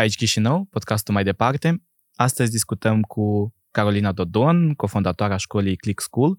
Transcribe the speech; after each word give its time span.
Aici 0.00 0.16
Chișinău, 0.16 0.64
podcastul 0.64 1.14
mai 1.14 1.24
departe. 1.24 1.82
Astăzi 2.14 2.50
discutăm 2.50 3.02
cu 3.02 3.54
Carolina 3.70 4.12
Dodon, 4.12 4.74
cofondatoarea 4.74 5.36
școlii 5.36 5.76
Click 5.76 6.00
School. 6.00 6.38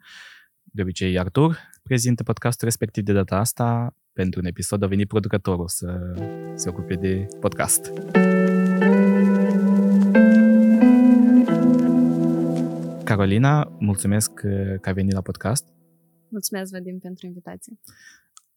De 0.63 0.81
obicei, 0.81 1.19
Artur 1.19 1.57
prezintă 1.83 2.23
podcastul 2.23 2.67
respectiv 2.67 3.03
de 3.03 3.13
data 3.13 3.35
asta. 3.35 3.95
Pentru 4.13 4.39
un 4.39 4.45
episod 4.45 4.83
a 4.83 4.87
venit 4.87 5.07
producătorul 5.07 5.67
să 5.67 6.13
se 6.55 6.69
ocupe 6.69 6.95
de 6.95 7.27
podcast. 7.39 7.91
Carolina, 13.03 13.75
mulțumesc 13.79 14.33
că 14.33 14.79
ai 14.81 14.93
venit 14.93 15.13
la 15.13 15.21
podcast. 15.21 15.67
Mulțumesc, 16.29 16.71
Vadim, 16.71 16.99
pentru 16.99 17.25
invitație. 17.25 17.79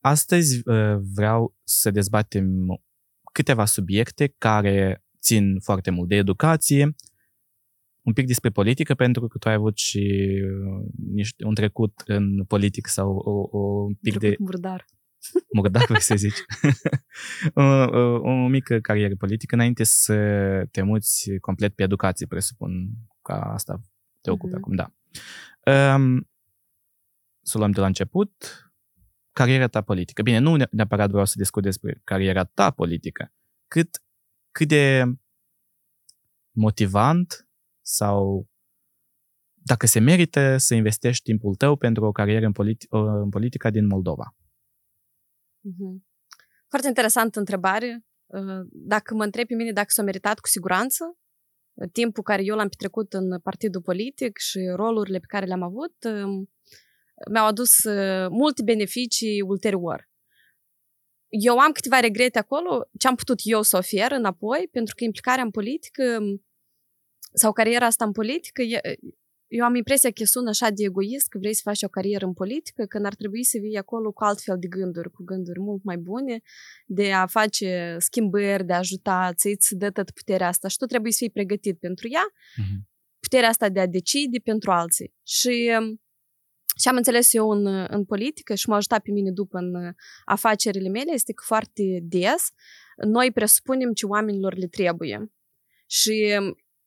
Astăzi 0.00 0.68
uh, 0.68 0.96
vreau 1.14 1.56
să 1.62 1.90
dezbatem 1.90 2.78
câteva 3.34 3.64
subiecte 3.64 4.34
care 4.38 5.04
țin 5.20 5.60
foarte 5.60 5.90
mult 5.90 6.08
de 6.08 6.14
educație, 6.14 6.94
un 8.02 8.12
pic 8.12 8.26
despre 8.26 8.50
politică, 8.50 8.94
pentru 8.94 9.26
că 9.26 9.38
tu 9.38 9.48
ai 9.48 9.54
avut 9.54 9.76
și 9.76 10.04
uh, 10.44 10.86
niște, 11.12 11.44
un 11.44 11.54
trecut 11.54 12.02
în 12.06 12.44
politică 12.44 12.90
sau 12.90 13.16
o, 13.16 13.58
o 13.58 13.82
un 13.82 13.94
pic 13.94 14.18
trecut 14.18 14.36
de... 14.38 14.42
murdar. 14.42 14.84
Murdar, 15.56 15.84
vrei 15.88 16.00
să 16.00 16.14
zici. 16.14 16.38
o, 17.54 17.62
o, 17.62 18.20
o 18.20 18.46
mică 18.48 18.80
carieră 18.80 19.14
politică 19.16 19.54
înainte 19.54 19.84
să 19.84 20.16
te 20.70 20.82
muți 20.82 21.30
complet 21.40 21.74
pe 21.74 21.82
educație, 21.82 22.26
presupun 22.26 22.88
că 23.22 23.32
asta 23.32 23.80
te 24.20 24.30
ocupi 24.30 24.52
uh-huh. 24.52 24.56
acum, 24.56 24.74
da. 24.74 24.92
Um, 25.94 26.28
să 27.42 27.58
luăm 27.58 27.70
de 27.70 27.80
la 27.80 27.86
început, 27.86 28.64
cariera 29.34 29.66
ta 29.66 29.82
politică. 29.82 30.22
Bine, 30.22 30.38
nu 30.38 30.56
neapărat 30.70 31.10
vreau 31.10 31.24
să 31.24 31.34
discut 31.36 31.62
despre 31.62 32.00
cariera 32.04 32.44
ta 32.44 32.70
politică, 32.70 33.32
cât, 33.68 34.02
cât 34.50 34.68
de 34.68 35.04
motivant 36.50 37.48
sau 37.80 38.48
dacă 39.54 39.86
se 39.86 40.00
merită 40.00 40.56
să 40.56 40.74
investești 40.74 41.22
timpul 41.22 41.54
tău 41.54 41.76
pentru 41.76 42.04
o 42.04 42.12
carieră 42.12 42.46
în, 42.46 42.52
politi- 42.52 42.88
în 43.22 43.28
politica 43.28 43.70
din 43.70 43.86
Moldova. 43.86 44.36
Uh-huh. 45.68 46.02
Foarte 46.68 46.88
interesantă 46.88 47.38
întrebare. 47.38 48.04
Uh, 48.26 48.66
dacă 48.70 49.14
mă 49.14 49.24
întreb 49.24 49.46
pe 49.46 49.54
mine 49.54 49.72
dacă 49.72 49.88
s-a 49.90 50.02
meritat 50.02 50.38
cu 50.38 50.48
siguranță, 50.48 51.18
timpul 51.92 52.22
care 52.22 52.44
eu 52.44 52.56
l-am 52.56 52.68
petrecut 52.68 53.12
în 53.12 53.38
partidul 53.40 53.82
politic 53.82 54.38
și 54.38 54.58
rolurile 54.74 55.18
pe 55.18 55.26
care 55.26 55.46
le-am 55.46 55.62
avut, 55.62 55.94
um, 56.04 56.50
mi-au 57.30 57.46
adus 57.46 57.84
uh, 57.84 58.28
multe 58.30 58.62
beneficii 58.62 59.40
ulterior. 59.40 60.08
Eu 61.28 61.58
am 61.58 61.72
câteva 61.72 62.00
regrete 62.00 62.38
acolo, 62.38 62.88
ce 62.98 63.06
am 63.06 63.14
putut 63.14 63.40
eu 63.42 63.62
să 63.62 63.76
ofer 63.76 64.12
înapoi, 64.12 64.68
pentru 64.70 64.94
că 64.94 65.04
implicarea 65.04 65.44
în 65.44 65.50
politică 65.50 66.18
sau 67.32 67.52
cariera 67.52 67.86
asta 67.86 68.04
în 68.04 68.12
politică, 68.12 68.62
eu 69.46 69.64
am 69.64 69.74
impresia 69.74 70.10
că 70.10 70.24
sună 70.24 70.48
așa 70.48 70.70
de 70.70 70.84
egoist 70.84 71.28
că 71.28 71.38
vrei 71.38 71.54
să 71.54 71.60
faci 71.64 71.82
o 71.82 71.88
carieră 71.88 72.26
în 72.26 72.32
politică, 72.32 72.84
când 72.84 73.04
ar 73.04 73.14
trebui 73.14 73.44
să 73.44 73.58
vii 73.60 73.76
acolo 73.76 74.12
cu 74.12 74.24
altfel 74.24 74.56
de 74.58 74.66
gânduri, 74.66 75.10
cu 75.10 75.22
gânduri 75.24 75.60
mult 75.60 75.84
mai 75.84 75.96
bune, 75.96 76.40
de 76.86 77.12
a 77.12 77.26
face 77.26 77.96
schimbări, 77.98 78.64
de 78.64 78.72
a 78.72 78.78
ajuta, 78.78 79.32
să-ți 79.36 79.76
dă 79.76 79.90
tot 79.90 80.10
puterea 80.10 80.48
asta 80.48 80.68
și 80.68 80.76
tu 80.76 80.86
trebuie 80.86 81.12
să 81.12 81.18
fii 81.20 81.30
pregătit 81.30 81.78
pentru 81.78 82.08
ea, 82.08 82.24
uh-huh. 82.24 82.78
puterea 83.18 83.48
asta 83.48 83.68
de 83.68 83.80
a 83.80 83.86
decide 83.86 84.38
pentru 84.38 84.70
alții. 84.70 85.14
Și 85.26 85.70
ce 86.74 86.88
am 86.88 86.96
înțeles 86.96 87.32
eu 87.32 87.50
în, 87.50 87.66
în 87.88 88.04
politică 88.04 88.54
și 88.54 88.68
m-a 88.68 88.76
ajutat 88.76 89.02
pe 89.02 89.10
mine 89.10 89.30
după 89.30 89.58
în 89.58 89.92
afacerile 90.24 90.88
mele 90.88 91.12
este 91.12 91.32
că 91.32 91.42
foarte 91.46 91.98
des 92.02 92.50
noi 92.96 93.32
presupunem 93.32 93.92
ce 93.92 94.06
oamenilor 94.06 94.54
le 94.56 94.66
trebuie. 94.66 95.32
Și 95.86 96.38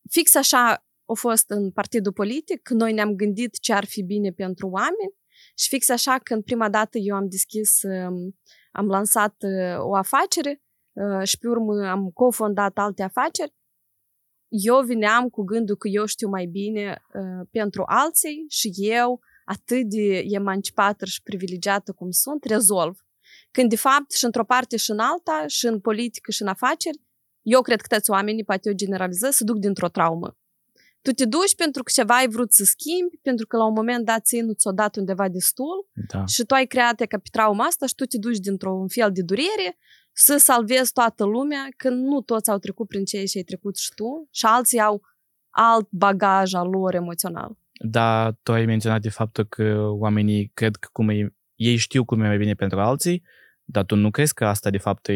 fix 0.10 0.36
așa 0.36 0.88
a 1.06 1.14
fost 1.14 1.50
în 1.50 1.72
partidul 1.72 2.14
politic, 2.14 2.62
când 2.62 2.80
noi 2.80 2.94
ne-am 2.94 3.16
gândit 3.16 3.60
ce 3.60 3.74
ar 3.74 3.86
fi 3.86 4.04
bine 4.04 4.32
pentru 4.32 4.68
oameni 4.68 5.16
și 5.56 5.68
fix 5.70 5.90
așa 5.90 6.18
când 6.18 6.44
prima 6.44 6.70
dată 6.70 6.98
eu 6.98 7.16
am 7.16 7.30
deschis, 7.30 7.80
am 8.72 8.88
lansat 8.88 9.36
o 9.78 9.96
afacere 9.96 10.62
și 11.24 11.38
pe 11.38 11.48
urmă 11.48 11.88
am 11.88 12.10
cofondat 12.10 12.78
alte 12.78 13.04
afaceri, 13.04 13.54
eu 14.48 14.82
vineam 14.82 15.30
cu 15.30 15.44
gândul 15.44 15.76
că 15.76 15.88
eu 15.88 16.06
știu 16.06 16.30
mai 16.30 16.46
bine 16.46 17.02
pentru 17.52 17.84
alții 17.86 18.46
și 18.50 18.72
eu 18.76 19.20
atât 19.48 19.86
de 19.90 20.24
emancipată 20.28 21.06
și 21.06 21.24
privilegiată 21.24 21.92
cum 21.92 22.12
sunt, 22.12 22.44
rezolv. 22.44 23.06
Când, 23.52 23.70
de 23.70 23.76
fapt, 23.76 24.12
și 24.12 24.26
într-o 24.26 24.46
parte 24.46 24.78
și 24.78 24.92
în 24.92 25.00
alta, 25.00 25.44
și 25.48 25.66
în 25.66 25.80
politică 25.80 26.32
și 26.32 26.42
în 26.42 26.48
afaceri, 26.48 27.02
eu 27.42 27.62
cred 27.62 27.82
că 27.82 27.96
toți 27.96 28.10
oamenii, 28.10 28.44
poate 28.44 28.70
eu 28.70 28.76
generalizez, 28.76 29.36
se 29.36 29.44
duc 29.44 29.58
dintr-o 29.58 29.88
traumă. 29.88 30.38
Tu 31.02 31.12
te 31.12 31.26
duci 31.26 31.56
pentru 31.56 31.84
că 31.84 31.92
ceva 31.94 32.16
ai 32.16 32.28
vrut 32.28 32.54
să 32.54 32.64
schimbi, 32.64 33.18
pentru 33.22 33.48
că 33.48 33.58
la 33.58 33.66
un 33.66 33.74
moment 33.74 34.06
dat 34.06 34.26
ție 34.26 34.42
nu 34.42 34.54
ți-o 34.54 34.72
dat 34.72 34.96
undeva 34.96 35.28
destul 35.30 35.90
da. 36.12 36.26
și 36.26 36.44
tu 36.44 36.54
ai 36.54 36.66
creat 36.66 36.96
ca 36.96 37.18
pe 37.18 37.30
trauma 37.32 37.66
asta 37.66 37.86
și 37.86 37.96
tu 37.96 38.06
te 38.06 38.18
duci 38.18 38.38
dintr-un 38.38 38.88
fel 38.88 39.12
de 39.12 39.22
durere 39.22 39.78
să 40.14 40.38
salvezi 40.38 40.92
toată 40.92 41.24
lumea, 41.24 41.68
că 41.78 41.90
nu 41.90 42.22
toți 42.22 42.50
au 42.50 42.58
trecut 42.58 42.88
prin 42.88 43.06
ce 43.06 43.18
ai 43.18 43.44
trecut 43.44 43.78
și 43.78 43.92
tu 43.96 44.28
și 44.32 44.46
alții 44.46 44.80
au 44.80 45.02
alt 45.50 45.88
bagaj 45.90 46.54
al 46.54 46.68
lor 46.70 46.96
emoțional. 46.96 47.58
Da, 47.80 48.32
tu 48.44 48.52
ai 48.52 48.66
menționat 48.66 49.02
de 49.02 49.10
faptul 49.10 49.46
că 49.46 49.88
oamenii 49.90 50.52
cred 50.54 50.76
că 50.76 50.90
cum 50.92 51.10
e, 51.10 51.36
ei 51.56 51.76
știu 51.76 52.06
cum 52.06 52.22
e 52.22 52.28
mai 52.28 52.38
bine 52.38 52.54
pentru 52.54 52.80
alții, 52.80 53.24
dar 53.64 53.86
tu 53.86 53.96
nu 53.96 54.12
crezi 54.12 54.34
că 54.34 54.46
asta 54.46 54.70
de 54.70 54.78
fapt 54.78 55.08
e 55.08 55.16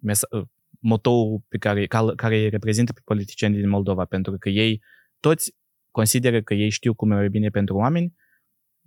mesa- 0.00 0.48
motoul 0.78 1.42
pe 1.48 1.58
care, 1.58 1.86
care 2.16 2.36
îi 2.36 2.48
reprezintă 2.48 2.92
pe 2.92 3.00
politicienii 3.04 3.58
din 3.58 3.68
Moldova, 3.68 4.04
pentru 4.04 4.36
că 4.38 4.48
ei 4.48 4.82
toți 5.20 5.54
consideră 5.90 6.42
că 6.42 6.54
ei 6.54 6.68
știu 6.68 6.94
cum 6.94 7.10
e 7.10 7.14
mai 7.14 7.28
bine 7.28 7.48
pentru 7.48 7.76
oameni, 7.76 8.14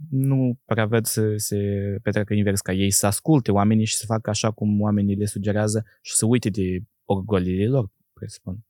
nu 0.10 0.60
prea 0.66 0.86
văd 0.86 1.06
să 1.06 1.34
se 1.36 1.58
petreacă 2.04 2.34
invers 2.34 2.62
ca 2.62 2.74
ei, 2.74 2.92
să 2.92 3.06
asculte 3.06 3.52
oamenii 3.52 3.86
și 3.86 3.96
să 3.96 4.06
facă 4.06 4.30
așa 4.30 4.52
cum 4.52 4.82
oamenii 4.82 5.16
le 5.16 5.26
sugerează 5.26 5.86
și 6.02 6.14
să 6.16 6.26
uite 6.26 6.50
de 6.50 6.80
orgolile 7.06 7.68
lor, 7.68 7.92
presupun. 8.14 8.65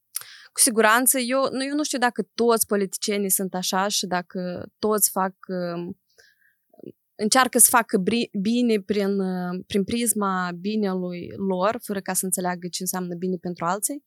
Cu 0.56 0.62
siguranță, 0.62 1.20
eu, 1.20 1.42
eu 1.68 1.76
nu 1.76 1.84
știu 1.84 1.98
dacă 1.98 2.28
toți 2.34 2.66
politicienii 2.66 3.30
sunt 3.30 3.54
așa 3.54 3.88
și 3.88 4.06
dacă 4.06 4.66
toți 4.80 5.10
fac 5.10 5.34
um, 5.48 6.00
încearcă 7.16 7.58
să 7.58 7.68
facă 7.70 8.04
bine 8.40 8.82
prin, 8.82 9.20
uh, 9.20 9.64
prin 9.68 9.84
prisma 9.84 10.52
binelui 10.60 11.28
lor, 11.50 11.80
fără 11.84 12.00
ca 12.00 12.14
să 12.14 12.26
înțeleagă 12.26 12.68
ce 12.68 12.82
înseamnă 12.82 13.16
bine 13.16 13.36
pentru 13.42 13.66
alții. 13.66 14.04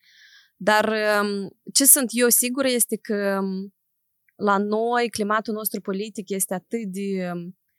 Dar 0.56 0.92
um, 1.22 1.50
ce 1.72 1.84
sunt 1.84 2.08
eu 2.10 2.28
sigură 2.28 2.68
este 2.68 2.96
că 2.96 3.38
um, 3.40 3.74
la 4.36 4.58
noi 4.58 5.10
climatul 5.10 5.54
nostru 5.54 5.80
politic 5.80 6.28
este 6.28 6.54
atât 6.54 6.84
de 6.84 7.32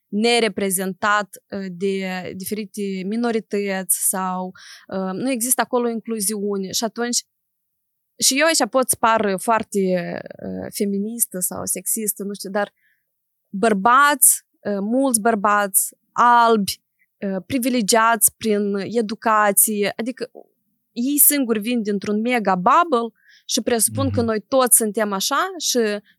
nereprezentat 0.08 1.30
uh, 1.52 1.66
de 1.72 2.32
diferite 2.36 2.82
minorități 3.06 4.08
sau 4.10 4.52
uh, 4.88 5.14
nu 5.14 5.32
există 5.32 5.62
acolo 5.62 5.90
incluziune 5.90 6.72
și 6.72 6.84
atunci 6.84 7.24
și 8.20 8.40
eu 8.40 8.46
aici 8.46 8.70
pot 8.70 8.90
să 8.90 8.96
par 9.00 9.36
foarte 9.38 9.80
uh, 10.46 10.68
feministă 10.74 11.40
sau 11.40 11.66
sexistă, 11.66 12.24
nu 12.24 12.34
știu, 12.34 12.50
dar 12.50 12.74
bărbați, 13.50 14.46
uh, 14.60 14.78
mulți 14.80 15.22
bărbați 15.22 15.96
albi, 16.12 16.82
uh, 17.18 17.44
privilegiați 17.46 18.36
prin 18.36 18.76
educație, 18.76 19.94
adică 19.96 20.32
ei 20.92 21.18
singuri 21.18 21.60
vin 21.60 21.82
dintr-un 21.82 22.22
mega 22.22 22.56
bubble 22.56 23.20
și 23.46 23.62
presupun 23.62 24.10
mm-hmm. 24.10 24.14
că 24.14 24.22
noi 24.22 24.42
toți 24.48 24.76
suntem 24.76 25.12
așa 25.12 25.54
și 25.58 25.78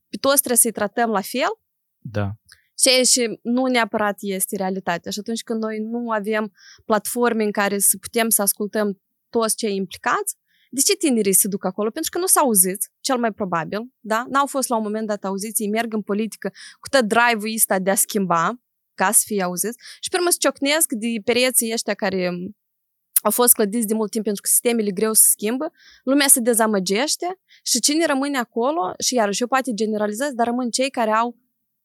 pe 0.08 0.16
toți 0.20 0.36
trebuie 0.36 0.56
să-i 0.56 0.72
tratăm 0.72 1.10
la 1.10 1.20
fel. 1.20 1.58
Da. 1.98 2.30
Ceea 2.74 3.02
și 3.02 3.38
nu 3.42 3.66
neapărat 3.66 4.16
este 4.20 4.56
realitatea. 4.56 5.10
Și 5.10 5.18
atunci 5.18 5.42
când 5.42 5.62
noi 5.62 5.78
nu 5.78 6.10
avem 6.10 6.52
platforme 6.84 7.44
în 7.44 7.50
care 7.50 7.78
să 7.78 7.96
putem 8.00 8.28
să 8.28 8.42
ascultăm 8.42 9.00
toți 9.30 9.56
cei 9.56 9.76
implicați, 9.76 10.36
de 10.72 10.81
ce 10.81 10.97
tinerii 10.97 11.32
se 11.32 11.48
duc 11.48 11.64
acolo? 11.64 11.91
Pentru 11.91 12.10
că 12.10 12.19
nu 12.19 12.26
s-au 12.26 12.44
auzit, 12.44 12.91
cel 13.00 13.18
mai 13.18 13.33
probabil, 13.33 13.80
da? 14.00 14.24
N-au 14.28 14.47
fost 14.47 14.68
la 14.68 14.77
un 14.77 14.83
moment 14.83 15.06
dat 15.06 15.24
auziți, 15.24 15.62
ei 15.62 15.68
merg 15.68 15.92
în 15.92 16.03
politică 16.03 16.53
cu 16.80 16.89
tot 16.89 17.04
drive-ul 17.04 17.54
ăsta 17.54 17.78
de 17.78 17.91
a 17.91 17.94
schimba, 17.94 18.60
ca 18.94 19.12
să 19.12 19.22
fie 19.27 19.42
auziți. 19.42 19.78
Și 20.00 20.09
pe 20.09 20.16
urmă 20.16 20.30
se 20.30 20.36
ciocnesc 20.41 20.92
de 20.92 21.06
pereții 21.24 21.72
ăștia 21.72 21.94
care 21.94 22.33
au 23.22 23.30
fost 23.30 23.53
clădiți 23.53 23.86
de 23.86 23.94
mult 23.94 24.10
timp 24.10 24.24
pentru 24.24 24.42
că 24.42 24.48
sistemele 24.48 24.91
greu 24.91 25.12
se 25.12 25.27
schimbă, 25.30 25.72
lumea 26.04 26.28
se 26.28 26.41
dezamăgește 26.41 27.41
și 27.62 27.80
cine 27.80 28.06
rămâne 28.06 28.39
acolo, 28.39 28.92
și 28.98 29.15
iarăși 29.15 29.41
eu 29.41 29.48
poate 29.48 29.74
generalizez, 29.74 30.30
dar 30.33 30.47
rămân 30.47 30.71
cei 30.71 30.91
care 30.91 31.10
au 31.10 31.36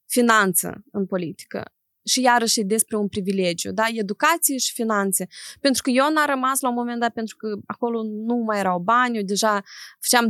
finanță 0.05 0.83
în 0.91 1.05
politică 1.05 1.74
și 2.05 2.21
iarăși 2.21 2.63
despre 2.63 2.97
un 2.97 3.07
privilegiu, 3.07 3.71
da? 3.71 3.83
Educație 3.93 4.57
și 4.57 4.73
finanțe. 4.73 5.27
Pentru 5.59 5.81
că 5.81 5.89
eu 5.89 6.11
n-am 6.13 6.25
rămas 6.27 6.59
la 6.59 6.69
un 6.69 6.75
moment 6.75 6.99
dat, 6.99 7.13
pentru 7.13 7.35
că 7.35 7.57
acolo 7.65 8.03
nu 8.03 8.35
mai 8.35 8.59
erau 8.59 8.79
bani, 8.79 9.17
eu 9.17 9.23
deja 9.23 9.63
făceam 9.99 10.29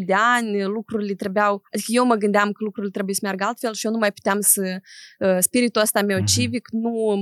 22-23 0.00 0.04
de 0.06 0.14
ani, 0.14 0.64
lucrurile 0.64 1.14
trebuiau, 1.14 1.62
adică 1.72 1.90
eu 1.92 2.04
mă 2.04 2.14
gândeam 2.14 2.52
că 2.52 2.64
lucrurile 2.64 2.92
trebuie 2.92 3.14
să 3.14 3.20
meargă 3.22 3.44
altfel 3.44 3.72
și 3.72 3.86
eu 3.86 3.92
nu 3.92 3.98
mai 3.98 4.12
puteam 4.12 4.40
să, 4.40 4.80
uh, 5.18 5.36
spiritul 5.40 5.82
ăsta 5.82 6.02
meu 6.02 6.16
mhm. 6.16 6.26
civic 6.26 6.68
nu, 6.70 7.14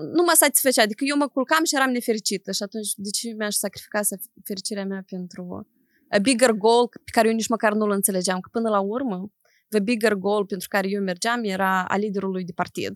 nu 0.00 0.22
mă 0.22 0.32
satisfăcea. 0.34 0.82
Adică 0.82 1.04
eu 1.06 1.16
mă 1.16 1.28
culcam 1.28 1.64
și 1.64 1.74
eram 1.74 1.90
nefericită 1.90 2.52
și 2.52 2.62
atunci 2.62 2.92
de 2.96 3.10
ce 3.10 3.34
mi-aș 3.38 3.54
sacrifica 3.54 4.00
fericirea 4.44 4.84
mea 4.84 5.04
pentru 5.06 5.66
a 6.08 6.18
bigger 6.18 6.50
goal 6.50 6.88
pe 6.88 7.10
care 7.12 7.28
eu 7.28 7.34
nici 7.34 7.48
măcar 7.48 7.72
nu-l 7.72 7.90
înțelegeam. 7.90 8.40
Că 8.40 8.48
până 8.52 8.68
la 8.68 8.80
urmă, 8.80 9.30
the 9.72 9.80
bigger 9.80 10.14
goal 10.14 10.46
pentru 10.46 10.68
care 10.68 10.88
eu 10.88 11.02
mergeam 11.02 11.44
era 11.44 11.84
a 11.84 11.96
liderului 11.96 12.44
de 12.44 12.52
partid. 12.52 12.92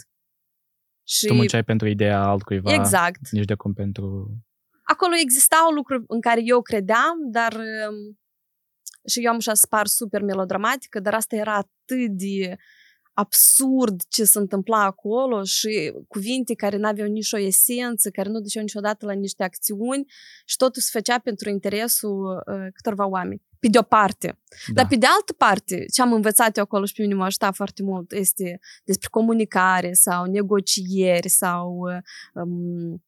Și... 1.08 1.26
Tu 1.26 1.34
munceai 1.34 1.64
pentru 1.64 1.88
ideea 1.88 2.22
altcuiva. 2.22 2.74
Exact. 2.74 3.30
Nici 3.30 3.44
de 3.44 3.54
cum 3.54 3.72
pentru... 3.72 4.36
Acolo 4.82 5.14
existau 5.16 5.70
lucruri 5.70 6.04
în 6.06 6.20
care 6.20 6.40
eu 6.44 6.62
credeam, 6.62 7.30
dar 7.30 7.52
um, 7.54 8.18
și 9.08 9.24
eu 9.24 9.30
am 9.30 9.36
așa 9.36 9.54
spar 9.54 9.86
super 9.86 10.22
melodramatică, 10.22 11.00
dar 11.00 11.14
asta 11.14 11.36
era 11.36 11.54
atât 11.54 12.10
de 12.10 12.56
absurd 13.16 14.02
ce 14.08 14.24
se 14.24 14.38
întâmpla 14.38 14.84
acolo 14.84 15.42
și 15.42 15.92
cuvinte 16.08 16.54
care 16.54 16.76
n-aveau 16.76 17.08
nici 17.08 17.32
o 17.32 17.38
esență, 17.38 18.10
care 18.10 18.28
nu 18.28 18.40
duceau 18.40 18.62
niciodată 18.62 19.06
la 19.06 19.12
niște 19.12 19.42
acțiuni 19.42 20.04
și 20.44 20.56
totul 20.56 20.82
se 20.82 20.88
făcea 20.92 21.18
pentru 21.18 21.48
interesul 21.48 22.42
uh, 22.46 22.66
câtorva 22.72 23.06
oameni. 23.06 23.42
Pe 23.58 23.68
de 23.68 23.78
o 23.78 23.82
parte. 23.82 24.26
Da. 24.26 24.72
Dar 24.74 24.86
pe 24.86 24.96
de 24.96 25.06
altă 25.06 25.32
parte, 25.32 25.84
ce 25.92 26.02
am 26.02 26.12
învățat 26.12 26.56
eu 26.56 26.62
acolo 26.62 26.84
și 26.84 26.94
pe 26.94 27.02
mine 27.02 27.14
m-a 27.14 27.24
ajutat 27.24 27.54
foarte 27.54 27.82
mult 27.82 28.12
este 28.12 28.58
despre 28.84 29.08
comunicare 29.10 29.92
sau 29.92 30.24
negocieri 30.24 31.28
sau 31.28 31.78
um, 32.34 33.04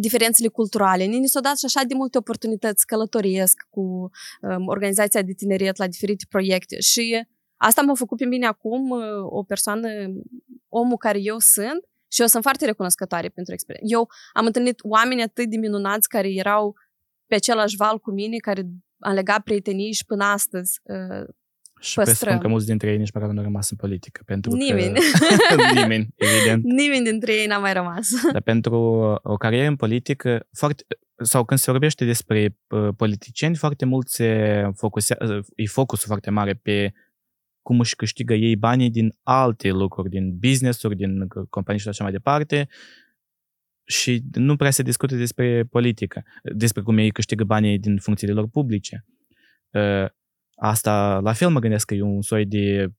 diferențele 0.00 0.48
culturale. 0.48 1.04
Ni 1.04 1.28
s-au 1.28 1.42
dat 1.42 1.58
și 1.58 1.64
așa 1.64 1.82
de 1.86 1.94
multe 1.94 2.18
oportunități, 2.18 2.86
călătoresc 2.86 3.66
cu 3.70 3.80
um, 3.80 4.66
organizația 4.66 5.22
de 5.22 5.32
tineret 5.32 5.76
la 5.76 5.86
diferite 5.86 6.24
proiecte 6.28 6.80
și 6.80 7.26
Asta 7.66 7.82
m-a 7.82 7.94
făcut 7.94 8.18
pe 8.18 8.24
mine 8.24 8.46
acum 8.46 8.90
uh, 8.90 9.00
o 9.22 9.42
persoană, 9.42 9.88
omul 10.68 10.96
care 10.96 11.18
eu 11.20 11.36
sunt 11.38 11.84
și 12.08 12.20
eu 12.20 12.26
sunt 12.26 12.42
foarte 12.42 12.64
recunoscătoare 12.64 13.28
pentru 13.28 13.52
experiență. 13.52 13.94
Eu 13.94 14.08
am 14.32 14.46
întâlnit 14.46 14.78
oameni 14.82 15.22
atât 15.22 15.50
de 15.50 15.56
minunați 15.56 16.08
care 16.08 16.32
erau 16.32 16.74
pe 17.26 17.34
același 17.34 17.76
val 17.76 17.98
cu 17.98 18.10
mine, 18.10 18.36
care 18.36 18.62
am 18.98 19.14
legat 19.14 19.42
prietenii 19.42 19.92
și 19.92 20.04
până 20.04 20.24
astăzi 20.24 20.80
uh, 20.82 21.26
și 21.80 21.94
presupun 21.94 22.38
că 22.38 22.48
mulți 22.48 22.66
dintre 22.66 22.90
ei 22.90 22.98
nici 22.98 23.12
măcar 23.12 23.28
nu 23.28 23.38
au 23.38 23.44
rămas 23.44 23.70
în 23.70 23.76
politică. 23.76 24.22
Pentru 24.26 24.52
nimeni. 24.52 24.98
Că... 25.48 25.54
nimeni, 25.80 26.08
evident. 26.16 26.64
Nimeni 26.64 27.04
dintre 27.04 27.32
ei 27.32 27.46
n-a 27.46 27.58
mai 27.58 27.72
rămas. 27.72 28.10
Dar 28.32 28.42
pentru 28.42 28.74
o 29.22 29.36
carieră 29.36 29.68
în 29.68 29.76
politică, 29.76 30.46
foarte, 30.52 30.84
sau 31.16 31.44
când 31.44 31.60
se 31.60 31.70
vorbește 31.70 32.04
despre 32.04 32.58
uh, 32.68 32.88
politicieni, 32.96 33.56
foarte 33.56 33.84
mult 33.84 34.08
se 34.08 34.70
focusează, 34.76 35.44
e 35.54 35.66
focusul 35.66 36.06
foarte 36.06 36.30
mare 36.30 36.54
pe 36.54 36.92
cum 37.64 37.80
își 37.80 37.96
câștigă 37.96 38.34
ei 38.34 38.56
banii 38.56 38.90
din 38.90 39.14
alte 39.22 39.70
lucruri, 39.70 40.08
din 40.08 40.36
business-uri, 40.38 40.96
din 40.96 41.26
companii 41.50 41.80
și 41.80 41.88
așa 41.88 42.02
mai 42.02 42.12
departe, 42.12 42.68
și 43.84 44.22
nu 44.32 44.56
prea 44.56 44.70
se 44.70 44.82
discută 44.82 45.16
despre 45.16 45.64
politică, 45.64 46.22
despre 46.42 46.82
cum 46.82 46.98
ei 46.98 47.10
câștigă 47.10 47.44
banii 47.44 47.78
din 47.78 47.98
funcțiile 47.98 48.32
lor 48.32 48.48
publice. 48.48 49.04
Ă, 49.74 50.14
asta, 50.54 51.18
la 51.18 51.32
fel, 51.32 51.50
mă 51.50 51.58
gândesc 51.58 51.86
că 51.86 51.94
e 51.94 52.02
un 52.02 52.22
soi 52.22 52.46
de, 52.46 52.92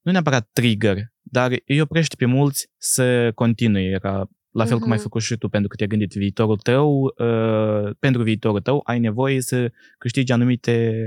nu 0.00 0.12
neapărat 0.12 0.48
trigger, 0.52 1.12
dar 1.20 1.52
îi 1.66 1.80
oprește 1.80 2.14
pe 2.18 2.24
mulți 2.24 2.70
să 2.76 3.32
continue, 3.32 3.98
ca 3.98 4.28
la 4.58 4.64
fel 4.64 4.76
uh-huh. 4.76 4.80
cum 4.80 4.90
ai 4.90 4.98
făcut 4.98 5.22
și 5.22 5.36
tu, 5.36 5.48
pentru 5.48 5.68
că 5.68 5.76
te-ai 5.76 5.88
gândit 5.88 6.12
viitorul 6.12 6.56
tău, 6.56 7.02
uh, 7.02 7.96
pentru 7.98 8.22
viitorul 8.22 8.60
tău 8.60 8.80
ai 8.84 8.98
nevoie 8.98 9.40
să 9.40 9.72
câștigi 9.98 10.32
anumite 10.32 11.02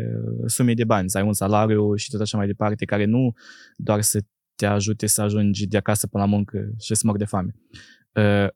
sume 0.45 0.73
de 0.73 0.83
bani, 0.83 1.09
să 1.09 1.17
ai 1.17 1.23
un 1.23 1.33
salariu 1.33 1.95
și 1.95 2.09
tot 2.09 2.21
așa 2.21 2.37
mai 2.37 2.47
departe, 2.47 2.85
care 2.85 3.05
nu 3.05 3.33
doar 3.75 4.01
să 4.01 4.21
te 4.55 4.65
ajute 4.65 5.05
să 5.05 5.21
ajungi 5.21 5.67
de 5.67 5.77
acasă 5.77 6.07
până 6.07 6.23
la 6.23 6.29
muncă 6.29 6.69
și 6.79 6.95
să 6.95 7.01
mor 7.05 7.17
de 7.17 7.25
foame. 7.25 7.55
Uh, 8.13 8.47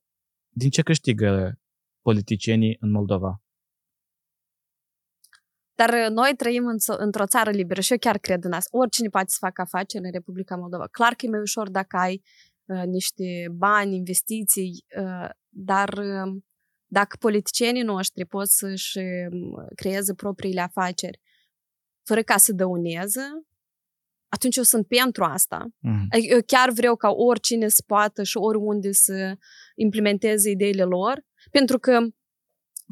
din 0.49 0.69
ce 0.69 0.81
câștigă 0.81 1.59
politicienii 2.01 2.77
în 2.79 2.91
Moldova? 2.91 3.39
Dar 5.75 6.09
noi 6.09 6.33
trăim 6.37 6.65
în, 6.65 6.77
într-o 6.97 7.25
țară 7.25 7.49
liberă 7.49 7.81
și 7.81 7.91
eu 7.91 7.97
chiar 7.97 8.17
cred 8.17 8.43
în 8.43 8.51
asta. 8.51 8.77
Oricine 8.77 9.09
poate 9.09 9.29
să 9.29 9.37
facă 9.39 9.61
afaceri 9.61 10.03
în 10.03 10.11
Republica 10.11 10.55
Moldova. 10.55 10.87
Clar 10.91 11.13
că 11.13 11.25
e 11.25 11.29
mai 11.29 11.39
ușor 11.39 11.69
dacă 11.69 11.97
ai 11.97 12.13
Uh, 12.13 12.54
niște 12.85 13.47
bani, 13.51 13.95
investiții, 13.95 14.85
uh, 14.99 15.29
dar 15.49 15.89
uh, 15.97 16.41
dacă 16.85 17.17
politicienii 17.19 17.81
noștri 17.81 18.25
pot 18.25 18.47
să-și 18.47 18.97
um, 18.97 19.65
creeze 19.75 20.13
propriile 20.13 20.61
afaceri 20.61 21.19
fără 22.03 22.21
ca 22.21 22.37
să 22.37 22.53
dăuneze, 22.53 23.21
atunci 24.27 24.55
eu 24.55 24.63
sunt 24.63 24.87
pentru 24.87 25.23
asta. 25.23 25.67
Mm. 25.79 26.07
Eu 26.29 26.39
chiar 26.45 26.69
vreau 26.69 26.95
ca 26.95 27.09
oricine 27.09 27.67
să 27.67 27.83
poată 27.85 28.23
și 28.23 28.37
oriunde 28.37 28.91
să 28.91 29.37
implementeze 29.75 30.49
ideile 30.49 30.83
lor, 30.83 31.25
pentru 31.51 31.79
că 31.79 31.99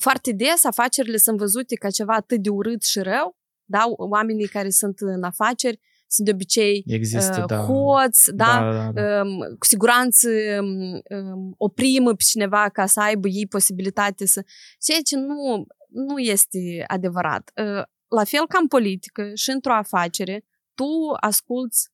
foarte 0.01 0.31
des 0.31 0.63
afacerile 0.63 1.17
sunt 1.17 1.37
văzute 1.37 1.75
ca 1.75 1.89
ceva 1.89 2.13
atât 2.13 2.41
de 2.41 2.49
urât 2.49 2.83
și 2.83 2.99
rău, 2.99 3.37
da? 3.65 3.83
oamenii 3.87 4.47
care 4.47 4.69
sunt 4.69 4.99
în 4.99 5.23
afaceri 5.23 5.79
sunt 6.13 6.27
de 6.27 6.33
obicei 6.33 6.83
Există, 6.87 7.39
uh, 7.39 7.45
da. 7.45 7.57
hoți, 7.57 8.31
da? 8.33 8.45
Da, 8.45 8.71
da, 8.71 8.91
da. 8.91 9.21
Um, 9.21 9.37
cu 9.59 9.65
siguranță 9.65 10.29
um, 10.59 11.53
oprimă 11.57 12.09
pe 12.09 12.23
cineva 12.25 12.69
ca 12.69 12.85
să 12.85 13.01
aibă 13.01 13.27
ei 13.27 13.47
posibilitate 13.47 14.25
să... 14.25 14.43
Ceea 14.79 14.99
ce 15.03 15.15
nu, 15.15 15.65
nu 15.89 16.17
este 16.17 16.83
adevărat. 16.87 17.51
Uh, 17.55 17.83
la 18.07 18.23
fel 18.23 18.47
ca 18.47 18.57
în 18.61 18.67
politică 18.67 19.31
și 19.33 19.49
într-o 19.49 19.73
afacere, 19.73 20.45
tu 20.73 20.89
asculți 21.19 21.91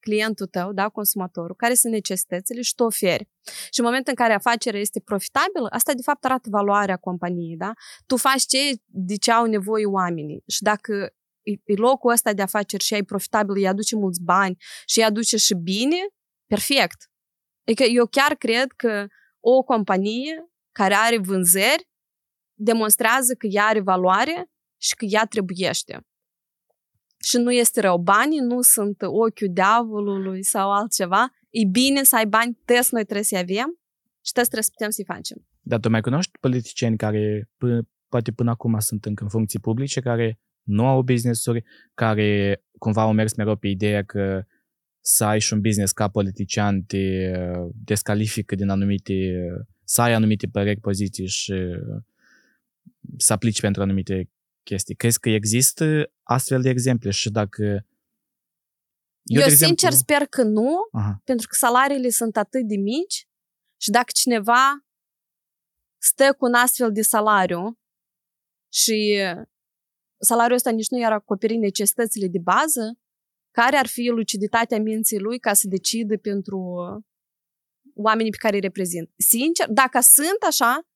clientul 0.00 0.46
tău, 0.46 0.72
da, 0.72 0.88
consumatorul, 0.88 1.56
care 1.56 1.74
sunt 1.74 1.92
necesitățile 1.92 2.60
și 2.60 2.74
tu 2.74 2.84
oferi. 2.84 3.28
Și 3.70 3.80
în 3.80 3.84
momentul 3.84 4.12
în 4.16 4.24
care 4.24 4.34
afacerea 4.34 4.80
este 4.80 5.00
profitabilă, 5.00 5.66
asta 5.70 5.92
de 5.92 6.02
fapt 6.02 6.24
arată 6.24 6.48
valoarea 6.50 6.96
companiei, 6.96 7.56
da? 7.56 7.72
Tu 8.06 8.16
faci 8.16 8.42
ce, 8.42 8.58
de 8.86 9.16
ce 9.16 9.32
au 9.32 9.46
nevoie 9.46 9.84
oamenii. 9.84 10.42
Și 10.46 10.62
dacă 10.62 11.14
e 11.42 11.74
locul 11.74 12.12
ăsta 12.12 12.32
de 12.32 12.42
afaceri 12.42 12.84
și 12.84 12.94
ai 12.94 13.02
profitabil, 13.02 13.54
îi 13.56 13.68
aduce 13.68 13.96
mulți 13.96 14.22
bani 14.22 14.56
și 14.86 14.98
îi 14.98 15.04
aduce 15.04 15.36
și 15.36 15.54
bine, 15.54 15.96
perfect. 16.46 17.10
Adică 17.66 17.82
eu 17.82 18.06
chiar 18.06 18.34
cred 18.34 18.72
că 18.76 19.06
o 19.40 19.62
companie 19.62 20.46
care 20.72 20.94
are 20.94 21.18
vânzări 21.18 21.88
demonstrează 22.54 23.34
că 23.34 23.46
ea 23.46 23.64
are 23.64 23.80
valoare 23.80 24.50
și 24.80 24.94
că 24.94 25.04
ea 25.04 25.24
trebuiește. 25.24 26.00
Și 27.18 27.36
nu 27.36 27.52
este 27.52 27.80
rău. 27.80 27.98
Banii 27.98 28.38
nu 28.38 28.60
sunt 28.60 29.02
ochiul 29.02 29.48
diavolului 29.52 30.44
sau 30.44 30.72
altceva. 30.72 31.30
E 31.50 31.66
bine 31.70 32.02
să 32.02 32.16
ai 32.16 32.26
bani, 32.26 32.58
test 32.64 32.92
noi 32.92 33.02
trebuie 33.02 33.24
să-i 33.24 33.38
avem 33.38 33.78
și 34.24 34.32
test 34.32 34.50
trebuie 34.50 34.62
să 34.62 34.70
putem 34.70 34.90
să-i 34.90 35.04
facem. 35.04 35.46
Dar 35.60 35.80
tu 35.80 35.90
mai 35.90 36.00
cunoști 36.00 36.38
politicieni 36.40 36.96
care 36.96 37.50
până, 37.56 37.88
poate 38.08 38.32
până 38.32 38.50
acum 38.50 38.78
sunt 38.78 39.04
încă 39.04 39.22
în 39.22 39.28
funcții 39.28 39.58
publice, 39.58 40.00
care 40.00 40.40
nu 40.62 40.86
au 40.86 41.02
business-uri, 41.02 41.64
care 41.94 42.62
cumva 42.78 43.02
au 43.02 43.12
mers 43.12 43.34
mereu 43.34 43.56
pe 43.56 43.68
ideea 43.68 44.04
că 44.04 44.44
să 45.00 45.24
ai 45.24 45.40
și 45.40 45.52
un 45.52 45.60
business 45.60 45.92
ca 45.92 46.08
politician 46.08 46.82
te 46.82 47.32
uh, 47.36 47.70
descalifică 47.84 48.54
din 48.54 48.68
anumite, 48.68 49.46
să 49.84 50.02
ai 50.02 50.12
anumite 50.12 50.46
păreri, 50.46 50.80
poziții 50.80 51.26
și 51.26 51.52
uh, 51.52 52.02
să 53.16 53.32
aplici 53.32 53.60
pentru 53.60 53.82
anumite 53.82 54.30
chestii. 54.62 54.94
Crezi 54.94 55.20
că 55.20 55.30
există 55.30 56.12
astfel 56.22 56.62
de 56.62 56.68
exemple 56.68 57.10
și 57.10 57.30
dacă 57.30 57.62
eu, 59.22 59.40
eu 59.40 59.46
exemplu... 59.46 59.66
sincer 59.66 59.90
sper 59.90 60.26
că 60.26 60.42
nu, 60.42 60.88
Aha. 60.92 61.20
pentru 61.24 61.46
că 61.48 61.54
salariile 61.54 62.08
sunt 62.08 62.36
atât 62.36 62.66
de 62.66 62.76
mici 62.76 63.28
și 63.80 63.90
dacă 63.90 64.10
cineva 64.14 64.86
stă 66.02 66.34
cu 66.38 66.44
un 66.44 66.54
astfel 66.54 66.92
de 66.92 67.02
salariu 67.02 67.78
și 68.72 69.20
salariul 70.24 70.56
ăsta 70.56 70.70
nici 70.70 70.88
nu 70.88 70.98
i-ar 70.98 71.12
acoperi 71.12 71.56
necesitățile 71.56 72.26
de 72.26 72.38
bază, 72.38 72.98
care 73.50 73.76
ar 73.76 73.86
fi 73.86 74.08
luciditatea 74.08 74.78
minții 74.78 75.18
lui 75.18 75.38
ca 75.38 75.52
să 75.52 75.68
decidă 75.68 76.16
pentru 76.16 76.58
oamenii 77.94 78.30
pe 78.30 78.36
care 78.40 78.54
îi 78.54 78.60
reprezint. 78.60 79.10
Sincer, 79.16 79.68
dacă 79.68 80.00
sunt 80.00 80.42
așa, 80.46 80.86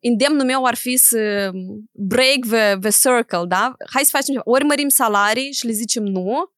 îndemnul 0.00 0.44
meu 0.44 0.64
ar 0.64 0.74
fi 0.74 0.96
să 0.96 1.50
break 1.92 2.40
the, 2.50 2.78
the 2.78 2.90
circle, 2.90 3.46
da? 3.48 3.74
Hai 3.92 4.04
să 4.04 4.10
facem 4.12 4.40
ori 4.44 4.64
mărim 4.64 4.88
salarii 4.88 5.52
și 5.52 5.66
le 5.66 5.72
zicem 5.72 6.02
nu, 6.02 6.52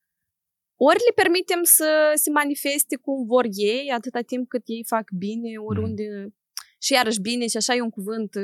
ori 0.76 0.98
le 0.98 1.12
permitem 1.14 1.62
să 1.62 2.12
se 2.14 2.30
manifeste 2.30 2.96
cum 2.96 3.26
vor 3.26 3.46
ei, 3.50 3.90
atâta 3.90 4.20
timp 4.20 4.48
cât 4.48 4.62
ei 4.64 4.84
fac 4.86 5.10
bine, 5.10 5.56
oriunde. 5.56 6.08
Mm. 6.22 6.36
Și 6.80 6.92
iarăși 6.92 7.20
bine, 7.20 7.46
și 7.46 7.56
așa 7.56 7.74
e 7.74 7.80
un 7.80 7.90
cuvânt 7.90 8.34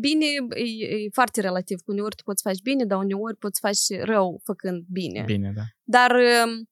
Bine 0.00 0.24
e, 0.54 1.04
e 1.04 1.08
foarte 1.12 1.40
relativ. 1.40 1.78
Uneori 1.86 2.14
tu 2.14 2.22
poți 2.22 2.42
face 2.42 2.60
bine, 2.62 2.84
dar 2.84 2.98
uneori 2.98 3.36
poți 3.36 3.60
face 3.60 4.02
rău 4.02 4.40
făcând 4.44 4.84
bine. 4.88 5.22
Bine, 5.24 5.52
da. 5.54 5.62
Dar 5.82 6.10
um, 6.10 6.68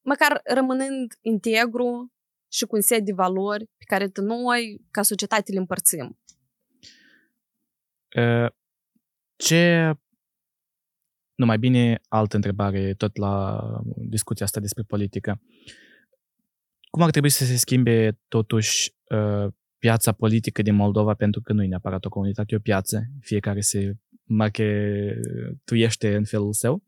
măcar 0.00 0.40
rămânând 0.44 1.12
integru 1.20 2.12
și 2.52 2.64
cu 2.64 2.74
un 2.74 2.80
set 2.80 3.04
de 3.04 3.12
valori 3.12 3.64
pe 3.64 3.84
care 3.86 4.10
noi, 4.20 4.80
ca 4.90 5.02
societate, 5.02 5.52
le 5.52 5.58
împărțim. 5.58 6.18
Ce 9.36 9.92
nu 11.34 11.46
mai 11.46 11.58
bine, 11.58 12.00
altă 12.08 12.36
întrebare, 12.36 12.94
tot 12.94 13.16
la 13.16 13.60
discuția 14.08 14.46
asta 14.46 14.60
despre 14.60 14.82
politică. 14.82 15.40
cum 16.90 17.02
ar 17.02 17.10
trebui 17.10 17.30
să 17.30 17.44
se 17.44 17.56
schimbe 17.56 18.20
totuși 18.28 18.94
uh, 19.08 19.52
piața 19.84 20.12
politică 20.12 20.62
din 20.62 20.74
Moldova, 20.74 21.14
pentru 21.14 21.40
că 21.40 21.52
nu 21.52 21.62
e 21.62 21.66
neapărat 21.66 22.04
o 22.04 22.08
comunitate, 22.08 22.54
e 22.54 22.56
o 22.56 22.60
piață, 22.60 23.06
fiecare 23.20 23.60
se 23.60 23.96
marchetuiește 24.24 26.14
în 26.14 26.24
felul 26.24 26.52
său, 26.52 26.82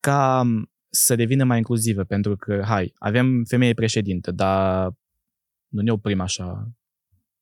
ca 0.00 0.44
să 0.90 1.14
devină 1.14 1.44
mai 1.44 1.56
inclusivă, 1.56 2.04
pentru 2.04 2.36
că, 2.36 2.62
hai, 2.64 2.92
avem 2.98 3.44
femeie 3.44 3.74
președintă, 3.74 4.30
dar 4.30 4.92
nu 5.68 5.82
ne 5.82 5.92
oprim 5.92 6.20
așa 6.20 6.72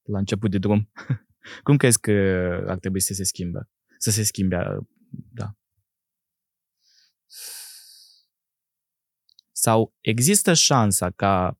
la 0.02 0.19
început 0.19 0.50
de 0.50 0.59
drum. 0.59 0.90
Cum 1.64 1.76
crezi 1.76 2.00
că 2.00 2.12
ar 2.66 2.78
trebui 2.78 3.00
să 3.00 3.12
se 3.14 3.25
schimbe? 3.25 3.69
Să 3.99 4.11
se 4.11 4.23
schimbe, 4.23 4.57
da. 5.33 5.57
Sau 9.52 9.95
există 10.00 10.52
șansa 10.55 11.11
ca 11.11 11.59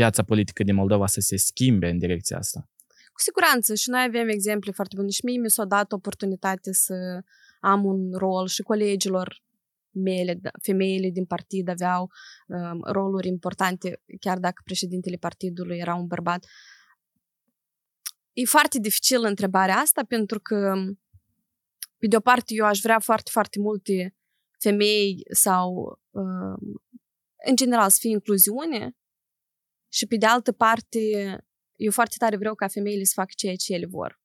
piața 0.00 0.22
politică 0.22 0.62
din 0.62 0.74
Moldova 0.74 1.06
să 1.06 1.20
se 1.20 1.36
schimbe 1.36 1.88
în 1.88 1.98
direcția 1.98 2.36
asta? 2.38 2.68
Cu 3.12 3.20
siguranță 3.20 3.74
și 3.74 3.90
noi 3.90 4.04
avem 4.08 4.28
exemple 4.28 4.70
foarte 4.72 4.94
bune 4.96 5.10
și 5.10 5.24
mie 5.24 5.38
mi 5.38 5.50
s-a 5.50 5.64
dat 5.64 5.92
oportunitate 5.92 6.72
să 6.72 7.22
am 7.60 7.84
un 7.84 8.12
rol 8.12 8.46
și 8.46 8.62
colegilor 8.62 9.42
mele, 9.90 10.34
da, 10.34 10.50
femeile 10.62 11.10
din 11.10 11.24
partid 11.24 11.68
aveau 11.68 12.10
um, 12.46 12.80
roluri 12.92 13.28
importante, 13.28 14.02
chiar 14.20 14.38
dacă 14.38 14.62
președintele 14.64 15.16
partidului 15.16 15.78
era 15.78 15.94
un 15.94 16.06
bărbat. 16.06 16.44
E 18.32 18.44
foarte 18.44 18.78
dificil 18.78 19.24
întrebarea 19.24 19.76
asta 19.76 20.02
pentru 20.08 20.40
că, 20.40 20.74
pe 21.98 22.06
de 22.06 22.16
o 22.16 22.20
parte, 22.20 22.54
eu 22.54 22.64
aș 22.64 22.80
vrea 22.80 22.98
foarte, 22.98 23.30
foarte 23.32 23.58
multe 23.58 24.16
femei 24.58 25.22
sau, 25.30 26.00
um, 26.10 26.82
în 27.46 27.56
general, 27.56 27.90
să 27.90 27.96
fie 28.00 28.10
incluziune 28.10 28.94
și, 29.92 30.06
pe 30.06 30.16
de 30.16 30.26
altă 30.26 30.52
parte, 30.52 30.98
eu 31.76 31.90
foarte 31.90 32.14
tare 32.18 32.36
vreau 32.36 32.54
ca 32.54 32.68
femeile 32.68 33.04
să 33.04 33.12
facă 33.14 33.32
ceea 33.36 33.56
ce 33.56 33.72
ele 33.72 33.86
vor 33.86 34.20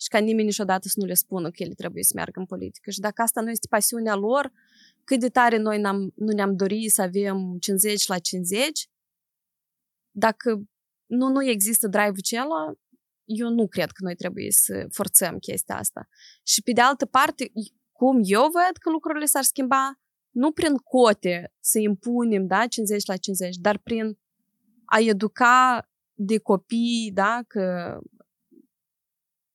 și 0.00 0.08
ca 0.08 0.18
nimeni 0.18 0.46
niciodată 0.46 0.88
să 0.88 0.94
nu 0.96 1.06
le 1.06 1.14
spună 1.14 1.50
că 1.50 1.62
ele 1.62 1.74
trebuie 1.74 2.02
să 2.02 2.12
meargă 2.14 2.40
în 2.40 2.46
politică. 2.46 2.90
Și 2.90 3.00
dacă 3.00 3.22
asta 3.22 3.40
nu 3.40 3.50
este 3.50 3.66
pasiunea 3.70 4.14
lor, 4.14 4.52
cât 5.04 5.20
de 5.20 5.28
tare 5.28 5.56
noi 5.56 5.80
n-am, 5.80 6.12
nu 6.14 6.32
ne-am 6.32 6.56
dorit 6.56 6.92
să 6.92 7.02
avem 7.02 7.56
50 7.60 8.06
la 8.06 8.18
50, 8.18 8.88
dacă 10.10 10.62
nu, 11.06 11.28
nu 11.28 11.44
există 11.44 11.88
drive-ul 11.88 12.16
acela, 12.18 12.74
eu 13.24 13.48
nu 13.48 13.68
cred 13.68 13.90
că 13.90 14.04
noi 14.04 14.14
trebuie 14.14 14.50
să 14.50 14.86
forțăm 14.90 15.38
chestia 15.38 15.76
asta. 15.76 16.08
Și 16.42 16.62
pe 16.62 16.72
de 16.72 16.80
altă 16.80 17.06
parte, 17.06 17.52
cum 17.92 18.20
eu 18.22 18.40
văd 18.40 18.76
că 18.80 18.90
lucrurile 18.90 19.24
s-ar 19.24 19.42
schimba, 19.42 20.00
nu 20.30 20.52
prin 20.52 20.76
cote 20.76 21.52
să 21.60 21.78
impunem 21.78 22.46
da, 22.46 22.66
50 22.66 23.06
la 23.06 23.16
50, 23.16 23.56
dar 23.56 23.78
prin 23.78 24.18
a 24.86 24.98
educa 25.00 25.88
de 26.12 26.38
copii, 26.38 27.10
da, 27.14 27.40
că 27.46 27.98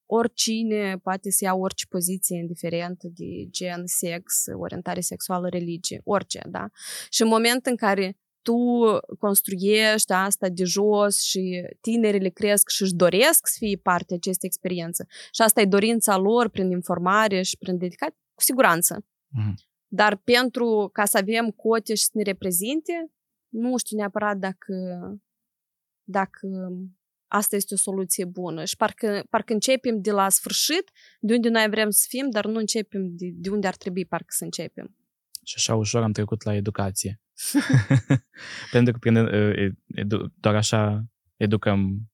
oricine 0.06 0.98
poate 0.98 1.30
să 1.30 1.44
ia 1.44 1.54
orice 1.54 1.86
poziție 1.88 2.38
indiferent 2.38 3.04
de 3.04 3.46
gen, 3.50 3.82
sex, 3.86 4.44
orientare 4.60 5.00
sexuală, 5.00 5.50
religie, 5.50 6.02
orice, 6.04 6.42
da? 6.50 6.70
Și 7.10 7.22
în 7.22 7.28
momentul 7.28 7.72
în 7.72 7.76
care 7.76 8.18
tu 8.42 8.56
construiești 9.20 10.12
asta 10.12 10.50
de 10.50 10.64
jos 10.64 11.22
și 11.22 11.68
tinerile 11.82 12.30
cresc 12.30 12.70
și 12.70 12.82
își 12.82 12.94
doresc 12.94 13.48
să 13.48 13.56
fie 13.58 13.78
parte 13.78 14.14
acestei 14.14 14.50
experiențe 14.50 15.06
și 15.32 15.42
asta 15.42 15.62
e 15.62 15.66
dorința 15.66 16.18
lor 16.18 16.50
prin 16.50 16.72
informare 16.72 17.42
și 17.42 17.58
prin 17.58 17.78
dedicat, 17.78 18.16
cu 18.34 18.44
siguranță. 18.44 19.06
Mm. 19.28 19.54
Dar 19.88 20.16
pentru 20.16 20.90
ca 20.94 21.06
să 21.06 21.18
avem 21.18 21.50
cote 21.50 21.96
și 21.96 22.04
să 22.04 22.12
ne 22.14 22.24
reprezinte, 22.24 23.12
nu 23.52 23.78
știu 23.78 23.98
neapărat 23.98 24.38
dacă, 24.38 24.74
dacă 26.04 26.48
asta 27.28 27.56
este 27.56 27.74
o 27.74 27.78
soluție 27.78 28.26
bună. 28.26 28.66
Și 28.66 28.76
parcă, 28.76 29.24
parcă 29.30 29.54
începem 29.54 30.02
de 30.02 30.12
la 30.12 30.30
sfârșit, 30.30 30.92
de 31.20 31.34
unde 31.34 31.50
noi 31.50 31.70
vrem 31.70 31.90
să 31.90 32.06
fim, 32.10 32.30
dar 32.30 32.46
nu 32.46 32.60
începem 32.60 33.16
de, 33.16 33.30
de 33.34 33.50
unde 33.50 33.68
ar 33.68 33.76
trebui 33.76 34.06
parcă 34.06 34.28
să 34.30 34.44
începem. 34.44 34.96
Și 35.44 35.54
așa 35.58 35.76
ușor 35.76 36.04
am 36.04 36.12
trecut 36.12 36.44
la 36.44 36.56
educație. 36.56 37.22
Pentru 38.72 38.94
că 38.94 39.00
prin, 39.00 39.16
edu, 39.86 40.34
doar 40.40 40.56
așa 40.56 41.06
educăm 41.36 42.12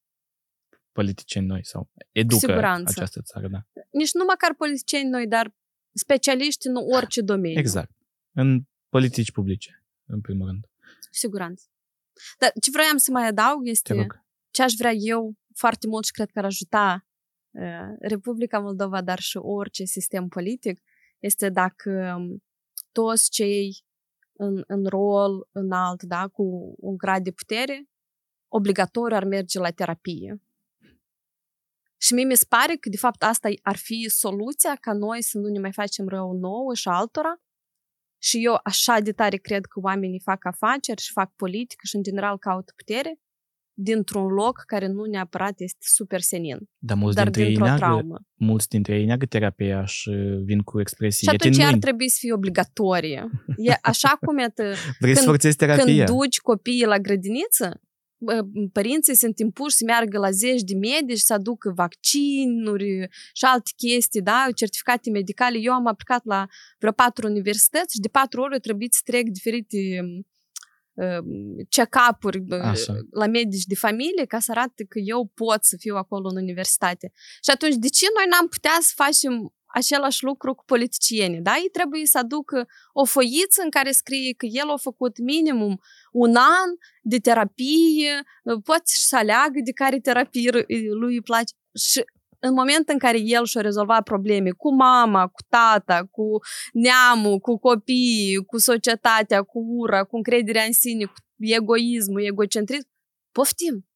politicieni 0.92 1.46
noi 1.46 1.64
sau 1.64 1.90
educă 2.12 2.52
această 2.84 3.22
țară. 3.22 3.48
Da. 3.48 3.66
Nici 3.90 4.12
nu 4.12 4.24
măcar 4.24 4.54
politicieni 4.54 5.08
noi, 5.08 5.26
dar 5.26 5.54
specialiști 5.92 6.66
în 6.66 6.74
orice 6.76 7.20
domeniu. 7.20 7.58
Exact. 7.58 7.90
În 8.32 8.62
politici 8.88 9.32
publice, 9.32 9.84
în 10.04 10.20
primul 10.20 10.46
rând. 10.46 10.68
Cu 11.10 11.14
siguranță. 11.14 11.64
Dar 12.38 12.52
ce 12.60 12.70
vroiam 12.70 12.96
să 12.96 13.10
mai 13.10 13.26
adaug 13.26 13.68
este 13.68 14.06
ce 14.50 14.62
aș 14.62 14.72
vrea 14.72 14.92
eu 14.92 15.34
foarte 15.54 15.86
mult 15.86 16.04
și 16.04 16.12
cred 16.12 16.30
că 16.30 16.38
ar 16.38 16.44
ajuta 16.44 17.06
uh, 17.50 17.94
Republica 18.00 18.58
Moldova, 18.58 19.02
dar 19.02 19.18
și 19.18 19.36
orice 19.36 19.84
sistem 19.84 20.28
politic, 20.28 20.80
este 21.18 21.48
dacă 21.48 22.14
um, 22.18 22.42
toți 22.92 23.30
cei 23.30 23.84
în, 24.32 24.62
în 24.66 24.86
rol 24.86 25.48
înalt, 25.52 26.02
da, 26.02 26.28
cu 26.28 26.74
un 26.76 26.96
grad 26.96 27.22
de 27.22 27.30
putere, 27.30 27.88
obligatoriu 28.48 29.16
ar 29.16 29.24
merge 29.24 29.58
la 29.58 29.70
terapie. 29.70 30.42
Și 32.00 32.14
mie 32.14 32.24
mi 32.24 32.36
se 32.36 32.44
pare 32.48 32.76
că, 32.76 32.88
de 32.88 32.96
fapt, 32.96 33.22
asta 33.22 33.48
ar 33.62 33.76
fi 33.76 34.08
soluția 34.08 34.74
ca 34.74 34.92
noi 34.92 35.22
să 35.22 35.38
nu 35.38 35.48
ne 35.48 35.58
mai 35.58 35.72
facem 35.72 36.08
rău 36.08 36.32
nouă 36.32 36.74
și 36.74 36.88
altora. 36.88 37.40
Și 38.18 38.44
eu 38.44 38.60
așa 38.62 39.00
de 39.00 39.12
tare 39.12 39.36
cred 39.36 39.64
că 39.64 39.80
oamenii 39.80 40.20
fac 40.24 40.44
afaceri 40.44 41.02
și 41.02 41.12
fac 41.12 41.34
politică 41.36 41.80
și, 41.86 41.96
în 41.96 42.02
general, 42.02 42.38
caută 42.38 42.72
putere, 42.76 43.18
dintr-un 43.80 44.26
loc 44.26 44.62
care 44.66 44.86
nu 44.86 45.04
neapărat 45.04 45.60
este 45.60 45.86
super 45.96 46.20
senin, 46.20 46.58
dar, 46.78 46.96
mulți 46.96 47.16
dar 47.16 47.24
dintre 47.24 47.44
dintr-o 47.44 47.66
ei 47.66 47.76
traumă. 47.76 48.18
Mulți 48.34 48.68
dintre 48.68 48.98
ei 48.98 49.04
neagă 49.04 49.26
terapia 49.26 49.84
și 49.84 50.10
vin 50.44 50.60
cu 50.60 50.80
expresii. 50.80 51.26
Și 51.28 51.34
atunci 51.34 51.58
ar 51.58 51.78
trebui 51.78 52.08
să 52.08 52.16
fie 52.20 52.32
obligatorie. 52.32 53.30
E 53.56 53.78
așa 53.82 54.18
cum 54.20 54.38
e 54.38 54.52
Vrei 54.98 55.14
când, 55.14 55.40
să 55.40 55.52
terapia? 55.56 55.84
Când 55.84 56.18
duci 56.18 56.38
copiii 56.38 56.84
la 56.84 56.98
grădiniță, 56.98 57.80
părinții 58.72 59.16
sunt 59.16 59.38
impuși 59.38 59.76
să 59.76 59.84
meargă 59.86 60.18
la 60.18 60.30
zeci 60.30 60.62
de 60.62 60.74
medici, 60.74 61.18
să 61.18 61.32
aducă 61.32 61.72
vaccinuri 61.76 63.08
și 63.32 63.44
alte 63.44 63.70
chestii, 63.76 64.22
da, 64.22 64.46
certificate 64.54 65.10
medicale. 65.10 65.58
Eu 65.60 65.72
am 65.72 65.86
aplicat 65.86 66.24
la 66.24 66.46
vreo 66.78 66.92
patru 66.92 67.26
universități 67.26 67.94
și 67.94 68.00
de 68.00 68.08
patru 68.08 68.40
ori 68.40 68.60
trebuie 68.60 68.88
să 68.90 69.00
trec 69.04 69.28
diferite 69.28 69.78
check-up-uri 71.68 72.44
la 73.10 73.26
medici 73.26 73.64
de 73.64 73.74
familie 73.74 74.24
ca 74.24 74.38
să 74.38 74.50
arate 74.50 74.84
că 74.84 74.98
eu 74.98 75.30
pot 75.34 75.64
să 75.64 75.76
fiu 75.78 75.96
acolo 75.96 76.28
în 76.28 76.36
universitate. 76.36 77.12
Și 77.42 77.50
atunci, 77.50 77.74
de 77.74 77.88
ce 77.88 78.06
noi 78.14 78.24
n-am 78.30 78.48
putea 78.48 78.78
să 78.80 78.92
facem 78.94 79.52
același 79.78 80.24
lucru 80.24 80.54
cu 80.54 80.64
politicienii, 80.64 81.40
da? 81.40 81.54
Ei 81.56 81.68
trebuie 81.72 82.06
să 82.06 82.18
aducă 82.18 82.66
o 82.92 83.04
foiță 83.04 83.62
în 83.62 83.70
care 83.70 83.90
scrie 83.90 84.32
că 84.36 84.46
el 84.46 84.68
a 84.70 84.76
făcut 84.76 85.18
minimum 85.18 85.80
un 86.12 86.34
an 86.36 86.68
de 87.02 87.18
terapie, 87.18 88.22
poate 88.64 88.82
să 88.84 89.16
aleagă 89.16 89.60
de 89.64 89.72
care 89.72 90.00
terapie 90.00 90.50
lui 91.00 91.14
îi 91.14 91.22
place. 91.22 91.52
Și 91.74 92.04
în 92.40 92.52
momentul 92.52 92.92
în 92.92 92.98
care 92.98 93.18
el 93.20 93.44
și-a 93.44 93.60
rezolvat 93.60 94.02
probleme 94.02 94.50
cu 94.50 94.74
mama, 94.74 95.26
cu 95.26 95.42
tata, 95.48 96.08
cu 96.10 96.38
neamul, 96.72 97.38
cu 97.38 97.58
copiii, 97.58 98.44
cu 98.46 98.58
societatea, 98.58 99.42
cu 99.42 99.58
ura, 99.58 100.04
cu 100.04 100.16
încrederea 100.16 100.64
în 100.64 100.72
sine, 100.72 101.04
cu 101.04 101.12
egoismul, 101.38 102.24
egocentrism, 102.24 102.88
poftim. 103.32 103.88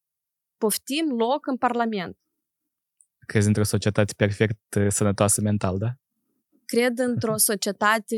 Poftim 0.58 1.08
loc 1.16 1.46
în 1.46 1.56
Parlament. 1.56 2.16
Crezi 3.26 3.46
într-o 3.46 3.62
societate 3.62 4.12
perfect 4.16 4.74
uh, 4.74 4.86
sănătoasă 4.88 5.40
mental, 5.40 5.78
da? 5.78 5.94
Cred 6.64 6.98
într-o 6.98 7.36
societate 7.50 8.16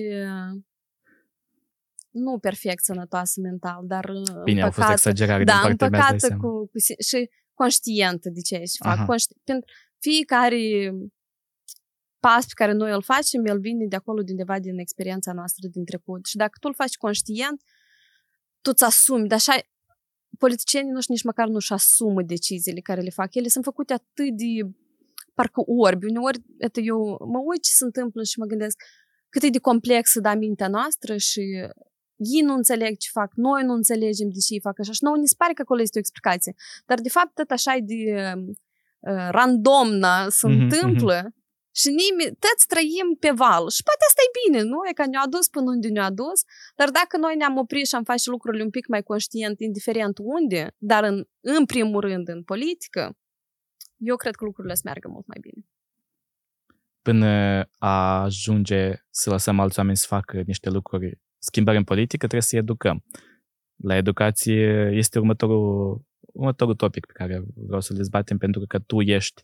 nu 2.10 2.38
perfect 2.38 2.84
sănătoasă 2.84 3.40
mental, 3.40 3.86
dar 3.86 4.04
uh, 4.04 4.42
Bine, 4.44 4.62
împăcată, 4.62 4.82
au 4.82 4.90
fost 4.90 5.06
exagerare 5.06 5.44
da, 5.44 5.52
din 5.52 5.76
partea 5.76 5.86
împăcată 5.86 6.26
mea, 6.28 6.36
cu, 6.36 6.66
cu, 6.66 6.78
și 7.08 7.30
conștientă 7.54 8.28
de 8.30 8.40
ce 8.40 8.56
își 8.56 8.76
fac. 8.78 9.06
Conști, 9.06 9.34
pentru, 9.44 9.72
fiecare 9.98 10.92
pas 12.20 12.44
pe 12.46 12.52
care 12.54 12.72
noi 12.72 12.92
îl 12.92 13.02
facem, 13.02 13.46
el 13.46 13.60
vine 13.60 13.86
de 13.86 13.96
acolo, 13.96 14.22
de 14.22 14.30
undeva 14.30 14.58
din 14.58 14.78
experiența 14.78 15.32
noastră 15.32 15.68
din 15.68 15.84
trecut. 15.84 16.26
Și 16.26 16.36
dacă 16.36 16.52
tu 16.60 16.68
îl 16.68 16.74
faci 16.74 16.96
conștient, 16.96 17.62
tu 18.60 18.70
îți 18.70 18.84
asumi. 18.84 19.28
Dar 19.28 19.38
așa, 19.38 19.54
politicienii 20.38 20.92
noștri 20.92 21.12
nici 21.12 21.22
măcar 21.22 21.48
nu-și 21.48 21.72
asumă 21.72 22.22
deciziile 22.22 22.80
care 22.80 23.00
le 23.00 23.10
fac. 23.10 23.34
Ele 23.34 23.48
sunt 23.48 23.64
făcute 23.64 23.92
atât 23.92 24.36
de 24.36 24.44
parcă 25.34 25.60
orbi. 25.66 26.06
Uneori, 26.06 26.38
etă, 26.58 26.80
eu 26.80 26.98
mă 27.32 27.40
uit 27.44 27.62
ce 27.62 27.72
se 27.72 27.84
întâmplă 27.84 28.22
și 28.22 28.38
mă 28.38 28.44
gândesc 28.44 28.76
cât 29.28 29.42
e 29.42 29.48
de 29.48 29.58
complexă 29.58 30.20
da 30.20 30.34
mintea 30.34 30.68
noastră 30.68 31.16
și 31.16 31.40
ei 32.16 32.40
nu 32.40 32.54
înțeleg 32.54 32.96
ce 32.96 33.08
fac, 33.12 33.30
noi 33.34 33.62
nu 33.64 33.72
înțelegem 33.72 34.28
de 34.28 34.38
ce 34.46 34.54
ei 34.54 34.60
fac 34.60 34.78
așa 34.78 34.92
și 34.92 35.04
nouă 35.04 35.16
ne 35.16 35.24
se 35.24 35.34
pare 35.38 35.52
că 35.52 35.62
acolo 35.62 35.80
este 35.80 35.98
o 35.98 36.04
explicație. 36.04 36.54
Dar 36.86 37.00
de 37.00 37.08
fapt 37.08 37.34
tot 37.34 37.50
așa 37.50 37.74
e 37.74 37.80
de 37.80 38.32
randomna 39.30 40.28
se 40.28 40.46
mm-hmm, 40.46 40.60
întâmplă 40.60 41.18
mm-hmm. 41.22 41.42
Și 41.76 41.88
nimeni, 41.88 42.36
toți 42.46 42.66
trăim 42.66 43.08
pe 43.20 43.30
val. 43.30 43.64
Și 43.76 43.82
poate 43.88 44.02
asta 44.08 44.20
e 44.24 44.36
bine, 44.42 44.60
nu? 44.62 44.78
E 44.88 44.92
că 44.92 45.04
ne-a 45.06 45.24
adus 45.24 45.48
până 45.48 45.70
unde 45.70 45.88
ne-a 45.88 46.04
adus. 46.04 46.38
Dar 46.76 46.90
dacă 46.90 47.16
noi 47.16 47.34
ne-am 47.36 47.56
oprit 47.56 47.86
și 47.86 47.94
am 47.94 48.04
face 48.04 48.30
lucrurile 48.30 48.62
un 48.62 48.70
pic 48.70 48.86
mai 48.86 49.02
conștient, 49.02 49.60
indiferent 49.60 50.16
unde, 50.36 50.74
dar 50.78 51.02
în, 51.04 51.24
în 51.40 51.64
primul 51.64 52.00
rând 52.00 52.28
în 52.28 52.42
politică, 52.42 53.16
eu 54.04 54.16
cred 54.16 54.34
că 54.34 54.44
lucrurile 54.44 54.74
să 54.74 54.82
meargă 54.84 55.08
mult 55.08 55.26
mai 55.26 55.38
bine. 55.40 55.66
Până 57.02 57.28
a 57.78 58.22
ajunge 58.22 58.92
să 59.10 59.30
lăsăm 59.30 59.60
alți 59.60 59.78
oameni 59.78 59.96
să 59.96 60.06
facă 60.08 60.42
niște 60.46 60.70
lucruri, 60.70 61.20
schimbări 61.38 61.76
în 61.76 61.84
politică, 61.84 62.16
trebuie 62.16 62.42
să 62.42 62.56
educăm. 62.56 63.04
La 63.76 63.96
educație 63.96 64.90
este 64.92 65.18
următorul, 65.18 66.02
următorul 66.20 66.74
topic 66.74 67.06
pe 67.06 67.12
care 67.12 67.42
vreau 67.54 67.80
să-l 67.80 67.96
dezbatem, 67.96 68.38
pentru 68.38 68.66
că 68.66 68.78
tu 68.78 69.00
ești 69.00 69.42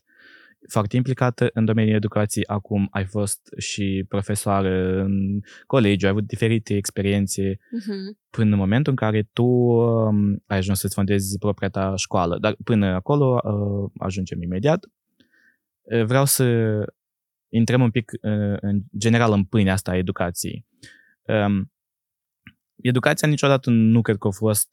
foarte 0.69 0.95
implicată 0.95 1.49
în 1.53 1.65
domeniul 1.65 1.95
educației, 1.95 2.45
acum 2.45 2.87
ai 2.91 3.05
fost 3.05 3.39
și 3.57 4.05
profesoară 4.07 5.01
în 5.01 5.39
colegiu, 5.67 6.05
ai 6.05 6.11
avut 6.11 6.27
diferite 6.27 6.75
experiențe 6.75 7.53
uh-huh. 7.53 8.17
până 8.29 8.51
în 8.51 8.57
momentul 8.57 8.91
în 8.91 8.97
care 8.97 9.29
tu 9.33 9.45
um, 9.45 10.43
ai 10.45 10.57
ajuns 10.57 10.79
să-ți 10.79 10.93
fondezi 10.93 11.37
propria 11.37 11.69
ta 11.69 11.93
școală. 11.95 12.37
Dar 12.37 12.55
până 12.63 12.85
acolo 12.85 13.41
uh, 13.43 13.91
ajungem 13.97 14.41
imediat. 14.41 14.85
Uh, 15.81 16.03
vreau 16.03 16.25
să 16.25 16.45
intrăm 17.49 17.81
un 17.81 17.91
pic 17.91 18.11
uh, 18.11 18.57
în 18.59 18.81
general 18.97 19.31
în 19.31 19.43
pâinea 19.43 19.73
asta 19.73 19.91
a 19.91 19.97
educației. 19.97 20.65
Um, 21.21 21.71
educația 22.81 23.27
niciodată 23.27 23.69
nu 23.69 24.01
cred 24.01 24.17
că 24.17 24.27
a 24.27 24.31
fost 24.31 24.69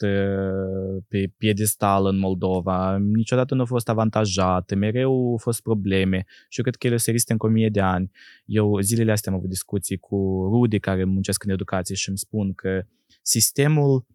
pe 1.09 1.33
piedestal 1.37 2.07
în 2.07 2.19
Moldova, 2.19 2.97
niciodată 2.97 3.55
nu 3.55 3.63
a 3.63 3.65
fost 3.65 3.89
avantajată, 3.89 4.75
mereu 4.75 5.13
au 5.13 5.37
fost 5.37 5.63
probleme 5.63 6.25
și 6.49 6.59
eu 6.59 6.65
cred 6.65 6.77
că 6.77 6.87
ele 6.87 6.97
se 6.97 7.11
riscă 7.11 7.37
în 7.39 7.53
mie 7.53 7.69
de 7.69 7.81
ani. 7.81 8.11
Eu 8.45 8.79
zilele 8.81 9.13
astea 9.13 9.33
am 9.33 9.39
avut 9.39 9.51
discuții 9.51 9.97
cu 9.97 10.49
rude 10.53 10.79
care 10.79 11.05
muncesc 11.05 11.45
în 11.45 11.51
educație 11.51 11.95
și 11.95 12.09
îmi 12.09 12.19
spun 12.19 12.53
că 12.53 12.83
sistemul 13.23 14.07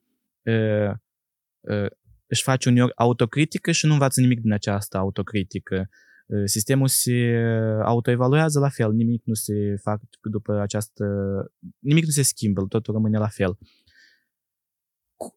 uh, 0.43 0.91
uh, 1.59 1.89
își 2.27 2.43
face 2.43 2.69
uneori 2.69 2.91
autocritică 2.95 3.71
și 3.71 3.85
nu 3.85 3.93
învață 3.93 4.21
nimic 4.21 4.41
din 4.41 4.51
această 4.51 4.97
autocritică. 4.97 5.89
Sistemul 6.45 6.88
se 6.88 7.43
autoevaluează 7.83 8.59
la 8.59 8.69
fel, 8.69 8.91
nimic 8.91 9.21
nu 9.25 9.33
se 9.33 9.75
fac 9.81 10.01
după 10.21 10.59
această, 10.59 11.05
nimic 11.79 12.05
nu 12.05 12.09
se 12.09 12.21
schimbă, 12.21 12.65
totul 12.69 12.93
rămâne 12.93 13.17
la 13.17 13.27
fel 13.27 13.57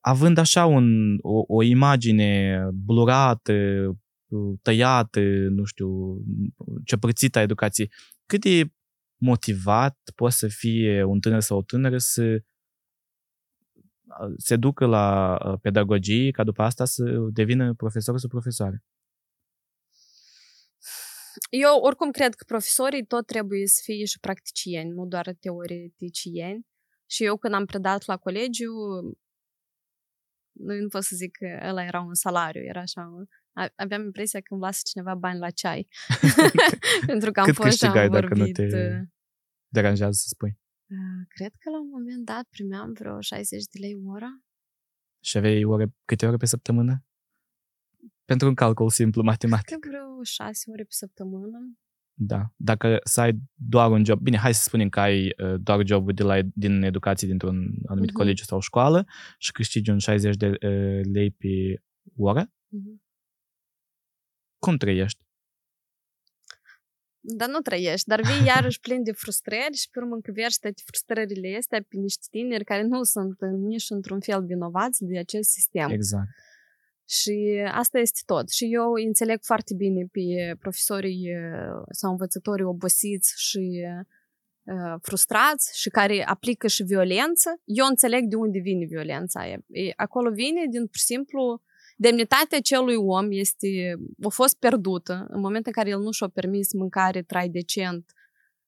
având 0.01 0.39
așa 0.39 0.67
un, 0.67 1.19
o, 1.21 1.45
o 1.47 1.63
imagine 1.63 2.61
blurată, 2.75 3.55
tăiată, 4.63 5.21
nu 5.51 5.65
știu, 5.65 5.89
ciopărțită 6.85 7.39
a 7.39 7.43
educației, 7.43 7.93
cât 8.27 8.41
de 8.41 8.71
motivat 9.17 9.99
poate 10.15 10.35
să 10.35 10.49
fie 10.49 11.03
un 11.03 11.21
tânăr 11.21 11.41
sau 11.41 11.59
o 11.59 11.63
tânără 11.63 11.99
să 11.99 12.43
se 14.37 14.57
ducă 14.57 14.87
la 14.87 15.39
pedagogie 15.63 16.31
ca 16.31 16.45
după 16.45 16.63
asta 16.63 16.85
să 16.85 17.03
devină 17.33 17.75
profesor 17.75 18.19
sau 18.19 18.29
profesoare? 18.29 18.85
Eu 21.51 21.79
oricum 21.81 22.11
cred 22.11 22.35
că 22.35 22.45
profesorii 22.47 23.07
tot 23.07 23.27
trebuie 23.27 23.67
să 23.67 23.81
fie 23.85 24.05
și 24.05 24.19
practicieni, 24.19 24.91
nu 24.91 25.07
doar 25.07 25.35
teoreticieni. 25.41 26.67
Și 27.11 27.25
eu 27.25 27.37
când 27.37 27.55
am 27.55 27.65
predat 27.65 28.07
la 28.07 28.17
colegiu, 28.17 28.73
nu 30.59 30.89
pot 30.89 31.03
să 31.03 31.17
zic 31.17 31.37
că 31.37 31.59
ăla 31.69 31.85
era 31.85 32.01
un 32.01 32.15
salariu, 32.15 32.63
era 32.63 32.81
așa 32.81 33.27
aveam 33.75 34.03
impresia 34.03 34.41
că 34.41 34.55
îmi 34.55 34.63
lasă 34.63 34.81
cineva 34.85 35.15
bani 35.15 35.39
la 35.39 35.51
ceai. 35.51 35.89
Pentru 37.07 37.31
că 37.31 37.41
am 37.41 37.47
Cât 37.47 37.55
fost 37.55 37.77
și 37.77 37.85
am 37.85 37.93
dacă 37.93 38.09
vorbit. 38.09 38.59
nu 38.59 38.67
te 38.69 38.89
uh, 38.91 39.03
deranjează 39.69 40.13
să 40.13 40.27
spui? 40.29 40.59
Uh, 40.87 41.27
cred 41.29 41.53
că 41.59 41.71
la 41.71 41.81
un 41.81 41.89
moment 41.89 42.25
dat 42.25 42.45
primeam 42.51 42.93
vreo 42.93 43.21
60 43.21 43.65
de 43.65 43.79
lei 43.79 43.95
ora. 44.07 44.41
Și 45.21 45.37
aveai 45.37 45.65
ore, 45.65 45.95
câte 46.05 46.27
ore 46.27 46.37
pe 46.37 46.47
săptămână? 46.47 47.05
Pentru 48.25 48.49
un 48.49 48.55
calcul 48.55 48.91
simplu 48.91 49.23
matematic. 49.23 49.67
Cred 49.67 49.79
că 49.79 49.89
vreo 49.89 50.23
6 50.23 50.71
ore 50.71 50.83
pe 50.83 50.93
săptămână. 50.93 51.59
Da. 52.19 52.53
Dacă 52.57 52.99
să 53.05 53.21
ai 53.21 53.39
doar 53.55 53.91
un 53.91 54.05
job, 54.05 54.21
bine, 54.21 54.37
hai 54.37 54.55
să 54.55 54.63
spunem 54.63 54.89
că 54.89 55.01
ai 55.01 55.27
uh, 55.27 55.55
doar 55.61 55.87
jobul 55.87 56.13
de 56.13 56.23
la, 56.23 56.39
din 56.55 56.83
educație 56.83 57.29
dintr-un 57.29 57.83
anumit 57.87 58.11
uh-huh. 58.11 58.13
colegiu 58.13 58.45
sau 58.45 58.61
școală 58.61 59.07
și 59.39 59.53
câștigi 59.53 59.91
un 59.91 59.99
60 59.99 60.37
de 60.37 60.47
uh, 60.47 61.01
lei 61.13 61.31
pe 61.31 61.83
oră, 62.17 62.45
uh-huh. 62.45 62.97
cum 64.59 64.77
trăiești? 64.77 65.25
Dar 67.21 67.49
nu 67.49 67.59
trăiești, 67.59 68.09
dar 68.09 68.21
vii 68.21 68.47
iarăși 68.47 68.81
plin 68.81 69.03
de 69.03 69.13
frustrări 69.13 69.77
și 69.77 69.89
pe 69.91 69.99
urmă 69.99 70.15
încăvești 70.15 70.61
toate 70.61 70.83
frustrările 70.85 71.57
astea 71.57 71.85
pe 71.89 71.97
niște 71.97 72.27
tineri 72.31 72.65
care 72.65 72.83
nu 72.83 73.03
sunt 73.03 73.37
nici 73.41 73.91
într-un 73.91 74.21
fel 74.21 74.45
vinovați 74.45 75.05
de 75.05 75.19
acest 75.19 75.51
sistem. 75.51 75.89
Exact. 75.91 76.29
Și 77.09 77.63
asta 77.73 77.99
este 77.99 78.21
tot. 78.27 78.51
Și 78.51 78.73
eu 78.73 78.93
înțeleg 79.07 79.39
foarte 79.43 79.75
bine 79.75 80.07
pe 80.13 80.57
profesorii 80.59 81.29
sau 81.91 82.11
învățătorii 82.11 82.65
obosiți 82.65 83.35
și 83.37 83.85
uh, 84.65 84.95
frustrați 85.03 85.81
și 85.81 85.89
care 85.89 86.25
aplică 86.27 86.67
și 86.67 86.83
violență. 86.83 87.61
Eu 87.65 87.87
înțeleg 87.87 88.25
de 88.25 88.37
unde 88.37 88.59
vine 88.59 88.85
violența 88.85 89.41
aia. 89.41 89.59
E, 89.67 89.93
acolo 89.97 90.31
vine 90.31 90.65
din, 90.71 90.87
pur 90.87 90.97
și 90.97 91.05
simplu, 91.05 91.63
demnitatea 91.97 92.61
celui 92.61 92.95
om 92.95 93.27
este, 93.31 93.95
a 94.23 94.29
fost 94.29 94.59
pierdută 94.59 95.27
în 95.29 95.41
momentul 95.41 95.73
în 95.75 95.83
care 95.83 95.89
el 95.89 96.01
nu 96.01 96.11
și-a 96.11 96.29
permis 96.29 96.73
mâncare, 96.73 97.23
trai 97.23 97.49
decent, 97.49 98.13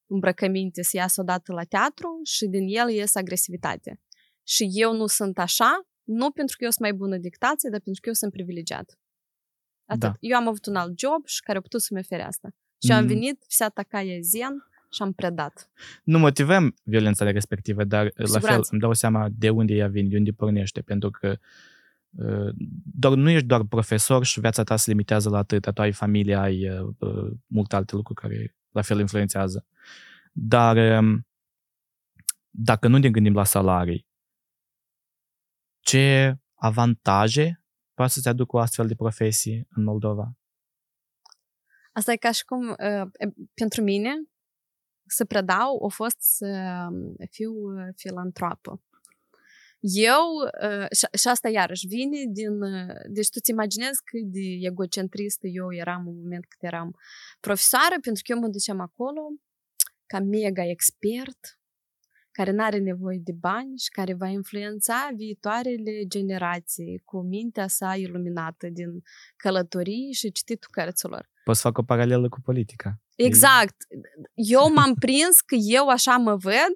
îmbrăcăminte, 0.07 0.83
să 0.83 0.97
iasă 0.97 1.21
odată 1.21 1.53
la 1.53 1.65
teatru 1.65 2.21
și 2.25 2.47
din 2.47 2.67
el 2.67 2.91
iese 2.91 3.19
agresivitate. 3.19 4.01
Și 4.43 4.69
eu 4.73 4.93
nu 4.93 5.07
sunt 5.07 5.39
așa, 5.39 5.89
nu 6.09 6.31
pentru 6.31 6.57
că 6.57 6.65
eu 6.65 6.71
sunt 6.71 6.89
mai 6.89 6.93
bună 6.99 7.17
dictație, 7.17 7.71
dar 7.71 7.81
pentru 7.81 8.01
că 8.01 8.09
eu 8.09 8.15
sunt 8.15 8.33
privilegiat. 8.33 8.99
Atât. 9.85 10.01
Da. 10.01 10.17
Eu 10.21 10.37
am 10.37 10.49
avut 10.49 10.67
un 10.67 10.77
alt 10.77 10.99
job 10.99 11.27
și 11.27 11.43
care 11.43 11.59
a 11.59 11.61
putut 11.61 11.81
să-mi 11.83 12.01
ofere 12.01 12.23
asta. 12.23 12.49
Și 12.83 12.91
mm. 12.91 12.97
am 12.97 13.07
venit, 13.07 13.45
vся 13.49 13.69
tacaia 13.69 14.21
zen 14.21 14.69
și 14.91 15.03
am 15.03 15.13
predat. 15.13 15.71
Nu 16.05 16.19
motivăm 16.19 16.75
violența 16.83 17.31
respectivă, 17.31 17.85
dar 17.85 18.09
Siguranță. 18.09 18.47
la 18.47 18.53
fel 18.53 18.65
îmi 18.71 18.81
dau 18.81 18.93
seama 18.93 19.29
de 19.33 19.51
unde 19.51 19.75
ea 19.75 19.89
vine, 19.89 20.09
de 20.09 20.17
unde 20.17 20.31
pornește, 20.31 20.81
pentru 20.81 21.11
că 21.11 21.39
uh, 22.11 22.55
doar, 22.99 23.15
nu 23.15 23.31
ești 23.31 23.47
doar 23.47 23.65
profesor 23.65 24.25
și 24.25 24.41
viața 24.41 24.63
ta 24.63 24.77
se 24.77 24.91
limitează 24.91 25.29
la 25.29 25.39
atât, 25.39 25.73
tu 25.75 25.81
ai 25.81 25.93
familia, 25.93 26.41
ai 26.41 26.69
uh, 26.69 26.89
uh, 26.99 27.31
multe 27.47 27.77
alte 27.77 27.95
lucruri 27.95 28.21
care 28.21 28.57
la 28.71 28.83
fel 28.83 28.99
influențează. 28.99 29.65
Dar 30.33 30.99
um, 30.99 31.27
dacă 32.51 32.89
nu 32.89 32.97
ne 32.97 33.11
gândim 33.11 33.35
la 33.35 33.45
salarii, 33.45 34.07
ce 35.89 36.37
avantaje 36.55 37.63
poate 37.95 38.13
să-ți 38.13 38.29
aducă 38.29 38.57
o 38.57 38.59
astfel 38.59 38.87
de 38.87 38.95
profesie 38.95 39.67
în 39.71 39.85
Moldova? 39.85 40.37
Asta 41.93 42.13
e 42.13 42.17
ca 42.17 42.31
și 42.31 42.45
cum, 42.45 42.69
uh, 42.69 43.11
pentru 43.55 43.83
mine, 43.83 44.11
să 45.07 45.25
predau 45.25 45.85
a 45.85 45.89
fost 45.89 46.17
să 46.19 46.87
fiu 47.31 47.53
uh, 47.53 47.89
filantropă. 47.97 48.83
Eu, 49.81 50.25
uh, 50.63 50.87
și, 50.97 51.07
și 51.19 51.29
asta 51.29 51.49
iarăși 51.49 51.87
vine 51.87 52.25
din, 52.33 52.63
uh, 52.63 52.95
deci 53.09 53.29
tu-ți 53.29 53.51
imaginezi 53.51 54.03
cât 54.05 54.23
de 54.23 54.47
egocentristă 54.61 55.47
eu 55.47 55.75
eram 55.75 56.07
în 56.07 56.17
moment 56.17 56.47
cât 56.47 56.63
eram 56.63 56.97
profesoară, 57.41 57.97
pentru 58.01 58.23
că 58.27 58.33
eu 58.33 58.39
mă 58.39 58.49
duceam 58.49 58.81
acolo 58.81 59.21
ca 60.07 60.19
mega 60.21 60.65
expert, 60.65 61.58
care 62.39 62.51
nu 62.51 62.63
are 62.63 62.79
nevoie 62.79 63.19
de 63.23 63.33
bani 63.33 63.79
și 63.79 63.91
care 63.91 64.15
va 64.15 64.27
influența 64.27 65.09
viitoarele 65.17 66.05
generații 66.09 67.03
cu 67.05 67.21
mintea 67.21 67.69
sa 67.69 67.95
iluminată 67.97 68.67
din 68.69 69.03
călătorii 69.37 70.13
și 70.13 70.33
cititul 70.33 70.69
cărților. 70.73 71.31
Poți 71.45 71.61
să 71.61 71.67
fac 71.67 71.79
o 71.79 71.83
paralelă 71.83 72.29
cu 72.29 72.41
politica. 72.41 73.01
Exact. 73.17 73.77
Eu 74.35 74.73
m-am 74.73 74.95
prins 74.95 75.41
că 75.41 75.55
eu 75.55 75.89
așa 75.89 76.17
mă 76.17 76.37
văd, 76.37 76.75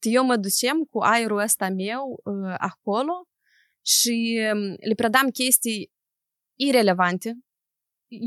eu 0.00 0.24
mă 0.24 0.36
ducem 0.36 0.82
cu 0.90 0.98
aerul 0.98 1.38
ăsta 1.38 1.68
meu 1.68 2.20
uh, 2.24 2.54
acolo 2.58 3.28
și 3.84 4.40
um, 4.52 4.76
le 4.88 4.94
predam 4.96 5.28
chestii 5.28 5.92
irelevante. 6.58 7.38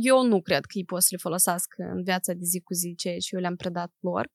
Eu 0.03 0.23
nu 0.23 0.41
cred 0.41 0.65
că 0.65 0.77
ei 0.77 0.85
pot 0.85 1.01
să 1.01 1.07
le 1.11 1.17
folosească 1.17 1.83
în 1.95 2.03
viața 2.03 2.33
de 2.33 2.43
zi 2.43 2.59
cu 2.59 2.73
zi 2.73 2.95
ceea 2.95 3.17
ce 3.17 3.35
eu 3.35 3.39
le-am 3.39 3.55
predat 3.55 3.91
lor 3.99 4.33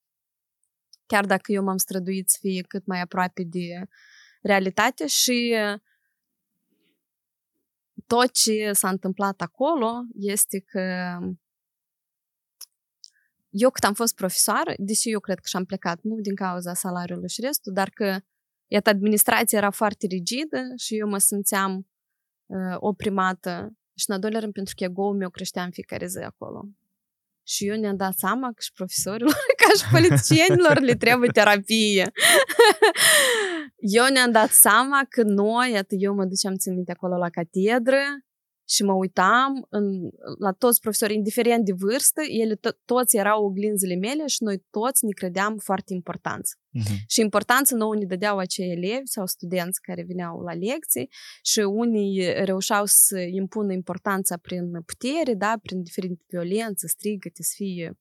chiar 1.11 1.27
dacă 1.27 1.53
eu 1.53 1.63
m-am 1.63 1.77
străduit 1.77 2.29
să 2.29 2.37
fie 2.41 2.63
cât 2.69 2.87
mai 2.87 3.01
aproape 3.01 3.43
de 3.43 3.85
realitate 4.43 5.07
și 5.07 5.57
tot 8.07 8.33
ce 8.33 8.73
s-a 8.73 8.89
întâmplat 8.89 9.41
acolo 9.41 9.91
este 10.15 10.61
că 10.61 11.17
eu 13.49 13.71
cât 13.71 13.85
am 13.85 13.95
fost 13.95 14.15
profesoară, 14.15 14.73
deși 14.77 15.11
eu 15.11 15.21
cred 15.21 15.39
că 15.39 15.49
și-am 15.49 15.65
plecat 15.65 16.03
nu 16.03 16.21
din 16.21 16.35
cauza 16.35 16.75
salariului 16.75 17.29
și 17.29 17.41
restul, 17.41 17.73
dar 17.73 17.89
că 17.89 18.19
iată, 18.67 18.89
administrația 18.91 19.59
era 19.59 19.71
foarte 19.71 20.07
rigidă 20.07 20.63
și 20.77 20.99
eu 20.99 21.09
mă 21.09 21.19
simțeam 21.19 21.89
uh, 22.47 22.77
oprimată 22.77 23.73
și 23.95 24.05
în 24.09 24.15
al 24.15 24.21
doilea 24.21 24.41
rând 24.41 24.53
pentru 24.53 24.75
că 24.77 24.85
ego-ul 24.85 25.17
meu 25.17 25.31
creștea 25.31 25.63
în 25.63 25.71
fiecare 25.71 26.07
zi 26.07 26.19
acolo. 26.19 26.69
Și 27.47 27.67
eu 27.67 27.77
ne-am 27.77 27.97
dat 27.97 28.13
seama 28.17 28.47
că 28.47 28.61
și 28.61 28.73
profesorilor, 28.73 29.37
ca 29.63 29.71
și 29.79 29.91
politicienilor, 29.91 30.81
le 30.81 30.95
trebuie 30.95 31.31
terapie. 31.33 32.11
eu 33.99 34.07
ne-am 34.13 34.31
dat 34.31 34.51
seama 34.51 35.01
că 35.09 35.23
noi, 35.23 35.77
atât 35.77 35.99
eu 36.01 36.15
mă 36.15 36.25
duceam 36.25 36.55
țin 36.55 36.75
minte 36.75 36.93
acolo 36.93 37.17
la 37.17 37.29
catedră, 37.29 38.01
și 38.71 38.83
mă 38.83 38.93
uitam 38.93 39.67
în, 39.69 40.11
la 40.39 40.53
toți 40.53 40.81
profesorii, 40.81 41.17
indiferent 41.17 41.65
de 41.65 41.73
vârstă, 41.73 42.23
ele 42.23 42.55
to- 42.55 42.79
toți 42.85 43.17
erau 43.17 43.45
oglinzile 43.45 43.95
mele 43.95 44.27
și 44.27 44.43
noi 44.43 44.65
toți 44.71 45.05
ne 45.05 45.11
credeam 45.11 45.57
foarte 45.57 45.93
importanți. 45.93 46.57
Uh-huh. 46.79 46.97
Și 47.07 47.21
importanță 47.21 47.75
nouă 47.75 47.95
ne 47.97 48.05
dădeau 48.05 48.39
acei 48.39 48.71
elevi 48.71 49.07
sau 49.07 49.27
studenți 49.27 49.81
care 49.81 50.05
veneau 50.07 50.41
la 50.41 50.53
lecții 50.53 51.09
și 51.43 51.59
unii 51.61 52.33
reușeau 52.45 52.83
să 52.87 53.19
impună 53.19 53.73
importanța 53.73 54.37
prin 54.37 54.83
putere, 54.83 55.35
da, 55.35 55.55
prin 55.63 55.83
diferite 55.83 56.23
violență, 56.29 56.87
strigăte, 56.87 57.43
să 57.43 57.53
fie 57.55 57.99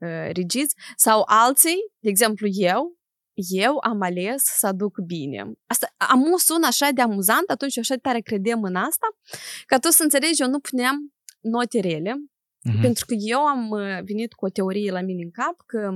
uh, 0.00 0.30
rigiți, 0.32 0.74
sau 0.96 1.22
alții, 1.26 1.76
de 1.98 2.08
exemplu 2.08 2.46
eu, 2.50 2.96
eu 3.36 3.78
am 3.82 4.02
ales 4.02 4.42
să 4.44 4.66
aduc 4.66 4.98
bine. 5.06 5.52
Asta 5.66 5.94
am 5.96 6.36
sună 6.36 6.66
așa 6.66 6.90
de 6.90 7.00
amuzant, 7.00 7.50
atunci 7.50 7.76
eu 7.76 7.82
așa 7.82 7.94
de 7.94 8.00
tare 8.00 8.20
credem 8.20 8.62
în 8.62 8.74
asta, 8.74 9.06
ca 9.66 9.78
tu 9.78 9.90
să 9.90 10.02
înțelegi, 10.02 10.42
eu 10.42 10.48
nu 10.48 10.60
puneam 10.60 11.14
note 11.40 11.80
rele, 11.80 12.14
uh-huh. 12.14 12.80
pentru 12.80 13.06
că 13.06 13.14
eu 13.18 13.40
am 13.40 13.70
uh, 13.70 14.02
venit 14.04 14.32
cu 14.32 14.44
o 14.44 14.48
teorie 14.48 14.90
la 14.90 15.00
mine 15.00 15.22
în 15.22 15.30
cap 15.30 15.56
că 15.66 15.92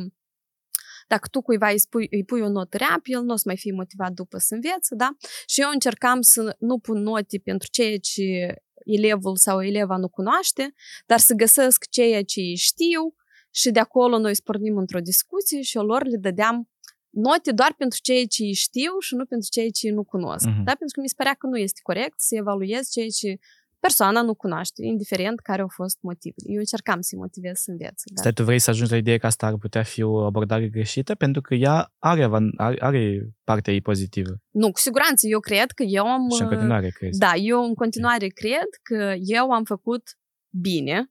dacă 1.08 1.28
tu 1.30 1.40
cuiva 1.40 1.68
îi, 1.68 1.78
spui, 1.78 2.06
îi 2.10 2.24
pui 2.24 2.40
o 2.40 2.48
notă 2.48 2.76
rea, 2.76 3.00
el 3.04 3.22
nu 3.22 3.32
o 3.32 3.36
să 3.36 3.42
mai 3.46 3.56
fie 3.56 3.72
motivat 3.72 4.12
după 4.12 4.38
să 4.38 4.54
învețe, 4.54 4.94
da? 4.94 5.16
Și 5.46 5.60
eu 5.60 5.70
încercam 5.72 6.20
să 6.20 6.56
nu 6.58 6.78
pun 6.78 7.02
note 7.02 7.38
pentru 7.44 7.68
ceea 7.70 7.98
ce 7.98 8.54
elevul 8.84 9.36
sau 9.36 9.62
eleva 9.62 9.96
nu 9.96 10.08
cunoaște, 10.08 10.74
dar 11.06 11.18
să 11.18 11.34
găsesc 11.34 11.88
ceea 11.88 12.22
ce 12.22 12.40
știu 12.54 13.14
și 13.50 13.70
de 13.70 13.80
acolo 13.80 14.18
noi 14.18 14.34
spornim 14.34 14.76
într-o 14.76 15.00
discuție 15.00 15.60
și 15.60 15.76
eu 15.76 15.84
lor 15.84 16.04
le 16.04 16.16
dădeam 16.16 16.68
note 17.10 17.52
doar 17.52 17.74
pentru 17.78 17.98
ceea 18.02 18.24
ce 18.26 18.44
știu 18.52 18.98
și 18.98 19.14
nu 19.14 19.24
pentru 19.24 19.48
ceea 19.50 19.70
ce 19.70 19.90
nu 19.90 20.04
cunosc. 20.04 20.48
Uh-huh. 20.48 20.64
Da? 20.64 20.74
Pentru 20.80 20.94
că 20.94 21.00
mi 21.00 21.08
se 21.08 21.14
părea 21.16 21.34
că 21.34 21.46
nu 21.46 21.56
este 21.56 21.80
corect 21.82 22.20
să 22.20 22.34
evaluez 22.34 22.90
ceea 22.90 23.08
ce 23.08 23.38
persoana 23.78 24.22
nu 24.22 24.34
cunoaște, 24.34 24.84
indiferent 24.84 25.40
care 25.40 25.60
au 25.60 25.68
fost 25.68 25.98
motivele. 26.00 26.52
Eu 26.52 26.58
încercam 26.58 27.00
să-i 27.00 27.18
motivez 27.18 27.58
să 27.58 27.70
învețe. 27.70 28.04
Da. 28.14 28.20
Stai, 28.20 28.32
tu 28.32 28.44
vrei 28.44 28.58
să 28.58 28.70
ajungi 28.70 28.90
la 28.90 28.98
ideea 28.98 29.18
că 29.18 29.26
asta 29.26 29.46
ar 29.46 29.56
putea 29.56 29.82
fi 29.82 30.02
o 30.02 30.24
abordare 30.24 30.68
greșită? 30.68 31.14
Pentru 31.14 31.40
că 31.40 31.54
ea 31.54 31.92
are, 31.98 32.28
are, 32.56 32.76
are 32.80 33.28
partea 33.44 33.72
ei 33.72 33.80
pozitivă. 33.80 34.30
Nu, 34.50 34.72
cu 34.72 34.78
siguranță. 34.78 35.26
Eu 35.26 35.40
cred 35.40 35.70
că 35.70 35.82
eu 35.82 36.06
am... 36.06 36.30
Și 36.30 36.42
în 36.42 36.48
continuare 36.48 36.88
crezi. 36.88 37.18
Da, 37.18 37.34
eu 37.34 37.64
în 37.64 37.74
continuare 37.74 38.26
cred 38.26 38.68
că 38.82 39.14
eu 39.18 39.50
am 39.50 39.64
făcut 39.64 40.18
bine, 40.48 41.10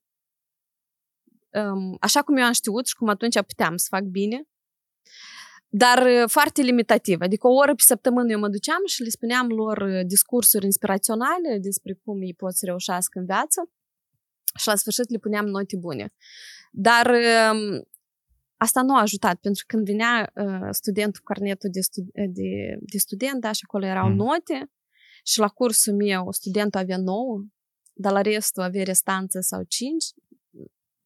așa 1.99 2.21
cum 2.21 2.37
eu 2.37 2.43
am 2.43 2.53
știut 2.53 2.87
și 2.87 2.95
cum 2.95 3.07
atunci 3.07 3.41
puteam 3.41 3.77
să 3.77 3.87
fac 3.89 4.03
bine, 4.03 4.43
dar 5.69 6.27
foarte 6.27 6.61
limitativ. 6.61 7.21
Adică 7.21 7.47
o 7.47 7.53
oră 7.53 7.75
pe 7.75 7.81
săptămână 7.85 8.31
eu 8.31 8.39
mă 8.39 8.47
duceam 8.47 8.81
și 8.85 9.03
le 9.03 9.09
spuneam 9.09 9.47
lor 9.47 10.03
discursuri 10.05 10.65
inspiraționale 10.65 11.57
despre 11.61 11.93
cum 11.93 12.21
ei 12.21 12.33
pot 12.33 12.53
să 12.53 12.65
reușească 12.65 13.19
în 13.19 13.25
viață 13.25 13.69
și 14.59 14.67
la 14.67 14.75
sfârșit 14.75 15.09
le 15.09 15.17
puneam 15.17 15.45
note 15.45 15.77
bune. 15.77 16.13
Dar 16.71 17.15
asta 18.57 18.81
nu 18.81 18.95
a 18.95 19.01
ajutat, 19.01 19.39
pentru 19.39 19.63
că 19.67 19.75
când 19.75 19.85
venea 19.85 20.31
studentul 20.71 21.21
cu 21.23 21.33
carnetul 21.33 21.69
de, 21.71 21.79
studi- 21.79 22.29
de, 22.29 22.77
de 22.79 22.97
student, 22.97 23.41
da, 23.41 23.51
și 23.51 23.61
acolo 23.63 23.85
erau 23.85 24.09
mm. 24.09 24.15
note, 24.15 24.71
și 25.23 25.39
la 25.39 25.47
cursul 25.47 25.93
meu 25.95 26.31
studentul 26.31 26.79
avea 26.79 26.97
9, 26.97 27.43
dar 27.93 28.11
la 28.11 28.21
restul 28.21 28.63
avea 28.63 28.83
restanță 28.83 29.39
sau 29.39 29.63
5, 29.63 30.05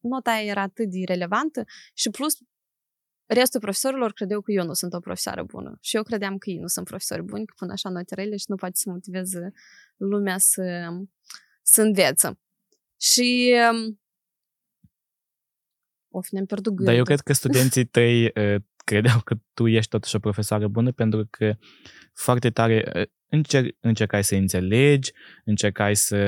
nota 0.00 0.40
era 0.40 0.60
atât 0.60 0.90
de 0.90 0.98
relevantă 1.04 1.64
și 1.94 2.10
plus 2.10 2.38
restul 3.26 3.60
profesorilor 3.60 4.12
credeau 4.12 4.40
că 4.40 4.52
eu 4.52 4.64
nu 4.64 4.72
sunt 4.72 4.92
o 4.92 5.00
profesoară 5.00 5.42
bună. 5.42 5.78
Și 5.80 5.96
eu 5.96 6.02
credeam 6.02 6.38
că 6.38 6.50
ei 6.50 6.58
nu 6.58 6.66
sunt 6.66 6.86
profesori 6.86 7.22
buni, 7.22 7.46
că 7.46 7.54
pun 7.56 7.70
așa 7.70 7.88
note 7.88 8.14
rele 8.14 8.36
și 8.36 8.44
nu 8.48 8.56
poate 8.56 8.76
să 8.76 8.90
motiveze 8.90 9.52
lumea 9.96 10.38
să, 10.38 10.88
să 11.62 11.82
învețe. 11.82 12.38
Și 13.00 13.54
of, 16.08 16.28
ne-am 16.28 16.46
pierdut 16.46 16.72
gândul. 16.72 16.84
Dar 16.84 16.94
eu 16.94 17.04
cred 17.04 17.20
că 17.20 17.32
studenții 17.32 17.84
tăi 17.96 18.24
uh, 18.24 18.62
credeau 18.84 19.20
că 19.24 19.34
tu 19.54 19.66
ești 19.66 19.90
totuși 19.90 20.16
o 20.16 20.18
profesoară 20.18 20.68
bună 20.68 20.92
pentru 20.92 21.26
că 21.30 21.56
foarte 22.12 22.50
tare 22.50 22.92
uh, 22.94 23.02
încer- 23.28 23.78
încercai 23.80 24.24
să 24.24 24.34
înțelegi, 24.34 25.12
încercai 25.44 25.96
să 25.96 26.18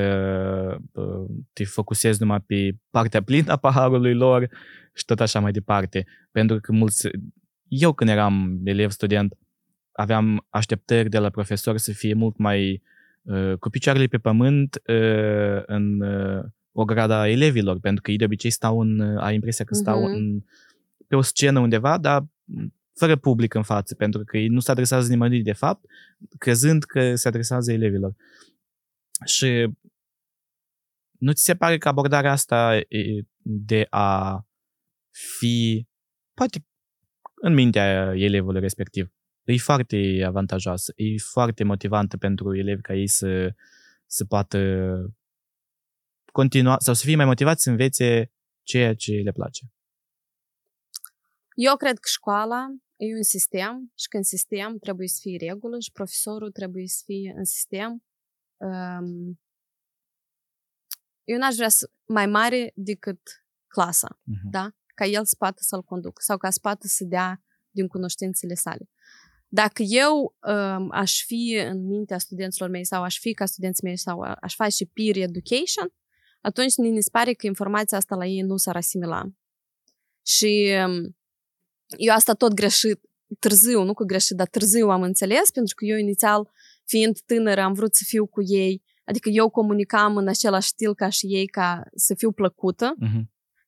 uh, 0.91 1.25
te 1.53 1.63
focusezi 1.65 2.21
numai 2.21 2.39
pe 2.39 2.75
partea 2.89 3.23
plină 3.23 3.51
a 3.51 3.55
paharului 3.55 4.13
lor 4.13 4.49
și 4.93 5.05
tot 5.05 5.19
așa 5.19 5.39
mai 5.39 5.51
departe. 5.51 6.05
Pentru 6.31 6.59
că 6.59 6.71
mulți, 6.71 7.09
eu 7.67 7.93
când 7.93 8.09
eram 8.09 8.61
elev 8.63 8.89
student, 8.89 9.37
aveam 9.91 10.45
așteptări 10.49 11.09
de 11.09 11.17
la 11.17 11.29
profesor 11.29 11.77
să 11.77 11.91
fie 11.91 12.13
mult 12.13 12.37
mai 12.37 12.81
uh, 13.21 13.53
cu 13.59 13.69
picioarele 13.69 14.05
pe 14.05 14.17
pământ 14.17 14.81
uh, 14.87 15.61
în 15.65 16.01
uh, 16.01 16.43
o 16.71 16.85
grada 16.85 17.27
elevilor, 17.27 17.79
pentru 17.79 18.01
că 18.01 18.11
ei 18.11 18.17
de 18.17 18.25
obicei 18.25 18.49
stau 18.49 18.79
în, 18.79 18.99
uh, 18.99 19.21
ai 19.21 19.33
impresia 19.33 19.65
că 19.65 19.73
stau 19.73 19.99
uh-huh. 19.99 20.15
în, 20.15 20.43
pe 21.07 21.15
o 21.15 21.21
scenă 21.21 21.59
undeva, 21.59 21.97
dar 21.97 22.25
fără 22.93 23.15
public 23.15 23.53
în 23.53 23.63
față, 23.63 23.95
pentru 23.95 24.23
că 24.23 24.37
ei 24.37 24.47
nu 24.47 24.59
se 24.59 24.71
adresează 24.71 25.09
nimănui 25.09 25.41
de 25.41 25.53
fapt, 25.53 25.85
crezând 26.37 26.83
că 26.83 27.15
se 27.15 27.27
adresează 27.27 27.71
elevilor. 27.71 28.15
Și 29.25 29.75
nu 31.19 31.31
ți 31.31 31.43
se 31.43 31.55
pare 31.55 31.77
că 31.77 31.87
abordarea 31.87 32.31
asta 32.31 32.79
de 33.41 33.87
a 33.89 34.41
fi, 35.37 35.87
poate 36.33 36.65
în 37.41 37.53
mintea 37.53 38.13
elevului 38.15 38.61
respectiv, 38.61 39.11
e 39.43 39.57
foarte 39.57 40.23
avantajoasă, 40.25 40.93
e 40.95 41.17
foarte 41.17 41.63
motivantă 41.63 42.17
pentru 42.17 42.55
elevi 42.55 42.81
ca 42.81 42.93
ei 42.93 43.07
să, 43.07 43.53
să 44.05 44.25
poată 44.25 44.59
continua 46.31 46.75
sau 46.79 46.93
să 46.93 47.05
fie 47.05 47.15
mai 47.15 47.25
motivați 47.25 47.63
să 47.63 47.69
învețe 47.69 48.31
ceea 48.63 48.95
ce 48.95 49.11
le 49.11 49.31
place. 49.31 49.71
Eu 51.57 51.75
cred 51.75 51.99
că 51.99 52.07
școala 52.11 52.67
e 52.95 53.15
un 53.15 53.23
sistem 53.23 53.91
și 53.95 54.07
că 54.07 54.17
în 54.17 54.23
sistem 54.23 54.77
trebuie 54.77 55.07
să 55.07 55.17
fie 55.21 55.37
regulă 55.47 55.79
și 55.79 55.91
profesorul 55.91 56.51
trebuie 56.51 56.87
să 56.87 57.01
fie 57.05 57.33
în 57.37 57.45
sistem 57.45 58.03
um, 58.57 59.39
eu 61.23 61.37
n-aș 61.37 61.55
vrea 61.55 61.69
să 61.69 61.91
mai 62.05 62.25
mare 62.25 62.71
decât 62.75 63.19
clasa, 63.67 64.19
uh-huh. 64.19 64.49
da? 64.51 64.75
Ca 64.95 65.05
el 65.05 65.25
să 65.25 65.35
poată 65.37 65.57
să-l 65.59 65.83
conducă 65.83 66.21
sau 66.21 66.37
ca 66.37 66.49
să 66.49 66.59
poată 66.61 66.87
să 66.87 67.03
dea 67.03 67.43
din 67.69 67.87
cunoștințele 67.87 68.53
sale. 68.53 68.89
Dacă 69.47 69.81
eu 69.81 70.35
um, 70.47 70.91
aș 70.91 71.23
fi 71.25 71.63
în 71.69 71.85
mintea 71.85 72.17
studenților 72.17 72.69
mei 72.69 72.85
sau 72.85 73.03
aș 73.03 73.19
fi 73.19 73.33
ca 73.33 73.45
studenții 73.45 73.83
mei 73.83 73.97
sau 73.97 74.21
aș 74.41 74.55
face 74.55 74.85
peer 74.85 75.15
education, 75.15 75.93
atunci 76.41 76.75
ne 76.75 76.99
se 76.99 77.09
pare 77.11 77.33
că 77.33 77.45
informația 77.45 77.97
asta 77.97 78.15
la 78.15 78.25
ei 78.25 78.41
nu 78.41 78.57
s-ar 78.57 78.75
asimila. 78.75 79.23
Și 80.25 80.75
um, 80.85 81.16
eu 81.97 82.13
asta 82.13 82.33
tot 82.33 82.53
greșit, 82.53 82.99
târziu, 83.39 83.83
nu 83.83 83.93
că 83.93 84.03
greșit, 84.03 84.35
dar 84.35 84.47
târziu 84.47 84.89
am 84.89 85.01
înțeles, 85.01 85.51
pentru 85.51 85.75
că 85.75 85.85
eu 85.85 85.97
inițial, 85.97 86.51
fiind 86.85 87.19
tânără, 87.19 87.61
am 87.61 87.73
vrut 87.73 87.95
să 87.95 88.03
fiu 88.07 88.25
cu 88.27 88.41
ei, 88.43 88.83
adică 89.03 89.29
eu 89.29 89.49
comunicam 89.49 90.17
în 90.17 90.27
același 90.27 90.67
stil 90.67 90.95
ca 90.95 91.09
și 91.09 91.25
ei, 91.25 91.47
ca 91.47 91.83
să 91.95 92.13
fiu 92.13 92.31
plăcută, 92.31 92.95
uh-huh. 93.01 93.21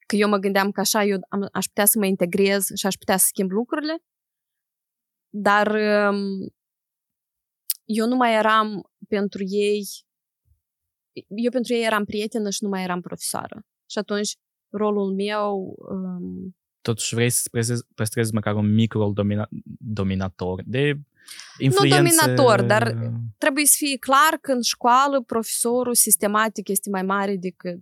că 0.08 0.16
eu 0.16 0.30
mă 0.30 0.38
gândeam 0.38 0.72
că 0.72 0.80
așa 0.80 1.04
eu 1.04 1.18
am, 1.30 1.50
aș 1.52 1.66
putea 1.66 1.86
să 1.86 2.00
mă 2.00 2.06
integrez 2.06 2.66
și 2.76 2.86
aș 2.86 2.96
putea 2.96 3.18
să 3.18 3.26
schimb 3.28 3.52
lucrurile, 3.52 4.04
dar 5.30 5.68
um, 6.12 6.54
eu 7.84 8.08
nu 8.08 8.16
mai 8.16 8.34
eram 8.36 8.92
pentru 9.08 9.44
ei, 9.46 9.88
eu 11.28 11.52
pentru 11.52 11.74
ei 11.74 11.86
eram 11.86 12.06
prietenă 12.06 12.50
și 12.50 12.64
nu 12.64 12.70
mai 12.70 12.84
eram 12.84 13.02
profesoară. 13.02 13.66
Și 13.90 13.98
atunci 13.98 14.36
rolul 14.70 15.14
meu 15.14 15.76
um, 15.78 16.56
totuși 16.82 17.14
vrei 17.14 17.30
să 17.30 17.50
păstrezi 17.96 18.34
măcar 18.34 18.56
un 18.56 18.74
mic 18.74 18.94
rol 18.94 19.14
domina, 19.14 19.48
dominator 19.80 20.64
de 20.66 21.00
influență... 21.58 22.02
Nu 22.02 22.04
dominator, 22.04 22.62
dar 22.62 22.96
trebuie 23.38 23.66
să 23.66 23.76
fie 23.78 23.98
clar 23.98 24.38
că 24.42 24.52
în 24.52 24.62
școală 24.62 25.22
profesorul 25.22 25.96
sistematic 25.96 26.68
este 26.68 26.90
mai 26.90 27.04
mare 27.04 27.36
decât 27.36 27.80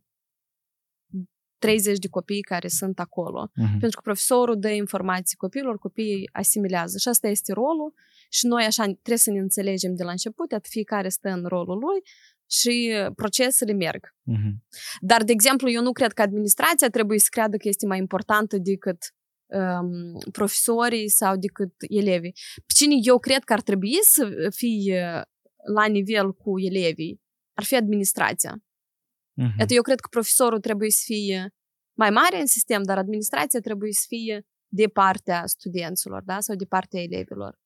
30 1.57 1.97
de 1.97 2.07
copii 2.07 2.41
care 2.41 2.67
sunt 2.67 2.99
acolo. 2.99 3.49
Uh-huh. 3.51 3.79
Pentru 3.79 3.89
că 3.97 4.01
profesorul 4.03 4.59
dă 4.59 4.69
informații 4.69 5.37
copiilor, 5.37 5.77
copiii 5.77 6.29
asimilează. 6.31 6.97
Și 6.97 7.07
asta 7.07 7.27
este 7.27 7.53
rolul 7.53 7.93
și 8.29 8.45
noi 8.45 8.63
așa 8.63 8.83
trebuie 8.83 9.17
să 9.17 9.31
ne 9.31 9.39
înțelegem 9.39 9.95
de 9.95 10.03
la 10.03 10.11
început, 10.11 10.51
atât 10.51 10.71
fiecare 10.71 11.09
stă 11.09 11.29
în 11.29 11.45
rolul 11.45 11.77
lui 11.77 12.03
și 12.49 12.93
procesele 13.15 13.73
merg. 13.73 14.07
Uh-huh. 14.07 14.51
Dar, 14.99 15.23
de 15.23 15.31
exemplu, 15.31 15.69
eu 15.69 15.81
nu 15.81 15.91
cred 15.91 16.11
că 16.13 16.21
administrația 16.21 16.89
trebuie 16.89 17.19
să 17.19 17.27
creadă 17.29 17.57
că 17.57 17.67
este 17.67 17.85
mai 17.85 17.97
importantă 17.97 18.57
decât 18.57 18.97
um, 19.45 20.17
profesorii 20.31 21.09
sau 21.09 21.35
decât 21.37 21.73
elevii. 21.89 22.33
Pe 22.55 22.73
cine 22.75 22.95
eu 23.01 23.19
cred 23.19 23.43
că 23.43 23.53
ar 23.53 23.61
trebui 23.61 23.97
să 24.01 24.49
fie 24.55 25.21
la 25.73 25.85
nivel 25.85 26.33
cu 26.33 26.59
elevii, 26.59 27.21
ar 27.53 27.63
fi 27.63 27.75
administrația. 27.75 28.55
Uh-huh. 28.55 29.57
Iată, 29.59 29.73
eu 29.73 29.81
cred 29.81 29.99
că 29.99 30.07
profesorul 30.11 30.59
trebuie 30.59 30.89
să 30.89 31.01
fie 31.05 31.55
mai 31.97 32.09
mare 32.09 32.39
în 32.39 32.45
sistem, 32.45 32.83
dar 32.83 32.97
administrația 32.97 33.59
trebuie 33.59 33.91
să 33.91 34.05
fie 34.07 34.45
de 34.67 34.87
partea 34.87 35.45
studenților, 35.45 36.23
da? 36.23 36.39
Sau 36.39 36.55
de 36.55 36.65
partea 36.65 37.01
elevilor. 37.01 37.59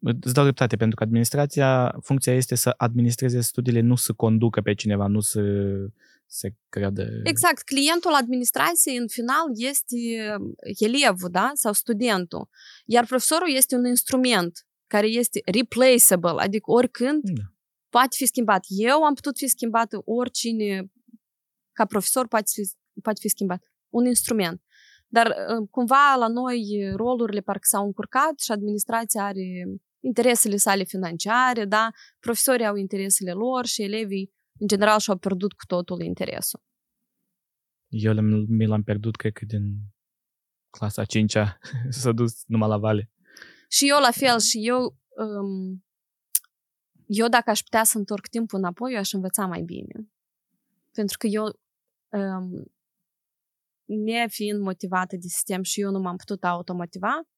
Îți 0.00 0.34
dau 0.34 0.42
dreptate, 0.42 0.76
pentru 0.76 0.96
că 0.96 1.02
administrația, 1.02 1.98
funcția 2.02 2.34
este 2.34 2.54
să 2.54 2.74
administreze 2.76 3.40
studiile, 3.40 3.80
nu 3.80 3.94
să 3.94 4.12
conducă 4.12 4.60
pe 4.60 4.74
cineva, 4.74 5.06
nu 5.06 5.20
să 5.20 5.42
se 6.26 6.54
creadă... 6.68 7.06
Exact. 7.24 7.62
Clientul 7.62 8.12
administrației, 8.14 8.96
în 8.96 9.08
final, 9.08 9.44
este 9.54 9.96
elevul, 10.78 11.28
da? 11.30 11.50
Sau 11.54 11.72
studentul. 11.72 12.48
Iar 12.84 13.06
profesorul 13.06 13.54
este 13.54 13.74
un 13.74 13.86
instrument 13.86 14.66
care 14.86 15.06
este 15.06 15.40
replaceable, 15.44 16.42
adică 16.42 16.70
oricând 16.70 17.20
da. 17.22 17.42
poate 17.88 18.16
fi 18.16 18.26
schimbat. 18.26 18.64
Eu 18.68 19.02
am 19.02 19.14
putut 19.14 19.36
fi 19.36 19.48
schimbat, 19.48 19.88
oricine 20.04 20.90
ca 21.72 21.84
profesor 21.84 22.28
poate 22.28 22.50
fi, 22.54 22.70
poate 23.02 23.18
fi 23.20 23.28
schimbat. 23.28 23.62
Un 23.88 24.06
instrument. 24.06 24.62
Dar 25.06 25.26
ă, 25.26 25.66
cumva 25.70 26.14
la 26.18 26.28
noi 26.28 26.90
rolurile 26.96 27.40
parcă 27.40 27.66
s-au 27.66 27.84
încurcat 27.84 28.40
și 28.40 28.52
administrația 28.52 29.24
are 29.24 29.64
interesele 30.00 30.56
sale 30.56 30.84
financiare, 30.84 31.64
da? 31.64 31.90
Profesorii 32.18 32.66
au 32.66 32.76
interesele 32.76 33.32
lor 33.32 33.66
și 33.66 33.82
elevii 33.82 34.32
în 34.58 34.66
general 34.66 34.98
și-au 34.98 35.16
pierdut 35.16 35.52
cu 35.52 35.64
totul 35.66 36.02
interesul. 36.02 36.62
Eu 37.88 38.14
mi 38.48 38.66
l-am 38.66 38.82
pierdut, 38.82 39.16
cred 39.16 39.32
că 39.32 39.44
din 39.44 39.76
clasa 40.70 41.02
5-a 41.04 41.58
s-a 42.00 42.12
dus 42.12 42.42
numai 42.46 42.68
la 42.68 42.78
vale. 42.78 43.10
Și 43.68 43.88
eu 43.88 44.00
la 44.00 44.10
fel, 44.10 44.38
și 44.38 44.66
eu 44.66 44.98
um, 45.08 45.84
eu 47.06 47.28
dacă 47.28 47.50
aș 47.50 47.60
putea 47.60 47.84
să 47.84 47.98
întorc 47.98 48.26
timpul 48.26 48.58
înapoi, 48.58 48.92
eu 48.92 48.98
aș 48.98 49.12
învăța 49.12 49.46
mai 49.46 49.62
bine. 49.62 50.10
Pentru 50.92 51.18
că 51.18 51.26
eu 51.26 51.60
um, 52.08 52.72
nefiind 53.84 54.60
motivată 54.60 55.16
de 55.16 55.26
sistem 55.26 55.62
și 55.62 55.80
eu 55.80 55.90
nu 55.90 55.98
m-am 55.98 56.16
putut 56.16 56.44
automotiva, 56.44 57.28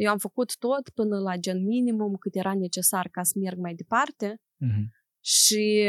eu 0.00 0.10
am 0.10 0.18
făcut 0.18 0.56
tot 0.56 0.88
până 0.88 1.18
la 1.18 1.36
gen 1.36 1.64
minimum 1.64 2.16
cât 2.16 2.34
era 2.34 2.54
necesar 2.54 3.08
ca 3.08 3.22
să 3.22 3.38
merg 3.38 3.58
mai 3.58 3.74
departe 3.74 4.40
mm-hmm. 4.64 4.84
și 5.20 5.86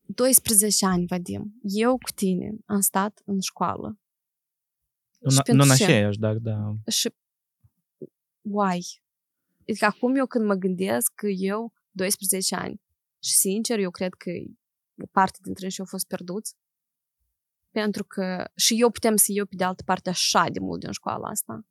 12 0.00 0.86
ani, 0.86 1.06
Vadim, 1.06 1.54
eu 1.62 1.98
cu 1.98 2.10
tine 2.14 2.50
am 2.66 2.80
stat 2.80 3.22
în 3.24 3.40
școală. 3.40 3.98
Nu, 5.18 5.54
nu 5.54 5.62
în 5.62 5.70
aceeași, 5.70 6.18
dar 6.18 6.36
da. 6.36 6.74
Și 6.86 7.14
why? 8.40 9.02
Adică 9.60 9.84
acum 9.84 10.16
eu 10.16 10.26
când 10.26 10.44
mă 10.44 10.54
gândesc 10.54 11.12
că 11.14 11.26
eu 11.26 11.72
12 11.90 12.54
ani 12.54 12.80
și 13.22 13.32
sincer 13.32 13.78
eu 13.78 13.90
cred 13.90 14.14
că 14.14 14.30
parte 15.10 15.38
dintre 15.42 15.66
ei 15.66 15.74
au 15.78 15.84
fost 15.84 16.06
pierduți 16.06 16.56
pentru 17.70 18.04
că 18.04 18.50
și 18.56 18.80
eu 18.80 18.90
putem 18.90 19.16
să 19.16 19.32
iau 19.32 19.46
pe 19.46 19.56
de 19.56 19.64
altă 19.64 19.82
parte 19.82 20.08
așa 20.08 20.48
de 20.48 20.58
mult 20.60 20.80
din 20.80 20.92
școala 20.92 21.28
asta. 21.28 21.64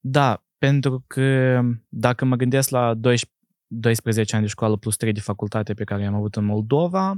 Da, 0.00 0.44
pentru 0.58 1.04
că 1.06 1.60
dacă 1.88 2.24
mă 2.24 2.36
gândesc 2.36 2.70
la 2.70 2.94
12, 2.94 3.38
12 3.66 4.34
ani 4.34 4.44
de 4.44 4.50
școală 4.50 4.76
plus 4.76 4.96
3 4.96 5.12
de 5.12 5.20
facultate 5.20 5.74
pe 5.74 5.84
care 5.84 6.06
am 6.06 6.14
avut 6.14 6.36
în 6.36 6.44
Moldova, 6.44 7.16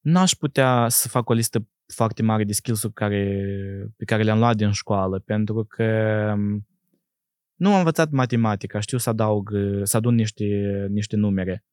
n-aș 0.00 0.32
putea 0.32 0.88
să 0.88 1.08
fac 1.08 1.28
o 1.28 1.32
listă 1.32 1.68
foarte 1.94 2.22
mare 2.22 2.44
de 2.44 2.52
skills-uri 2.52 2.92
care, 2.92 3.42
pe 3.96 4.04
care 4.04 4.22
le-am 4.22 4.38
luat 4.38 4.56
din 4.56 4.70
școală, 4.70 5.18
pentru 5.18 5.64
că 5.64 5.84
nu 7.54 7.72
am 7.72 7.78
învățat 7.78 8.10
matematica, 8.10 8.80
știu 8.80 8.98
să 8.98 9.10
adaug, 9.10 9.50
să 9.82 9.96
adun 9.96 10.14
niște, 10.14 10.44
niște 10.90 11.16
numere. 11.16 11.64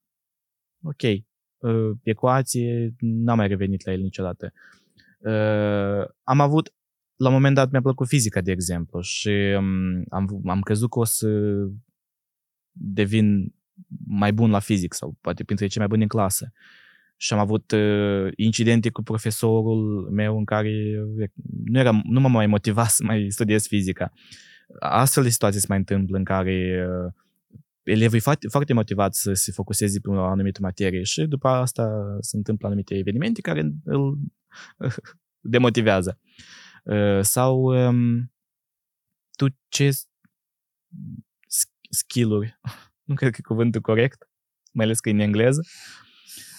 Ok, 0.83 1.01
uh, 1.01 1.91
ecuație, 2.03 2.95
n-am 2.99 3.37
mai 3.37 3.47
revenit 3.47 3.85
la 3.85 3.91
el 3.91 3.99
niciodată. 3.99 4.53
Uh, 5.17 6.07
am 6.23 6.39
avut, 6.39 6.73
la 7.15 7.27
un 7.27 7.33
moment 7.33 7.55
dat 7.55 7.71
mi-a 7.71 7.81
plăcut 7.81 8.07
fizica, 8.07 8.41
de 8.41 8.51
exemplu, 8.51 9.01
și 9.01 9.29
um, 9.57 10.03
am, 10.09 10.41
am 10.45 10.61
crezut 10.61 10.89
că 10.89 10.99
o 10.99 11.03
să 11.03 11.27
devin 12.71 13.53
mai 14.07 14.33
bun 14.33 14.49
la 14.49 14.59
fizic 14.59 14.93
sau 14.93 15.17
poate 15.21 15.43
printre 15.43 15.67
cei 15.67 15.79
mai 15.79 15.87
buni 15.87 16.01
în 16.01 16.07
clasă. 16.07 16.51
Și 17.17 17.33
am 17.33 17.39
avut 17.39 17.71
uh, 17.71 18.31
incidente 18.35 18.89
cu 18.89 19.03
profesorul 19.03 20.09
meu 20.11 20.37
în 20.37 20.45
care 20.45 20.71
nu, 21.63 21.79
era, 21.79 22.01
nu 22.03 22.19
m-am 22.19 22.31
mai 22.31 22.47
motivat 22.47 22.89
să 22.89 23.03
mai 23.03 23.25
studiez 23.29 23.67
fizica. 23.67 24.11
Astfel 24.79 25.23
de 25.23 25.29
situații 25.29 25.59
se 25.59 25.65
mai 25.69 25.77
întâmplă 25.77 26.17
în 26.17 26.23
care 26.23 26.87
uh, 26.89 27.13
elevul 27.83 28.17
e 28.17 28.21
foarte, 28.21 28.47
foarte 28.47 28.73
motivat 28.73 29.13
să 29.13 29.33
se 29.33 29.51
focuseze 29.51 29.99
pe 29.99 30.09
o 30.09 30.23
anumită 30.23 30.59
materie 30.61 31.03
și 31.03 31.23
după 31.23 31.47
asta 31.47 32.17
se 32.19 32.37
întâmplă 32.37 32.67
anumite 32.67 32.95
evenimente 32.95 33.41
care 33.41 33.71
îl 33.83 34.17
demotivează. 35.39 36.19
Uh, 36.21 36.64
sau 37.21 37.61
um, 37.63 38.33
tu 39.31 39.45
ce 39.67 39.89
skill-uri, 41.89 42.59
nu 43.07 43.15
cred 43.15 43.31
că 43.31 43.37
e 43.39 43.47
cuvântul 43.47 43.81
corect, 43.81 44.29
mai 44.73 44.85
ales 44.85 44.99
că 44.99 45.09
e 45.09 45.11
în 45.11 45.19
engleză, 45.19 45.61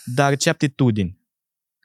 dar 0.04 0.36
ce 0.36 0.48
aptitudini 0.48 1.26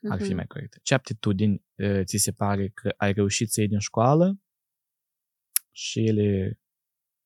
ar 0.10 0.18
fi 0.18 0.28
mhm. 0.28 0.36
mai 0.36 0.46
corect. 0.48 0.80
Ce 0.84 0.94
aptitudini 0.94 1.66
uh, 1.76 2.02
ți 2.04 2.18
se 2.18 2.32
pare 2.32 2.68
că 2.68 2.94
ai 2.98 3.14
reușit 3.14 3.52
să 3.52 3.60
iei 3.60 3.70
din 3.70 3.80
școală 3.80 4.40
și 5.72 6.08
ele 6.08 6.60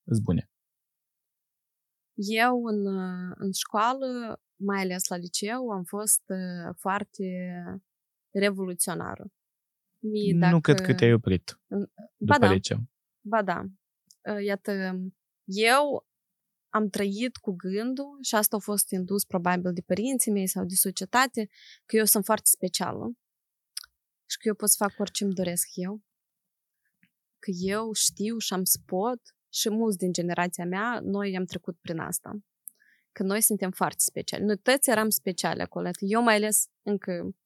sunt 0.04 0.22
bune? 0.22 0.50
Eu 2.14 2.64
în, 2.64 2.86
în 3.34 3.52
școală, 3.52 4.40
mai 4.56 4.80
ales 4.80 5.08
la 5.08 5.16
liceu, 5.16 5.70
am 5.70 5.84
fost 5.84 6.22
uh, 6.26 6.74
foarte 6.78 7.24
revoluționară. 8.30 9.32
Mie, 10.10 10.36
dacă... 10.38 10.52
Nu 10.52 10.60
cred 10.60 10.80
că 10.80 10.94
te-ai 10.94 11.12
oprit 11.12 11.58
după 12.16 12.38
ba 12.38 12.38
da. 12.38 12.52
liceu. 12.52 12.78
Ba 13.20 13.42
da. 13.42 13.64
Uh, 14.32 14.44
iată, 14.44 14.98
eu 15.44 16.06
am 16.68 16.88
trăit 16.88 17.36
cu 17.36 17.52
gândul, 17.52 18.18
și 18.22 18.34
asta 18.34 18.56
a 18.56 18.58
fost 18.58 18.90
indus 18.90 19.24
probabil 19.24 19.72
de 19.72 19.80
părinții 19.80 20.32
mei 20.32 20.46
sau 20.46 20.64
de 20.64 20.74
societate, 20.74 21.48
că 21.84 21.96
eu 21.96 22.04
sunt 22.04 22.24
foarte 22.24 22.48
specială 22.50 23.16
și 24.30 24.38
că 24.38 24.48
eu 24.48 24.54
pot 24.54 24.68
să 24.68 24.76
fac 24.78 24.98
orice 24.98 25.24
îmi 25.24 25.34
doresc 25.34 25.68
eu. 25.74 26.02
Că 27.38 27.50
eu 27.60 27.92
știu 27.92 28.38
și 28.38 28.52
am 28.52 28.64
spot 28.64 29.20
și 29.52 29.70
mulți 29.70 29.98
din 29.98 30.12
generația 30.12 30.64
mea, 30.64 31.00
noi 31.02 31.36
am 31.36 31.44
trecut 31.44 31.78
prin 31.80 31.98
asta. 31.98 32.38
Că 33.12 33.22
noi 33.22 33.40
suntem 33.40 33.70
foarte 33.70 33.98
speciali. 33.98 34.44
Noi 34.44 34.58
toți 34.58 34.90
eram 34.90 35.08
speciali 35.08 35.60
acolo. 35.60 35.90
Eu 35.98 36.22
mai 36.22 36.34
ales 36.34 36.68
încă 36.82 37.12
um, 37.22 37.36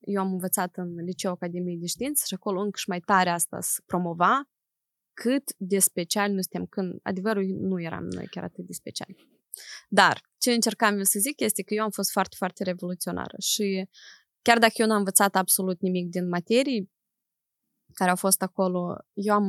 eu 0.00 0.20
am 0.20 0.32
învățat 0.32 0.76
în 0.76 0.94
liceu 0.94 1.32
Academiei 1.32 1.78
de 1.78 1.86
Știință 1.86 2.24
și 2.26 2.34
acolo 2.34 2.60
încă 2.60 2.78
și 2.78 2.88
mai 2.88 3.00
tare 3.00 3.30
asta 3.30 3.60
să 3.60 3.82
promova 3.86 4.48
cât 5.12 5.42
de 5.56 5.78
special 5.78 6.30
nu 6.30 6.40
suntem, 6.40 6.66
când 6.66 6.98
adevărul 7.02 7.44
nu 7.44 7.80
eram 7.80 8.04
noi 8.04 8.26
chiar 8.26 8.44
atât 8.44 8.66
de 8.66 8.72
speciali. 8.72 9.28
Dar 9.88 10.20
ce 10.38 10.52
încercam 10.52 10.96
eu 10.96 11.02
să 11.02 11.18
zic 11.18 11.40
este 11.40 11.62
că 11.62 11.74
eu 11.74 11.82
am 11.82 11.90
fost 11.90 12.10
foarte, 12.10 12.36
foarte 12.38 12.64
revoluționară 12.64 13.36
și 13.38 13.88
chiar 14.42 14.58
dacă 14.58 14.74
eu 14.76 14.86
nu 14.86 14.92
am 14.92 14.98
învățat 14.98 15.34
absolut 15.34 15.80
nimic 15.80 16.08
din 16.08 16.28
materii 16.28 16.90
care 17.92 18.10
au 18.10 18.16
fost 18.16 18.42
acolo, 18.42 18.96
eu 19.12 19.34
am 19.34 19.46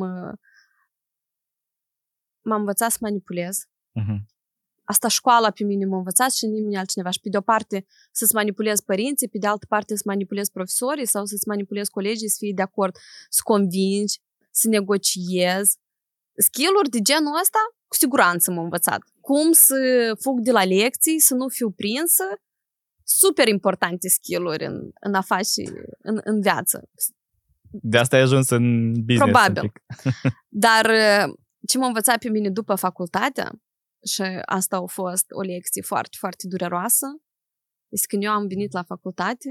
m-am 2.42 2.60
învățat 2.60 2.92
să 2.92 2.98
manipulez. 3.02 3.58
Uh-huh. 4.00 4.37
Asta 4.94 5.08
școala 5.08 5.52
pe 5.52 5.64
mine 5.64 5.86
m-a 5.86 5.98
învățat 5.98 6.32
și 6.32 6.46
nimeni 6.46 6.78
altcineva. 6.78 7.10
Și 7.10 7.20
pe 7.20 7.30
de 7.30 7.38
o 7.38 7.42
parte 7.42 7.86
să-ți 8.12 8.34
manipulez 8.34 8.80
părinții, 8.80 9.30
pe 9.30 9.38
de 9.38 9.48
altă 9.48 9.66
parte 9.70 9.96
să 9.96 10.04
manipulez 10.06 10.50
profesorii 10.50 11.08
sau 11.08 11.26
să-ți 11.26 11.48
manipulez 11.48 11.88
colegii 11.88 12.30
să 12.30 12.36
fie 12.40 12.52
de 12.56 12.62
acord, 12.62 12.96
să 13.30 13.42
convingi, 13.44 14.22
să 14.52 14.68
negociez. 14.68 15.76
Skill-uri 16.38 16.90
de 16.90 17.00
genul 17.02 17.40
ăsta, 17.42 17.60
cu 17.88 17.96
siguranță 17.96 18.52
m-am 18.52 18.64
învățat. 18.64 19.00
Cum 19.20 19.52
să 19.52 19.78
fug 20.20 20.40
de 20.40 20.52
la 20.52 20.64
lecții, 20.64 21.20
să 21.20 21.34
nu 21.34 21.48
fiu 21.48 21.70
prinsă, 21.72 22.24
super 23.04 23.48
importante 23.48 24.08
skill-uri 24.08 24.66
în, 24.66 24.90
în 25.00 25.14
a 25.14 25.22
face, 25.22 25.64
în, 26.02 26.20
în 26.24 26.42
viață. 26.42 26.90
De 27.70 27.98
asta 27.98 28.16
ai 28.16 28.22
ajuns 28.22 28.50
în 28.50 28.92
business. 28.92 29.24
Probabil. 29.24 29.72
Dar 30.66 30.86
ce 31.68 31.78
m-a 31.78 31.88
învățat 31.88 32.18
pe 32.18 32.30
mine 32.30 32.50
după 32.50 32.76
facultatea, 32.76 33.52
și 34.08 34.22
asta 34.46 34.78
a 34.78 34.86
fost 34.86 35.26
o 35.30 35.42
lecție 35.42 35.82
foarte, 35.82 36.18
foarte 36.20 36.48
dureroasă, 36.48 37.06
este 37.90 38.08
când 38.08 38.24
eu 38.24 38.32
am 38.32 38.48
venit 38.48 38.72
la 38.72 38.84
facultate 38.84 39.50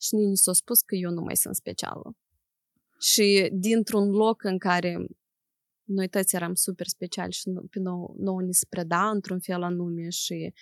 și 0.00 0.14
nimeni 0.14 0.36
s-a 0.36 0.52
spus 0.52 0.80
că 0.80 0.94
eu 0.94 1.10
nu 1.10 1.20
mai 1.20 1.36
sunt 1.36 1.56
specială. 1.56 2.16
Și 3.00 3.48
dintr-un 3.52 4.10
loc 4.10 4.42
în 4.42 4.58
care 4.58 5.06
noi 5.84 6.08
toți 6.08 6.34
eram 6.34 6.54
super 6.54 6.86
speciali 6.86 7.32
și 7.32 7.42
pe 7.70 7.78
nou, 7.78 8.14
nou 8.18 8.38
ni 8.38 8.54
se 8.54 8.66
preda 8.68 9.10
într-un 9.10 9.40
fel 9.40 9.62
anume 9.62 10.08
și 10.08 10.52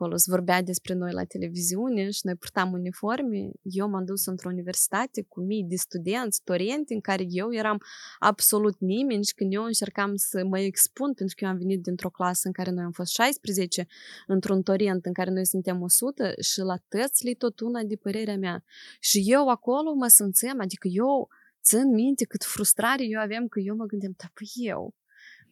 acolo, 0.00 0.16
se 0.16 0.30
vorbea 0.30 0.62
despre 0.62 0.94
noi 0.94 1.12
la 1.12 1.24
televiziune 1.24 2.10
și 2.10 2.20
noi 2.22 2.34
purtam 2.34 2.72
uniforme. 2.72 3.50
Eu 3.62 3.88
m-am 3.88 4.04
dus 4.04 4.26
într-o 4.26 4.48
universitate 4.48 5.22
cu 5.22 5.40
mii 5.40 5.64
de 5.64 5.76
studenți, 5.76 6.40
torienti, 6.44 6.92
în 6.92 7.00
care 7.00 7.24
eu 7.28 7.54
eram 7.54 7.82
absolut 8.18 8.78
nimeni 8.78 9.24
și 9.24 9.34
când 9.34 9.52
eu 9.52 9.62
încercam 9.62 10.12
să 10.14 10.44
mă 10.44 10.58
expun, 10.58 11.14
pentru 11.14 11.34
că 11.38 11.44
eu 11.44 11.50
am 11.50 11.56
venit 11.56 11.82
dintr-o 11.82 12.10
clasă 12.10 12.40
în 12.46 12.52
care 12.52 12.70
noi 12.70 12.84
am 12.84 12.90
fost 12.90 13.12
16, 13.12 13.86
într-un 14.26 14.62
torient 14.62 15.06
în 15.06 15.12
care 15.12 15.30
noi 15.30 15.46
suntem 15.46 15.82
100 15.82 16.32
și 16.40 16.60
la 16.60 16.76
tăți 16.88 17.34
tot 17.38 17.60
una 17.60 17.82
de 17.82 17.96
părerea 17.96 18.36
mea. 18.36 18.64
Și 19.00 19.24
eu 19.26 19.48
acolo 19.48 19.94
mă 19.94 20.06
simțeam, 20.06 20.60
adică 20.60 20.88
eu 20.88 21.28
țin 21.62 21.90
minte 21.92 22.24
cât 22.24 22.44
frustrare 22.44 23.04
eu 23.04 23.20
aveam 23.20 23.48
că 23.48 23.60
eu 23.60 23.76
mă 23.76 23.84
gândeam, 23.84 24.14
da, 24.16 24.30
păi 24.34 24.48
eu, 24.54 24.94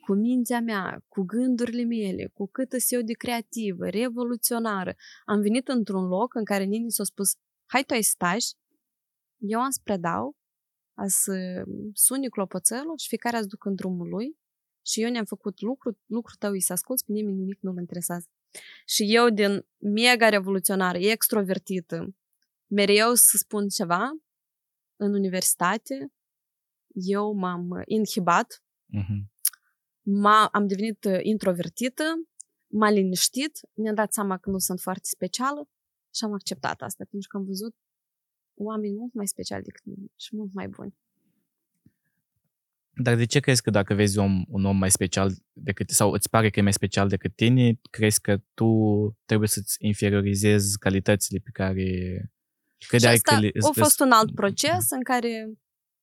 cu 0.09 0.15
mintea 0.15 0.61
mea, 0.61 1.05
cu 1.09 1.23
gândurile 1.23 1.85
mele, 1.85 2.31
cu 2.35 2.47
cât 2.47 2.73
eu 2.89 3.03
de 3.03 3.13
creativă, 3.13 3.89
revoluționară, 3.89 4.95
am 5.25 5.41
venit 5.41 5.69
într-un 5.69 6.07
loc 6.07 6.35
în 6.35 6.45
care 6.45 6.65
Nini 6.65 6.91
s-a 6.91 7.05
spus, 7.05 7.35
hai 7.67 7.83
tu 7.85 7.93
ai 7.93 8.03
staj, 8.03 8.45
eu 9.37 9.61
am 9.61 9.71
să 9.71 9.81
predau, 9.85 10.37
să 11.07 11.65
suni 11.93 12.29
clopoțelul 12.29 12.97
și 12.99 13.09
fiecare 13.09 13.37
ați 13.37 13.49
duc 13.49 13.65
în 13.65 13.75
drumul 13.75 14.09
lui 14.09 14.39
și 14.87 15.03
eu 15.03 15.11
ne-am 15.11 15.25
făcut 15.25 15.61
lucru, 15.61 15.99
lucru 16.07 16.35
tău 16.39 16.51
îi 16.51 16.61
să 16.61 16.73
asculți, 16.73 17.05
pe 17.05 17.13
nimeni 17.13 17.37
nimic 17.37 17.59
nu-l 17.61 17.79
interesează. 17.79 18.27
Și 18.87 19.15
eu 19.15 19.29
din 19.29 19.67
mega 19.79 20.29
revoluționară, 20.29 20.99
extrovertită, 20.99 22.15
mereu 22.67 23.15
să 23.15 23.37
spun 23.37 23.69
ceva 23.69 24.11
în 24.97 25.15
universitate, 25.15 26.13
eu 26.93 27.33
m-am 27.33 27.83
inhibat, 27.85 28.63
uh-huh 28.95 29.37
m-a, 29.39 29.58
am 30.53 30.67
devenit 30.67 31.05
uh, 31.05 31.19
introvertită, 31.23 32.03
m-a 32.67 32.91
liniștit, 32.91 33.61
ne-am 33.73 33.95
dat 33.95 34.13
seama 34.13 34.39
că 34.39 34.51
nu 34.51 34.59
sunt 34.59 34.81
foarte 34.81 35.09
specială 35.11 35.69
și 36.15 36.25
am 36.25 36.33
acceptat 36.33 36.81
asta, 36.83 37.05
pentru 37.11 37.29
că 37.29 37.37
am 37.37 37.45
văzut 37.45 37.75
oameni 38.55 38.95
mult 38.95 39.15
mai 39.15 39.27
speciali 39.27 39.63
decât 39.63 39.85
mine 39.85 40.07
și 40.17 40.37
mult 40.37 40.53
mai 40.53 40.69
buni. 40.69 40.95
Dar 43.03 43.17
de 43.17 43.25
ce 43.25 43.41
crezi 43.41 43.63
că 43.63 43.71
dacă 43.71 43.95
vezi 43.95 44.19
om, 44.19 44.45
un 44.49 44.65
om 44.65 44.77
mai 44.77 44.91
special 44.91 45.33
decât, 45.53 45.91
sau 45.91 46.11
îți 46.11 46.29
pare 46.29 46.51
că 46.51 46.59
e 46.59 46.63
mai 46.63 46.73
special 46.73 47.09
decât 47.09 47.35
tine, 47.35 47.81
crezi 47.91 48.21
că 48.21 48.41
tu 48.55 48.71
trebuie 49.25 49.49
să-ți 49.49 49.77
inferiorizezi 49.79 50.79
calitățile 50.79 51.41
pe 51.45 51.51
care 51.53 51.85
credeai 52.89 53.15
și 53.15 53.21
asta 53.25 53.35
că 53.35 53.41
le, 53.41 53.51
a 53.69 53.71
fost 53.73 54.01
un 54.01 54.11
alt 54.11 54.35
proces 54.35 54.91
în 54.91 55.03
care 55.03 55.53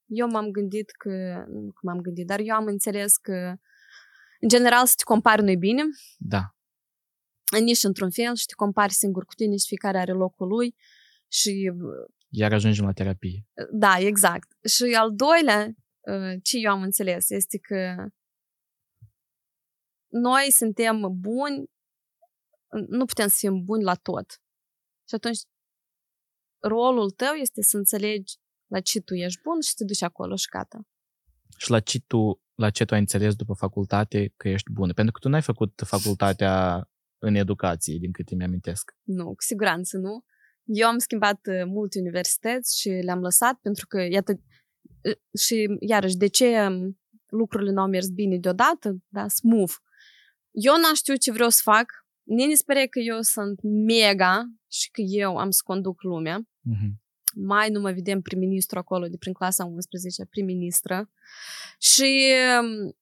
eu 0.05 0.27
m-am 0.27 0.49
gândit 0.49 0.91
că, 0.91 1.45
nu 1.47 1.71
că 1.71 1.79
m-am 1.81 2.01
gândit, 2.01 2.27
dar 2.27 2.39
eu 2.39 2.55
am 2.55 2.65
înțeles 2.65 3.17
că 3.17 3.55
în 4.45 4.51
general, 4.51 4.85
să 4.85 4.93
te 4.97 5.03
compari 5.03 5.43
nu 5.43 5.57
bine. 5.57 5.83
Da. 6.17 6.55
Nici 7.59 7.83
într-un 7.83 8.11
fel 8.11 8.35
și 8.35 8.45
te 8.45 8.53
compari 8.53 8.93
singur 8.93 9.25
cu 9.25 9.33
tine 9.33 9.55
și 9.55 9.67
fiecare 9.67 9.97
are 9.97 10.11
locul 10.11 10.47
lui 10.47 10.75
și... 11.27 11.71
Iar 12.29 12.53
ajungem 12.53 12.85
la 12.85 12.91
terapie. 12.91 13.47
Da, 13.71 13.97
exact. 13.97 14.47
Și 14.67 14.83
al 14.83 15.15
doilea, 15.15 15.67
uh, 15.99 16.33
ce 16.43 16.57
eu 16.57 16.71
am 16.71 16.81
înțeles, 16.81 17.29
este 17.29 17.57
că 17.57 18.05
noi 20.07 20.51
suntem 20.51 21.19
buni, 21.19 21.65
nu 22.87 23.05
putem 23.05 23.27
să 23.27 23.35
fim 23.37 23.63
buni 23.63 23.83
la 23.83 23.93
tot. 23.93 24.29
Și 25.07 25.15
atunci 25.15 25.39
rolul 26.59 27.11
tău 27.11 27.33
este 27.33 27.61
să 27.61 27.77
înțelegi 27.77 28.33
la 28.67 28.79
ce 28.79 29.01
tu 29.01 29.13
ești 29.13 29.41
bun 29.41 29.61
și 29.61 29.69
să 29.69 29.75
te 29.77 29.83
duci 29.83 30.01
acolo 30.01 30.35
și 30.35 30.49
gata. 30.49 30.87
Și 31.57 31.69
la 31.69 31.79
ce 31.79 31.99
tu 31.99 32.44
la 32.55 32.69
ce 32.69 32.85
tu 32.85 32.93
ai 32.93 32.99
înțeles 32.99 33.35
după 33.35 33.53
facultate 33.53 34.33
că 34.37 34.49
ești 34.49 34.71
bună? 34.71 34.93
Pentru 34.93 35.13
că 35.13 35.19
tu 35.19 35.29
n-ai 35.29 35.41
făcut 35.41 35.81
facultatea 35.85 36.87
în 37.17 37.35
educație, 37.35 37.97
din 37.97 38.11
câte 38.11 38.35
mi-amintesc. 38.35 38.95
Nu, 39.03 39.25
cu 39.25 39.41
siguranță 39.41 39.97
nu. 39.97 40.23
Eu 40.63 40.87
am 40.87 40.97
schimbat 40.97 41.39
uh, 41.47 41.63
multe 41.65 41.99
universități 41.99 42.79
și 42.79 42.89
le-am 42.89 43.19
lăsat 43.19 43.59
pentru 43.61 43.87
că, 43.87 44.01
iată, 44.09 44.31
uh, 44.31 45.39
și 45.39 45.77
iarăși, 45.79 46.15
de 46.15 46.27
ce 46.27 46.61
um, 46.61 46.99
lucrurile 47.29 47.71
nu 47.71 47.81
au 47.81 47.87
mers 47.87 48.09
bine 48.09 48.37
deodată, 48.37 48.97
da, 49.07 49.27
smooth. 49.27 49.73
Eu 50.51 50.73
n-am 50.73 50.93
știut 50.93 51.19
ce 51.19 51.31
vreau 51.31 51.49
să 51.49 51.59
fac, 51.63 51.85
nici 52.23 52.57
spune 52.57 52.85
că 52.85 52.99
eu 52.99 53.21
sunt 53.21 53.61
mega 53.61 54.43
și 54.71 54.91
că 54.91 55.01
eu 55.01 55.37
am 55.37 55.49
să 55.49 55.61
conduc 55.65 56.01
lumea. 56.03 56.39
Uh-huh 56.39 57.04
mai 57.35 57.69
nu 57.69 57.79
mă 57.79 57.91
vedem 57.91 58.21
prim-ministru 58.21 58.79
acolo 58.79 59.07
de 59.07 59.17
prin 59.17 59.33
clasa 59.33 59.65
11, 59.65 60.25
prim-ministră. 60.25 61.09
Și 61.79 62.33
um, 62.61 62.95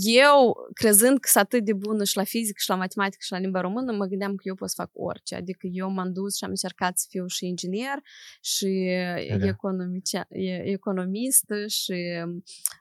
eu, 0.00 0.56
crezând 0.72 1.18
că 1.18 1.28
sunt 1.28 1.44
atât 1.44 1.64
de 1.64 1.72
bună 1.72 2.04
și 2.04 2.16
la 2.16 2.24
fizică 2.24 2.58
și 2.60 2.68
la 2.68 2.76
matematică 2.76 3.22
și 3.24 3.32
la 3.32 3.38
limba 3.38 3.60
română, 3.60 3.92
mă 3.92 4.06
gândeam 4.06 4.34
că 4.34 4.42
eu 4.44 4.54
pot 4.54 4.68
să 4.68 4.74
fac 4.76 4.90
orice. 4.92 5.34
Adică 5.34 5.66
eu 5.70 5.90
m-am 5.90 6.12
dus 6.12 6.36
și 6.36 6.44
am 6.44 6.50
încercat 6.50 6.98
să 6.98 7.06
fiu 7.08 7.26
și 7.26 7.46
inginer 7.46 7.98
și 8.40 8.90
da. 9.38 9.46
economist 10.64 11.44
și 11.66 12.24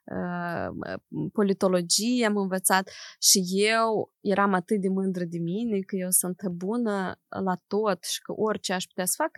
uh, 0.06 0.98
politologie 1.34 2.26
am 2.26 2.38
învățat 2.38 2.90
și 3.20 3.44
eu 3.54 4.14
eram 4.22 4.54
atât 4.54 4.82
de 4.82 4.88
mândră 4.88 5.24
de 5.24 5.38
mine 5.38 5.80
că 5.80 5.96
eu 5.96 6.10
sunt 6.10 6.44
bună 6.48 7.20
la 7.28 7.56
tot 7.68 8.04
și 8.04 8.22
că 8.22 8.34
orice 8.36 8.74
aș 8.74 8.84
putea 8.84 9.06
să 9.06 9.14
fac, 9.18 9.32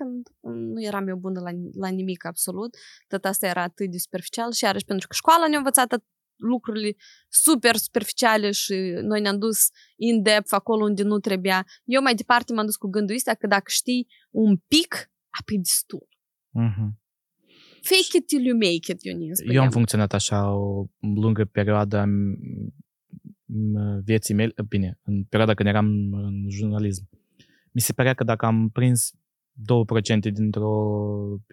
nu 0.53 0.83
eram 0.83 1.07
eu 1.07 1.15
bună 1.15 1.39
la, 1.39 1.51
la 1.73 1.88
nimic 1.88 2.25
absolut. 2.25 2.75
Tot 3.07 3.25
asta 3.25 3.47
era 3.47 3.62
atât 3.62 3.91
de 3.91 3.97
superficial 3.97 4.51
și 4.51 4.63
iarăși 4.63 4.86
pentru 4.86 5.07
că 5.07 5.13
școala 5.13 5.47
ne-a 5.47 5.57
învățat 5.57 5.91
lucrurile 6.43 6.95
super 7.29 7.75
superficiale 7.75 8.51
și 8.51 8.73
noi 9.01 9.21
ne-am 9.21 9.39
dus 9.39 9.60
in 9.95 10.21
depth 10.21 10.53
acolo 10.53 10.84
unde 10.84 11.03
nu 11.03 11.19
trebuia. 11.19 11.65
Eu 11.84 12.01
mai 12.01 12.15
departe 12.15 12.53
m-am 12.53 12.65
dus 12.65 12.75
cu 12.75 12.88
gândul 12.88 13.15
ăsta 13.15 13.34
că 13.34 13.47
dacă 13.47 13.65
știi 13.67 14.08
un 14.29 14.58
pic, 14.67 15.12
apoi 15.41 15.58
destul. 15.58 16.08
Uh-huh. 16.62 17.01
Fake 17.82 18.17
it 18.17 18.27
till 18.27 18.45
you 18.45 18.58
make 18.58 18.91
it, 18.91 19.03
Ionis. 19.03 19.39
Eu 19.51 19.62
am 19.62 19.69
funcționat 19.69 20.13
așa 20.13 20.56
o 20.56 20.86
lungă 20.99 21.45
perioadă 21.45 21.97
a 21.97 22.06
vieții 24.03 24.34
mele, 24.34 24.53
bine, 24.67 24.99
în 25.03 25.23
perioada 25.23 25.53
când 25.53 25.69
eram 25.69 26.13
în 26.13 26.49
jurnalism. 26.49 27.10
Mi 27.71 27.82
se 27.82 27.93
părea 27.93 28.13
că 28.13 28.23
dacă 28.23 28.45
am 28.45 28.69
prins 28.69 29.12
2% 30.27 30.32
dintr-o 30.34 30.97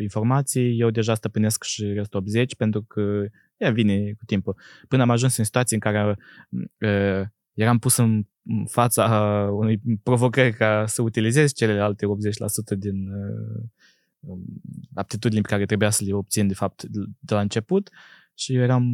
informație, 0.00 0.62
eu 0.62 0.90
deja 0.90 1.14
stăpânesc 1.14 1.62
și 1.62 1.84
restul 1.84 2.22
80% 2.22 2.56
pentru 2.56 2.82
că 2.82 3.26
ea 3.60 3.70
vine 3.70 4.12
cu 4.12 4.24
timpul. 4.24 4.56
Până 4.88 5.02
am 5.02 5.10
ajuns 5.10 5.36
în 5.36 5.44
situații 5.44 5.76
în 5.76 5.92
care 5.92 6.16
uh, 6.78 7.28
eram 7.52 7.78
pus 7.78 7.96
în 7.96 8.24
fața 8.66 9.04
unei 9.52 9.80
provocări 10.02 10.54
ca 10.54 10.86
să 10.86 11.02
utilizez 11.02 11.52
celelalte 11.52 12.06
80% 12.06 12.78
din 12.78 13.08
uh, 13.08 14.38
aptitudinile 14.94 15.46
pe 15.46 15.54
care 15.54 15.66
trebuia 15.66 15.90
să 15.90 16.04
le 16.04 16.12
obțin 16.12 16.46
de 16.46 16.54
fapt 16.54 16.82
de 17.18 17.34
la 17.34 17.40
început 17.40 17.90
și 18.34 18.54
eu 18.54 18.62
eram 18.62 18.84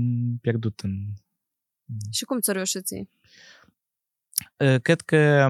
pierdut 0.40 0.80
în... 0.80 0.92
Și 2.10 2.24
cum 2.24 2.40
ți-o 2.40 2.52
reușit 2.52 2.84
uh, 4.56 4.80
Cred 4.82 5.00
că 5.00 5.48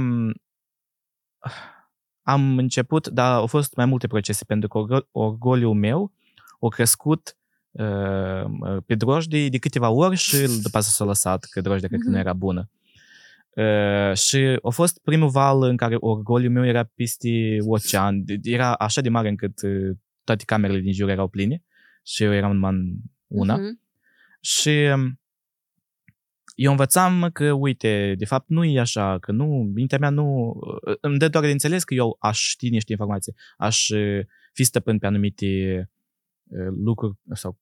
am 2.22 2.58
început, 2.58 3.08
dar 3.08 3.34
au 3.34 3.46
fost 3.46 3.74
mai 3.74 3.86
multe 3.86 4.06
procese, 4.06 4.44
pentru 4.44 4.68
că 4.68 5.06
orgoliul 5.10 5.74
meu 5.74 6.12
a 6.60 6.68
crescut 6.68 7.36
uh, 7.38 7.45
pe 8.86 8.94
drojdie 8.94 9.48
de 9.48 9.58
câteva 9.58 9.90
ori 9.90 10.16
și 10.16 10.36
după 10.62 10.78
asta 10.78 10.90
s-a 10.90 11.04
lăsat, 11.04 11.46
că 11.50 11.60
drojdia 11.60 11.88
cred 11.88 12.00
că 12.00 12.08
nu 12.08 12.16
mhm. 12.16 12.20
era 12.20 12.32
bună. 12.32 12.70
Uh, 13.56 14.16
și 14.16 14.58
a 14.62 14.68
fost 14.68 15.00
primul 15.02 15.28
val 15.28 15.62
în 15.62 15.76
care 15.76 15.96
orgoliul 15.98 16.52
meu 16.52 16.66
era 16.66 16.90
peste 16.94 17.56
ocean, 17.60 18.24
era 18.42 18.74
așa 18.74 19.00
de 19.00 19.08
mare 19.08 19.28
încât 19.28 19.62
uh, 19.62 19.96
toate 20.24 20.44
camerele 20.44 20.80
din 20.80 20.92
jur 20.92 21.08
erau 21.08 21.28
pline 21.28 21.62
și 22.04 22.22
eu 22.22 22.32
eram 22.32 22.52
numai 22.52 22.70
în 22.70 22.94
una. 23.26 23.56
Uh-huh. 23.56 23.84
Și 24.40 24.70
eu 26.54 26.70
învățam 26.70 27.30
că, 27.32 27.52
uite, 27.52 28.14
de 28.18 28.24
fapt 28.24 28.48
nu 28.48 28.64
e 28.64 28.80
așa, 28.80 29.18
că 29.18 29.32
nu, 29.32 29.70
mintea 29.74 29.98
mea 29.98 30.10
nu, 30.10 30.58
îmi 31.00 31.18
dă 31.18 31.28
doar 31.28 31.44
de 31.44 31.50
înțeles 31.50 31.84
că 31.84 31.94
eu 31.94 32.16
aș 32.20 32.38
ști 32.38 32.68
niște 32.68 32.92
informații, 32.92 33.34
aș 33.56 33.86
fi 34.52 34.64
stăpân 34.64 34.98
pe 34.98 35.06
anumite 35.06 35.90
lucruri 36.84 37.18
sau 37.32 37.58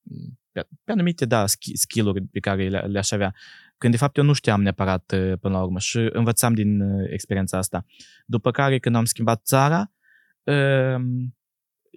pe, 0.53 0.67
pe 0.85 0.93
anumite, 0.93 1.25
da, 1.25 1.47
skill-uri 1.75 2.23
pe 2.23 2.41
care 2.41 2.69
le, 2.69 2.79
le-aș 2.79 3.11
avea, 3.11 3.35
când 3.79 3.93
de 3.93 3.99
fapt 3.99 4.17
eu 4.17 4.25
nu 4.25 4.33
știam 4.33 4.63
neapărat 4.63 5.05
până 5.41 5.55
la 5.55 5.63
urmă 5.63 5.79
și 5.79 6.09
învățam 6.13 6.55
din 6.55 6.81
experiența 7.11 7.59
asta. 7.59 7.85
După 8.27 8.51
care, 8.51 8.79
când 8.79 8.97
am 8.97 9.05
schimbat 9.05 9.45
țara, 9.45 9.93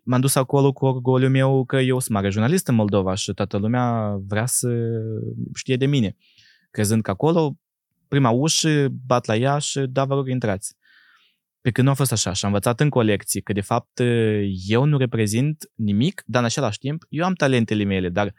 m-am 0.04 0.20
dus 0.20 0.36
acolo 0.36 0.72
cu 0.72 0.86
orgoliul 0.86 1.32
meu 1.32 1.66
că 1.66 1.78
eu 1.78 2.00
sunt 2.00 2.14
mare 2.14 2.30
jurnalist 2.30 2.68
în 2.68 2.76
Moldova 2.76 3.14
și 3.14 3.34
toată 3.34 3.58
lumea 3.58 4.18
vrea 4.28 4.46
să 4.46 4.70
știe 5.54 5.76
de 5.76 5.86
mine 5.86 6.16
crezând 6.78 7.02
că 7.02 7.12
acolo, 7.12 7.58
prima 8.08 8.30
ușă, 8.30 8.88
bat 9.06 9.26
la 9.26 9.36
ea 9.36 9.58
și 9.58 9.80
da, 9.80 10.06
vă 10.06 10.14
rog, 10.14 10.28
intrați. 10.30 10.76
Pe 11.68 11.74
când 11.74 11.88
nu 11.88 11.94
a 11.94 11.96
fost 11.96 12.12
așa 12.12 12.34
și 12.34 12.46
am 12.46 12.52
învățat 12.52 12.80
în 12.80 12.90
colecții 12.90 13.42
că 13.42 13.54
de 13.54 13.62
fapt 13.62 14.02
eu 14.68 14.84
nu 14.84 14.98
reprezint 14.98 15.72
nimic, 15.76 16.24
dar 16.26 16.42
în 16.42 16.48
același 16.48 16.78
timp 16.78 17.04
eu 17.10 17.26
am 17.26 17.34
talentele 17.34 17.84
mele, 17.84 18.10
dar 18.10 18.34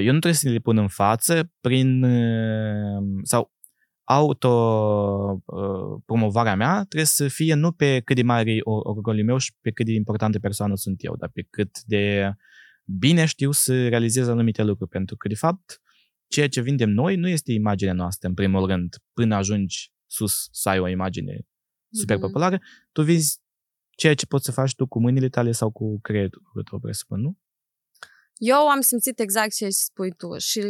eu 0.00 0.12
nu 0.12 0.18
trebuie 0.18 0.32
să 0.32 0.48
le 0.48 0.58
pun 0.58 0.78
în 0.78 0.88
față 0.88 1.52
prin 1.60 2.06
sau 3.22 3.52
auto-promovarea 4.04 6.54
mea 6.54 6.74
trebuie 6.74 7.04
să 7.04 7.28
fie 7.28 7.54
nu 7.54 7.72
pe 7.72 8.00
cât 8.00 8.16
de 8.16 8.22
mare 8.22 8.50
e 8.50 8.60
orgoliul 8.62 9.26
meu 9.26 9.38
și 9.38 9.52
pe 9.60 9.70
cât 9.70 9.86
de 9.86 9.92
importantă 9.92 10.38
persoană 10.38 10.74
sunt 10.74 11.04
eu, 11.04 11.16
dar 11.16 11.30
pe 11.32 11.46
cât 11.50 11.82
de 11.82 12.32
bine 12.84 13.24
știu 13.24 13.50
să 13.50 13.88
realizez 13.88 14.28
anumite 14.28 14.62
lucruri. 14.62 14.90
Pentru 14.90 15.16
că, 15.16 15.28
de 15.28 15.34
fapt, 15.34 15.80
ceea 16.26 16.48
ce 16.48 16.60
vindem 16.60 16.90
noi 16.90 17.16
nu 17.16 17.28
este 17.28 17.52
imaginea 17.52 17.94
noastră, 17.94 18.28
în 18.28 18.34
primul 18.34 18.66
rând, 18.66 18.96
până 19.12 19.34
ajungi 19.34 19.92
sus 20.06 20.48
să 20.50 20.68
ai 20.68 20.78
o 20.78 20.88
imagine 20.88 21.46
super 21.92 22.18
populară, 22.18 22.58
mm-hmm. 22.58 22.92
tu 22.92 23.02
vezi 23.02 23.40
ceea 23.90 24.14
ce 24.14 24.26
poți 24.26 24.44
să 24.44 24.52
faci 24.52 24.74
tu 24.74 24.86
cu 24.86 25.00
mâinile 25.00 25.28
tale 25.28 25.52
sau 25.52 25.70
cu 25.70 26.00
creierul 26.00 26.64
tău, 26.70 26.78
presupun, 26.78 27.20
nu? 27.20 27.38
Eu 28.34 28.68
am 28.68 28.80
simțit 28.80 29.18
exact 29.18 29.54
ce 29.54 29.68
spui 29.68 30.12
tu 30.12 30.38
și 30.38 30.60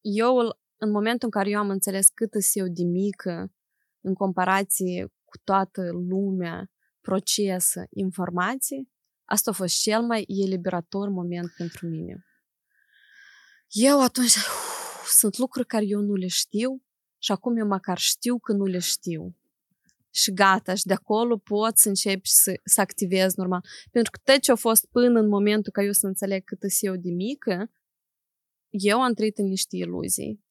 eu, 0.00 0.36
în 0.76 0.90
momentul 0.90 1.20
în 1.22 1.30
care 1.30 1.50
eu 1.50 1.58
am 1.58 1.70
înțeles 1.70 2.08
cât 2.08 2.30
sunt 2.30 2.66
eu 2.66 2.66
de 2.68 2.82
mică 2.82 3.52
în 4.00 4.14
comparație 4.14 5.06
cu 5.24 5.38
toată 5.44 5.82
lumea, 6.08 6.70
procesă, 7.00 7.86
informații, 7.90 8.92
asta 9.24 9.50
a 9.50 9.54
fost 9.54 9.80
cel 9.80 10.02
mai 10.02 10.24
eliberator 10.44 11.08
moment 11.08 11.52
pentru 11.56 11.86
mine. 11.86 12.24
Eu 13.68 14.02
atunci, 14.02 14.34
uf, 14.34 15.08
sunt 15.20 15.38
lucruri 15.38 15.66
care 15.66 15.84
eu 15.86 16.00
nu 16.00 16.14
le 16.14 16.26
știu 16.26 16.82
și 17.18 17.32
acum 17.32 17.56
eu 17.56 17.66
măcar 17.66 17.98
știu 17.98 18.38
că 18.38 18.52
nu 18.52 18.64
le 18.64 18.78
știu 18.78 19.36
și 20.14 20.32
gata, 20.32 20.74
și 20.74 20.86
de 20.86 20.92
acolo 20.92 21.36
pot 21.36 21.78
să 21.78 21.88
încep 21.88 22.24
să, 22.24 22.60
să 22.64 22.80
activez 22.80 23.34
normal. 23.34 23.64
Pentru 23.90 24.10
că 24.10 24.32
tot 24.32 24.40
ce 24.40 24.52
a 24.52 24.54
fost 24.54 24.86
până 24.86 25.20
în 25.20 25.28
momentul 25.28 25.72
ca 25.72 25.82
eu 25.82 25.92
să 25.92 26.06
înțeleg 26.06 26.44
cât 26.44 26.58
sunt 26.58 26.72
eu 26.80 26.96
de 26.96 27.10
mică, 27.10 27.70
eu 28.68 29.02
am 29.02 29.14
trăit 29.14 29.38
în 29.38 29.46
niște 29.46 29.76
iluzii. 29.76 30.42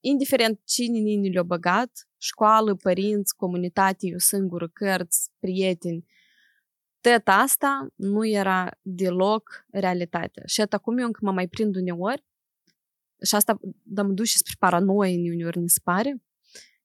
Indiferent 0.00 0.60
cine 0.64 0.98
nini 0.98 1.32
le-a 1.32 1.42
băgat, 1.42 2.08
școală, 2.16 2.74
părinți, 2.74 3.36
comunitate, 3.36 4.06
eu 4.06 4.18
singură, 4.18 4.68
cărți, 4.68 5.30
prieteni, 5.38 6.06
tot 7.00 7.22
asta 7.24 7.88
nu 7.94 8.26
era 8.26 8.78
deloc 8.82 9.66
realitatea. 9.70 10.42
Și 10.46 10.60
acum 10.60 10.98
eu 10.98 11.06
încă 11.06 11.20
mă 11.22 11.32
mai 11.32 11.48
prind 11.48 11.76
uneori, 11.76 12.24
și 13.26 13.34
asta 13.34 13.60
da 13.82 14.02
mă 14.02 14.12
duce 14.12 14.36
spre 14.36 14.54
paranoie 14.58 15.32
uneori, 15.32 15.58
ne 15.58 15.66
se 15.66 15.80
pare, 15.82 16.25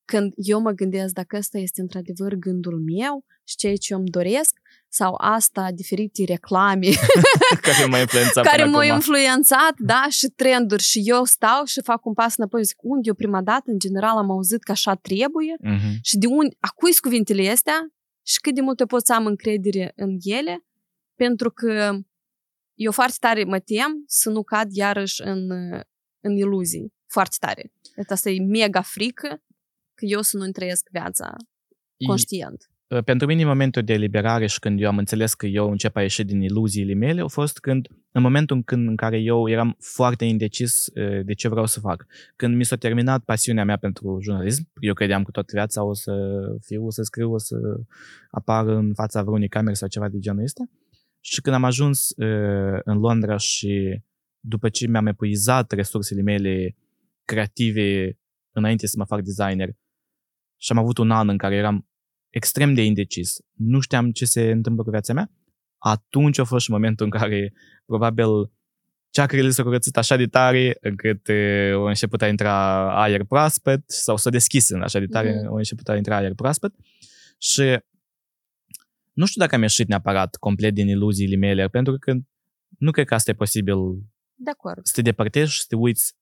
când 0.06 0.34
eu 0.36 0.60
mă 0.60 0.72
gândesc 0.72 1.14
dacă 1.14 1.38
ăsta 1.38 1.58
este 1.58 1.82
într-adevăr 1.82 2.34
gândul 2.34 2.80
meu 2.80 3.26
și 3.44 3.56
ceea 3.56 3.76
ce 3.76 3.94
eu 3.94 4.00
îmi 4.00 4.10
doresc, 4.10 4.60
sau 4.94 5.16
asta 5.18 5.72
diferite 5.72 6.24
reclame 6.24 6.88
care 7.68 7.86
m-au 7.86 8.00
influențat, 8.00 8.46
care 8.46 8.66
m-au 8.66 8.82
influențat 8.82 9.74
da, 9.78 10.08
și 10.10 10.28
trenduri 10.28 10.84
și 10.84 11.02
eu 11.06 11.24
stau 11.24 11.66
și 11.66 11.82
fac 11.82 12.06
un 12.06 12.14
pas 12.14 12.36
înapoi 12.38 12.64
zic, 12.64 12.78
unde 12.82 13.08
eu 13.08 13.14
prima 13.14 13.42
dată 13.42 13.72
în 13.72 13.80
general 13.80 14.18
am 14.18 14.32
auzit 14.32 14.64
că 14.64 14.72
așa 14.72 14.96
trebuie 14.96 15.56
uh-huh. 15.66 16.00
și 16.02 16.18
de 16.18 16.28
unde, 16.28 16.56
a 16.60 16.68
cui 16.76 16.96
cuvintele 17.02 17.50
astea 17.50 17.94
și 18.26 18.40
cât 18.40 18.56
de 18.56 18.62
mult 18.62 18.80
eu 18.80 18.86
pot 18.86 19.06
să 19.06 19.14
am 19.14 19.26
încredere 19.26 19.92
în 19.96 20.18
ele 20.24 20.66
pentru 21.16 21.52
că 21.52 21.98
eu 22.74 22.92
foarte 22.92 23.18
tare 23.20 23.44
mă 23.44 23.60
tem 23.60 24.04
să 24.08 24.30
nu 24.30 24.44
cad 24.44 24.72
iarăși 24.72 25.22
în, 25.22 25.52
în 26.20 26.36
iluzii 26.36 26.94
foarte 27.08 27.36
tare. 27.40 27.72
Asta 28.10 28.30
e 28.30 28.40
mega 28.40 28.82
frică 28.82 29.28
că 29.28 29.42
eu 30.02 30.22
să 30.22 30.38
nu 30.38 30.52
trăiesc 30.52 30.88
viața 30.92 31.36
conștient. 32.08 32.70
E, 32.88 33.02
pentru 33.02 33.28
mine, 33.28 33.42
în 33.42 33.48
momentul 33.48 33.84
de 33.84 33.94
eliberare 33.94 34.48
și 34.48 34.60
când 34.60 34.82
eu 34.82 34.88
am 34.88 34.98
înțeles 34.98 35.34
că 35.34 35.46
eu 35.46 35.70
încep 35.70 35.96
a 35.96 36.02
ieși 36.02 36.24
din 36.24 36.42
iluziile 36.42 36.94
mele, 36.94 37.22
a 37.22 37.28
fost 37.28 37.60
când, 37.60 37.88
în 38.12 38.22
momentul 38.22 38.64
când, 38.64 38.88
în 38.88 38.96
care 38.96 39.20
eu 39.20 39.50
eram 39.50 39.76
foarte 39.80 40.26
indecis 40.26 40.86
de 41.24 41.34
ce 41.34 41.48
vreau 41.48 41.66
să 41.66 41.80
fac. 41.80 42.06
Când 42.36 42.56
mi 42.56 42.66
s-a 42.66 42.76
terminat 42.76 43.24
pasiunea 43.24 43.66
mea 43.66 43.78
pentru 43.78 44.20
jurnalism, 44.22 44.70
eu 44.80 44.94
credeam 44.94 45.24
că 45.24 45.32
toată 45.32 45.50
viața 45.54 45.84
o 45.84 45.94
să 45.94 46.14
fiu, 46.62 46.86
o 46.86 46.92
să 46.92 47.02
scriu, 47.02 47.32
o 47.32 47.38
să 47.38 47.58
apar 48.30 48.68
în 48.68 48.94
fața 48.94 49.24
vreunei 49.24 49.50
camere 49.50 49.76
sau 49.76 49.88
ceva 49.88 50.10
de 50.10 50.20
genul 50.20 50.44
ăsta. 50.44 50.64
Și 51.20 51.42
când 51.42 51.56
am 51.56 51.64
ajuns 51.64 52.14
în 52.84 52.98
Londra 52.98 53.38
și 53.38 54.02
după 54.40 54.70
ce 54.70 54.88
mi-am 54.88 55.08
epuizat 55.08 55.72
resursele 55.72 56.22
mele 56.22 56.76
creative 57.26 58.18
înainte 58.52 58.88
să 58.88 58.96
mă 58.98 59.06
fac 59.06 59.22
designer, 59.22 59.70
și 60.62 60.72
am 60.72 60.78
avut 60.78 60.98
un 60.98 61.12
an 61.12 61.30
în 61.30 61.38
care 61.38 61.56
eram 61.56 61.88
extrem 62.30 62.74
de 62.74 62.84
indecis. 62.84 63.38
Nu 63.56 63.80
știam 63.80 64.12
ce 64.12 64.26
se 64.26 64.52
întâmplă 64.52 64.84
cu 64.84 64.90
viața 64.90 65.14
mea. 65.14 65.32
Atunci 65.78 66.38
a 66.38 66.44
fost 66.44 66.64
și 66.64 66.72
momentul 66.72 67.06
în 67.06 67.12
care 67.12 67.54
probabil 67.86 68.52
ceacrele 69.10 69.50
s-au 69.50 69.66
curățit 69.66 69.98
așa 69.98 70.16
de 70.16 70.26
tare 70.26 70.78
încât 70.82 71.30
au 71.74 71.86
început 71.86 72.22
a 72.22 72.28
intra 72.28 72.86
aer 73.02 73.24
proaspăt 73.24 73.84
sau 73.86 74.18
s-a 74.18 74.30
deschis 74.30 74.70
în 74.70 74.82
așa 74.82 75.00
de 75.00 75.06
tare, 75.06 75.32
mm-hmm. 75.32 75.48
au 75.48 75.56
început 75.56 75.90
a 75.90 75.96
intra 75.96 76.16
aer 76.16 76.34
proaspăt 76.34 76.74
și 77.38 77.80
nu 79.12 79.26
știu 79.26 79.42
dacă 79.42 79.56
am 79.56 79.62
ieșit 79.62 79.88
neapărat 79.88 80.36
complet 80.36 80.74
din 80.74 80.88
iluziile 80.88 81.36
mele, 81.36 81.68
pentru 81.68 81.98
că 81.98 82.14
nu 82.78 82.92
cred 82.92 83.06
că 83.06 83.14
asta 83.14 83.32
e 83.32 83.34
posibil 83.34 83.78
de 84.34 84.50
acord. 84.50 84.86
să 84.86 84.92
te 84.96 85.02
depărtezi 85.02 85.52
și 85.52 85.60
să 85.60 85.66
te 85.68 85.76
uiți 85.76 86.14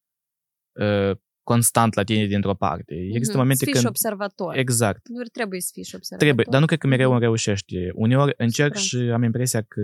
uh, 0.71 1.17
constant 1.49 1.93
la 1.93 2.03
tine 2.03 2.25
dintr-o 2.25 2.53
parte. 2.53 2.95
Există 2.95 3.33
mm-hmm. 3.33 3.37
momente 3.37 3.65
să 3.65 3.71
când... 3.71 3.85
observator. 3.85 4.55
Exact. 4.57 5.07
Nu 5.07 5.23
trebuie 5.23 5.61
să 5.61 5.69
fii 5.73 5.83
și 5.83 5.95
observator. 5.95 6.27
Trebuie, 6.27 6.45
dar 6.49 6.59
nu 6.59 6.65
cred 6.65 6.79
că 6.79 6.87
mereu 6.87 7.11
îmi 7.11 7.19
reușește. 7.19 7.91
Uneori 7.93 8.33
încerc 8.37 8.75
Sperăm. 8.75 9.05
și 9.05 9.11
am 9.11 9.23
impresia 9.23 9.61
că 9.61 9.81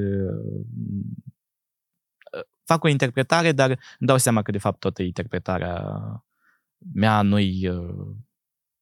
uh, 2.34 2.44
fac 2.64 2.84
o 2.84 2.88
interpretare, 2.88 3.52
dar 3.52 3.70
îmi 3.70 4.08
dau 4.08 4.18
seama 4.18 4.42
că 4.42 4.52
de 4.52 4.58
fapt 4.58 4.80
toată 4.80 5.04
interpretarea 5.04 5.82
mea 6.94 7.22
nu-i 7.22 7.68
uh, 7.68 8.16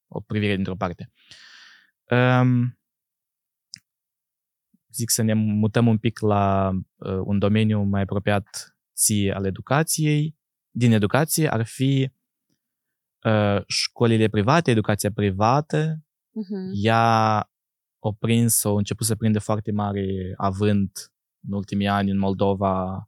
o 0.08 0.20
privire 0.20 0.56
dintr-o 0.56 0.76
parte. 0.76 1.12
Um, 2.10 2.80
zic 4.94 5.10
să 5.10 5.22
ne 5.22 5.34
mutăm 5.34 5.88
un 5.88 5.98
pic 5.98 6.20
la 6.20 6.72
uh, 6.96 7.22
un 7.24 7.40
domeniu 7.40 7.82
mai 7.82 8.02
apropiat 8.02 8.78
ție 8.96 9.34
al 9.34 9.46
educației. 9.46 10.36
Din 10.70 10.92
educație 10.92 11.52
ar 11.52 11.66
fi 11.66 12.12
uh, 12.12 12.22
școlile 13.68 14.28
private, 14.28 14.72
educația 14.72 15.12
privată, 15.12 15.98
uh-huh. 15.98 16.72
ea 16.84 17.50
o 18.00 18.12
prins, 18.12 18.64
o 18.64 18.76
început 18.76 19.06
să 19.06 19.16
prinde 19.16 19.40
foarte 19.40 19.72
mare 19.72 20.34
avânt 20.38 21.12
în 21.48 21.54
ultimii 21.54 21.88
ani 21.88 22.12
în 22.12 22.18
Moldova 22.18 23.08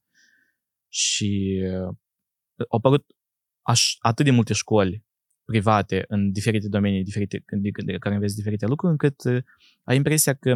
și 0.91 1.61
uh, 1.63 1.95
au 2.57 2.78
apărut 2.78 3.05
aș, 3.61 3.95
atât 3.99 4.26
de 4.26 4.32
multe 4.32 4.53
școli 4.53 5.05
private 5.45 6.05
în 6.07 6.32
diferite 6.32 6.68
domenii, 6.68 7.03
diferite, 7.03 7.43
de 7.86 7.97
care 7.97 8.16
înveți 8.16 8.36
diferite 8.36 8.66
lucruri, 8.66 8.91
încât 8.91 9.24
uh, 9.24 9.43
ai 9.84 9.95
impresia 9.95 10.34
că 10.34 10.55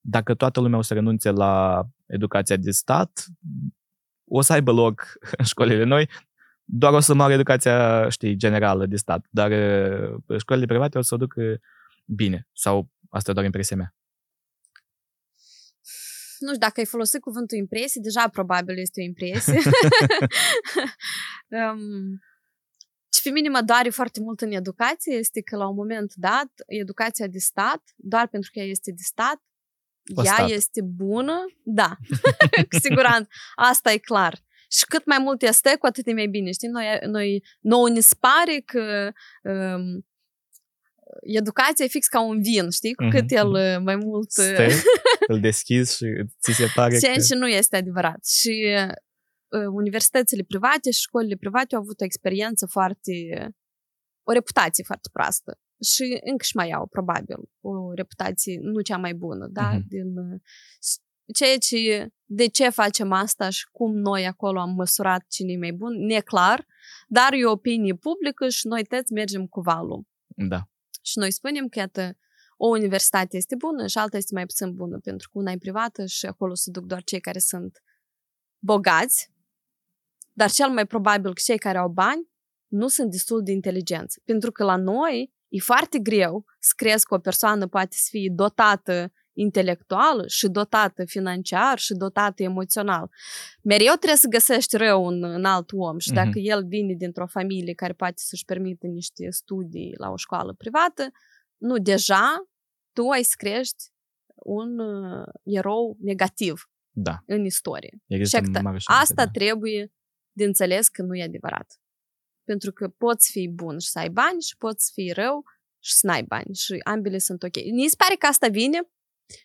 dacă 0.00 0.34
toată 0.34 0.60
lumea 0.60 0.78
o 0.78 0.82
să 0.82 0.94
renunțe 0.94 1.30
la 1.30 1.84
educația 2.06 2.56
de 2.56 2.70
stat, 2.70 3.24
o 4.24 4.40
să 4.40 4.52
aibă 4.52 4.72
loc 4.72 5.02
în 5.38 5.44
școlile 5.44 5.84
noi, 5.84 6.08
doar 6.72 6.92
o 6.92 7.00
să 7.00 7.14
moară 7.14 7.32
educația, 7.32 8.08
știi, 8.08 8.36
generală 8.36 8.86
de 8.86 8.96
stat, 8.96 9.26
dar 9.30 9.50
uh, 9.50 10.38
școlile 10.38 10.66
private 10.66 10.98
o 10.98 11.02
să 11.02 11.14
o 11.14 11.18
duc 11.18 11.34
bine. 12.04 12.48
Sau 12.52 12.88
asta 13.10 13.30
e 13.30 13.34
doar 13.34 13.46
impresia 13.46 13.76
mea. 13.76 13.94
Nu 16.38 16.46
știu, 16.46 16.58
dacă 16.58 16.80
ai 16.80 16.86
folosit 16.86 17.20
cuvântul 17.20 17.58
impresie, 17.58 18.00
deja 18.04 18.28
probabil 18.28 18.78
este 18.78 19.00
o 19.00 19.04
impresie. 19.04 19.58
um, 21.58 22.20
ce 23.08 23.20
pe 23.22 23.30
mine 23.30 23.48
mă 23.48 23.60
doare 23.60 23.90
foarte 23.90 24.20
mult 24.20 24.40
în 24.40 24.52
educație 24.52 25.14
este 25.14 25.40
că 25.40 25.56
la 25.56 25.68
un 25.68 25.74
moment 25.74 26.14
dat, 26.14 26.50
educația 26.66 27.26
de 27.26 27.38
stat, 27.38 27.82
doar 27.96 28.26
pentru 28.28 28.50
că 28.52 28.58
ea 28.58 28.64
este 28.64 28.90
de 28.90 29.02
stat, 29.02 29.42
o 30.14 30.22
ea 30.24 30.32
stat. 30.32 30.50
este 30.50 30.80
bună, 30.82 31.44
da, 31.64 31.96
cu 32.70 32.78
siguranță, 32.80 33.28
asta 33.54 33.92
e 33.92 33.98
clar. 33.98 34.42
Și 34.70 34.84
cât 34.84 35.06
mai 35.06 35.18
mult 35.18 35.42
este, 35.42 35.76
cu 35.78 35.86
atât 35.86 36.06
e 36.06 36.12
mai 36.12 36.26
bine, 36.26 36.50
știi? 36.50 36.68
Noi, 36.68 36.98
noi 37.06 37.44
nouă 37.60 37.88
ne 37.88 38.00
pare 38.20 38.62
că 38.64 39.12
um, 39.42 40.06
educația 41.20 41.84
e 41.84 41.88
fix 41.88 42.06
ca 42.06 42.20
un 42.20 42.42
vin, 42.42 42.70
știi? 42.70 42.94
Cu 42.94 43.08
cât 43.10 43.24
mm-hmm. 43.24 43.36
el 43.36 43.48
uh, 43.48 43.78
mai 43.82 43.96
mult... 43.96 44.30
Uh, 44.36 44.44
Stai, 44.44 44.72
îl 45.26 45.40
deschizi 45.40 45.96
și 45.96 46.06
ți 46.40 46.52
se 46.52 46.66
pare 46.74 46.98
Ceea 46.98 47.14
că... 47.14 47.20
ce 47.20 47.34
nu 47.34 47.48
este 47.48 47.76
adevărat. 47.76 48.26
Și 48.26 48.66
uh, 49.48 49.66
universitățile 49.72 50.42
private 50.42 50.90
și 50.90 51.00
școlile 51.00 51.36
private 51.36 51.74
au 51.74 51.80
avut 51.80 52.00
o 52.00 52.04
experiență 52.04 52.66
foarte... 52.66 53.12
o 54.22 54.32
reputație 54.32 54.84
foarte 54.84 55.08
proastă. 55.12 55.58
Și 55.82 56.18
încă 56.24 56.44
și 56.44 56.56
mai 56.56 56.70
au, 56.70 56.86
probabil, 56.86 57.36
o 57.60 57.92
reputație 57.94 58.58
nu 58.62 58.80
cea 58.80 58.96
mai 58.96 59.14
bună, 59.14 59.46
da? 59.50 59.76
Mm-hmm. 59.76 59.86
Din, 59.88 60.14
ceea 61.34 61.58
ce, 61.58 62.08
de 62.32 62.46
ce 62.46 62.68
facem 62.68 63.12
asta 63.12 63.48
și 63.48 63.68
cum 63.72 63.96
noi 63.96 64.26
acolo 64.26 64.60
am 64.60 64.70
măsurat 64.70 65.24
cine 65.28 65.52
e 65.52 65.58
mai 65.58 65.72
bun, 65.72 66.04
neclar, 66.04 66.66
dar 67.08 67.32
e 67.32 67.44
o 67.44 67.50
opinie 67.50 67.94
publică 67.94 68.48
și 68.48 68.66
noi 68.66 68.84
toți 68.84 69.12
mergem 69.12 69.46
cu 69.46 69.60
valul. 69.60 70.06
Da. 70.26 70.68
Și 71.02 71.18
noi 71.18 71.32
spunem 71.32 71.68
că, 71.68 71.78
iată, 71.78 72.16
o 72.56 72.68
universitate 72.68 73.36
este 73.36 73.54
bună 73.54 73.86
și 73.86 73.98
alta 73.98 74.16
este 74.16 74.34
mai 74.34 74.46
puțin 74.46 74.74
bună, 74.74 74.98
pentru 74.98 75.28
că 75.32 75.38
una 75.38 75.52
e 75.52 75.56
privată 75.56 76.06
și 76.06 76.26
acolo 76.26 76.54
se 76.54 76.70
duc 76.70 76.84
doar 76.84 77.02
cei 77.02 77.20
care 77.20 77.38
sunt 77.38 77.82
bogați, 78.58 79.32
dar 80.32 80.50
cel 80.50 80.68
mai 80.68 80.86
probabil 80.86 81.34
că 81.34 81.40
cei 81.44 81.58
care 81.58 81.78
au 81.78 81.88
bani 81.88 82.28
nu 82.66 82.88
sunt 82.88 83.10
destul 83.10 83.42
de 83.42 83.52
inteligenți. 83.52 84.20
Pentru 84.24 84.52
că 84.52 84.64
la 84.64 84.76
noi 84.76 85.32
e 85.48 85.58
foarte 85.58 85.98
greu 85.98 86.44
să 86.58 86.72
crezi 86.76 87.04
că 87.04 87.14
o 87.14 87.18
persoană 87.18 87.66
poate 87.66 87.96
să 87.96 88.06
fie 88.10 88.32
dotată 88.34 89.12
intelectual 89.40 90.24
și 90.26 90.48
dotată 90.48 91.04
financiar 91.04 91.78
și 91.78 91.94
dotată 91.94 92.42
emoțional. 92.42 93.10
Mereu 93.62 93.94
trebuie 93.94 94.18
să 94.18 94.28
găsești 94.28 94.76
rău 94.76 95.04
un, 95.04 95.22
un 95.22 95.44
alt 95.44 95.70
om 95.72 95.98
și 95.98 96.10
dacă 96.10 96.38
uh-huh. 96.38 96.50
el 96.52 96.66
vine 96.66 96.94
dintr-o 96.94 97.26
familie 97.26 97.74
care 97.74 97.92
poate 97.92 98.14
să-și 98.16 98.44
permită 98.44 98.86
niște 98.86 99.30
studii 99.30 99.94
la 99.98 100.10
o 100.10 100.16
școală 100.16 100.54
privată, 100.58 101.10
nu, 101.56 101.78
deja 101.78 102.26
tu 102.92 103.08
ai 103.08 103.22
să 103.22 103.34
crești 103.36 103.84
un 104.34 104.78
uh, 104.78 105.26
erou 105.42 105.96
negativ 106.00 106.70
da. 106.90 107.22
în 107.26 107.44
istorie. 107.44 107.98
Există 108.06 108.36
și 108.44 108.62
mare 108.62 108.78
șanse, 108.78 109.02
asta 109.02 109.24
da. 109.24 109.30
trebuie 109.30 109.92
de 110.32 110.44
înțeles 110.44 110.88
că 110.88 111.02
nu 111.02 111.14
e 111.14 111.22
adevărat. 111.22 111.80
Pentru 112.44 112.72
că 112.72 112.88
poți 112.88 113.30
fi 113.30 113.48
bun 113.48 113.78
și 113.78 113.88
să 113.88 113.98
ai 113.98 114.08
bani 114.08 114.40
și 114.40 114.56
poți 114.56 114.92
fi 114.92 115.12
rău 115.14 115.44
și 115.78 115.92
să 115.92 116.06
n-ai 116.06 116.22
bani 116.22 116.54
și 116.54 116.80
ambele 116.84 117.18
sunt 117.18 117.42
ok. 117.42 117.54
Mi 117.54 117.88
se 117.88 117.94
pare 117.98 118.14
că 118.14 118.26
asta 118.26 118.48
vine 118.48 118.80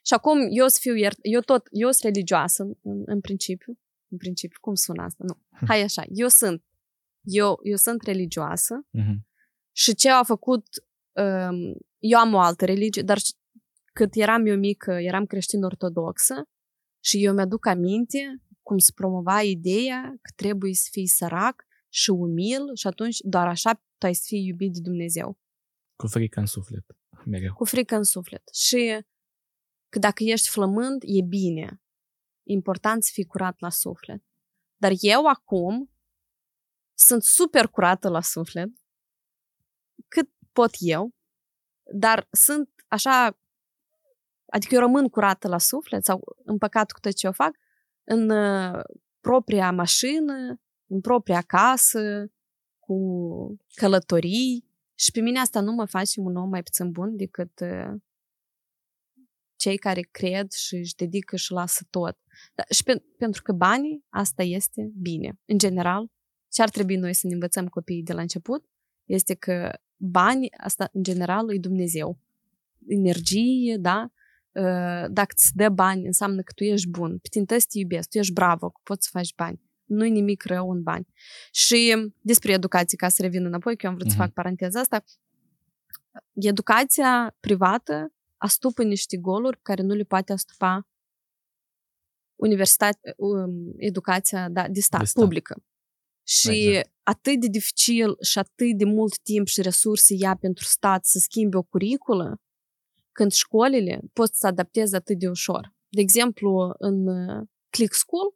și 0.04 0.14
acum 0.14 0.48
eu 0.50 0.68
să 0.68 0.78
fiu 0.82 0.96
iert, 0.96 1.18
eu 1.22 1.40
tot, 1.40 1.68
eu 1.72 1.92
sunt 1.92 2.14
religioasă 2.14 2.64
în, 2.82 3.04
în 3.06 3.20
principiu, 3.22 3.80
în 4.08 4.18
principiu, 4.18 4.58
cum 4.62 4.74
sună 4.74 5.04
asta? 5.04 5.24
Nu, 5.28 5.66
hai 5.68 5.82
așa, 5.82 6.04
eu 6.10 6.28
sunt, 6.28 6.64
eu, 7.22 7.60
eu 7.64 7.76
sunt 7.76 8.02
religioasă 8.02 8.88
uh-huh. 9.00 9.16
și 9.72 9.96
ce 9.96 10.10
a 10.10 10.24
făcut, 10.24 10.68
um, 11.12 11.78
eu 12.00 12.20
am 12.20 12.34
o 12.34 12.40
altă 12.40 12.66
religie, 12.66 13.02
dar 13.02 13.18
cât 13.94 14.16
eram 14.16 14.46
eu 14.46 14.58
mică, 14.58 14.92
eram 14.92 15.26
creștin 15.26 15.64
ortodoxă 15.64 16.50
și 17.04 17.24
eu 17.26 17.34
mi-aduc 17.34 17.66
aminte 17.66 18.42
cum 18.62 18.78
se 18.78 18.92
promova 18.96 19.42
ideea 19.42 20.02
că 20.22 20.32
trebuie 20.36 20.74
să 20.74 20.88
fii 20.92 21.08
sărac 21.08 21.66
și 21.90 22.10
umil 22.10 22.62
și 22.76 22.88
atunci 22.88 23.18
doar 23.20 23.48
așa 23.48 23.74
tu 23.74 24.06
ai 24.06 24.14
să 24.14 24.24
fii 24.26 24.46
iubit 24.46 24.74
de 24.74 24.80
Dumnezeu. 24.82 25.40
Cu 25.96 26.08
frică 26.08 26.40
în 26.40 26.46
suflet, 26.46 26.86
mereu. 27.26 27.54
Cu 27.54 27.66
frică 27.66 27.96
în 27.96 28.04
suflet. 28.04 28.44
Și 28.54 29.06
că 29.96 30.02
dacă 30.02 30.24
ești 30.24 30.50
flămând, 30.50 31.02
e 31.06 31.22
bine. 31.22 31.82
E 32.43 32.54
important 32.54 33.04
să 33.04 33.10
fii 33.14 33.26
curat 33.26 33.60
la 33.60 33.70
suflet. 33.70 34.24
Dar 34.76 34.91
eu 35.00 35.26
acum 35.26 35.91
sunt 36.93 37.24
super 37.24 37.68
curată 37.68 38.10
la 38.10 38.22
suflet, 38.22 38.70
cât 40.08 40.30
pot 40.52 40.72
eu, 40.78 41.14
dar 41.93 42.28
sunt 42.32 42.70
așa, 42.88 43.39
adică 44.46 44.76
eu 44.76 44.80
rămân 44.80 45.10
curată 45.10 45.48
la 45.48 45.58
suflet 45.58 46.06
sau 46.06 46.22
împăcat 46.43 46.91
cu 46.91 47.00
tot 47.00 47.14
ce 47.14 47.26
eu 47.26 47.32
fac, 47.32 47.58
în 48.04 48.30
uh, 48.30 48.84
propria 49.20 49.72
mașină, 49.72 50.62
în 50.86 51.02
propria 51.02 51.41
casă, 51.41 52.32
cu 52.80 52.98
călătorii 53.74 54.66
și 54.93 55.12
pe 55.12 55.20
mine 55.20 55.39
asta 55.39 55.60
nu 55.60 55.72
mă 55.72 55.86
face 55.86 56.20
un 56.20 56.36
om 56.36 56.50
mai 56.50 56.64
puțin 56.64 56.91
bun 56.91 57.16
decât 57.16 57.60
uh, 57.60 58.02
cei 59.66 59.78
care 59.78 60.01
cred 60.01 60.51
și 60.51 60.76
își 60.76 60.95
dedică 60.95 61.36
și 61.36 61.51
lasă 61.51 61.86
tot. 61.89 62.18
Da, 62.55 62.63
și 62.70 62.84
pe, 62.84 63.03
pentru 63.18 63.41
că 63.41 63.51
banii, 63.51 64.03
asta 64.09 64.43
este 64.43 64.91
bine. 65.01 65.39
În 65.45 65.57
general, 65.57 66.11
ce 66.51 66.61
ar 66.61 66.70
trebui 66.70 66.95
noi 66.95 67.13
să 67.13 67.28
ne 67.28 67.34
învățăm 67.34 67.68
copiii 67.68 68.03
de 68.03 68.13
la 68.13 68.22
început, 68.22 68.66
este 69.05 69.34
că 69.34 69.80
bani, 69.97 70.47
asta 70.57 70.89
în 70.93 71.03
general, 71.03 71.53
e 71.53 71.57
Dumnezeu. 71.57 72.20
Energie, 72.88 73.78
da? 73.80 74.11
Ă, 74.55 74.61
dacă 75.11 75.34
îți 75.34 75.51
dă 75.55 75.70
bani, 75.70 76.05
înseamnă 76.05 76.41
că 76.41 76.51
tu 76.55 76.63
ești 76.63 76.89
bun. 76.89 77.18
Pe 77.18 77.28
tine 77.32 77.45
te 77.45 77.55
iubesc, 77.72 78.09
tu 78.09 78.18
ești 78.18 78.34
bravo, 78.34 78.70
că 78.70 78.80
poți 78.84 79.03
să 79.03 79.09
faci 79.18 79.36
bani. 79.36 79.61
Nu-i 79.86 80.09
nimic 80.09 80.43
rău 80.43 80.72
în 80.72 80.84
bani. 80.84 81.07
Și 81.51 82.11
despre 82.22 82.51
educație, 82.51 82.97
ca 82.97 83.09
să 83.09 83.22
revin 83.22 83.45
înapoi, 83.45 83.76
că 83.76 83.86
eu 83.86 83.91
am 83.91 83.97
vrut 83.97 84.07
uh-huh. 84.07 84.16
să 84.16 84.22
mhm. 84.22 84.26
fac 84.26 84.36
paranteza 84.36 84.80
asta, 84.80 85.03
educația 86.34 87.36
privată 87.39 88.14
astupă 88.46 88.84
niște 88.84 89.18
goluri 89.18 89.60
care 89.62 89.82
nu 89.82 89.93
le 89.93 90.04
poate 90.04 90.34
astupa 90.34 90.88
universitate, 92.36 93.14
um, 93.18 93.74
educația 93.78 94.50
da, 94.50 94.68
de, 94.68 94.80
stat, 94.80 95.00
de 95.00 95.06
stat, 95.06 95.24
publică. 95.24 95.64
Și 96.24 96.68
exact. 96.68 96.91
atât 97.04 97.39
de 97.39 97.48
dificil 97.48 98.18
și 98.22 98.39
atât 98.39 98.78
de 98.78 98.86
mult 98.86 99.20
timp 99.20 99.48
și 99.48 99.62
resurse 99.62 100.14
ia 100.18 100.36
pentru 100.36 100.64
stat 100.64 101.06
să 101.06 101.20
schimbe 101.20 101.58
o 101.58 101.62
curiculă, 101.62 102.41
când 103.12 103.32
școlile 103.32 104.02
pot 104.14 104.34
să 104.34 104.48
adapteze 104.48 104.96
atât 104.96 105.20
de 105.20 105.30
ușor. 105.30 105.74
De 105.89 106.02
exemplu, 106.02 106.76
în 106.78 107.08
uh, 107.08 107.48
Click 107.70 107.93
School, 107.93 108.36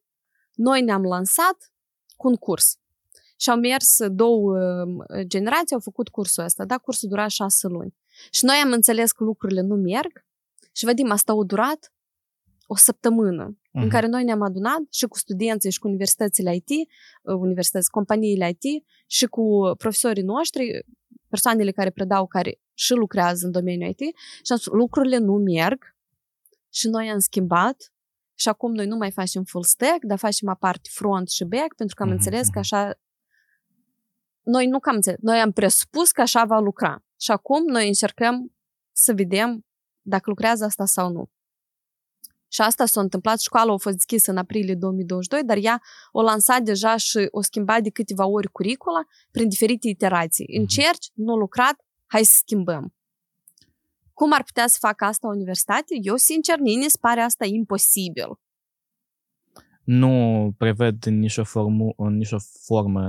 noi 0.53 0.81
ne-am 0.81 1.03
lansat 1.03 1.73
cu 2.15 2.27
un 2.27 2.35
curs. 2.35 2.77
Și 3.37 3.49
au 3.49 3.57
mers 3.57 3.97
două 4.07 4.59
um, 4.59 5.05
generații, 5.27 5.75
au 5.75 5.81
făcut 5.81 6.07
cursul 6.09 6.43
ăsta, 6.43 6.65
da? 6.65 6.77
Cursul 6.77 7.09
dura 7.09 7.27
șase 7.27 7.67
luni. 7.67 7.95
Și 8.31 8.45
noi 8.45 8.55
am 8.63 8.71
înțeles 8.71 9.11
că 9.11 9.23
lucrurile 9.23 9.61
nu 9.61 9.75
merg 9.75 10.25
și 10.71 10.85
vedem, 10.85 11.11
asta 11.11 11.33
a 11.33 11.43
durat 11.43 11.93
o 12.71 12.75
săptămână 12.75 13.51
uh-huh. 13.51 13.71
în 13.71 13.81
mhm. 13.81 13.89
care 13.89 14.07
noi 14.07 14.23
ne-am 14.23 14.41
adunat 14.41 14.81
și 14.91 15.05
cu 15.05 15.17
studenții 15.17 15.71
și 15.71 15.79
cu 15.79 15.87
universitățile 15.87 16.55
IT, 16.55 16.69
uh, 16.69 17.35
universități, 17.35 17.89
companiile 17.89 18.49
IT 18.49 18.85
și 19.07 19.25
cu 19.25 19.73
profesorii 19.77 20.23
noștri, 20.23 20.85
persoanele 21.27 21.71
care 21.71 21.89
predau, 21.89 22.27
care 22.27 22.59
și 22.73 22.93
lucrează 22.93 23.45
în 23.45 23.51
domeniul 23.51 23.89
IT 23.89 23.99
și 24.43 24.51
am 24.51 24.57
spus, 24.57 24.73
lucrurile 24.73 25.17
nu 25.17 25.33
merg 25.33 25.95
și 26.69 26.87
noi 26.87 27.09
am 27.09 27.19
schimbat 27.19 27.93
și 28.35 28.49
acum 28.49 28.73
noi 28.73 28.85
nu 28.85 28.95
mai 28.95 29.11
facem 29.11 29.43
full 29.43 29.63
stack, 29.63 30.03
dar 30.03 30.17
facem 30.17 30.49
aparte 30.49 30.89
front 30.91 31.29
și 31.29 31.43
back 31.43 31.75
pentru 31.75 31.95
că 31.95 32.03
am 32.03 32.09
uh-huh. 32.09 32.13
înțeles 32.13 32.43
că 32.43 32.59
mhm. 32.59 32.59
așa 32.59 32.99
noi 34.41 34.67
nu 34.67 34.79
cam 34.79 34.95
înțeles, 34.95 35.19
noi 35.21 35.39
am 35.39 35.51
presupus 35.51 36.11
că 36.11 36.21
așa 36.21 36.45
va 36.45 36.59
lucra. 36.59 37.03
Și 37.19 37.31
acum 37.31 37.63
noi 37.65 37.87
încercăm 37.87 38.55
să 38.91 39.13
vedem 39.13 39.65
dacă 40.01 40.29
lucrează 40.29 40.65
asta 40.65 40.85
sau 40.85 41.11
nu. 41.11 41.29
Și 42.51 42.61
asta 42.61 42.85
s-a 42.85 43.01
întâmplat, 43.01 43.39
școala 43.39 43.73
a 43.73 43.77
fost 43.77 43.95
deschisă 43.95 44.31
în 44.31 44.37
aprilie 44.37 44.75
2022, 44.75 45.43
dar 45.43 45.57
ea 45.61 45.81
o 46.11 46.21
lansat 46.21 46.61
deja 46.61 46.95
și 46.97 47.27
o 47.31 47.41
schimbat 47.41 47.81
de 47.81 47.89
câteva 47.89 48.27
ori 48.27 48.51
curicula 48.51 49.01
prin 49.31 49.49
diferite 49.49 49.87
iterații. 49.87 50.45
Mhm. 50.49 50.59
Încerci, 50.59 51.11
nu 51.13 51.35
lucrat, 51.35 51.85
hai 52.05 52.23
să 52.23 52.33
schimbăm. 52.35 52.93
Cum 54.13 54.33
ar 54.33 54.43
putea 54.43 54.67
să 54.67 54.77
facă 54.79 55.05
asta 55.05 55.27
universitate? 55.27 55.97
Eu, 56.01 56.15
sincer, 56.15 56.59
mie 56.59 56.89
se 56.89 56.97
pare 57.01 57.21
asta 57.21 57.45
imposibil. 57.45 58.39
Nu 59.83 60.53
prevăd 60.57 61.05
în 61.05 61.19
nicio, 61.19 61.43
formă, 61.43 61.93
în 61.97 62.15
nicio 62.15 62.37
formă 62.65 63.01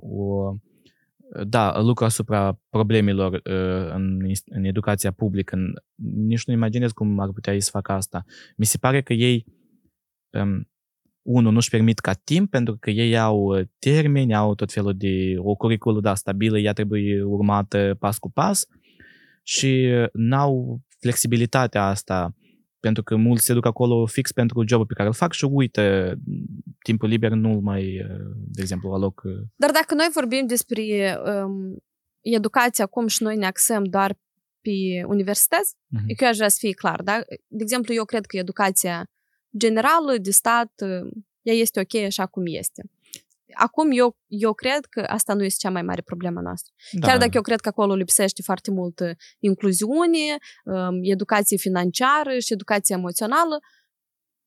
o 0.00 0.54
da, 1.44 1.80
lucru 1.80 2.04
asupra 2.04 2.60
problemelor 2.68 3.32
uh, 3.32 3.92
în, 3.94 4.32
în 4.44 4.64
educația 4.64 5.10
publică. 5.10 5.58
Nici 6.26 6.44
nu 6.44 6.52
imaginez 6.52 6.90
cum 6.90 7.18
ar 7.18 7.28
putea 7.32 7.52
ei 7.52 7.60
să 7.60 7.70
facă 7.72 7.92
asta. 7.92 8.24
Mi 8.56 8.64
se 8.64 8.78
pare 8.78 9.02
că 9.02 9.12
ei, 9.12 9.44
um, 10.30 10.68
unul, 11.22 11.52
nu-și 11.52 11.70
permit 11.70 11.98
ca 11.98 12.12
timp, 12.12 12.50
pentru 12.50 12.76
că 12.80 12.90
ei 12.90 13.18
au 13.18 13.38
uh, 13.38 13.66
termeni, 13.78 14.34
au 14.34 14.54
tot 14.54 14.72
felul 14.72 14.94
de 14.96 15.34
o 15.38 15.54
curiculă 15.54 16.00
da, 16.00 16.14
stabilă, 16.14 16.58
ea 16.58 16.72
trebuie 16.72 17.22
urmată 17.22 17.96
pas 17.98 18.18
cu 18.18 18.30
pas 18.30 18.66
și 19.42 19.88
uh, 19.92 20.08
n-au 20.12 20.80
flexibilitatea 21.00 21.86
asta 21.86 22.34
pentru 22.80 23.02
că 23.02 23.16
mulți 23.16 23.44
se 23.44 23.52
duc 23.52 23.66
acolo 23.66 24.06
fix 24.06 24.32
pentru 24.32 24.64
jobul 24.66 24.86
pe 24.86 24.94
care 24.94 25.08
îl 25.08 25.14
fac 25.14 25.32
și 25.32 25.44
uite, 25.44 26.14
timpul 26.82 27.08
liber 27.08 27.30
nu 27.30 27.58
mai, 27.62 28.06
de 28.34 28.60
exemplu, 28.60 28.92
aloc. 28.92 29.22
Dar 29.56 29.70
dacă 29.70 29.94
noi 29.94 30.08
vorbim 30.14 30.46
despre 30.46 31.16
um, 31.24 31.76
educația, 32.20 32.86
cum 32.86 33.06
și 33.06 33.22
noi 33.22 33.36
ne 33.36 33.46
axăm 33.46 33.84
doar 33.84 34.18
pe 34.60 35.04
universități, 35.06 35.74
uh-huh. 35.74 36.20
eu 36.20 36.28
aș 36.28 36.36
vrea 36.36 36.48
să 36.48 36.56
fie 36.60 36.72
clar, 36.72 37.02
da? 37.02 37.20
De 37.46 37.62
exemplu, 37.62 37.94
eu 37.94 38.04
cred 38.04 38.26
că 38.26 38.36
educația 38.36 39.10
generală 39.56 40.16
de 40.20 40.30
stat, 40.30 40.72
ea 41.42 41.54
este 41.54 41.80
ok 41.80 42.02
așa 42.02 42.26
cum 42.26 42.42
este. 42.46 42.82
Acum 43.54 43.90
eu, 43.92 44.16
eu 44.26 44.52
cred 44.52 44.84
că 44.84 45.00
asta 45.00 45.34
nu 45.34 45.44
este 45.44 45.58
cea 45.60 45.72
mai 45.72 45.82
mare 45.82 46.02
problemă 46.02 46.40
noastră. 46.40 46.72
Da. 46.90 47.06
Chiar 47.06 47.18
dacă 47.18 47.30
eu 47.34 47.42
cred 47.42 47.60
că 47.60 47.68
acolo 47.68 47.94
lipsește 47.94 48.42
foarte 48.42 48.70
mult 48.70 49.00
incluziune, 49.38 50.36
um, 50.64 50.98
educație 51.02 51.56
financiară 51.56 52.38
și 52.38 52.52
educație 52.52 52.94
emoțională, 52.94 53.58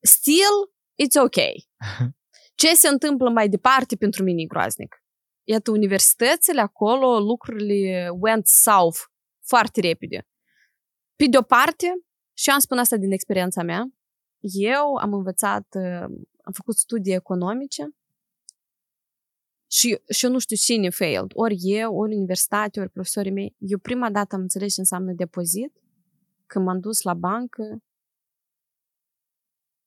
still, 0.02 0.74
it's 1.04 1.22
ok. 1.24 1.36
Ce 2.62 2.76
se 2.76 2.88
întâmplă 2.88 3.30
mai 3.30 3.50
departe 3.50 3.96
pentru 3.96 4.24
mine 4.24 4.42
e 4.42 4.46
groaznic. 4.46 5.04
Iată, 5.44 5.72
universitățile 5.72 6.62
acolo, 6.62 7.20
lucrurile 7.20 8.10
went 8.20 8.48
south 8.48 8.98
foarte 9.46 9.82
repede. 9.82 10.28
Pe 11.16 11.26
de 11.30 11.38
o 11.38 11.42
parte, 11.42 11.94
și 12.38 12.50
am 12.50 12.60
spun 12.60 12.78
asta 12.78 12.98
din 12.98 13.12
experiența 13.12 13.64
mea, 13.64 13.84
eu 14.40 14.96
am 14.96 15.14
învățat, 15.14 15.68
am 16.44 16.52
făcut 16.52 16.76
studii 16.76 17.14
economice 17.14 17.84
și, 19.76 20.02
și 20.10 20.26
eu 20.26 20.32
nu 20.32 20.40
știu 20.40 20.56
cine 20.56 20.90
failed. 20.90 21.32
Ori 21.34 21.56
eu, 21.60 21.96
ori 21.96 22.16
universitate, 22.16 22.80
ori 22.80 22.90
profesorii 22.90 23.32
mei. 23.32 23.56
Eu 23.58 23.78
prima 23.78 24.12
dată 24.12 24.36
am 24.36 24.42
înțeles 24.42 24.74
ce 24.74 24.80
înseamnă 24.80 25.14
depozit 25.14 25.82
când 26.46 26.66
m-am 26.66 26.80
dus 26.80 27.02
la 27.02 27.14
bancă 27.14 27.84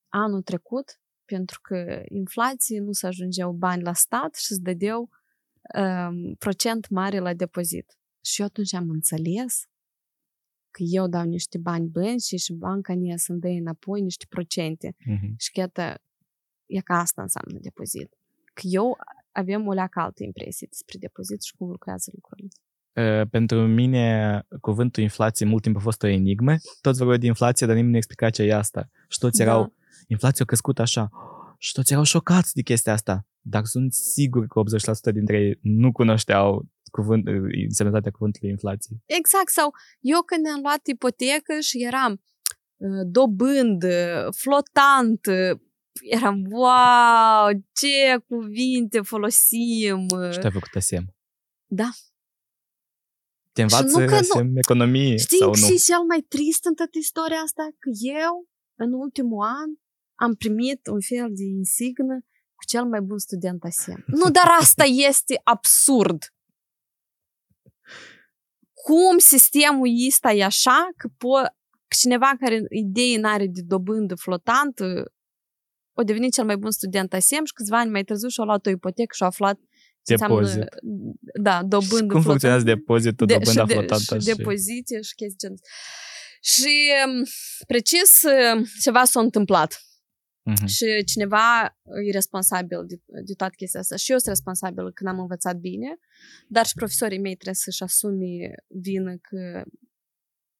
anul 0.08 0.42
trecut, 0.42 1.00
pentru 1.24 1.60
că 1.60 2.02
inflație 2.08 2.80
nu 2.80 2.92
se 2.92 3.06
ajungeau 3.06 3.52
bani 3.52 3.82
la 3.82 3.92
stat 3.92 4.34
și 4.34 4.52
îți 4.52 4.62
dădeau 4.62 5.08
um, 5.78 6.34
procent 6.34 6.88
mare 6.88 7.18
la 7.18 7.34
depozit. 7.34 7.98
Și 8.20 8.40
eu 8.40 8.46
atunci 8.46 8.74
am 8.74 8.90
înțeles 8.90 9.66
că 10.70 10.82
eu 10.82 11.08
dau 11.08 11.24
niște 11.24 11.58
bani 11.58 11.88
băncii 11.88 12.38
și 12.38 12.52
banca 12.52 12.94
ne 12.94 13.16
să-mi 13.16 13.40
dă 13.40 13.48
înapoi 13.48 14.00
niște 14.00 14.24
procente. 14.28 14.94
Mhm. 15.04 15.34
Și 15.38 15.50
că 15.52 15.60
iată, 15.60 16.02
e 16.66 16.80
ca 16.80 16.98
asta 16.98 17.22
înseamnă 17.22 17.58
depozit. 17.60 18.16
Că 18.54 18.62
eu 18.62 18.96
avem 19.36 19.66
o 19.66 19.72
leacă 19.72 20.00
altă 20.00 20.22
impresie 20.22 20.66
despre 20.70 20.98
depozit 20.98 21.42
și 21.42 21.54
cum 21.56 21.68
lucrează 21.68 22.10
lucrurile. 22.14 22.48
Uh, 22.92 23.28
pentru 23.30 23.66
mine 23.66 24.42
cuvântul 24.60 25.02
inflație 25.02 25.46
mult 25.46 25.62
timp 25.62 25.76
a 25.76 25.80
fost 25.80 26.02
o 26.02 26.06
enigmă. 26.06 26.54
Toți 26.80 26.98
vorbeau 26.98 27.18
de 27.18 27.26
inflație, 27.26 27.66
dar 27.66 27.74
nimeni 27.74 27.92
nu 27.92 27.98
explica 27.98 28.30
ce 28.30 28.42
e 28.42 28.54
asta. 28.54 28.88
Și 29.08 29.18
toți 29.18 29.38
Da. 29.38 29.44
erau, 29.44 29.74
inflația 30.06 30.44
a 30.44 30.46
crescut 30.46 30.78
așa. 30.78 31.10
Și 31.58 31.72
toți 31.72 31.92
erau 31.92 32.04
șocați 32.04 32.54
de 32.54 32.62
chestia 32.62 32.92
asta. 32.92 33.26
Dar 33.40 33.64
sunt 33.64 33.92
sigur 33.92 34.46
că 34.46 34.58
80% 34.58 35.12
dintre 35.12 35.38
ei 35.38 35.58
nu 35.62 35.92
cunoșteau 35.92 36.66
cuvânt, 36.90 37.26
însemnătatea 37.68 38.10
cuvântului 38.10 38.50
inflație. 38.50 38.96
Exact, 39.06 39.48
sau 39.48 39.68
eu 40.00 40.20
când 40.20 40.42
ne-am 40.44 40.60
luat 40.62 40.86
ipotecă 40.86 41.54
și 41.60 41.84
eram 41.84 42.12
uh, 42.76 43.02
dobândă, 43.06 44.28
flotant, 44.42 45.26
uh, 45.26 45.60
eram, 46.00 46.44
wow, 46.50 47.50
ce 47.72 48.16
cuvinte 48.28 49.00
folosim. 49.00 50.06
uh, 50.08 50.30
Și 50.32 50.38
tu 50.38 50.46
ai 50.46 50.52
făcut 50.52 50.74
ASEM. 50.74 51.14
Da. 51.66 51.88
Te 53.52 53.62
învață 53.62 53.98
nu 53.98 54.06
că 54.06 54.10
nu- 54.10 54.16
ASEM 54.16 54.56
economie 54.56 55.16
Știi 55.16 55.38
sau 55.38 55.54
ce 55.54 55.60
nu? 55.60 55.66
e 55.66 55.74
cel 55.74 56.02
mai 56.08 56.20
trist 56.28 56.64
în 56.64 56.74
toată 56.74 56.98
istoria 56.98 57.36
asta? 57.38 57.62
Că 57.78 57.90
eu, 58.22 58.48
în 58.74 58.92
ultimul 58.92 59.44
an, 59.44 59.70
am 60.14 60.34
primit 60.34 60.86
un 60.86 61.00
fel 61.00 61.28
de 61.30 61.42
insignă 61.44 62.14
cu 62.54 62.64
cel 62.68 62.84
mai 62.84 63.00
bun 63.00 63.18
student 63.18 63.64
ASEM. 63.64 64.04
Nu, 64.20 64.30
dar 64.30 64.48
asta 64.60 64.84
este 64.84 65.40
absurd. 65.44 66.22
Cum 68.72 69.18
sistemul 69.18 69.88
ăsta 70.06 70.32
e 70.32 70.44
așa 70.44 70.88
că 70.96 71.08
po- 71.08 71.54
că 71.88 71.96
cineva 71.98 72.32
care 72.40 72.60
idei 72.70 73.16
n-are 73.16 73.46
de 73.46 73.60
dobândă 73.62 74.14
flotantă 74.14 75.12
o 75.98 76.02
deveni 76.02 76.30
cel 76.30 76.44
mai 76.44 76.56
bun 76.56 76.70
student 76.70 77.12
ASEM 77.12 77.44
și 77.44 77.52
câțiva 77.52 77.78
ani 77.78 77.90
mai 77.90 78.04
târziu 78.04 78.28
și-a 78.28 78.44
luat 78.44 78.66
o 78.66 78.70
ipotecă 78.70 79.14
și-a 79.14 79.26
aflat 79.26 79.58
ce 80.02 80.12
înseamnă, 80.12 80.36
Depozit. 80.36 80.64
da, 81.42 81.62
dobândă 81.62 82.12
Cum 82.12 82.22
funcționează 82.22 82.64
flotantă 82.64 82.80
depozitul, 82.80 83.26
de, 83.26 83.32
dobânda 83.32 83.60
și, 83.60 83.66
de, 83.66 83.72
flotantă? 83.74 84.18
și 84.18 84.36
depoziție 84.36 85.00
și 85.00 85.14
chestii 85.14 85.38
genul 85.38 85.56
ăsta. 85.62 85.68
Și 86.40 86.92
um, 87.06 87.22
precis 87.66 88.22
um, 88.22 88.64
ceva 88.80 89.04
s-a 89.04 89.20
întâmplat 89.20 89.80
Mhm. 90.48 90.66
și 90.66 91.04
cineva 91.04 91.76
e 92.06 92.10
responsabil 92.10 92.86
de, 92.86 93.00
de 93.24 93.34
toată 93.36 93.52
chestia 93.56 93.80
asta. 93.80 93.96
Și 93.96 94.10
eu 94.10 94.16
sunt 94.18 94.28
responsabilă 94.28 94.90
când 94.94 95.10
am 95.10 95.18
învățat 95.20 95.56
bine, 95.56 95.98
dar 96.48 96.66
și 96.66 96.74
profesorii 96.74 97.18
mei 97.18 97.34
trebuie 97.34 97.54
să-și 97.54 97.82
asume 97.82 98.54
vină 98.66 99.16
că 99.20 99.64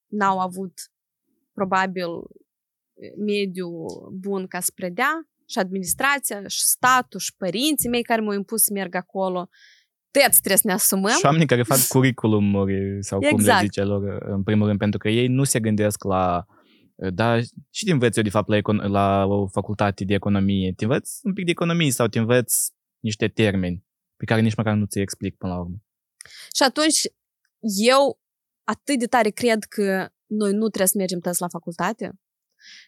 n-au 0.07 0.39
avut 0.39 0.73
probabil 1.53 2.09
mediu 3.17 3.69
bun 4.13 4.47
ca 4.47 4.61
să 4.61 4.73
predea 4.75 5.29
și 5.49 5.59
administrația 5.59 6.47
și 6.47 6.61
statul 6.61 7.21
și 7.21 7.35
părinții 7.37 7.89
mei 7.89 8.03
care 8.03 8.21
m-au 8.21 8.35
impus 8.35 8.63
să 8.63 8.73
merg 8.73 8.95
acolo. 8.95 9.49
Toți 10.11 10.39
trebuie 10.39 10.57
să 10.57 10.67
ne 10.67 10.73
asumăm. 10.73 11.17
Și 11.17 11.25
oamenii 11.25 11.47
care 11.47 11.63
fac 11.63 11.79
curriculumuri 11.89 12.99
sau 13.01 13.19
cum 13.19 13.29
le 13.29 13.35
Exact. 13.35 13.63
zice 13.63 13.83
lor, 13.83 14.03
în 14.21 14.43
primul 14.43 14.67
rând, 14.67 14.79
pentru 14.79 14.99
că 14.99 15.09
ei 15.09 15.27
nu 15.27 15.45
se 15.45 15.61
gândesc 15.61 16.05
la 16.05 16.47
da, 16.97 17.41
și 17.71 17.85
te 17.85 17.93
înveți 17.93 18.19
eu, 18.19 18.25
de 18.25 18.31
fapt, 18.31 18.49
la, 18.49 18.57
econ- 18.57 18.89
la 18.89 19.25
o 19.27 19.47
facultate 19.47 20.05
de 20.05 20.15
economie. 20.15 20.73
Te 20.77 20.85
înveți 20.85 21.21
un 21.23 21.33
pic 21.33 21.45
de 21.45 21.51
economie 21.51 21.91
sau 21.91 22.07
te 22.07 22.19
înveți 22.19 22.73
niște 22.99 23.29
termeni 23.29 23.85
pe 24.17 24.25
care 24.25 24.41
nici 24.41 24.55
măcar 24.55 24.75
nu 24.75 24.85
ți 24.85 24.99
explic 24.99 25.37
până 25.37 25.53
la 25.53 25.61
urmă. 25.61 25.77
Și 26.55 26.63
atunci 26.63 27.01
eu 27.87 28.21
atât 28.65 28.99
de 28.99 29.07
tare 29.07 29.31
cred 29.31 29.65
că 29.65 30.09
noi 30.27 30.53
nu 30.53 30.69
trebuie 30.69 30.87
să 30.87 30.99
mergem 30.99 31.19
toți 31.19 31.41
la 31.41 31.49
facultate, 31.49 32.13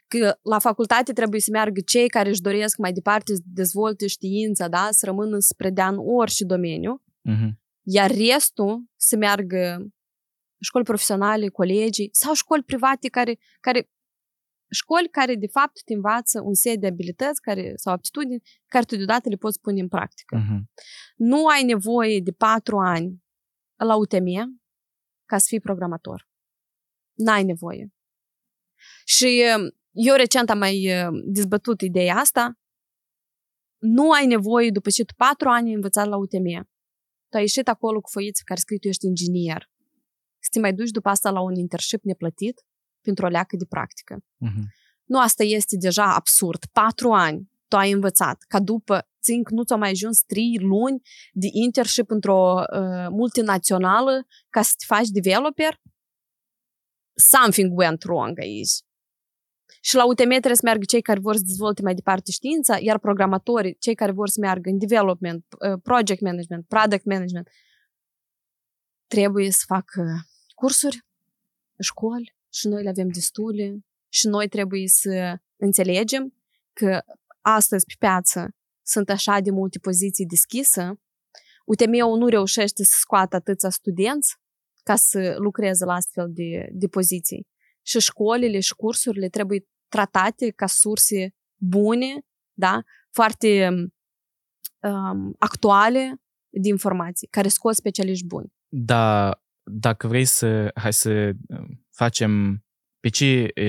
că 0.08 0.38
la 0.42 0.58
facultate 0.58 1.12
trebuie 1.12 1.40
să 1.40 1.50
meargă 1.52 1.80
cei 1.80 2.08
care 2.08 2.28
își 2.28 2.40
doresc 2.40 2.76
mai 2.76 2.92
departe 2.92 3.34
să 3.34 3.40
dezvolte 3.44 4.06
știința, 4.06 4.68
da? 4.68 4.88
să 4.90 5.06
rămână 5.06 5.38
să 5.38 5.54
predea 5.56 5.88
în 5.88 5.96
orice 5.98 6.44
domeniu, 6.44 7.02
Mhm. 7.22 7.60
iar 7.82 8.10
restul 8.10 8.84
să 8.96 9.16
meargă 9.16 9.86
școli 10.60 10.84
profesionale, 10.84 11.48
colegii 11.48 12.08
sau 12.12 12.34
școli 12.34 12.62
private 12.62 13.08
care, 13.08 13.38
care 13.60 13.90
școli 14.70 15.08
care 15.08 15.34
de 15.34 15.46
fapt 15.46 15.82
te 15.84 15.94
învață 15.94 16.40
un 16.42 16.54
set 16.54 16.80
de 16.80 16.86
abilități 16.86 17.40
care, 17.40 17.72
sau 17.76 17.92
aptitudini 17.92 18.42
care 18.66 18.84
tu 18.84 18.96
deodată 18.96 19.28
le 19.28 19.36
poți 19.36 19.60
pune 19.60 19.80
în 19.80 19.88
practică. 19.88 20.36
Mhm. 20.36 20.70
Nu 21.16 21.46
ai 21.46 21.64
nevoie 21.64 22.20
de 22.20 22.30
patru 22.32 22.78
ani 22.78 23.22
la 23.76 23.96
UTM 23.96 24.60
ca 25.24 25.38
să 25.38 25.46
fii 25.48 25.60
programator. 25.60 26.28
N-ai 27.14 27.44
nevoie. 27.44 27.92
Și 29.04 29.44
uh, 29.56 29.72
eu 29.92 30.14
recent 30.14 30.50
am 30.50 30.58
mai 30.58 31.04
uh, 31.04 31.08
dezbătut 31.24 31.80
ideea 31.80 32.16
asta. 32.16 32.58
Nu 33.78 34.10
ai 34.10 34.26
nevoie, 34.26 34.70
după 34.70 34.90
ce 34.90 35.04
tu 35.04 35.14
patru 35.16 35.48
ani 35.48 35.68
ai 35.68 35.74
învățat 35.74 36.06
la 36.06 36.16
UTM, 36.16 36.68
tu 37.28 37.36
ai 37.36 37.42
ieșit 37.42 37.68
acolo 37.68 38.00
cu 38.00 38.10
foiță 38.10 38.42
care 38.44 38.60
scrie 38.60 38.78
tu 38.78 38.88
ești 38.88 39.06
inginer, 39.06 39.70
să 40.38 40.48
te 40.50 40.60
mai 40.60 40.74
duci 40.74 40.90
după 40.90 41.08
asta 41.08 41.30
la 41.30 41.40
un 41.40 41.54
internship 41.54 42.02
neplătit 42.04 42.62
pentru 43.00 43.26
o 43.26 43.28
leacă 43.28 43.56
de 43.56 43.64
practică. 43.68 44.24
Mhm. 44.36 44.76
Nu, 45.04 45.18
asta 45.20 45.44
este 45.44 45.76
deja 45.76 46.14
absurd. 46.14 46.64
Patru 46.72 47.10
ani 47.10 47.50
tu 47.68 47.76
ai 47.76 47.90
învățat, 47.90 48.44
ca 48.48 48.60
după 48.60 49.08
ținc 49.22 49.50
nu 49.50 49.64
ți-au 49.64 49.78
mai 49.78 49.90
ajuns 49.90 50.22
trei 50.22 50.58
luni 50.60 51.00
de 51.32 51.48
internship 51.50 52.10
într-o 52.10 52.62
uh, 52.72 53.06
multinațională 53.10 54.26
ca 54.50 54.62
să 54.62 54.72
te 54.76 54.84
faci 54.86 55.08
developer? 55.08 55.80
Something 57.18 57.78
went 57.78 58.02
wrong 58.02 58.38
aici. 58.38 58.70
Și 59.80 59.94
la 59.94 60.06
UTM 60.06 60.28
trebuie 60.28 60.54
să 60.54 60.60
meargă 60.64 60.84
cei 60.84 61.02
care 61.02 61.20
vor 61.20 61.36
să 61.36 61.42
dezvolte 61.46 61.82
mai 61.82 61.94
departe 61.94 62.30
știința, 62.30 62.78
iar 62.80 62.98
programatorii, 62.98 63.76
cei 63.78 63.94
care 63.94 64.12
vor 64.12 64.28
să 64.28 64.40
meargă 64.40 64.70
în 64.70 64.78
development, 64.78 65.44
uh, 65.58 65.80
project 65.82 66.20
management, 66.20 66.66
product 66.66 67.04
management, 67.04 67.48
trebuie 69.06 69.50
să 69.50 69.62
facă 69.66 70.26
cursuri, 70.54 71.06
școli 71.78 72.36
și 72.52 72.68
noi 72.68 72.82
le 72.82 72.88
avem 72.88 73.08
destule 73.08 73.78
și 74.08 74.26
noi 74.26 74.48
trebuie 74.48 74.88
să 74.88 75.38
înțelegem 75.56 76.34
că 76.72 77.02
astăzi 77.40 77.84
pe 77.86 77.94
piață 77.98 78.54
sunt 78.82 79.10
așa 79.10 79.40
de 79.40 79.50
multe 79.50 79.78
poziții 79.78 80.26
deschise, 80.26 81.00
UTM-ul 81.64 82.18
nu 82.18 82.26
reușește 82.26 82.84
să 82.84 82.96
scoată 82.98 83.36
atâția 83.36 83.70
studenți 83.70 84.36
ca 84.88 84.96
să 84.96 85.34
lucreze 85.38 85.84
la 85.84 85.92
astfel 85.92 86.26
de, 86.30 86.68
de 86.72 86.86
poziții. 86.86 87.46
Și 87.86 88.00
școlile 88.00 88.60
și 88.60 88.74
cursurile 88.74 89.28
trebuie 89.28 89.60
tratate 89.88 90.50
ca 90.50 90.66
surse 90.66 91.34
bune, 91.60 92.20
da? 92.52 92.82
foarte 93.10 93.68
um, 94.80 95.34
actuale 95.38 96.20
de 96.48 96.68
informații, 96.68 97.28
care 97.28 97.48
scot 97.48 97.74
specialiști 97.74 98.26
buni. 98.26 98.52
Da, 98.68 99.40
dacă 99.62 100.06
vrei 100.06 100.24
să, 100.24 100.70
hai 100.74 100.92
să 100.92 101.10
uh, 101.10 101.68
facem 101.90 102.62
pe 103.00 103.08
ce 103.08 103.50
e, 103.54 103.64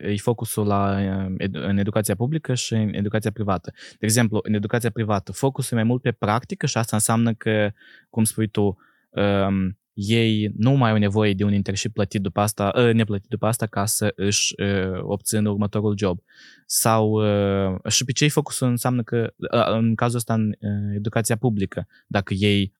e 0.00 0.16
focusul 0.16 0.66
la, 0.66 1.00
ed- 1.38 1.52
în 1.52 1.76
educația 1.78 2.14
publică 2.14 2.54
și 2.54 2.74
în 2.74 2.94
educația 2.94 3.30
privată. 3.30 3.72
De 3.98 4.06
exemplu, 4.06 4.40
în 4.42 4.54
educația 4.54 4.90
privată, 4.90 5.32
focusul 5.32 5.76
e 5.76 5.80
mai 5.80 5.88
mult 5.88 6.02
pe 6.02 6.12
practică 6.12 6.66
și 6.66 6.76
asta 6.76 6.96
înseamnă 6.96 7.34
că, 7.34 7.70
cum 8.10 8.24
spui 8.24 8.48
tu, 8.48 8.76
um, 9.10 9.79
ei 9.94 10.50
nu 10.56 10.70
mai 10.72 10.90
au 10.90 10.96
nevoie 10.96 11.34
de 11.34 11.44
un 11.44 11.52
internship 11.52 11.92
plătit 11.92 12.20
după 12.20 12.40
asta, 12.40 12.72
uh, 12.76 12.92
neplătit 12.94 13.28
după 13.28 13.46
asta 13.46 13.66
ca 13.66 13.86
să 13.86 14.12
își 14.16 14.54
uh, 14.62 14.98
obțină 15.02 15.50
următorul 15.50 15.98
job. 15.98 16.20
Sau 16.66 17.10
uh, 17.10 17.90
și 17.90 18.04
pe 18.04 18.12
ce 18.12 18.28
focusul 18.28 18.68
înseamnă 18.68 19.02
că, 19.02 19.32
uh, 19.36 19.66
în 19.72 19.94
cazul 19.94 20.16
ăsta, 20.16 20.34
în 20.34 20.48
uh, 20.48 20.94
educația 20.94 21.36
publică, 21.36 21.86
dacă 22.06 22.34
ei 22.34 22.72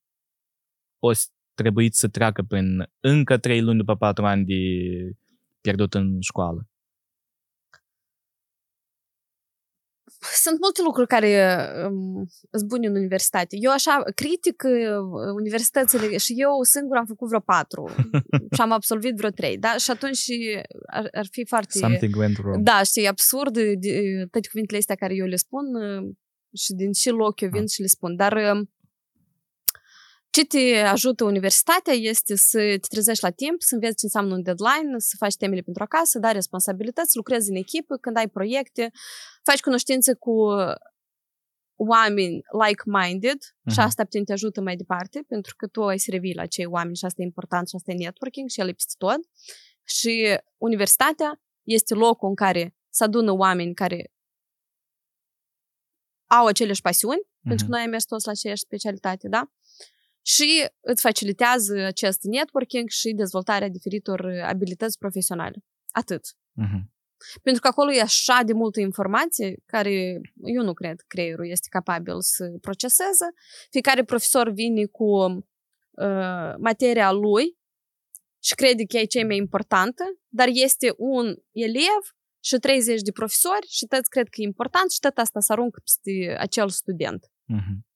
o 0.99 1.13
s- 1.13 1.31
trebuit 1.55 1.95
să 1.95 2.09
treacă 2.09 2.43
prin 2.43 2.89
încă 3.01 3.37
trei 3.37 3.61
luni 3.61 3.79
după 3.79 3.97
patru 3.97 4.27
ani 4.27 4.45
de 4.45 4.55
pierdut 5.61 5.95
în 5.95 6.21
școală. 6.21 6.69
Sunt 10.45 10.59
multe 10.61 10.83
lucruri 10.83 11.07
care 11.07 11.31
um, 11.87 12.27
sunt 12.51 12.69
bune 12.69 12.87
în 12.87 12.95
universitate. 12.95 13.57
Eu 13.61 13.71
așa 13.71 14.03
critic 14.15 14.63
uh, 14.67 14.73
universitățile 15.35 16.17
și 16.17 16.33
eu 16.37 16.63
singur 16.63 16.97
am 16.97 17.07
făcut 17.07 17.29
vreo 17.29 17.41
patru 17.41 17.91
și 18.55 18.61
am 18.61 18.73
absolvit 18.73 19.15
vreo 19.17 19.31
trei, 19.31 19.59
da? 19.59 19.77
Și 19.77 19.91
atunci 19.91 20.25
ar, 20.87 21.09
ar 21.13 21.27
fi 21.31 21.45
foarte... 21.47 21.79
Something 21.79 22.17
went 22.17 22.39
wrong. 22.39 22.63
Da, 22.63 22.83
știi, 22.83 23.07
absurd 23.07 23.53
de, 23.53 23.75
de 23.75 24.27
toate 24.31 24.49
cuvintele 24.49 24.79
astea 24.79 24.95
care 24.95 25.15
eu 25.15 25.27
le 25.27 25.37
spun 25.37 25.65
uh, 25.75 26.15
și 26.55 26.73
din 26.73 26.93
ce 26.93 27.11
loc 27.11 27.41
eu 27.41 27.49
vin 27.53 27.67
și 27.67 27.81
le 27.81 27.87
spun. 27.87 28.17
Dar 28.17 28.33
uh, 28.33 28.67
ce 30.31 30.45
te 30.45 30.77
ajută 30.77 31.25
universitatea 31.25 31.93
este 31.93 32.37
să 32.37 32.59
te 32.59 32.87
trezești 32.89 33.25
la 33.25 33.31
timp, 33.31 33.63
să 33.63 33.75
înveți 33.75 33.97
ce 33.97 34.05
înseamnă 34.05 34.35
un 34.35 34.43
deadline, 34.43 34.95
să 34.99 35.15
faci 35.19 35.35
temele 35.35 35.61
pentru 35.61 35.83
acasă, 35.83 36.19
dai 36.19 36.33
responsabilități, 36.33 37.17
lucrezi 37.17 37.51
în 37.51 37.57
echipă, 37.57 37.97
când 37.97 38.17
ai 38.17 38.29
proiecte, 38.29 38.91
faci 39.43 39.61
cunoștințe 39.61 40.15
cu 40.15 40.35
oameni 41.83 42.43
like-minded 42.65 43.39
uh-huh. 43.39 43.73
și 43.73 43.79
Mhm. 43.79 43.87
asta 43.87 44.03
putem 44.03 44.25
te 44.25 44.33
ajută 44.33 44.61
mai 44.61 44.77
departe, 44.77 45.25
pentru 45.29 45.55
că 45.57 45.67
tu 45.67 45.83
ai 45.83 45.99
să 45.99 46.11
revii 46.11 46.35
la 46.35 46.47
cei 46.47 46.67
oameni 46.67 46.97
și 46.97 47.05
asta 47.05 47.23
e 47.23 47.25
important 47.25 47.69
și 47.69 47.75
asta 47.77 47.93
e 47.93 47.95
networking 47.95 48.49
și 48.49 48.61
el 48.61 48.69
e 48.69 48.73
peste 48.73 48.95
tot. 48.99 49.21
Și 49.85 50.39
universitatea 50.57 51.41
este 51.63 51.95
locul 51.95 52.29
în 52.29 52.35
care 52.35 52.77
se 52.89 53.05
adună 53.05 53.33
oameni 53.33 53.75
care 53.75 54.13
au 56.27 56.47
aceleași 56.47 56.81
pasiuni, 56.81 57.21
uh-huh. 57.21 57.49
pentru 57.49 57.67
că 57.67 57.71
noi 57.73 57.81
am 57.81 57.91
mers 57.91 58.05
toți 58.05 58.27
la 58.27 58.33
aceeași 58.33 58.63
specialitate, 58.63 59.29
da? 59.29 59.51
Și 60.23 60.69
îți 60.81 61.01
facilitează 61.01 61.79
acest 61.79 62.23
networking 62.23 62.89
și 62.89 63.13
dezvoltarea 63.13 63.69
diferitor 63.69 64.27
abilități 64.45 64.99
profesionale. 64.99 65.65
Atât. 65.91 66.37
Mhm. 66.53 66.93
Pentru 67.43 67.61
că 67.63 67.69
acolo 67.69 67.93
e 67.93 68.01
așa 68.01 68.43
de 68.45 68.53
multă 68.53 68.81
informație 68.81 69.63
care 69.67 70.21
eu 70.43 70.63
nu 70.63 70.73
cred 70.73 71.01
creierul 71.07 71.49
este 71.51 71.69
capabil 71.71 72.21
să 72.21 72.45
proceseze. 72.61 73.27
Fiecare 73.71 74.05
profesor 74.05 74.51
vine 74.51 74.85
cu 74.85 75.05
uh, 75.05 76.55
materia 76.59 77.13
lui 77.13 77.59
și 78.43 78.55
crede 78.55 78.85
că 78.85 78.97
e 78.97 79.05
cea 79.05 79.27
mai 79.27 79.37
importantă, 79.37 80.05
dar 80.29 80.49
este 80.51 80.95
un 80.97 81.37
elev 81.51 82.03
și 82.45 82.57
30 82.57 83.01
de 83.01 83.13
profesori 83.13 83.67
și 83.69 83.87
toți 83.87 84.11
cred 84.11 84.29
că 84.29 84.41
e 84.41 84.45
important 84.45 84.91
și 84.91 84.99
tot 84.99 85.19
asta 85.19 85.41
să 85.41 85.53
aruncă 85.53 85.81
peste 85.85 86.37
acel 86.39 86.69
student. 86.69 87.33
Mhm. 87.45 87.87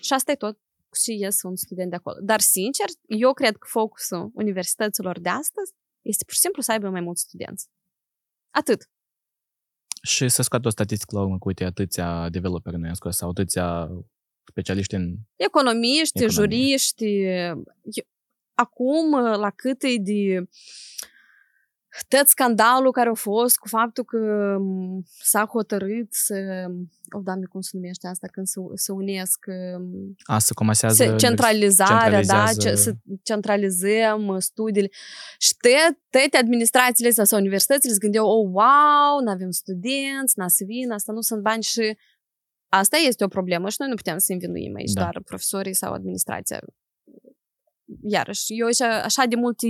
Și 0.00 0.12
asta 0.12 0.30
e 0.32 0.34
tot. 0.34 0.58
Și 0.94 1.18
ies 1.20 1.42
un 1.42 1.56
student 1.56 1.90
de 1.90 1.96
acolo. 1.96 2.16
Dar, 2.20 2.40
sincer, 2.40 2.86
eu 3.06 3.32
cred 3.32 3.56
că 3.56 3.66
focusul 3.70 4.30
universităților 4.34 5.20
de 5.20 5.28
astăzi 5.28 5.72
este 6.02 6.24
pur 6.24 6.34
și 6.34 6.40
simplu 6.40 6.62
să 6.62 6.72
aibă 6.72 6.88
mai 6.88 7.00
mulți 7.00 7.22
studenți. 7.22 7.68
Atât. 8.50 8.90
Și 10.02 10.28
să 10.28 10.42
scoată 10.42 10.66
o 10.66 10.70
statistică 10.70 11.16
la 11.16 11.22
urmă 11.22 11.38
cu, 11.38 11.48
uite, 11.48 11.64
atâția 11.64 12.28
developeri 12.28 12.78
noi 12.78 12.88
am 12.88 12.94
scos 12.94 13.16
sau 13.16 13.28
atâția 13.28 13.88
specialiști 14.50 14.94
în... 14.94 15.16
Economiști, 15.36 16.22
Economie. 16.22 16.56
juriști. 16.56 17.22
Eu- 17.22 18.06
Acum, 18.54 19.10
la 19.20 19.50
cât 19.50 19.82
e 19.82 19.96
de 19.98 20.44
tot 22.08 22.26
scandalul 22.26 22.90
care 22.92 23.08
a 23.08 23.14
fost 23.14 23.56
cu 23.56 23.68
faptul 23.68 24.04
că 24.04 24.56
m, 24.60 25.02
s-a 25.20 25.44
hotărât 25.46 26.06
să... 26.10 26.34
O, 27.10 27.20
doamne, 27.20 27.44
cum 27.46 27.60
se 27.60 27.70
numește 27.72 28.06
asta 28.06 28.26
când 28.32 28.46
se, 28.46 28.60
se 28.74 28.92
unesc? 28.92 29.44
m, 29.78 30.14
A, 30.24 30.38
să 30.38 30.54
comasează... 30.54 31.04
Se, 31.04 31.16
centralizarea, 31.16 32.22
da, 32.22 32.44
centralizează- 32.44 32.60
ce, 32.60 32.74
să 32.74 32.92
centralizăm 33.22 34.26
uh, 34.26 34.36
studiile. 34.38 34.88
Și 35.38 35.56
te- 35.56 35.96
toate 36.10 36.36
administrațiile 36.36 37.08
astea 37.08 37.24
sau 37.24 37.38
universitățile 37.38 37.92
se 37.92 37.98
gândeau, 37.98 38.26
oh, 38.26 38.50
wow, 38.52 39.20
nu 39.24 39.30
avem 39.30 39.50
studenți, 39.50 40.38
n-a 40.38 40.48
să 40.48 40.64
vină, 40.66 40.94
asta 40.94 41.12
nu 41.12 41.20
sunt 41.20 41.42
bani 41.42 41.62
și 41.62 41.96
asta 42.68 42.96
este 42.96 43.24
o 43.24 43.28
problemă 43.28 43.68
și 43.68 43.76
noi 43.78 43.88
nu 43.88 43.94
putem 43.94 44.18
să 44.18 44.32
învinuim 44.32 44.74
aici 44.76 44.92
Da. 44.92 45.00
doar 45.00 45.20
profesorii 45.24 45.74
sau 45.74 45.92
administrația. 45.92 46.60
Iarăși, 48.02 48.44
eu 48.58 48.66
așa, 48.66 49.02
așa 49.02 49.24
de 49.24 49.36
multe 49.36 49.68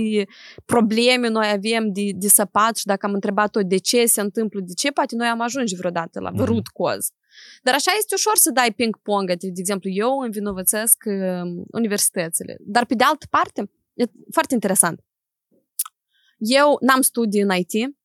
probleme 0.65 1.27
noi 1.27 1.47
avem 1.47 1.91
de, 1.91 2.11
de 2.15 2.27
săpat 2.27 2.77
și 2.77 2.85
dacă 2.85 3.05
am 3.05 3.13
întrebat-o 3.13 3.61
de 3.61 3.77
ce 3.77 4.05
se 4.05 4.21
întâmplă, 4.21 4.59
de 4.63 4.73
ce, 4.73 4.91
poate 4.91 5.15
noi 5.15 5.27
am 5.27 5.41
ajuns 5.41 5.71
vreodată 5.71 6.19
la 6.19 6.29
Mhm. 6.29 6.43
root 6.43 6.67
cause. 6.67 7.11
Dar 7.63 7.73
așa 7.73 7.91
este 7.97 8.13
ușor 8.15 8.35
să 8.35 8.51
dai 8.51 8.73
ping-pong. 8.73 9.27
De 9.35 9.51
exemplu, 9.55 9.89
eu 9.89 10.17
învinovățesc 10.19 11.03
uh, 11.05 11.63
universitățile. 11.71 12.57
Dar 12.59 12.85
pe 12.85 12.95
de 12.95 13.03
altă 13.03 13.25
parte, 13.29 13.71
e 13.93 14.03
foarte 14.31 14.53
interesant. 14.53 15.03
Eu 16.37 16.77
n-am 16.81 17.01
studii 17.01 17.41
în 17.41 17.49
IT, 17.57 17.95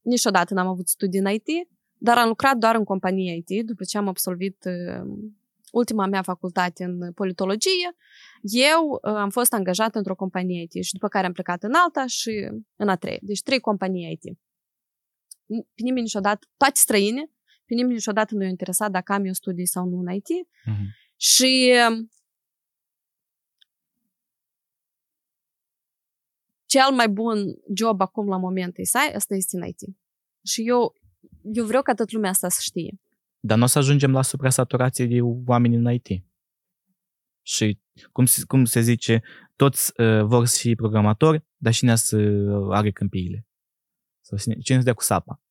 niciodată 0.00 0.54
n-am 0.54 0.66
avut 0.66 0.88
studii 0.88 1.20
în 1.20 1.30
IT, 1.32 1.46
dar 1.94 2.18
am 2.18 2.28
lucrat 2.28 2.56
doar 2.56 2.74
în 2.74 2.84
companie 2.84 3.44
IT 3.46 3.66
după 3.66 3.84
ce 3.84 3.98
am 3.98 4.08
absolvit 4.08 4.64
uh, 4.64 5.28
ultima 5.72 6.06
mea 6.06 6.22
facultate 6.22 6.84
în 6.84 7.12
politologie. 7.12 7.96
Eu 8.42 8.88
uh, 8.88 9.14
am 9.14 9.30
fost 9.30 9.52
angajată 9.52 9.98
într-o 9.98 10.14
companie 10.14 10.62
IT 10.62 10.84
și 10.84 10.92
după 10.92 11.08
care 11.08 11.26
am 11.26 11.32
plecat 11.32 11.62
în 11.62 11.72
alta 11.74 12.06
și 12.06 12.48
în 12.76 12.88
a 12.88 12.96
treia. 12.96 13.18
Deci 13.20 13.42
trei 13.42 13.60
companii 13.60 14.12
IT. 14.12 14.38
Pe 15.46 15.82
nimeni 15.82 16.02
niciodată, 16.02 16.46
toate 16.56 16.78
străine, 16.78 17.30
pe 17.64 17.74
nimeni 17.74 17.94
niciodată 17.94 18.34
nu 18.34 18.42
i-a 18.42 18.48
interesat 18.48 18.90
dacă 18.90 19.12
am 19.12 19.24
eu 19.24 19.32
studii 19.32 19.66
sau 19.66 19.88
nu 19.88 19.98
în 19.98 20.14
IT. 20.14 20.28
Mhm. 20.64 20.84
Și 21.16 21.72
um, 21.90 22.08
cel 26.66 26.94
mai 26.94 27.08
bun 27.08 27.44
job 27.74 28.00
acum 28.00 28.28
la 28.28 28.36
moment 28.36 28.78
e 28.78 28.84
să 28.84 28.98
ai, 28.98 29.12
asta 29.12 29.34
este 29.34 29.56
în 29.56 29.66
IT. 29.66 29.80
Și 30.44 30.68
eu, 30.68 30.94
eu 31.42 31.64
vreau 31.64 31.82
ca 31.82 31.94
toată 31.94 32.10
lumea 32.14 32.30
asta 32.30 32.48
să 32.48 32.58
știe. 32.60 33.00
Dar 33.40 33.58
nu 33.58 33.64
o 33.64 33.66
să 33.66 33.78
ajungem 33.78 34.10
la 34.10 34.22
suprasaturație 34.22 35.06
de 35.06 35.20
oameni 35.46 35.74
în 35.74 35.92
IT. 35.92 36.24
Și 37.42 37.80
cum 38.12 38.24
se, 38.24 38.44
cum 38.46 38.64
se 38.64 38.80
zice, 38.80 39.22
toți 39.56 40.00
uh, 40.00 40.24
vor 40.24 40.46
să 40.46 40.58
fie 40.60 40.74
programatori, 40.74 41.46
dar 41.56 41.72
cine 41.72 41.96
să 41.96 42.16
are 42.70 42.90
câmpiile? 42.90 43.46
Sau 44.20 44.38
cine, 44.38 44.54
cine 44.58 44.78
să 44.78 44.84
dea 44.84 44.94
cu 44.94 45.02
sapa? 45.02 45.42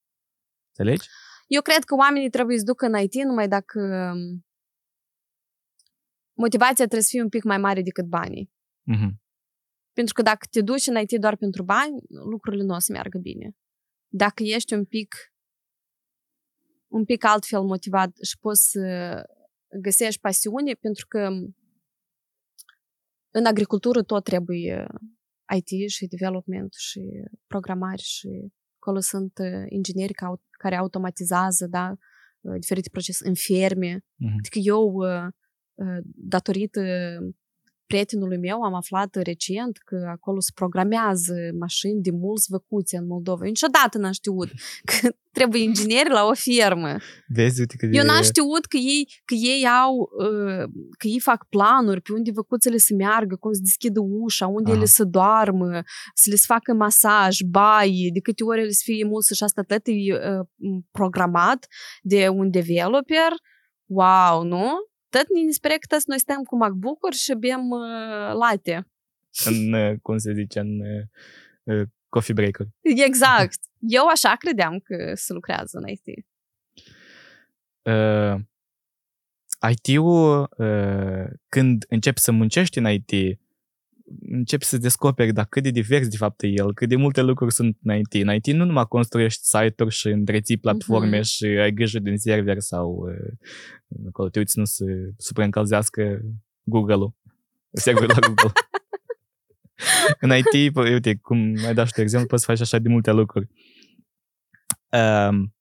Înțelegi? 0.68 1.08
Eu 1.48 1.62
cred 1.62 1.84
că 1.84 1.96
oamenii 1.96 2.30
trebuie 2.30 2.58
să 2.58 2.64
ducă 2.64 2.86
în 2.86 3.00
IT 3.00 3.14
numai 3.14 3.48
dacă 3.48 3.80
um, 4.14 4.46
motivația 6.34 6.76
trebuie 6.76 7.02
să 7.02 7.10
fie 7.12 7.22
un 7.22 7.30
pic 7.30 7.44
mai 7.44 7.58
mare 7.58 7.82
decât 7.82 8.06
banii. 8.06 8.52
Mhm. 8.84 9.22
Pentru 9.94 10.14
că 10.14 10.22
dacă 10.22 10.48
te 10.52 10.62
duci 10.62 10.88
în 10.88 10.96
IT 10.96 11.20
doar 11.20 11.36
pentru 11.36 11.64
bani, 11.64 12.02
lucrurile 12.10 12.64
nu 12.64 12.76
o 12.76 12.80
să 12.80 12.92
meargă 12.92 13.18
bine. 13.18 13.56
Dacă 14.08 14.44
ești 14.44 14.74
un 14.74 14.86
pic 14.86 15.16
un 16.88 17.06
pic 17.06 17.24
altfel 17.24 17.62
motivat 17.62 18.16
și 18.22 18.38
poți 18.40 18.70
să 18.70 19.24
găsești 19.82 20.20
pasiune, 20.20 20.74
pentru 20.74 21.06
că 21.08 21.30
în 23.34 23.46
agricultură 23.46 24.04
tot 24.04 24.24
trebuie 24.24 24.88
IT 25.56 25.90
și 25.90 26.08
development 26.08 26.74
și 26.74 27.02
programare 27.48 28.02
și 28.02 28.52
acolo 28.80 29.00
sunt 29.00 29.38
uh, 29.38 29.66
ingineri 29.70 30.14
ca- 30.14 30.42
care 30.52 30.76
automatizează 30.76 31.68
da, 31.68 31.96
uh, 32.42 32.60
diferite 32.60 32.90
procese 32.90 33.28
în 33.28 33.34
ferme. 33.36 34.06
Mhm. 34.16 34.36
Adică 34.38 34.60
eu, 34.62 34.94
uh, 34.94 35.28
uh, 35.74 36.00
datorită 36.16 36.82
prietenului 37.88 38.38
meu, 38.38 38.62
am 38.62 38.74
aflat 38.74 39.16
recent 39.16 39.78
că 39.78 40.08
acolo 40.12 40.40
se 40.40 40.52
programează 40.56 41.34
mașini 41.60 42.02
de 42.02 42.12
mulți 42.12 42.48
văcuți 42.50 42.96
în 42.96 43.08
Moldova. 43.08 43.44
Eu 43.44 43.50
niciodată 43.50 43.98
n-am 43.98 44.12
știut 44.12 44.50
că 44.84 45.10
trebuie 45.38 45.62
ingineri 45.62 46.10
la 46.10 46.26
o 46.26 46.34
fermă. 46.34 46.98
Vezi, 47.28 47.60
uite 47.60 47.76
că 47.78 47.86
Eu 47.86 48.04
n-am 48.04 48.24
știut 48.24 48.66
că 48.66 48.78
ei, 48.78 49.22
că 49.26 49.34
ei 49.34 49.68
au, 49.68 49.96
uh, 49.98 50.64
că 50.98 51.08
ei 51.08 51.20
fac 51.20 51.48
planuri 51.50 52.02
pe 52.02 52.12
unde 52.14 52.32
văcuțele 52.32 52.78
să 52.78 52.94
meargă, 52.98 53.36
cum 53.36 53.52
să 53.54 53.60
deschidă 53.64 54.00
ușa, 54.00 54.48
unde 54.48 54.70
Aha. 54.70 54.78
ele 54.78 54.88
să 54.88 55.04
doarmă, 55.04 55.82
să 56.14 56.30
le 56.30 56.36
să 56.36 56.46
facă 56.48 56.74
masaj, 56.74 57.40
baie, 57.42 58.10
de 58.14 58.20
câte 58.20 58.44
ori 58.44 58.60
ele 58.60 58.72
să 58.72 58.82
fie 58.84 59.06
mulți 59.06 59.36
și 59.36 59.44
asta 59.44 59.62
tot 59.62 59.82
e 59.84 59.92
uh, 59.92 60.46
programat 60.92 61.68
de 62.02 62.28
un 62.28 62.50
developer. 62.50 63.32
Wow, 63.86 64.44
nu? 64.44 64.68
Tot 65.18 65.28
ne 65.30 65.52
spune 65.52 65.74
că 65.74 65.86
toți 65.88 66.10
noi 66.10 66.20
stăm 66.20 66.44
cu 66.44 66.56
MacBook-uri 66.56 67.16
și 67.16 67.34
bem 67.34 67.70
uh, 67.70 68.34
latte. 68.34 68.88
În, 69.46 69.74
uh, 69.74 69.96
cum 70.02 70.18
se 70.18 70.34
zice, 70.34 70.60
în 70.60 70.80
uh, 70.80 71.04
uh, 71.64 71.88
coffee 72.10 72.34
breaker. 72.34 72.66
Exact. 72.82 73.60
Eu 73.80 74.08
așa 74.08 74.36
credeam 74.36 74.80
că 74.80 75.12
se 75.16 75.34
lucrează 75.34 75.78
în 75.78 75.88
IT. 75.88 76.26
Uh, 77.82 78.36
IT-ul, 79.72 80.50
uh, 80.58 81.26
când 81.50 81.86
începi 81.90 82.20
să 82.20 82.32
muncești 82.32 82.78
în 82.78 82.88
IT, 82.90 83.40
începi 84.30 84.66
să 84.66 84.78
descoperi 84.78 85.34
dacă 85.34 85.48
cât 85.50 85.64
de 85.64 85.70
divers 85.70 86.08
de 86.08 86.18
fapt 86.18 86.42
e 86.44 86.48
el, 86.48 86.74
cât 86.74 86.90
de 86.90 86.96
multe 86.96 87.22
lucruri 87.22 87.54
sunt 87.54 87.78
în 87.84 87.96
IT. 87.96 88.14
În 88.14 88.34
IT 88.34 88.46
nu 88.46 88.66
numai 88.66 88.86
construiești 88.88 89.44
site-uri 89.44 89.94
și 89.96 90.08
întreții 90.08 90.58
platforme 90.58 91.18
Mhm. 91.18 91.26
și 91.26 91.46
ai 91.46 91.72
grijă 91.74 92.00
din 92.00 92.18
server 92.18 92.60
sau 92.60 92.92
uh, 92.92 94.06
acolo 94.08 94.30
te 94.30 94.40
uiți 94.40 94.60
nu 94.60 94.66
se 94.66 94.86
supraîncălzească 95.18 96.22
Google-ul, 96.64 97.14
serverul 97.72 98.08
la 98.22 98.28
Google. 98.28 98.52
în 100.20 100.32
IT, 100.38 100.74
pă, 100.74 100.90
uite, 100.90 101.16
cum 101.16 101.56
ai 101.66 101.74
dat 101.74 101.88
și 101.88 101.94
tu 101.94 102.02
exemplu, 102.02 102.28
poți 102.30 102.44
să 102.44 102.52
faci 102.52 102.62
așa 102.62 102.80
de 102.80 102.90
multe 102.90 103.12
lucruri. 103.12 103.48
Um, 104.92 105.56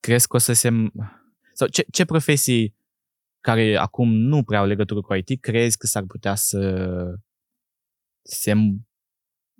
crezi 0.00 0.26
că 0.28 0.36
o 0.36 0.38
să 0.38 0.52
se... 0.52 0.70
Sau 1.52 1.68
ce, 1.68 1.84
ce 1.90 2.04
profesii 2.04 2.74
care 3.40 3.76
acum 3.76 4.12
nu 4.14 4.42
prea 4.42 4.58
au 4.58 4.66
legătură 4.66 5.00
cu 5.00 5.14
IT, 5.14 5.40
crezi 5.40 5.76
că 5.76 5.86
s-ar 5.86 6.04
putea 6.06 6.34
să 6.34 7.14
se, 8.22 8.52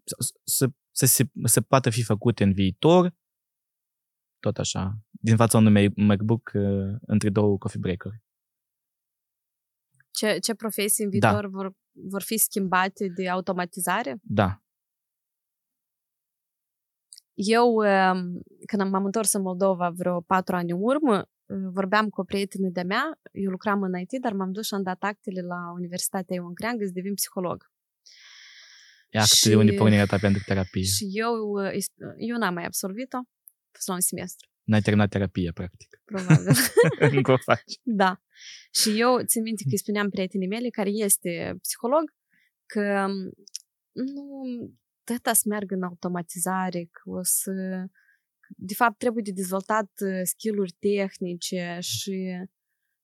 să, 0.04 0.34
să, 0.44 0.70
să, 0.90 1.06
se, 1.06 1.30
să 1.44 1.60
poată 1.60 1.90
fi 1.90 2.02
făcute 2.02 2.44
în 2.44 2.52
viitor, 2.52 3.14
tot 4.38 4.58
așa, 4.58 4.98
din 5.10 5.36
fața 5.36 5.58
unui 5.58 5.92
MacBook 5.96 6.50
uh, 6.54 6.96
între 7.00 7.30
două 7.30 7.58
coffee 7.58 7.80
break-uri. 7.80 8.22
Ce, 10.10 10.38
ce 10.38 10.54
profesii 10.54 11.04
în 11.04 11.18
Da. 11.18 11.28
viitor 11.28 11.50
vor, 11.50 11.72
vor 11.92 12.22
fi 12.22 12.36
schimbate 12.36 13.08
de 13.08 13.28
automatizare? 13.28 14.18
Da. 14.22 14.62
Eu, 17.34 17.74
um, 17.74 18.42
când 18.66 18.90
m-am 18.90 19.04
întors 19.04 19.32
în 19.32 19.42
Moldova 19.42 19.90
vreo 19.90 20.20
patru 20.20 20.56
ani 20.56 20.70
în 20.70 20.78
urmă, 20.80 21.28
vorbeam 21.72 22.08
cu 22.08 22.20
o 22.20 22.24
prietenă 22.24 22.68
de-a 22.68 22.84
mea, 22.84 23.18
eu 23.32 23.50
lucram 23.50 23.82
în 23.82 23.98
IT, 23.98 24.20
dar 24.20 24.32
m-am 24.32 24.52
dus 24.52 24.66
și 24.66 24.74
am 24.74 24.82
dat 24.82 25.02
actele 25.02 25.40
la 25.40 25.72
Universitatea 25.74 26.36
Ion 26.36 26.54
Creangă 26.54 26.84
să 26.84 26.90
devin 26.92 27.14
psiholog. 27.14 27.70
Ia 29.12 29.24
și, 29.24 29.48
de 29.48 29.56
unde 29.56 29.72
pornirea 29.72 30.06
ta 30.06 30.18
pentru 30.18 30.42
terapie? 30.46 30.82
Și 30.82 31.08
eu, 31.12 31.32
eu 32.18 32.36
n-am 32.36 32.54
mai 32.54 32.64
absolvit-o, 32.64 33.18
fost 33.72 33.88
la 33.88 33.94
un 33.94 34.00
semestru. 34.00 34.48
N-ai 34.62 34.80
terminat 34.80 35.10
terapia, 35.10 35.52
practic. 35.52 35.88
Probabil. 36.04 36.54
Încă 37.16 37.32
o 37.32 37.36
faci. 37.36 37.72
Da. 37.82 38.20
Și 38.70 39.00
eu 39.00 39.22
țin 39.24 39.42
minte 39.42 39.62
că 39.62 39.68
îi 39.72 39.78
spuneam 39.78 40.08
prietenii 40.10 40.48
mele, 40.48 40.68
care 40.68 40.90
este 40.90 41.54
psiholog, 41.60 42.04
că 42.66 43.06
nu, 43.92 44.42
tata 45.04 45.32
să 45.32 45.42
meargă 45.46 45.74
în 45.74 45.82
automatizare, 45.82 46.88
că 46.90 47.10
o 47.10 47.20
să... 47.22 47.52
De 48.56 48.74
fapt, 48.74 48.98
trebuie 48.98 49.22
de 49.22 49.30
dezvoltat 49.30 49.90
uh, 50.04 50.20
skill-uri 50.22 50.72
tehnice 50.78 51.78
și 51.80 52.46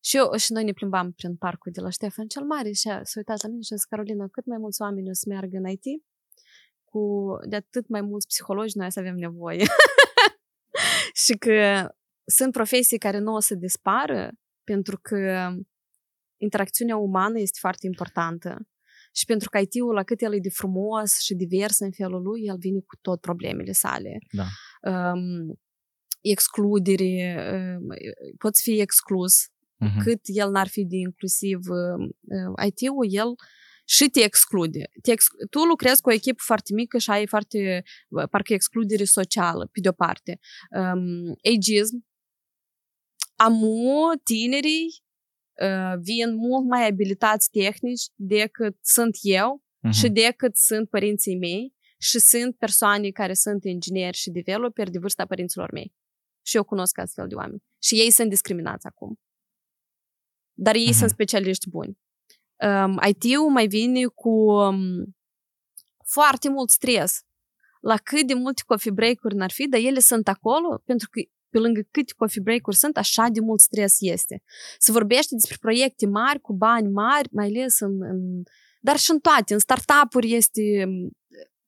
și, 0.06 0.16
eu, 0.16 0.36
și 0.36 0.52
noi 0.52 0.64
ne 0.64 0.72
plimbam 0.72 1.12
prin 1.12 1.36
parcul 1.36 1.72
de 1.72 1.80
la 1.80 1.90
Ștefan 1.90 2.26
cel 2.26 2.44
Mare 2.44 2.72
și 2.72 2.80
s-a 2.80 3.16
uitat 3.16 3.42
la 3.42 3.48
mine 3.48 3.62
și 3.62 3.72
a 3.72 3.76
zis, 3.76 3.84
Carolina, 3.84 4.28
cât 4.28 4.46
mai 4.46 4.58
mulți 4.58 4.80
oameni 4.82 5.08
o 5.08 5.12
să 5.12 5.24
meargă 5.28 5.56
în 5.56 5.68
IT, 5.68 6.04
cu 6.84 7.00
de 7.48 7.56
atât 7.56 7.88
mai 7.88 8.00
mulți 8.00 8.26
psihologi 8.26 8.78
noi 8.78 8.92
să 8.92 8.98
avem 8.98 9.14
nevoie. 9.14 9.64
și 11.24 11.32
că 11.32 11.88
sunt 12.24 12.52
profesii 12.52 12.98
care 12.98 13.18
nu 13.18 13.34
o 13.34 13.40
să 13.40 13.54
dispară 13.54 14.32
pentru 14.64 14.98
că 15.02 15.50
interacțiunea 16.36 16.96
umană 16.96 17.38
este 17.38 17.58
foarte 17.60 17.86
importantă. 17.86 18.68
Și 19.12 19.24
pentru 19.24 19.48
că 19.48 19.58
IT-ul, 19.58 19.94
la 19.94 20.02
cât 20.02 20.20
el 20.20 20.34
e 20.34 20.38
de 20.38 20.50
frumos 20.50 21.18
și 21.20 21.34
divers 21.34 21.78
în 21.78 21.92
felul 21.92 22.22
lui, 22.22 22.44
el 22.44 22.58
vine 22.58 22.80
cu 22.80 22.96
tot 23.00 23.20
problemele 23.20 23.72
sale. 23.72 24.18
Da. 24.30 24.46
Um, 24.90 25.58
excludere, 26.20 27.14
um, 27.78 27.86
poți 28.38 28.62
fi 28.62 28.80
exclus, 28.80 29.34
uh-huh. 29.84 30.02
cât 30.04 30.20
el 30.24 30.50
n-ar 30.50 30.68
fi 30.68 30.84
de 30.84 30.96
inclusiv 30.96 31.58
uh, 31.68 32.66
IT-ul, 32.66 33.06
el 33.10 33.34
și 33.88 34.08
te 34.08 34.20
exclude. 34.20 34.90
Te 35.02 35.10
ex- 35.10 35.26
tu 35.50 35.64
lucrezi 35.64 36.00
cu 36.00 36.08
o 36.08 36.12
echipă 36.12 36.42
foarte 36.44 36.72
mică 36.74 36.98
și 36.98 37.10
ai 37.10 37.26
foarte, 37.26 37.82
parcă 38.30 38.52
excludere 38.52 39.04
socială, 39.04 39.68
pe 39.72 39.80
de-o 39.80 39.92
parte. 39.92 40.38
Um, 40.70 41.36
ageism, 41.54 42.06
amu, 43.36 44.12
tinerii 44.24 45.02
uh, 45.62 45.98
vin 46.00 46.34
mult 46.34 46.68
mai 46.68 46.86
abilitați 46.86 47.50
tehnici 47.50 48.04
decât 48.14 48.76
sunt 48.80 49.16
eu 49.20 49.62
uh-huh. 49.62 49.90
și 49.90 50.08
decât 50.08 50.56
sunt 50.56 50.88
părinții 50.88 51.36
mei 51.36 51.74
și 51.98 52.18
sunt 52.18 52.56
persoane 52.56 53.10
care 53.10 53.34
sunt 53.34 53.64
ingineri 53.64 54.16
și 54.16 54.30
developeri 54.30 54.90
de 54.90 54.98
vârsta 54.98 55.26
părinților 55.26 55.72
mei. 55.72 55.94
Și 56.42 56.56
eu 56.56 56.64
cunosc 56.64 56.98
astfel 56.98 57.28
de 57.28 57.34
oameni. 57.34 57.62
Și 57.82 57.94
ei 57.94 58.10
sunt 58.10 58.28
discriminați 58.28 58.86
acum. 58.86 59.18
Dar 60.58 60.74
ei 60.74 60.88
uh-huh. 60.88 60.98
sunt 60.98 61.10
specialiști 61.10 61.68
buni. 61.68 61.98
Um, 62.56 63.00
IT-ul 63.08 63.50
mai 63.50 63.66
vine 63.66 64.04
cu 64.04 64.50
um, 64.50 65.16
foarte 66.04 66.48
mult 66.48 66.70
stres. 66.70 67.20
La 67.80 67.96
cât 67.96 68.26
de 68.26 68.34
multe 68.34 68.62
coffee 68.66 68.92
break-uri 68.92 69.34
n-ar 69.34 69.50
fi, 69.50 69.68
dar 69.68 69.80
ele 69.80 70.00
sunt 70.00 70.28
acolo 70.28 70.82
pentru 70.84 71.08
că 71.10 71.20
pe 71.48 71.58
lângă 71.58 71.80
câte 71.90 72.12
coffee 72.16 72.42
break-uri 72.42 72.76
sunt, 72.76 72.96
așa 72.96 73.28
de 73.28 73.40
mult 73.40 73.60
stres 73.60 73.96
este. 74.00 74.42
Se 74.78 74.92
vorbește 74.92 75.34
despre 75.34 75.56
proiecte 75.60 76.06
mari, 76.06 76.40
cu 76.40 76.52
bani 76.52 76.88
mari, 76.88 77.28
mai 77.32 77.46
ales 77.46 77.80
în, 77.80 78.02
în 78.02 78.42
dar 78.80 78.96
și 78.96 79.10
în 79.10 79.18
toate, 79.18 79.52
în 79.52 79.58
startup-uri 79.58 80.34
este 80.34 80.62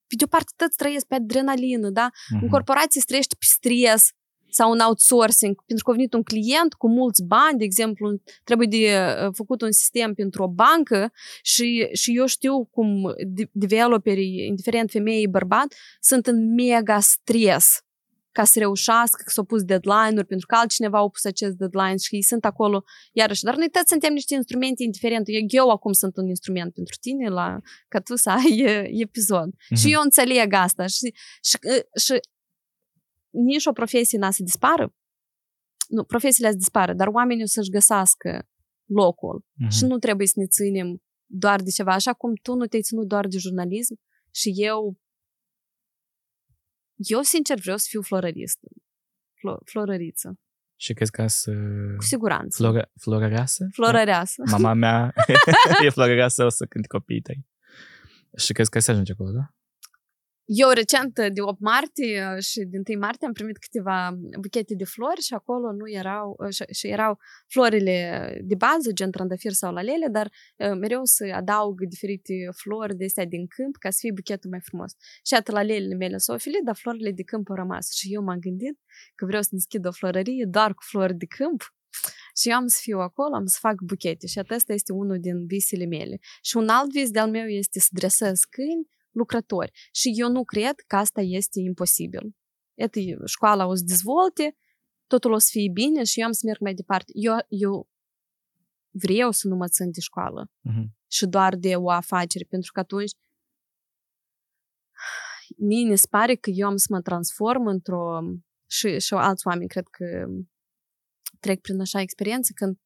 pe 0.07 0.15
de 0.17 0.23
o 0.23 0.27
parte 0.27 0.53
toți 0.55 0.77
trăiesc 0.77 1.05
pe 1.05 1.15
adrenalină, 1.15 1.89
da? 1.89 2.09
Uh-huh. 2.11 2.33
În 2.33 2.37
mhm. 2.37 2.49
corporații 2.49 3.01
trăiește 3.01 3.35
pe 3.39 3.45
stres, 3.45 4.09
sau 4.49 4.71
un 4.71 4.79
outsourcing, 4.79 5.55
pentru 5.65 5.85
că 5.85 5.91
a 5.91 5.93
venit 5.93 6.13
un 6.13 6.23
client 6.23 6.73
cu 6.73 6.89
mulți 6.89 7.23
bani, 7.23 7.57
de 7.57 7.63
exemplu, 7.63 8.21
trebuie 8.43 8.67
de 8.67 8.77
uh, 8.77 9.29
făcut 9.33 9.61
un 9.61 9.71
sistem 9.71 10.13
pentru 10.13 10.43
o 10.43 10.47
bancă 10.47 11.11
și, 11.41 11.87
și 11.93 12.17
eu 12.17 12.25
știu 12.25 12.65
cum 12.65 13.15
developerii, 13.51 14.45
indiferent 14.45 14.89
femei, 14.91 15.27
bărbat, 15.27 15.73
sunt 15.99 16.27
în 16.27 16.53
mega 16.53 16.99
stres 16.99 17.83
ca 18.31 18.43
să 18.43 18.59
reușească, 18.59 19.21
că 19.25 19.29
s-au 19.29 19.43
pus 19.43 19.63
deadline-uri, 19.63 20.25
pentru 20.25 20.47
că 20.47 20.55
altcineva 20.55 20.97
a 20.97 21.09
pus 21.09 21.23
acest 21.23 21.55
deadline 21.55 21.97
și 21.97 22.15
ei 22.15 22.23
sunt 22.23 22.45
acolo 22.45 22.83
iarăși. 23.11 23.43
Dar 23.43 23.55
noi 23.55 23.69
toți 23.69 23.89
suntem 23.89 24.13
niște 24.13 24.33
instrumente 24.33 24.83
indiferente. 24.83 25.31
Eu 25.47 25.69
acum 25.69 25.91
sunt 25.91 26.17
un 26.17 26.27
instrument 26.27 26.73
pentru 26.73 26.95
tine 27.01 27.29
la, 27.29 27.57
ca 27.87 27.99
tu 27.99 28.15
să 28.15 28.29
ai 28.29 28.55
episod. 29.07 29.49
Mm-hmm. 29.49 29.79
Și 29.79 29.91
eu 29.91 30.01
înțeleg 30.01 30.53
asta. 30.53 30.85
Și, 30.85 31.13
și, 31.41 31.57
și 32.03 32.19
nici 33.29 33.65
o 33.65 33.71
profesie 33.71 34.17
n-a 34.17 34.31
să 34.31 34.43
dispară. 34.43 34.95
Nu, 35.87 36.03
profesiile 36.03 36.49
să 36.49 36.57
dispară, 36.57 36.93
dar 36.93 37.07
oamenii 37.07 37.43
o 37.43 37.47
să-și 37.47 37.69
găsească 37.69 38.47
locul. 38.85 39.41
Mm-hmm. 39.41 39.69
Și 39.69 39.85
nu 39.85 39.97
trebuie 39.97 40.27
să 40.27 40.33
ne 40.35 40.45
ținem 40.45 41.03
doar 41.25 41.61
de 41.61 41.69
ceva, 41.69 41.93
așa 41.93 42.13
cum 42.13 42.35
tu 42.41 42.53
nu 42.53 42.65
te-ai 42.65 42.81
ținut 42.81 43.07
doar 43.07 43.27
de 43.27 43.37
jurnalism 43.37 43.99
și 44.31 44.53
eu 44.55 44.99
eu, 47.07 47.21
sincer, 47.21 47.59
vreau 47.59 47.77
să 47.77 47.85
fiu 47.89 48.01
florăristă. 48.01 48.67
Flo- 49.33 49.63
florăriță. 49.65 50.39
Și 50.75 50.93
crezi 50.93 51.11
că 51.11 51.27
să... 51.27 51.51
Cu 51.97 52.03
siguranță. 52.03 52.57
Floră, 52.57 52.91
florăreasă? 53.01 53.67
Florăreasă. 53.71 54.43
Mama 54.51 54.73
mea 54.73 55.13
e 55.83 55.89
florăreasă, 55.89 56.45
o 56.45 56.49
să 56.49 56.65
cânt 56.65 56.87
copiii 56.87 57.21
tăi. 57.21 57.47
Și 58.37 58.53
crezi 58.53 58.69
că 58.69 58.79
se 58.79 58.91
ajunge 58.91 59.11
acolo, 59.11 59.31
da? 59.31 59.53
Eu 60.51 60.69
recent, 60.69 61.13
de 61.13 61.41
8 61.41 61.59
martie 61.59 62.35
și 62.39 62.59
din 62.59 62.81
1 62.87 62.99
martie, 62.99 63.27
am 63.27 63.33
primit 63.33 63.57
câteva 63.57 64.17
buchete 64.39 64.75
de 64.75 64.83
flori 64.83 65.21
și 65.21 65.33
acolo 65.33 65.71
nu 65.71 65.91
erau, 65.91 66.37
și, 66.49 66.63
și 66.73 66.87
erau 66.87 67.19
florile 67.47 67.97
de 68.43 68.55
bază, 68.55 68.91
gen 68.91 69.11
trandafir 69.11 69.51
sau 69.51 69.73
lalele, 69.73 70.07
dar 70.11 70.31
mereu 70.57 71.01
să 71.03 71.31
adaug 71.33 71.85
diferite 71.87 72.33
flori 72.51 72.95
de 72.95 73.05
astea 73.05 73.25
din 73.25 73.47
câmp 73.47 73.75
ca 73.75 73.89
să 73.89 73.97
fie 74.01 74.11
buchetul 74.11 74.49
mai 74.49 74.59
frumos. 74.61 74.91
Și 75.25 75.33
atât 75.33 75.53
lalelele 75.53 75.95
mele 75.95 76.17
s-au 76.17 76.35
ofilit, 76.35 76.63
dar 76.63 76.75
florile 76.75 77.11
de 77.11 77.23
câmp 77.23 77.49
au 77.49 77.55
rămas. 77.55 77.91
Și 77.91 78.13
eu 78.13 78.23
m-am 78.23 78.39
gândit 78.39 78.79
că 79.15 79.25
vreau 79.25 79.41
să 79.41 79.49
deschid 79.51 79.85
o 79.85 79.91
florărie 79.91 80.45
doar 80.49 80.73
cu 80.73 80.83
flori 80.83 81.15
de 81.15 81.25
câmp 81.25 81.61
și 82.37 82.49
eu 82.49 82.55
am 82.55 82.67
să 82.67 82.79
fiu 82.81 82.99
acolo, 82.99 83.35
am 83.35 83.45
să 83.45 83.57
fac 83.61 83.81
buchete 83.81 84.27
și 84.27 84.39
acesta 84.39 84.73
este 84.73 84.93
unul 84.93 85.19
din 85.19 85.45
visele 85.45 85.85
mele. 85.85 86.19
Și 86.41 86.57
un 86.57 86.67
alt 86.67 86.91
vis 86.91 87.09
de-al 87.09 87.29
meu 87.29 87.47
este 87.47 87.79
să 87.79 87.89
dresez 87.91 88.39
câini 88.39 88.87
lucrători. 89.19 89.71
Și 89.91 90.09
eu 90.15 90.29
nu 90.31 90.43
cred 90.43 90.75
că 90.87 90.95
asta 90.95 91.21
este 91.21 91.59
imposibil. 91.59 92.35
Iată, 92.73 92.99
școala 93.25 93.65
o 93.65 93.75
să 93.75 93.83
dezvolte, 93.85 94.57
totul 95.07 95.31
o 95.31 95.37
să 95.37 95.47
fie 95.51 95.69
bine 95.73 96.03
și 96.03 96.19
eu 96.19 96.25
am 96.25 96.31
să 96.31 96.41
merg 96.45 96.59
mai 96.59 96.73
departe. 96.73 97.11
Eu, 97.15 97.35
eu 97.47 97.89
vreau 98.89 99.31
să 99.31 99.47
nu 99.47 99.55
mă 99.55 99.67
țin 99.67 99.91
de 99.91 99.99
școală 99.99 100.51
uh-huh. 100.69 100.85
și 101.07 101.25
doar 101.25 101.55
de 101.55 101.75
o 101.75 101.89
afacere, 101.89 102.45
pentru 102.49 102.71
că 102.71 102.79
atunci 102.79 103.11
mie 105.57 105.87
ne 105.87 105.95
pare 106.09 106.35
că 106.35 106.49
eu 106.49 106.67
am 106.67 106.75
să 106.75 106.87
mă 106.89 107.01
transform 107.01 107.65
într-o 107.65 108.19
și, 108.69 108.99
și 108.99 109.13
alți 109.13 109.47
oameni 109.47 109.69
cred 109.69 109.87
că 109.87 110.05
trec 111.39 111.61
prin 111.61 111.79
așa 111.79 112.01
experiență 112.01 112.51
când 112.55 112.77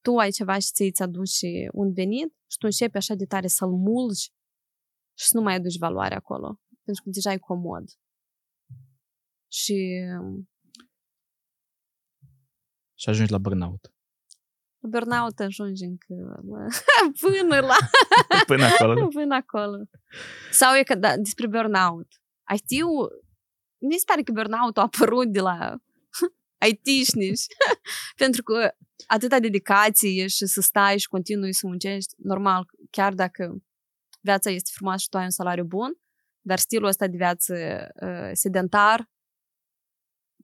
tu 0.00 0.16
ai 0.16 0.30
ceva 0.30 0.58
și 0.58 0.70
ți-ți 0.72 1.02
aduci 1.02 1.40
un 1.72 1.92
venit 1.92 2.32
și 2.46 2.58
tu 2.58 2.66
începi 2.66 2.96
așa 2.96 3.14
de 3.14 3.24
tare 3.24 3.46
să-l 3.46 3.70
mulgi 3.70 4.30
și 5.18 5.26
să 5.26 5.36
nu 5.36 5.42
mai 5.42 5.54
aduci 5.54 5.78
valoare 5.78 6.14
acolo. 6.14 6.60
Pentru 6.84 7.02
că 7.02 7.10
deja 7.10 7.32
e 7.32 7.38
comod. 7.38 7.84
Și... 9.52 10.04
Și 12.94 13.08
ajungi 13.08 13.32
la 13.32 13.38
burnout. 13.38 13.94
La 14.78 14.88
burnout 14.88 15.38
ajungi 15.38 15.84
încă 15.84 16.42
până 17.20 17.60
la... 17.60 17.76
până 18.46 18.64
acolo. 18.64 19.08
până 19.08 19.34
acolo. 19.34 19.76
Sau 20.50 20.76
e 20.76 20.82
că, 20.82 20.94
da, 20.94 21.16
despre 21.16 21.46
burnout. 21.46 22.08
IT-ul, 22.54 23.24
mi 23.78 23.98
se 23.98 24.04
pare 24.06 24.22
că 24.22 24.32
burnout 24.32 24.78
a 24.78 24.80
apărut 24.80 25.32
de 25.32 25.40
la 25.40 25.76
IT-șnici. 26.70 27.46
Pentru 28.16 28.42
că 28.42 28.74
atâta 29.06 29.40
dedicație 29.40 30.26
și 30.26 30.46
să 30.46 30.60
stai 30.60 30.98
și 30.98 31.08
continui 31.08 31.54
să 31.54 31.66
muncești, 31.66 32.14
normal, 32.16 32.66
chiar 32.90 33.14
dacă 33.14 33.62
viața 34.26 34.50
este 34.50 34.70
frumoasă 34.72 35.02
și 35.02 35.08
tu 35.08 35.16
ai 35.16 35.24
un 35.24 35.30
salariu 35.30 35.64
bun, 35.64 35.90
dar 36.40 36.58
stilul 36.58 36.88
ăsta 36.88 37.06
de 37.06 37.16
viață 37.16 37.54
uh, 38.02 38.30
sedentar, 38.32 39.10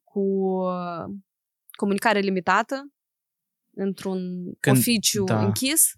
cu 0.03 0.20
uh, 0.20 1.05
comunicare 1.70 2.20
limitată, 2.20 2.93
într-un 3.74 4.18
Când, 4.61 4.76
oficiu 4.76 5.24
da. 5.24 5.45
închis. 5.45 5.93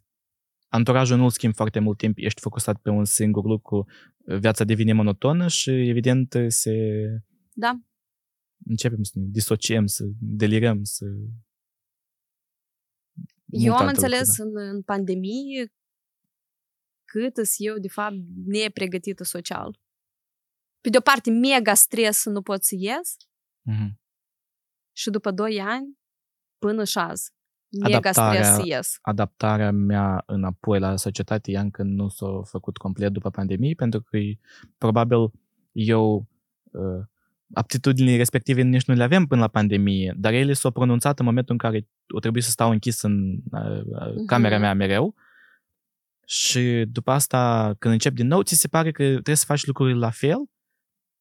Anturajul 0.68 1.16
nu 1.16 1.28
schimbi 1.28 1.56
foarte 1.56 1.78
mult 1.78 1.98
timp, 1.98 2.16
ești 2.18 2.40
focusat 2.40 2.80
pe 2.80 2.90
un 2.90 3.04
singur 3.04 3.44
lucru, 3.44 3.86
viața 4.40 4.64
devine 4.64 4.92
monotonă 4.92 5.48
și 5.48 5.70
evident 5.70 6.34
se... 6.48 6.72
Da. 7.52 7.80
Începem 8.66 9.02
să 9.02 9.12
ne 9.18 9.24
disociem, 9.28 9.86
să 9.86 10.04
delirăm, 10.18 10.82
să... 10.82 11.04
Eu 13.46 13.74
am 13.74 13.86
înțeles 13.86 14.26
lucru, 14.38 14.52
da. 14.52 14.62
în, 14.62 14.68
în 14.74 14.82
pandemie 14.82 15.72
cât 17.14 17.36
îs 17.36 17.54
eu, 17.58 17.78
de 17.78 17.88
fapt, 17.88 18.14
nepregătită 18.46 19.24
social. 19.24 19.78
Pe 20.80 20.88
de 20.88 20.96
o 20.96 21.00
parte, 21.00 21.30
mega 21.30 21.74
stres 21.74 22.16
să 22.16 22.30
nu 22.30 22.42
pot 22.42 22.64
să 22.64 22.74
ies. 22.78 23.16
Mm-hmm. 23.70 23.92
Și 24.92 25.10
după 25.10 25.30
doi 25.30 25.60
ani, 25.60 25.98
până 26.58 26.84
și 26.84 26.98
azi. 26.98 27.32
Mega 27.82 27.96
Adaptarea- 27.96 28.42
stres 28.42 28.66
yes. 28.66 28.98
adaptarea 29.00 29.70
mea 29.70 30.22
înapoi 30.26 30.78
la 30.78 30.96
societate 30.96 31.50
ea 31.50 31.60
încă 31.60 31.82
nu 31.82 32.08
s-a 32.08 32.42
făcut 32.44 32.76
complet 32.76 33.12
după 33.12 33.30
pandemie, 33.30 33.74
pentru 33.74 34.02
că 34.02 34.16
e- 34.16 34.38
probabil 34.78 35.30
eu 35.72 36.28
uh, 36.70 37.04
aptitudinile 37.52 38.16
respective 38.16 38.62
nici 38.62 38.84
nu 38.84 38.94
le 38.94 39.02
avem 39.02 39.26
până 39.26 39.40
la 39.40 39.48
pandemie, 39.48 40.14
dar 40.16 40.32
ele 40.32 40.52
s-au 40.52 40.70
pronunțat 40.70 41.18
în 41.18 41.24
momentul 41.24 41.52
în 41.52 41.58
care 41.58 41.88
o 42.08 42.18
trebuie 42.18 42.42
să 42.42 42.50
stau 42.50 42.70
închis 42.70 43.02
în 43.02 43.42
uh, 43.50 43.80
uh, 43.84 44.24
camera 44.26 44.58
mea 44.58 44.74
mereu 44.74 45.14
și 46.26 46.84
după 46.88 47.10
asta, 47.10 47.74
când 47.78 47.92
încep 47.92 48.14
din 48.14 48.26
nou, 48.26 48.42
ți 48.42 48.54
se 48.54 48.68
pare 48.68 48.90
că 48.90 49.02
trebuie 49.02 49.36
să 49.36 49.44
faci 49.46 49.66
lucrurile 49.66 49.98
la 49.98 50.10
fel, 50.10 50.38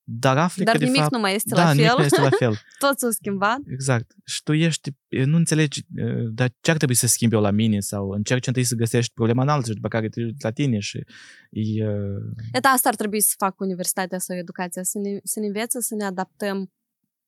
dar 0.05 0.37
afli 0.37 0.63
Dar 0.63 0.73
că 0.73 0.79
de 0.79 0.85
nimic 0.85 1.01
fapt... 1.01 1.13
nu 1.13 1.19
mai 1.19 1.35
este 1.35 1.55
da, 1.55 1.63
la 1.63 1.71
nimic 1.71 1.87
fel. 1.87 1.97
nu 1.97 2.03
este 2.03 2.21
la 2.21 2.29
fel. 2.29 2.53
Tot 2.79 2.99
s-a 2.99 3.09
schimbat. 3.09 3.59
Exact. 3.65 4.15
Și 4.25 4.43
tu 4.43 4.53
ești, 4.53 4.89
nu 5.07 5.35
înțelegi, 5.35 5.81
uh, 5.95 6.29
dar 6.33 6.53
ce 6.61 6.71
ar 6.71 6.77
trebui 6.77 6.95
să 6.95 7.07
schimbi 7.07 7.35
eu 7.35 7.41
la 7.41 7.51
mine 7.51 7.79
sau 7.79 8.09
încerci 8.09 8.47
întâi 8.47 8.63
să 8.63 8.75
găsești 8.75 9.13
problema 9.13 9.41
în 9.41 9.49
alții 9.49 9.69
și 9.69 9.75
după 9.75 9.87
care 9.87 10.09
te 10.09 10.21
duci 10.21 10.41
la 10.41 10.51
tine 10.51 10.79
și 10.79 10.97
e, 11.49 11.87
uh, 11.87 12.21
Iată, 12.53 12.67
asta 12.67 12.89
ar 12.89 12.95
trebui 12.95 13.21
să 13.21 13.33
facă 13.37 13.55
universitatea 13.57 14.17
sau 14.17 14.35
educația, 14.37 14.83
să 14.83 14.97
ne, 14.99 15.19
să 15.23 15.39
ne 15.39 15.45
învețe 15.45 15.81
să 15.81 15.95
ne 15.95 16.03
adaptăm 16.03 16.71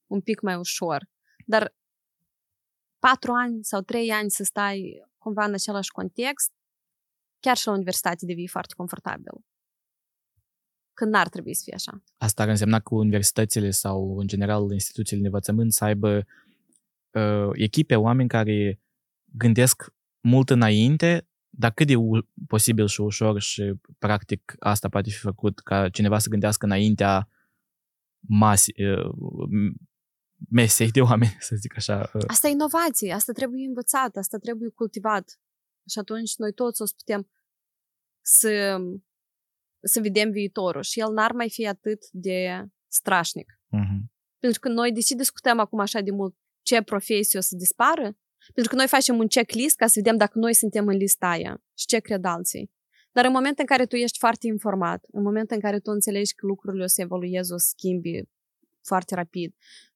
un 0.08 0.22
pic 0.22 0.42
mai 0.42 0.56
ușor. 0.56 1.10
Dar 1.46 1.76
patru 3.00 3.32
ani 3.32 3.64
sau 3.64 3.82
trei 3.82 4.10
ani 4.10 4.32
să 4.32 4.44
stai 4.44 5.04
cumva 5.18 5.46
în 5.46 5.54
același 5.54 5.92
context, 5.92 6.52
chiar 7.40 7.58
și 7.58 7.68
la 7.68 7.74
universitate 7.74 8.26
devii 8.26 8.48
foarte 8.48 8.74
confortabil. 8.78 9.46
Când 10.94 11.12
n-ar 11.12 11.30
trebui 11.30 11.54
să 11.54 11.62
fie 11.64 11.74
așa. 11.76 12.04
asta 12.18 12.44
ar 12.44 12.50
însemna 12.50 12.80
că 12.80 12.96
universitățile 12.96 13.70
sau 13.72 14.18
în 14.18 14.28
general 14.28 14.72
instituțiile 14.72 15.22
de 15.22 15.28
învățământ 15.28 15.74
să 15.74 15.84
aibă 15.84 16.26
uh, 17.12 17.50
echipe, 17.54 17.96
oameni 17.96 18.30
care 18.30 18.80
gândesc 19.26 19.94
mult 20.20 20.50
înainte, 20.50 21.28
dar 21.50 21.72
cât 21.72 21.88
de 21.88 21.96
u- 21.96 22.28
posibil 22.48 22.88
și 22.88 23.02
ușor 23.02 23.40
și 23.42 23.74
practic 24.00 24.56
asta 24.60 24.90
poate 24.90 25.10
fi 25.10 25.18
făcut 25.18 25.60
ca 25.60 25.90
cineva 25.90 26.20
să 26.20 26.30
gândească 26.30 26.66
înaintea 26.66 27.30
masi, 28.20 28.82
uh, 28.82 29.12
mesei 30.50 30.92
de 30.92 31.02
oameni, 31.02 31.36
să 31.50 31.56
zic 31.56 31.76
așa. 31.78 32.12
Uh, 32.14 32.22
Asta 32.28 32.48
e 32.48 32.52
inovație, 32.52 33.14
asta 33.14 33.32
trebuie 33.32 33.68
învățat, 33.68 34.16
asta 34.16 34.38
trebuie 34.38 34.70
cultivat. 34.70 35.40
Și 35.90 36.00
atunci 36.00 36.36
noi 36.36 36.54
toți 36.54 36.82
o 36.82 36.86
să 36.86 36.94
putem 36.98 37.30
să, 38.22 38.78
să 39.84 40.00
vedem 40.02 40.32
viitorul 40.32 40.82
și 40.82 41.00
el 41.00 41.12
n-ar 41.12 41.32
mai 41.32 41.50
fi 41.50 41.68
atât 41.68 42.00
de 42.12 42.66
strașnic. 42.88 43.52
uh-huh. 43.52 44.14
Pentru 44.40 44.60
că 44.60 44.70
noi, 44.70 44.92
deși 44.92 45.16
discutăm 45.16 45.60
acum 45.60 45.80
așa 45.80 46.02
de 46.02 46.12
mult 46.12 46.36
ce 46.62 46.82
profesie 46.82 47.40
o 47.40 47.42
să 47.42 47.56
dispară, 47.56 48.18
pentru 48.54 48.72
că 48.72 48.76
noi 48.76 48.88
facem 48.88 49.18
un 49.18 49.28
checklist 49.28 49.76
ca 49.76 49.88
să 49.88 49.94
vedem 49.96 50.18
dacă 50.18 50.40
noi 50.40 50.54
suntem 50.54 50.88
în 50.88 50.96
lista 50.96 51.28
aia 51.28 51.64
și 51.78 51.86
ce 51.86 52.00
cred 52.00 52.26
alții. 52.26 52.72
Dar 53.12 53.26
în 53.26 53.32
momentul 53.32 53.60
în 53.60 53.66
care 53.66 53.86
tu 53.86 53.96
ești 53.96 54.18
foarte 54.18 54.48
informat, 54.48 55.06
în 55.12 55.24
momentul 55.24 55.56
în 55.56 55.62
care 55.62 55.80
tu 55.80 55.92
înțelegi 55.92 56.34
că 56.34 56.46
lucrurile 56.46 56.84
o 56.84 56.88
să 56.88 57.02
evolueze, 57.02 57.54
o 57.54 57.58
să 57.58 57.68
schimbi 57.68 58.22
foarte 58.82 59.16
rapid, 59.16 59.56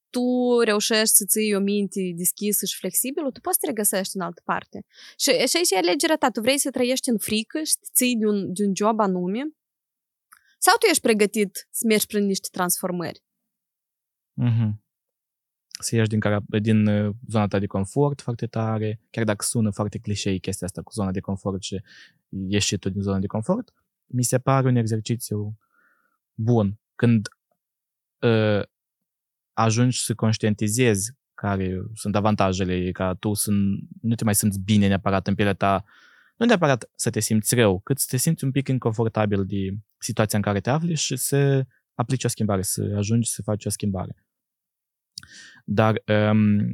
tu 0.09 0.59
reușești 0.59 1.15
să 1.15 1.25
ții 1.25 1.55
o 1.55 1.59
minte 1.59 2.13
deschisă 2.15 2.65
și 2.65 2.77
flexibilă, 2.77 3.31
tu 3.31 3.39
poți 3.39 3.57
să 3.59 3.61
te 3.61 3.67
regăsești 3.67 4.15
în 4.15 4.21
altă 4.21 4.41
parte. 4.45 4.85
Și, 5.17 5.31
și 5.31 5.57
aici 5.57 5.71
e 5.71 5.77
alegerea 5.77 6.15
ta. 6.17 6.29
Tu 6.29 6.41
vrei 6.41 6.59
să 6.59 6.69
trăiești 6.69 7.09
în 7.09 7.17
frică 7.17 7.59
și 7.59 7.71
să 7.71 7.89
ții 7.93 8.15
de 8.15 8.25
un, 8.25 8.53
de 8.53 8.65
un 8.65 8.75
job 8.75 8.99
anume? 8.99 9.41
Sau 10.57 10.75
tu 10.79 10.85
ești 10.85 11.01
pregătit 11.01 11.67
să 11.71 11.83
mergi 11.87 12.05
prin 12.05 12.25
niște 12.25 12.47
transformări? 12.51 13.23
Mm-hmm. 14.43 14.71
Să 15.81 15.95
ieși 15.95 16.09
din, 16.09 16.19
cara- 16.19 16.59
din 16.59 16.87
uh, 16.87 17.15
zona 17.27 17.47
ta 17.47 17.59
de 17.59 17.65
confort 17.65 18.21
foarte 18.21 18.47
tare, 18.47 19.01
chiar 19.09 19.23
dacă 19.23 19.45
sună 19.45 19.71
foarte 19.71 19.97
clișei 19.97 20.39
chestia 20.39 20.67
asta 20.67 20.81
cu 20.81 20.91
zona 20.91 21.11
de 21.11 21.19
confort 21.19 21.61
și 21.63 21.81
ieși 22.29 22.77
tu 22.77 22.89
din 22.89 23.01
zona 23.01 23.19
de 23.19 23.27
confort, 23.27 23.73
mi 24.05 24.23
se 24.23 24.39
pare 24.39 24.67
un 24.67 24.75
exercițiu 24.75 25.57
bun. 26.33 26.79
Când 26.95 27.27
uh, 28.19 28.63
ajungi 29.59 30.03
să 30.03 30.15
conștientizezi 30.15 31.11
care 31.33 31.81
sunt 31.93 32.15
avantajele, 32.15 32.91
ca 32.91 33.13
tu 33.13 33.33
să 33.33 33.51
nu 34.01 34.15
te 34.15 34.23
mai 34.23 34.35
simți 34.35 34.59
bine 34.59 34.87
neapărat 34.87 35.27
în 35.27 35.35
pielea 35.35 35.53
ta, 35.53 35.83
nu 36.37 36.45
neapărat 36.45 36.89
să 36.95 37.09
te 37.09 37.19
simți 37.19 37.55
rău, 37.55 37.79
cât 37.79 37.99
să 37.99 38.05
te 38.09 38.17
simți 38.17 38.43
un 38.43 38.51
pic 38.51 38.67
inconfortabil 38.67 39.45
de 39.45 39.77
situația 39.97 40.37
în 40.37 40.43
care 40.43 40.59
te 40.59 40.69
afli 40.69 40.95
și 40.95 41.15
să 41.15 41.65
aplici 41.93 42.23
o 42.23 42.27
schimbare, 42.27 42.61
să 42.61 42.93
ajungi 42.95 43.29
să 43.29 43.41
faci 43.41 43.65
o 43.65 43.69
schimbare. 43.69 44.25
Dar 45.65 46.01
um, 46.07 46.73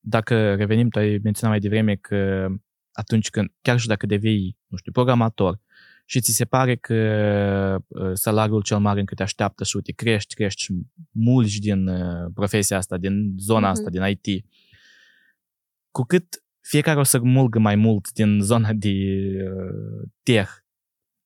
dacă 0.00 0.54
revenim, 0.54 0.88
tu 0.88 0.98
ai 0.98 1.20
menționat 1.22 1.50
mai 1.50 1.60
devreme 1.60 1.94
că 1.94 2.48
atunci 2.92 3.30
când, 3.30 3.52
chiar 3.60 3.78
și 3.78 3.86
dacă 3.86 4.06
devii, 4.06 4.58
nu 4.66 4.76
știu, 4.76 4.92
programator 4.92 5.60
și 6.12 6.20
ți 6.20 6.32
se 6.32 6.44
pare 6.44 6.76
că 6.76 6.94
uh, 7.88 8.10
salariul 8.14 8.62
cel 8.62 8.78
mare 8.78 9.00
încă 9.00 9.14
te 9.14 9.22
așteaptă 9.22 9.64
și 9.64 9.76
uite, 9.76 9.92
crești, 9.92 10.34
crești 10.34 10.62
și 10.62 10.72
mulți 11.10 11.58
din 11.60 11.86
uh, 11.88 12.30
profesia 12.34 12.76
asta, 12.76 12.96
din 12.96 13.34
zona 13.38 13.70
Mhm. 13.70 13.70
asta, 13.70 13.90
din 13.90 14.02
IT, 14.22 14.44
cu 15.90 16.02
cât 16.02 16.42
fiecare 16.60 16.98
o 16.98 17.02
să 17.02 17.18
mulgă 17.20 17.58
mai 17.58 17.74
mult 17.76 18.12
din 18.12 18.40
zona 18.40 18.72
de 18.72 18.88
uh, 18.90 20.08
tech, 20.22 20.50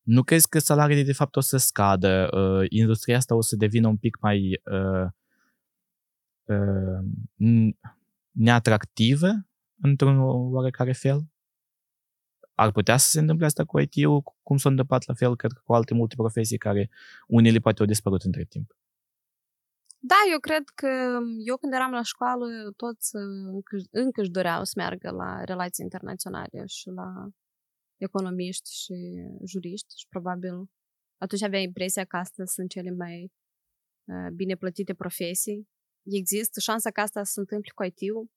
nu 0.01 0.23
crezi 0.23 0.49
că 0.49 0.59
salariile 0.59 1.03
de 1.03 1.13
fapt 1.13 1.35
o 1.35 1.39
să 1.39 1.57
scadă, 1.57 2.29
uh, 2.37 2.65
industria 2.69 3.17
asta 3.17 3.35
o 3.35 3.41
să 3.41 3.55
devină 3.55 3.87
un 3.87 3.97
pic 3.97 4.17
mai 4.21 4.61
uh, 4.71 5.09
uh, 6.43 6.99
n- 7.43 7.91
neatractivă 8.31 9.31
într-un 9.81 10.17
oarecare 10.53 10.91
fel? 10.91 11.27
Ar 12.63 12.71
putea 12.71 12.97
să 12.97 13.07
se 13.09 13.19
întâmple 13.19 13.45
asta 13.45 13.65
cu 13.65 13.79
IT-ul, 13.79 14.23
cum 14.43 14.57
s-a 14.57 14.69
întâmplat 14.69 15.05
la 15.05 15.13
fel, 15.13 15.35
cred 15.35 15.51
că 15.51 15.61
cu 15.63 15.73
alte 15.73 15.93
multe 15.93 16.15
profesii 16.15 16.57
care 16.57 16.89
unele 17.27 17.59
poate 17.59 17.81
au 17.81 17.87
dispărut 17.87 18.21
între 18.21 18.43
timp. 18.43 18.77
Da, 19.99 20.15
eu 20.31 20.39
cred 20.39 20.63
că 20.75 20.87
eu 21.45 21.57
când 21.57 21.73
eram 21.73 21.91
la 21.91 22.01
școală, 22.01 22.45
toți 22.75 23.15
uh, 23.15 23.21
încă, 23.53 23.75
încă 23.91 24.21
își 24.21 24.29
doreau 24.29 24.63
să 24.63 24.73
meargă 24.75 25.09
la 25.09 25.43
relații 25.43 25.83
internaționale 25.83 26.65
și 26.65 26.89
la 26.89 27.09
economiști 27.97 28.69
și 28.81 28.95
juriști 29.45 29.99
și 29.99 30.07
probabil 30.09 30.55
atunci 31.17 31.41
aveai 31.41 31.63
impresia 31.63 32.05
că 32.05 32.17
astea 32.17 32.45
sunt 32.45 32.69
cele 32.69 32.91
mai 32.91 33.31
uh, 34.03 34.31
bine 34.33 34.55
plătite 34.55 34.93
profesii. 34.93 35.67
Există 36.03 36.59
șansa 36.59 36.89
ca 36.91 37.01
asta 37.01 37.23
să 37.23 37.31
se 37.31 37.39
întâmple 37.39 37.71
cu 37.75 37.83
IT-ul? 37.83 38.29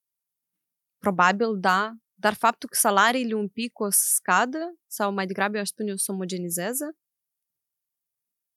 Probabil, 0.99 1.61
da, 1.61 1.95
dar 2.21 2.35
faptul 2.35 2.69
că 2.69 2.77
salariile 2.79 3.35
un 3.35 3.49
pic 3.49 3.79
o 3.79 3.91
să 3.91 4.03
scadă 4.15 4.79
sau 4.87 5.13
mai 5.13 5.27
degrabă 5.27 5.55
eu 5.55 5.61
aș 5.61 5.69
spune 5.69 5.93
o 5.93 5.97
să 5.97 6.13
omogenizeze 6.13 6.97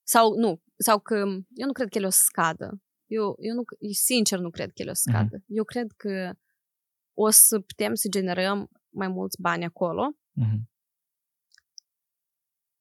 sau 0.06 0.34
nu, 0.34 0.62
sau 0.76 1.00
că 1.00 1.14
eu 1.54 1.66
nu 1.66 1.72
cred 1.72 1.88
că 1.88 1.98
ele 1.98 2.06
o 2.06 2.10
să 2.10 2.22
scadă. 2.24 2.82
Eu, 3.06 3.36
eu, 3.38 3.54
nu, 3.54 3.62
eu 3.78 3.90
sincer 3.90 4.38
nu 4.38 4.50
cred 4.50 4.66
că 4.66 4.82
ele 4.82 4.90
o 4.90 4.94
să 4.94 5.02
scadă. 5.08 5.38
Mm-hmm. 5.38 5.46
Eu 5.46 5.64
cred 5.64 5.92
că 5.96 6.32
o 7.14 7.30
să 7.30 7.60
putem 7.60 7.94
să 7.94 8.08
generăm 8.08 8.70
mai 8.88 9.08
mulți 9.08 9.40
bani 9.40 9.64
acolo, 9.64 10.16
Mm-hmm. 10.40 10.62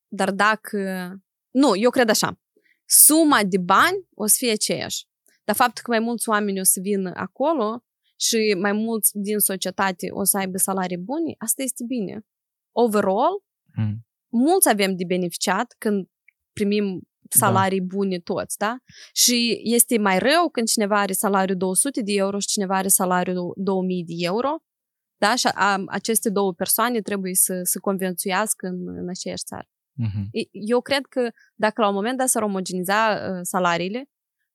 dar 0.08 0.32
dacă... 0.32 1.14
Nu, 1.52 1.76
eu 1.76 1.90
cred 1.90 2.10
așa. 2.10 2.40
Suma 2.86 3.44
de 3.44 3.58
bani 3.58 4.08
o 4.14 4.26
să 4.26 4.36
fie 4.38 4.52
aceeași. 4.52 5.08
Dar 5.44 5.56
faptul 5.56 5.84
că 5.84 5.92
mai 5.92 6.00
mulți 6.00 6.30
oameni 6.30 6.60
o 6.60 6.64
să 6.64 6.80
vină 6.80 7.12
acolo 7.16 7.84
și 8.28 8.56
mai 8.60 8.72
mulți 8.72 9.12
din 9.14 9.40
societate 9.40 10.08
o 10.12 10.24
să 10.24 10.38
aibă 10.38 10.58
salarii 10.58 10.98
bune, 10.98 11.36
asta 11.38 11.62
este 11.62 11.84
bine. 11.88 12.26
Overall, 12.72 13.44
Mm. 13.76 14.06
mulți 14.32 14.70
avem 14.70 14.96
de 14.96 15.04
beneficiat 15.08 15.76
când 15.78 16.08
primim 16.52 17.02
salarii 17.30 17.80
da. 17.80 17.86
bune 17.96 18.20
toți, 18.20 18.58
da? 18.58 18.78
Și 19.14 19.62
este 19.64 19.98
mai 19.98 20.20
rău 20.20 20.50
când 20.52 20.68
cineva 20.68 21.00
are 21.00 21.14
salariul 21.14 21.58
200 21.58 22.02
de 22.02 22.12
euro 22.14 22.40
și 22.40 22.48
cineva 22.48 22.78
are 22.78 22.88
salariul 22.88 23.54
2000 23.58 24.04
de 24.04 24.14
euro, 24.18 24.58
da? 25.18 25.36
Și 25.36 25.48
a, 25.54 25.84
aceste 25.88 26.30
două 26.30 26.54
persoane 26.54 27.02
trebuie 27.02 27.34
să 27.36 27.60
se 27.64 27.80
convențuiască 27.80 28.68
în, 28.68 28.98
în 28.98 29.10
aceeași 29.10 29.44
țară. 29.44 29.68
Mm-hmm. 30.04 30.30
Eu 30.52 30.82
cred 30.82 31.06
că 31.06 31.30
dacă 31.56 31.82
la 31.82 31.88
un 31.88 31.94
moment 31.94 32.18
dat 32.18 32.28
s-ar 32.28 32.44
omogeniza 32.44 33.14
uh, 33.14 33.40
salariile, 33.42 34.10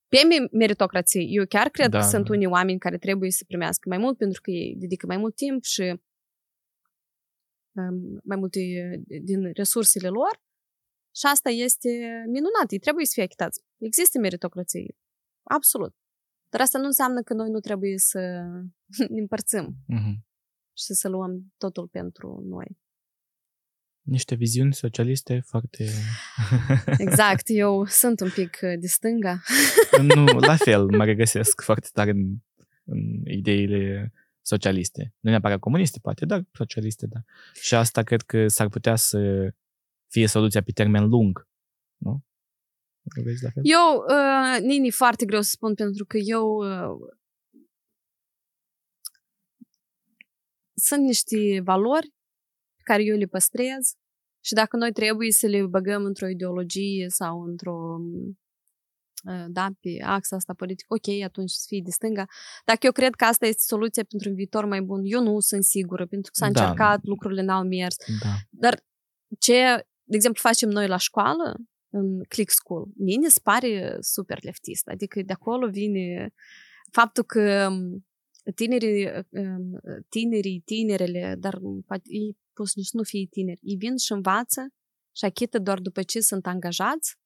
pe 0.09 0.49
meritocrație, 0.53 1.23
eu 1.29 1.47
chiar 1.47 1.69
cred 1.69 1.91
Da. 1.91 1.99
că 1.99 2.07
sunt 2.07 2.29
unii 2.29 2.47
oameni 2.47 2.79
care 2.79 2.99
trebuie 2.99 3.31
să 3.31 3.45
primească 3.47 3.89
mai 3.89 3.99
mult 3.99 4.17
pentru 4.17 4.41
că 4.41 4.51
ei 4.51 4.75
dedică 4.77 5.07
mai 5.07 5.17
mult 5.17 5.35
timp 5.37 5.63
și 5.65 5.83
um, 7.73 8.21
mai 8.25 8.37
multe 8.37 8.61
uh, 8.61 9.19
din 9.23 9.53
resursele 9.53 10.09
lor 10.09 10.43
și 11.15 11.27
asta 11.27 11.51
este 11.51 11.89
minunat, 12.27 12.71
ei 12.71 12.79
trebuie 12.79 13.05
să 13.05 13.13
fie 13.15 13.23
achitați. 13.23 13.61
Există 13.79 14.19
meritocrație, 14.19 14.97
absolut. 15.43 15.95
Dar 16.49 16.61
asta 16.61 16.79
nu 16.79 16.85
înseamnă 16.85 17.23
că 17.23 17.35
noi 17.35 17.51
nu 17.51 17.61
trebuie 17.61 17.99
să 17.99 18.19
ne 19.09 19.21
împărțim 19.25 19.77
Mm-hmm. 19.95 20.17
și 20.77 20.93
să 20.95 21.09
luăm 21.09 21.53
totul 21.57 21.89
pentru 21.89 22.41
noi. 22.45 22.79
Niște 24.09 24.35
viziuni 24.35 24.75
socialiste 24.75 25.43
foarte... 25.47 25.87
Exact, 26.99 27.43
eu 27.65 27.85
sunt 27.87 28.21
un 28.21 28.31
pic 28.31 28.59
uh, 28.63 28.79
de 28.79 28.87
stânga. 28.87 29.43
nu, 30.03 30.25
la 30.25 30.57
fel, 30.67 30.85
mă 30.85 31.05
regăsesc 31.05 31.63
foarte 31.63 31.89
tare 31.93 32.11
în, 32.11 32.37
în 32.85 33.23
ideile 33.25 34.13
socialiste. 34.43 35.15
Nu 35.21 35.31
neapărat 35.31 35.59
comuniste, 35.59 35.99
poate, 36.03 36.27
dar 36.27 36.45
socialiste, 36.53 37.07
da. 37.07 37.19
Și 37.53 37.75
asta 37.75 38.03
cred 38.03 38.23
că 38.23 38.49
s-ar 38.49 38.69
putea 38.69 38.97
să 38.97 39.53
fie 40.07 40.27
soluția 40.27 40.63
pe 40.63 40.71
termen 40.71 41.09
lung, 41.09 41.49
nu? 41.97 42.25
Vezi 43.23 43.43
la 43.43 43.51
fel? 43.51 43.63
Eu, 43.67 44.05
uh, 44.09 44.61
Nini, 44.61 44.91
foarte 44.91 45.25
greu 45.25 45.41
să 45.41 45.51
spun, 45.51 45.75
pentru 45.75 46.05
că 46.05 46.17
eu 46.17 46.47
uh, 46.47 47.17
sunt 50.75 51.03
niște 51.05 51.61
valori 51.61 52.07
pe 52.07 52.18
care 52.91 53.03
eu 53.03 53.17
le 53.17 53.27
păstrez 53.27 53.85
și 54.47 54.55
dacă 54.55 54.77
noi 54.77 54.93
trebuie 54.93 55.33
să 55.33 55.47
le 55.47 55.67
băgăm 55.67 56.05
într-o 56.05 56.29
ideologie 56.29 57.07
sau 57.09 57.43
într-o 57.43 57.79
uh, 59.31 59.47
da, 59.49 59.67
pe 59.81 59.91
axa 60.03 60.37
asta 60.37 60.55
politică, 60.55 60.95
ok, 60.95 61.23
atunci 61.23 61.51
să 61.51 61.65
fie 61.69 61.81
de 61.85 61.91
stânga. 61.91 62.27
Dacă 62.65 62.79
eu 62.87 62.93
cred 62.93 63.15
că 63.15 63.25
asta 63.25 63.47
este 63.47 63.63
soluția 63.67 64.05
pentru 64.09 64.29
un 64.29 64.35
viitor 64.35 64.65
mai 64.65 64.81
bun, 64.81 65.01
eu 65.05 65.23
nu 65.23 65.41
sunt 65.41 65.65
sigură, 65.65 66.07
pentru 66.07 66.31
că 66.33 66.45
s-a 66.45 66.51
Da. 66.51 66.61
încercat, 66.61 66.99
lucrurile 67.03 67.43
n-au 67.43 67.65
mers. 67.65 67.97
Da. 68.23 68.35
Dar 68.51 68.75
ce, 69.39 69.59
de 70.11 70.17
exemplu, 70.17 70.41
facem 70.49 70.69
noi 70.69 70.89
la 70.89 70.97
școală, 70.97 71.57
în 71.91 72.23
Click 72.25 72.51
School, 72.51 72.89
mie 72.97 73.17
ne 73.17 73.29
se 73.29 73.41
pare 73.43 73.97
super 74.01 74.39
leftist. 74.43 74.87
Adică 74.89 75.23
de 75.23 75.33
acolo 75.33 75.69
vine 75.69 76.33
faptul 76.91 77.25
că 77.25 77.69
um, 77.71 78.07
tinerii, 78.55 79.07
um, 79.31 79.81
tinerii, 80.09 80.61
tinerele, 80.61 81.35
dar 81.39 81.55
um, 81.55 81.81
poate 81.81 82.03
ei 82.05 82.37
pot 82.53 82.69
să 82.69 82.81
nu 82.93 83.03
fie 83.03 83.27
tineri, 83.31 83.61
ei 83.63 83.77
vin 83.77 83.97
și 83.97 84.13
învață 84.13 84.69
și 85.17 85.25
achită 85.25 85.59
doar 85.59 85.79
după 85.81 86.03
ce 86.03 86.21
sunt 86.21 86.47
angajați. 86.47 87.17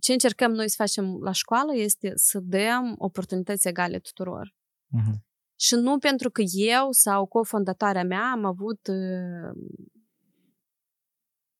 Ce 0.00 0.12
încercăm 0.12 0.52
noi 0.52 0.68
să 0.68 0.74
facem 0.78 1.18
la 1.22 1.32
școală 1.32 1.74
este 1.74 2.12
să 2.14 2.40
dăm 2.40 2.94
oportunități 2.98 3.68
egale 3.68 3.98
tuturor. 3.98 4.54
Mhm. 4.86 5.24
Și 5.58 5.74
nu 5.74 5.98
pentru 5.98 6.30
că 6.30 6.42
eu 6.52 6.90
sau 6.90 7.26
cofondatoarea 7.26 8.04
mea 8.04 8.30
am 8.30 8.44
avut 8.44 8.86
uh, 8.86 9.82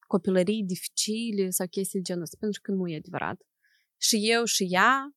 copilării 0.07 0.65
dificile 0.65 1.51
sau 1.51 1.67
chestii 1.67 1.99
de 1.99 2.05
genul 2.05 2.23
ăsta, 2.23 2.37
pentru 2.41 2.61
că 2.61 2.73
nu 2.73 2.89
e 2.89 2.97
adevărat. 2.97 3.41
Și 3.97 4.31
eu 4.31 4.45
și 4.45 4.67
ea 4.71 5.17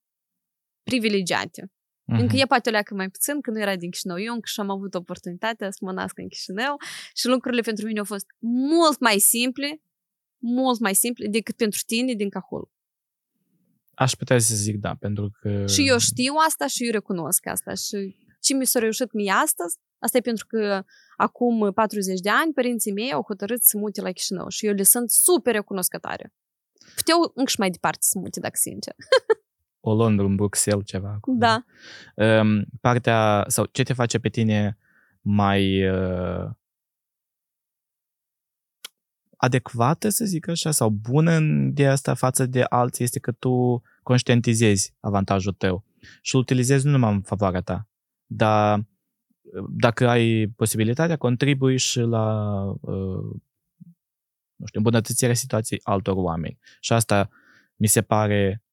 privilegiate. 0.84 1.72
Mhm. 2.10 2.22
Încă 2.22 2.36
e 2.36 2.46
poate 2.46 2.70
o 2.70 2.72
leacă 2.72 2.94
mai 2.94 3.10
puțin, 3.10 3.42
că 3.42 3.52
nu 3.52 3.60
era 3.60 3.76
din 3.76 3.90
Chișinău. 3.90 4.20
Eu 4.20 4.34
încă 4.34 4.48
și-am 4.48 4.70
avut 4.70 4.94
oportunitatea 4.94 5.72
să 5.72 5.78
mă 5.82 5.92
nasc 5.92 6.18
în 6.18 6.28
Chișinău 6.28 6.78
și 7.16 7.28
lucrurile 7.28 7.62
pentru 7.62 7.86
mine 7.86 8.00
au 8.00 8.06
fost 8.06 8.26
mult 8.72 9.00
mai 9.00 9.20
simple, 9.20 9.82
mult 10.38 10.80
mai 10.80 10.96
simple 10.96 11.28
decât 11.28 11.56
pentru 11.56 11.80
tine 11.86 12.14
din 12.14 12.30
Cahul. 12.30 12.72
Aș 13.94 14.12
putea 14.14 14.40
să 14.40 14.56
zic 14.56 14.78
da, 14.78 14.96
pentru 15.00 15.32
că... 15.40 15.66
Și 15.68 15.88
eu 15.88 15.98
știu 15.98 16.34
asta 16.48 16.68
și 16.68 16.86
eu 16.86 16.92
recunosc 16.92 17.46
asta. 17.46 17.74
Și 17.74 18.16
ce 18.42 18.54
mi 18.54 18.66
s-a 18.66 18.80
reușit 18.80 19.12
mie 19.14 19.32
astăzi, 19.32 19.78
asta 20.00 20.18
e 20.18 20.22
pentru 20.22 20.46
că 20.48 20.84
acum 21.18 21.72
40 21.74 22.20
de 22.20 22.30
ani 22.30 22.54
părinții 22.54 22.92
mei 22.92 23.12
au 23.12 23.24
hotărât 23.28 23.62
să 23.64 23.78
mute 23.78 24.02
la 24.02 24.12
Chișinău 24.12 24.48
și 24.48 24.66
eu 24.66 24.74
le 24.74 24.84
sunt 24.84 25.10
super 25.10 25.54
recunoscătoare. 25.54 26.34
Puteau 26.96 27.32
încă 27.36 27.50
și 27.50 27.60
mai 27.60 27.70
departe 27.70 28.02
să 28.02 28.20
mute, 28.20 28.40
dacă 28.40 28.56
sincer. 28.58 28.94
O 29.80 29.94
Londra, 29.94 30.26
în 30.26 30.36
Bruxelles, 30.36 30.86
ceva. 30.86 31.10
acolo. 31.10 31.38
Da. 31.38 31.64
Um, 32.16 32.66
partea, 32.82 33.46
sau 33.48 33.66
ce 33.66 33.84
te 33.84 33.94
face 33.94 34.20
pe 34.20 34.30
tine 34.30 34.78
mai 35.22 35.90
uh, 35.90 36.50
adecvată, 39.38 40.10
să 40.10 40.26
zic 40.26 40.48
așa, 40.48 40.72
sau 40.72 40.90
bună 40.90 41.32
în 41.32 41.74
de 41.74 41.88
asta 41.88 42.14
față 42.14 42.46
de 42.46 42.64
alții, 42.70 43.04
este 43.04 43.20
că 43.20 43.32
tu 43.32 43.82
conștientizezi 44.04 44.94
avantajul 45.00 45.54
tău 45.54 45.86
și 46.22 46.36
îl 46.36 46.42
utilizezi 46.42 46.86
nu 46.86 46.92
numai 46.92 47.14
în 47.14 47.22
favoarea 47.22 47.62
ta, 47.62 47.88
dar 48.26 48.78
uh, 48.78 49.66
dacă 49.70 50.08
ai 50.08 50.54
posibilitatea, 50.56 51.18
contribui 51.18 51.78
și 51.78 52.00
la 52.00 52.56
uh, 52.82 53.40
nu 54.56 54.66
știu, 54.66 54.80
îmbunătățirea 54.80 55.34
situației 55.34 55.80
altor 55.84 56.16
oameni. 56.18 56.60
Și 56.80 56.94
asta 56.94 57.30
mi 57.76 57.88
se 57.88 58.02
pare 58.02 58.64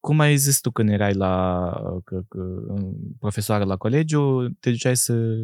cum 0.00 0.20
ai 0.20 0.36
zis 0.36 0.60
tu 0.60 0.70
când 0.70 0.88
erai 0.88 1.14
la 1.14 1.72
că, 2.04 2.22
că, 2.28 2.40
profesoară 3.18 3.64
la 3.64 3.76
colegiu, 3.76 4.48
te 4.48 4.70
duceai 4.70 4.96
să 4.96 5.36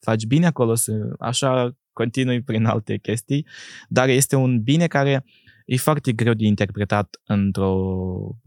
faci 0.00 0.26
bine 0.26 0.46
acolo, 0.46 0.74
să, 0.74 1.14
așa 1.18 1.76
continui 1.92 2.42
prin 2.42 2.64
alte 2.64 2.98
chestii, 2.98 3.46
dar 3.88 4.08
este 4.08 4.36
un 4.36 4.62
bine 4.62 4.86
care 4.86 5.24
e 5.66 5.76
foarte 5.76 6.12
greu 6.12 6.34
de 6.34 6.46
interpretat 6.46 7.20
într-o 7.24 8.38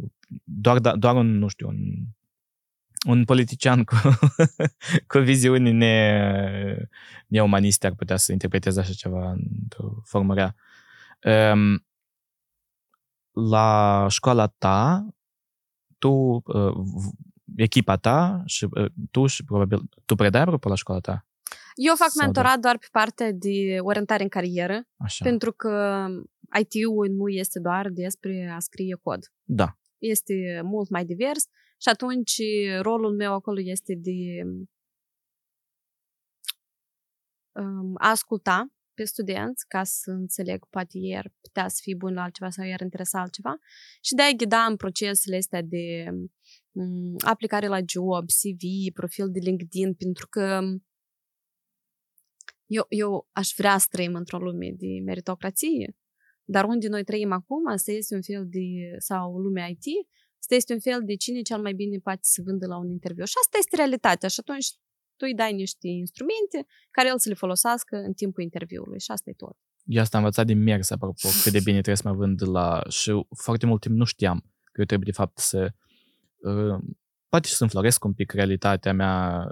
doar, 0.43 0.79
da, 0.79 0.95
doar 0.95 1.15
un, 1.15 1.37
nu 1.37 1.47
știu, 1.47 1.67
un, 1.67 1.77
un 3.07 3.23
politician 3.23 3.83
cu, 3.83 3.95
cu 5.07 5.17
viziuni 5.19 5.71
ne, 5.71 6.87
neumaniste 7.27 7.87
ar 7.87 7.93
putea 7.93 8.15
să 8.15 8.31
interpreteze 8.31 8.79
așa 8.79 8.93
ceva 8.93 9.31
într-o 9.31 10.01
formă 10.03 10.33
rea. 10.33 10.55
Um, 11.51 11.85
la 13.31 14.05
școala 14.09 14.47
ta, 14.47 15.07
tu, 15.97 16.09
uh, 16.45 16.73
echipa 17.55 17.95
ta 17.95 18.41
și 18.45 18.67
uh, 18.71 18.91
tu 19.11 19.25
și 19.25 19.43
probabil, 19.43 19.81
tu 20.05 20.15
predai 20.15 20.41
apropo 20.41 20.69
la 20.69 20.75
școala 20.75 20.99
ta? 20.99 21.25
Eu 21.75 21.95
fac 21.95 22.09
Sau 22.09 22.25
mentorat 22.25 22.59
doar 22.59 22.77
pe 22.77 22.87
partea 22.91 23.31
de 23.31 23.77
orientare 23.79 24.23
în 24.23 24.29
carieră, 24.29 24.83
Așa. 24.97 25.25
pentru 25.25 25.51
că 25.51 26.05
IT-ul 26.59 27.09
nu 27.09 27.27
este 27.27 27.59
doar 27.59 27.89
despre 27.89 28.51
a 28.55 28.59
scrie 28.59 28.95
cod. 29.03 29.19
Da. 29.43 29.77
Este 29.97 30.61
mult 30.63 30.89
mai 30.89 31.05
divers 31.05 31.43
și 31.77 31.89
atunci 31.89 32.41
rolul 32.81 33.15
meu 33.15 33.33
acolo 33.33 33.59
este 33.61 33.93
de 33.95 34.41
um, 37.51 37.93
a 37.97 38.09
asculta 38.09 38.67
pe 38.97 39.03
studenți 39.03 39.67
ca 39.67 39.83
să 39.83 40.11
înțeleg 40.11 40.65
poate 40.69 40.97
ei 40.97 41.17
ar 41.17 41.33
putea 41.41 41.67
să 41.67 41.79
fie 41.81 41.95
buni 41.95 42.13
la 42.13 42.23
altceva 42.23 42.49
sau 42.49 42.65
i-ar 42.65 42.81
interesa 42.81 43.19
altceva 43.19 43.57
și 44.01 44.13
de 44.13 44.21
a 44.21 44.31
ghida 44.31 44.63
în 44.65 44.75
procesele 44.75 45.37
astea 45.37 45.61
de 45.61 45.85
um, 46.71 47.15
aplicare 47.25 47.67
la 47.67 47.79
job, 47.85 48.25
CV, 48.39 48.93
profil 48.93 49.31
de 49.31 49.39
LinkedIn, 49.39 49.93
pentru 49.93 50.27
că 50.27 50.61
eu, 52.65 52.85
eu 52.89 53.27
aș 53.31 53.49
vrea 53.57 53.77
să 53.77 53.87
trăim 53.89 54.15
într-o 54.15 54.37
lume 54.37 54.73
de 54.77 54.87
meritocrație, 55.05 55.95
dar 56.43 56.63
unde 56.65 56.87
noi 56.87 57.03
trăim 57.03 57.31
acum, 57.31 57.67
asta 57.67 57.91
este 57.91 58.15
un 58.15 58.21
fel 58.21 58.47
de, 58.47 58.65
sau 58.97 59.37
lumea 59.37 59.67
IT, 59.67 59.85
asta 60.39 60.55
este 60.55 60.73
un 60.73 60.79
fel 60.79 61.01
de 61.05 61.15
cine 61.15 61.41
cel 61.41 61.61
mai 61.61 61.73
bine 61.73 61.97
poate 61.97 62.19
să 62.21 62.41
vândă 62.45 62.65
la 62.67 62.77
un 62.77 62.89
interviu. 62.89 63.25
Și 63.25 63.33
asta 63.41 63.57
este 63.57 63.75
realitatea. 63.75 64.29
Și 64.29 64.39
atunci 64.39 64.67
tu 65.17 65.25
îi 65.27 65.35
dai 65.35 65.53
niște 65.53 65.87
instrumente 65.87 66.65
care 66.91 67.07
el 67.07 67.19
să 67.19 67.29
le 67.29 67.35
folosească 67.35 67.95
în 67.97 68.13
timpul 68.13 68.43
interviului. 68.43 68.99
Și 68.99 69.11
asta 69.11 69.29
e 69.29 69.33
tot. 69.33 69.57
Eu 69.85 70.01
asta 70.01 70.17
am 70.17 70.23
învățat 70.23 70.45
din 70.45 70.63
mers, 70.63 70.89
apropo, 70.89 71.27
cât 71.43 71.51
de 71.51 71.59
bine 71.59 71.81
trebuie 71.81 71.95
să 71.95 72.07
mă 72.07 72.13
vând 72.15 72.47
la... 72.47 72.83
Și 72.89 73.25
foarte 73.35 73.65
mult 73.65 73.81
timp 73.81 73.95
nu 73.95 74.03
știam 74.03 74.39
că 74.63 74.79
eu 74.79 74.85
trebuie, 74.85 75.11
de 75.11 75.17
fapt, 75.17 75.37
să... 75.37 75.71
Uh, 76.37 76.79
poate 77.29 77.47
și 77.47 77.53
să 77.53 77.63
înfloresc 77.63 78.03
un 78.03 78.13
pic 78.13 78.31
realitatea 78.31 78.93
mea 78.93 79.45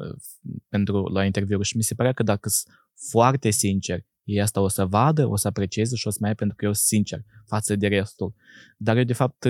pentru 0.70 1.08
la 1.08 1.26
interviu 1.26 1.62
și 1.62 1.78
mi 1.78 1.84
se 1.84 1.96
părea 1.96 2.14
că 2.14 2.24
dacă 2.24 2.50
sunt 2.50 2.76
foarte 3.10 3.50
sincer, 3.50 4.00
ei 4.24 4.42
asta 4.42 4.62
o 4.62 4.68
să 4.68 4.86
vadă, 4.86 5.28
o 5.28 5.36
să 5.36 5.48
aprecieze 5.48 5.96
și 5.96 6.08
o 6.08 6.10
să 6.10 6.18
mai 6.22 6.30
ia 6.30 6.36
pentru 6.36 6.56
că 6.56 6.66
eu 6.66 6.74
sunt 6.74 6.86
sincer 6.86 7.20
față 7.46 7.76
de 7.76 7.88
restul. 7.88 8.34
Dar 8.78 8.98
eu, 8.98 9.04
de 9.04 9.14
fapt, 9.14 9.48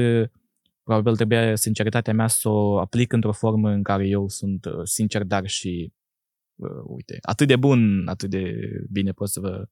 probabil 0.83 1.15
trebuia 1.15 1.55
sinceritatea 1.55 2.13
mea 2.13 2.27
să 2.27 2.49
o 2.49 2.79
aplic 2.79 3.13
într-o 3.13 3.31
formă 3.31 3.69
în 3.69 3.83
care 3.83 4.07
eu 4.07 4.29
sunt 4.29 4.65
sincer, 4.83 5.23
dar 5.23 5.47
și, 5.47 5.93
uh, 6.55 6.83
uite, 6.85 7.17
atât 7.21 7.47
de 7.47 7.55
bun, 7.55 8.07
atât 8.07 8.29
de 8.29 8.43
bine 8.91 9.11
pot 9.11 9.29
să 9.29 9.39
vă 9.39 9.67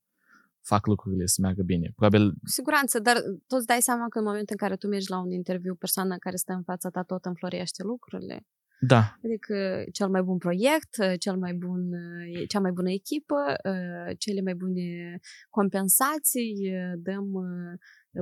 fac 0.60 0.86
lucrurile 0.86 1.26
să 1.26 1.40
meargă 1.40 1.62
bine. 1.62 1.92
Probabil... 1.94 2.30
Cu 2.30 2.36
siguranță, 2.44 2.98
dar 2.98 3.16
tu 3.46 3.56
îți 3.56 3.66
dai 3.66 3.80
seama 3.80 4.08
că 4.08 4.18
în 4.18 4.24
momentul 4.24 4.56
în 4.58 4.66
care 4.66 4.76
tu 4.76 4.86
mergi 4.86 5.10
la 5.10 5.18
un 5.18 5.30
interviu, 5.30 5.74
persoana 5.74 6.16
care 6.16 6.36
stă 6.36 6.52
în 6.52 6.62
fața 6.62 6.88
ta 6.88 7.02
tot 7.02 7.24
înflorește 7.24 7.82
lucrurile. 7.82 8.46
Da. 8.80 9.16
Adică 9.24 9.84
cel 9.92 10.08
mai 10.08 10.22
bun 10.22 10.38
proiect, 10.38 10.96
cel 11.18 11.36
mai 11.36 11.54
bun, 11.54 11.90
cea 12.48 12.60
mai 12.60 12.72
bună 12.72 12.90
echipă, 12.90 13.36
cele 14.18 14.40
mai 14.40 14.54
bune 14.54 15.18
compensații, 15.50 16.72
dăm 16.96 17.26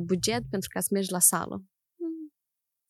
buget 0.02 0.42
pentru 0.50 0.68
ca 0.72 0.80
să 0.80 0.88
mergi 0.92 1.12
la 1.12 1.18
sală. 1.18 1.64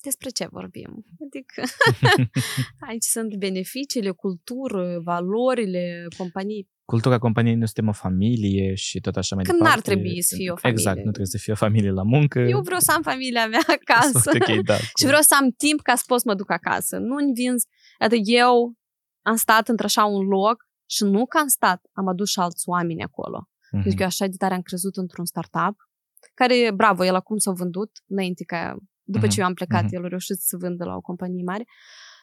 Despre 0.02 0.28
ce 0.30 0.46
vorbim? 0.50 1.04
Adică 1.24 1.62
aici 2.88 3.04
sunt 3.04 3.36
beneficiile, 3.36 4.10
cultură, 4.10 5.00
valorile 5.04 6.06
companiei. 6.16 6.70
Cultura 6.84 7.18
companiei 7.18 7.54
nu 7.54 7.64
suntem 7.64 7.88
o 7.88 7.92
familie 7.92 8.74
și 8.74 9.00
tot 9.00 9.16
așa 9.16 9.34
mai 9.34 9.44
Când 9.44 9.58
departe. 9.58 9.78
n-ar 9.78 9.86
trebui 9.86 10.22
să 10.22 10.34
fie 10.36 10.50
o 10.50 10.56
familie. 10.56 10.80
Exact, 10.80 10.96
nu 10.96 11.10
trebuie 11.10 11.26
să 11.26 11.38
fie 11.38 11.52
o 11.52 11.56
familie 11.56 11.90
la 11.90 12.02
muncă. 12.02 12.38
Eu 12.38 12.60
vreau 12.60 12.80
să 12.80 12.92
am 12.92 13.02
familia 13.02 13.46
mea 13.46 13.64
acasă. 13.80 14.30
okay, 14.34 14.58
da, 14.62 14.76
și 14.76 15.06
vreau 15.06 15.20
să 15.22 15.36
am 15.40 15.50
timp 15.50 15.80
ca 15.80 15.94
să 15.94 16.02
pot 16.06 16.20
să 16.20 16.24
mă 16.28 16.34
duc 16.34 16.50
acasă. 16.50 16.96
Nu-mi 16.98 17.32
vinzi. 17.32 17.66
Adică 17.98 18.22
eu 18.24 18.74
am 19.22 19.36
stat 19.36 19.68
într-așa 19.68 20.04
un 20.04 20.26
loc 20.26 20.56
și 20.86 21.04
nu 21.04 21.26
că 21.26 21.38
am 21.38 21.46
stat, 21.46 21.80
am 21.92 22.08
adus 22.08 22.30
și 22.30 22.38
alți 22.38 22.68
oameni 22.68 23.02
acolo. 23.02 23.48
Mm-hmm. 23.48 23.70
Pentru 23.82 23.94
că 23.94 24.02
eu 24.02 24.06
așa 24.06 24.26
de 24.26 24.36
tare 24.36 24.54
am 24.54 24.62
crezut 24.62 24.96
într-un 24.96 25.24
startup 25.24 25.76
care, 26.34 26.72
bravo, 26.74 27.04
el 27.04 27.14
acum 27.14 27.36
s-a 27.36 27.52
vândut 27.52 27.90
înainte 28.06 28.44
ca, 28.44 28.76
după 29.02 29.26
mm-hmm. 29.26 29.30
ce 29.30 29.40
eu 29.40 29.46
am 29.46 29.54
plecat, 29.54 29.84
mm-hmm. 29.84 29.92
el 29.92 30.04
a 30.04 30.08
reușit 30.08 30.38
să 30.38 30.56
vândă 30.56 30.84
la 30.84 30.94
o 30.94 31.00
companie 31.00 31.42
mare. 31.42 31.64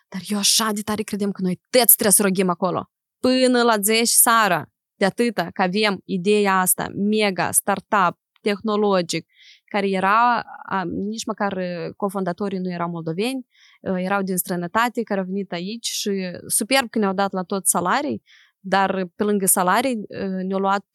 Dar 0.07 0.21
eu 0.27 0.37
așa 0.37 0.71
de 0.71 0.81
tare 0.81 1.01
credem 1.01 1.31
că 1.31 1.41
noi 1.41 1.61
toți 1.69 1.93
trebuie 1.93 2.11
să 2.11 2.21
rogim 2.21 2.49
acolo. 2.49 2.91
Până 3.19 3.61
la 3.61 3.75
10 3.81 4.03
seara. 4.03 4.69
De 4.95 5.05
atâta 5.05 5.49
că 5.53 5.61
avem 5.61 6.01
ideea 6.05 6.59
asta, 6.59 6.87
mega, 6.95 7.51
startup, 7.51 8.19
tehnologic, 8.41 9.27
care 9.65 9.89
era, 9.89 10.43
nici 10.85 11.25
măcar 11.25 11.59
cofondatorii 11.95 12.59
nu 12.59 12.71
erau 12.71 12.89
moldoveni, 12.89 13.47
erau 13.81 14.21
din 14.21 14.37
străinătate, 14.37 15.03
care 15.03 15.19
au 15.19 15.25
venit 15.25 15.51
aici 15.51 15.85
și 15.85 16.11
superb 16.47 16.89
că 16.89 16.99
ne-au 16.99 17.13
dat 17.13 17.31
la 17.31 17.43
tot 17.43 17.67
salarii, 17.67 18.23
dar 18.59 19.05
pe 19.15 19.23
lângă 19.23 19.45
salarii 19.45 20.01
ne-au 20.47 20.59
luat 20.59 20.85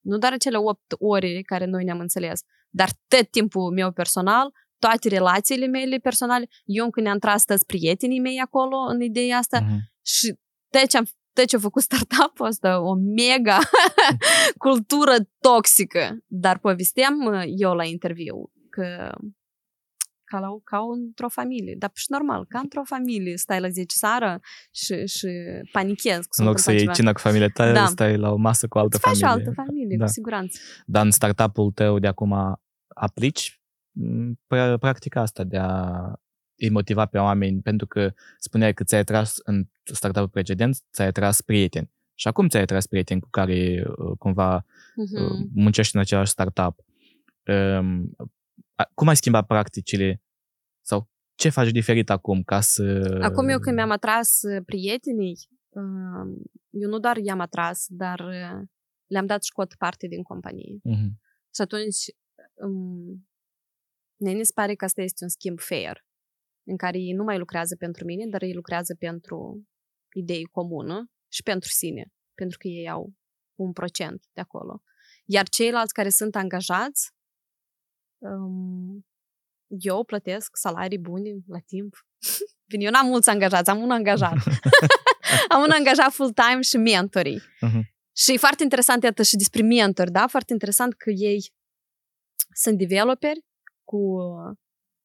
nu 0.00 0.18
doar 0.18 0.36
cele 0.36 0.56
8 0.56 0.80
ore 0.98 1.40
care 1.42 1.64
noi 1.64 1.84
ne-am 1.84 2.00
înțeles, 2.00 2.40
dar 2.68 2.88
tot 3.08 3.30
timpul 3.30 3.72
meu 3.72 3.92
personal, 3.92 4.50
toate 4.80 5.08
relațiile 5.08 5.66
mele 5.66 5.96
personale, 5.96 6.48
eu 6.64 6.84
încă 6.84 7.00
ne-am 7.00 7.18
tras 7.18 7.44
toți 7.44 7.66
prietenii 7.66 8.20
mei 8.20 8.38
acolo 8.38 8.76
în 8.76 9.00
ideea 9.00 9.36
asta 9.36 9.60
uh-huh. 9.60 10.02
și 10.02 10.38
tot 10.70 10.88
ce 10.88 10.96
am 10.96 11.04
tot 11.32 11.46
ce 11.46 11.56
a 11.56 11.58
făcut 11.58 11.82
startup-ul 11.82 12.46
ăsta, 12.46 12.80
o 12.80 12.94
mega 12.94 13.58
cultură 14.66 15.14
toxică. 15.40 16.18
Dar 16.26 16.58
povesteam 16.58 17.14
eu 17.56 17.74
la 17.74 17.84
interviu 17.84 18.50
că 18.70 19.12
ca, 20.24 20.38
la, 20.38 20.48
ca 20.64 20.78
într-o 20.92 21.28
familie. 21.28 21.74
Dar 21.78 21.90
și 21.94 22.06
normal, 22.08 22.44
ca 22.48 22.58
într-o 22.58 22.82
familie, 22.84 23.36
stai 23.36 23.60
la 23.60 23.68
10 23.68 23.96
seara 23.96 24.40
și, 24.70 25.06
și 25.06 25.28
panichezi. 25.72 26.28
În 26.36 26.44
loc 26.44 26.58
să 26.58 26.72
iei 26.72 26.92
cina 26.92 27.12
cu 27.12 27.20
familia 27.20 27.48
ta, 27.48 27.72
da. 27.72 27.86
stai 27.86 28.16
la 28.16 28.30
o 28.32 28.36
masă 28.36 28.68
cu 28.68 28.78
altă 28.78 28.96
Îți 28.96 29.04
familie. 29.04 29.26
Faci 29.26 29.36
o 29.36 29.38
altă 29.38 29.62
familie, 29.62 29.96
da. 29.96 30.04
cu 30.04 30.10
siguranță. 30.10 30.58
Dar 30.86 31.04
în 31.04 31.10
startup-ul 31.10 31.70
tău 31.70 31.98
de 31.98 32.06
acum 32.06 32.60
aplici 32.94 33.59
practica 34.78 35.20
asta 35.20 35.44
de 35.44 35.56
a 35.56 36.14
îi 36.60 36.70
motiva 36.70 37.06
pe 37.06 37.18
oameni, 37.18 37.60
pentru 37.60 37.86
că 37.86 38.12
spuneai 38.38 38.74
că 38.74 38.84
ți-ai 38.84 39.00
atras 39.00 39.36
în 39.36 39.66
startup-ul 39.82 40.28
precedent, 40.28 40.82
ți-ai 40.92 41.06
atras 41.06 41.40
prieteni. 41.40 41.90
Și 42.14 42.28
acum 42.28 42.48
ți-ai 42.48 42.62
atras 42.62 42.86
prieteni 42.86 43.20
cu 43.20 43.28
care 43.30 43.84
uh, 43.86 44.16
cumva 44.18 44.64
uh-huh. 44.64 45.48
muncești 45.54 45.94
în 45.94 46.00
același 46.00 46.30
startup. 46.30 46.84
Um, 47.46 48.16
cum 48.94 49.08
ai 49.08 49.16
schimbat 49.16 49.46
practicile 49.46 50.22
sau 50.80 51.08
ce 51.34 51.48
faci 51.48 51.70
diferit 51.70 52.10
acum 52.10 52.42
ca 52.42 52.60
să... 52.60 53.18
Acum 53.22 53.48
eu 53.48 53.58
când 53.58 53.76
mi-am 53.76 53.90
atras 53.90 54.42
uh, 54.42 54.62
prietenii, 54.64 55.38
um, 55.68 56.42
eu 56.70 56.88
nu 56.88 56.98
doar 56.98 57.16
i-am 57.16 57.40
atras, 57.40 57.86
dar 57.88 58.20
uh, 58.20 58.66
le-am 59.06 59.26
dat 59.26 59.44
scot 59.44 59.74
parte 59.74 60.06
din 60.06 60.22
companie. 60.22 60.80
Uh-huh. 60.88 61.10
Și 61.54 61.60
atunci 61.60 61.96
um, 64.20 64.36
ne 64.36 64.42
se 64.42 64.52
pare 64.54 64.74
că 64.74 64.84
asta 64.84 65.02
este 65.02 65.24
un 65.24 65.30
schimb 65.30 65.60
fair 65.60 66.04
în 66.66 66.76
care 66.76 66.98
ei 66.98 67.12
nu 67.12 67.22
mai 67.24 67.38
lucrează 67.38 67.76
pentru 67.76 68.04
mine, 68.04 68.26
dar 68.26 68.42
ei 68.42 68.54
lucrează 68.54 68.94
pentru 68.94 69.68
idei 70.12 70.44
comună 70.44 71.10
și 71.32 71.42
pentru 71.42 71.68
sine, 71.68 72.12
pentru 72.34 72.58
că 72.58 72.68
ei 72.68 72.88
au 72.88 73.12
un 73.54 73.72
procent 73.72 74.24
de 74.32 74.40
acolo. 74.40 74.82
Iar 75.24 75.48
ceilalți 75.48 75.92
care 75.92 76.08
sunt 76.08 76.36
angajați, 76.36 77.10
um, 78.18 79.06
eu 79.66 80.04
plătesc 80.04 80.56
salarii 80.56 80.98
bune 80.98 81.30
la 81.46 81.58
timp. 81.58 81.94
Bine, 82.70 82.84
eu 82.84 82.90
n-am 82.90 83.06
mulți 83.06 83.28
angajați, 83.28 83.70
am 83.70 83.82
un 83.82 83.90
angajat. 83.90 84.36
am 85.54 85.62
un 85.62 85.70
angajat 85.70 86.12
full-time 86.12 86.60
și 86.60 86.76
mentorii. 86.76 87.40
Uh-huh. 87.40 87.82
Și 88.16 88.32
e 88.32 88.36
foarte 88.36 88.62
interesant, 88.62 89.02
iată, 89.02 89.22
și 89.22 89.36
despre 89.36 89.62
mentori, 89.62 90.10
da? 90.10 90.26
Foarte 90.26 90.52
interesant 90.52 90.94
că 90.94 91.10
ei 91.10 91.52
sunt 92.54 92.78
developeri 92.78 93.44
cu 93.90 94.16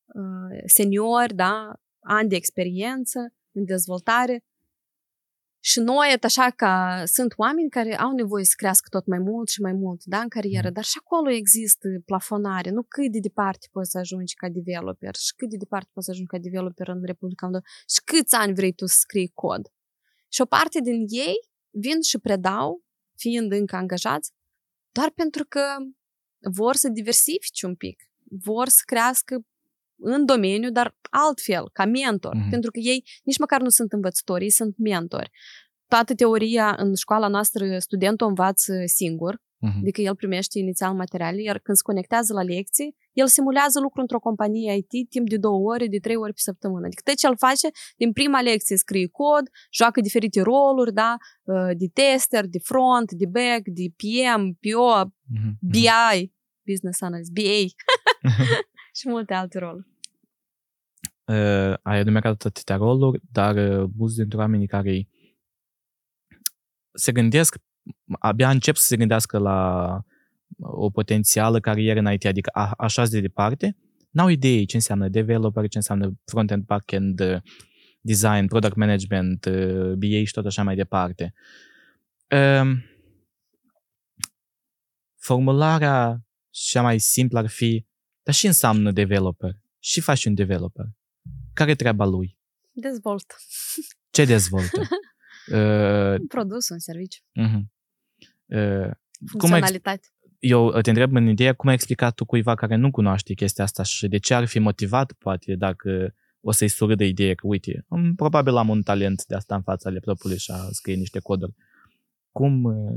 Uh, 0.06 0.62
seniori, 0.66 1.34
da, 1.34 1.74
ani 1.99 2.30
de 2.30 2.36
experiență 2.36 3.20
în 3.52 3.66
dezvoltare. 3.66 4.44
Și 5.60 5.80
noi, 5.80 6.18
așa 6.22 6.49
ca 6.49 7.03
sunt 7.06 7.34
oameni 7.38 7.70
care 7.70 7.98
au 7.98 8.12
nevoie 8.12 8.44
să 8.44 8.53
crească 8.57 8.88
tot 8.90 9.06
mai 9.06 9.20
mult 9.20 9.49
și 9.49 9.62
mai 9.62 9.74
mult 9.74 10.03
da, 10.03 10.20
în 10.20 10.28
carieră, 10.28 10.70
dar 10.70 10.84
și 10.84 10.98
acolo 11.03 11.30
există 11.30 11.88
plafonare. 12.06 12.70
Nu 12.70 12.84
cât 12.84 13.12
de 13.12 13.20
departe 13.20 13.68
poți 13.72 13.90
să 13.91 13.98
ajungi 13.98 14.36
ca 14.36 14.49
developer 14.49 15.16
și 15.16 15.34
cât 15.36 15.49
de 15.49 15.57
departe 15.57 15.90
poți 15.94 16.06
să 16.06 16.12
ajungi 16.12 16.32
ca 16.32 16.38
developer 16.38 16.88
în 16.88 17.03
Republica 17.06 17.45
Moldova 17.45 17.66
și 17.90 18.02
câți 18.03 18.36
ani 18.36 18.53
vrei 18.53 18.74
tu 18.74 18.86
să 18.86 18.95
scrii 18.99 19.32
cod. 19.34 19.72
Și 20.30 20.41
o 20.41 20.45
parte 20.45 20.80
din 20.80 21.06
ei 21.07 21.36
vin 21.70 22.02
și 22.02 22.18
predau, 22.18 22.84
fiind 23.16 23.52
încă 23.52 23.76
angajați, 23.76 24.32
doar 24.91 25.12
pentru 25.16 25.45
că 25.45 25.62
vor 26.40 26.76
să 26.76 26.90
diversifice 26.90 27.66
un 27.66 27.76
pic, 27.76 28.10
vor 28.30 28.68
să 28.68 28.82
crească 28.86 29.46
în 29.98 30.26
domeniu, 30.26 30.72
dar 30.72 30.98
altfel, 31.10 31.70
ca 31.74 31.86
mentor. 31.86 32.36
Mm-hmm. 32.36 32.50
Pentru 32.50 32.72
că 32.72 32.80
ei 32.80 33.04
nici 33.24 33.38
măcar 33.38 33.62
nu 33.62 33.70
sunt 33.70 33.92
învățători, 33.92 34.44
ei 34.44 34.50
sunt 34.50 34.78
mentori. 34.78 35.32
Toată 35.88 36.16
teoria 36.16 36.76
în 36.78 36.96
școala 36.96 37.28
noastră, 37.28 37.80
studentul 37.80 38.28
învață 38.28 38.74
singur, 38.86 39.36
mm-hmm. 39.36 39.80
adică 39.80 40.02
el 40.02 40.16
primește 40.16 40.60
inițial 40.60 40.94
materiale, 40.94 41.42
iar 41.42 41.60
când 41.60 41.78
se 41.78 41.84
conectează 41.84 42.34
la 42.34 42.42
lecții, 42.42 42.96
el 43.14 43.28
simulează 43.28 43.80
lucru 43.80 44.02
într-o 44.02 44.20
companie 44.20 44.76
IT 44.76 45.10
timp 45.10 45.30
de 45.30 45.38
două 45.38 45.72
ore, 45.74 45.88
de 45.88 45.98
trei 45.98 46.16
ori 46.16 46.34
pe 46.34 46.40
săptămână. 46.40 46.86
Adică 46.86 47.02
tot 47.06 47.16
ce 47.16 47.28
el 47.28 47.38
face, 47.38 47.68
din 47.98 48.12
prima 48.12 48.42
lecție 48.42 48.78
scrie 48.78 49.08
cod, 49.08 49.46
joacă 49.72 50.02
diferite 50.02 50.42
roluri, 50.42 50.94
da, 50.94 51.18
uh, 51.44 51.72
de 51.78 51.88
tester, 51.94 52.46
de 52.48 52.60
front, 52.60 53.12
de 53.12 53.26
back, 53.26 53.64
de 53.80 53.86
PM, 54.02 54.44
PO, 54.62 55.04
mm-hmm. 55.06 55.54
BI, 55.60 56.34
Business 56.70 57.02
Analyst, 57.02 57.32
BA. 57.32 57.62
și 58.98 59.08
multe 59.08 59.34
alte 59.34 59.60
roluri. 59.60 59.88
Uh, 61.26 61.74
ai 61.82 62.00
enumerat 62.00 62.46
atâtea 62.46 62.76
roluri, 62.76 63.22
dar 63.32 63.56
uh, 63.56 63.90
mulți 63.98 64.16
dintre 64.16 64.38
oamenii 64.38 64.68
care 64.68 65.08
se 66.94 67.12
gândesc, 67.12 67.56
abia 68.20 68.50
încep 68.50 68.76
să 68.76 68.86
se 68.86 68.98
gândească 68.98 69.38
la 69.38 70.00
o 70.58 70.90
potențială 70.90 71.60
carieră 71.60 72.00
în 72.00 72.12
IT, 72.12 72.26
adică 72.26 72.50
a, 72.54 72.72
așa 72.78 73.06
de 73.06 73.20
departe, 73.20 73.78
n-au 74.10 74.28
idee 74.28 74.64
ce 74.64 74.76
înseamnă 74.76 75.10
developer, 75.10 75.68
ce 75.68 75.78
înseamnă 75.78 76.14
front-end, 76.26 76.64
back-end, 76.64 77.20
uh, 77.20 77.42
design, 78.02 78.48
product 78.48 78.76
management, 78.76 79.46
uh, 79.46 79.94
BA 79.94 80.24
și 80.24 80.34
tot 80.34 80.46
așa 80.46 80.64
mai 80.64 80.76
departe. 80.76 81.34
Uh, 82.30 82.72
formularea 85.16 86.26
cea 86.50 86.82
mai 86.82 87.00
simplă 87.00 87.40
ar 87.40 87.48
fi 87.48 87.86
dar 88.26 88.34
și 88.34 88.46
înseamnă 88.46 88.92
developer? 88.92 89.58
Și 89.80 90.02
faci 90.02 90.26
un 90.26 90.34
developer? 90.34 90.86
Care 91.54 91.72
e 91.72 91.76
treaba 91.76 92.06
lui? 92.06 92.38
Dezvoltă. 92.72 93.36
Ce 94.10 94.26
dezvoltă? 94.26 94.80
uh, 95.52 96.20
un 96.20 96.28
produs, 96.28 96.70
un 96.70 96.80
serviciu. 96.80 97.22
Uh-huh. 97.22 97.64
Uh, 98.46 98.92
Funcționalitate. 99.26 100.08
Cum 100.20 100.30
eu 100.40 100.82
te 100.82 100.90
întreb 100.90 101.16
în 101.16 101.28
ideea 101.28 101.54
cum 101.54 101.70
ai 101.70 101.76
explicat 101.76 102.16
tu 102.16 102.26
cuiva 102.26 102.56
care 102.56 102.76
nu 102.76 102.92
cunoaște 102.92 103.34
chestia 103.34 103.64
asta 103.64 103.84
și 103.84 104.08
de 104.08 104.18
ce 104.18 104.34
ar 104.34 104.46
fi 104.46 104.60
motivat, 104.60 105.12
poate, 105.12 105.56
dacă 105.56 106.16
o 106.40 106.52
să-i 106.52 106.68
surâdă 106.68 107.04
ideea 107.04 107.34
că, 107.34 107.48
uite, 107.48 107.86
probabil 108.16 108.56
am 108.56 108.70
un 108.70 108.84
talent 108.84 109.26
de 109.26 109.36
asta 109.36 109.56
în 109.56 109.62
fața 109.62 109.90
laptopului 109.90 110.38
și 110.38 110.52
a 110.52 110.68
scrie 110.72 110.96
niște 110.96 111.20
coduri. 111.20 111.54
Cum 112.32 112.64
uh, 112.64 112.96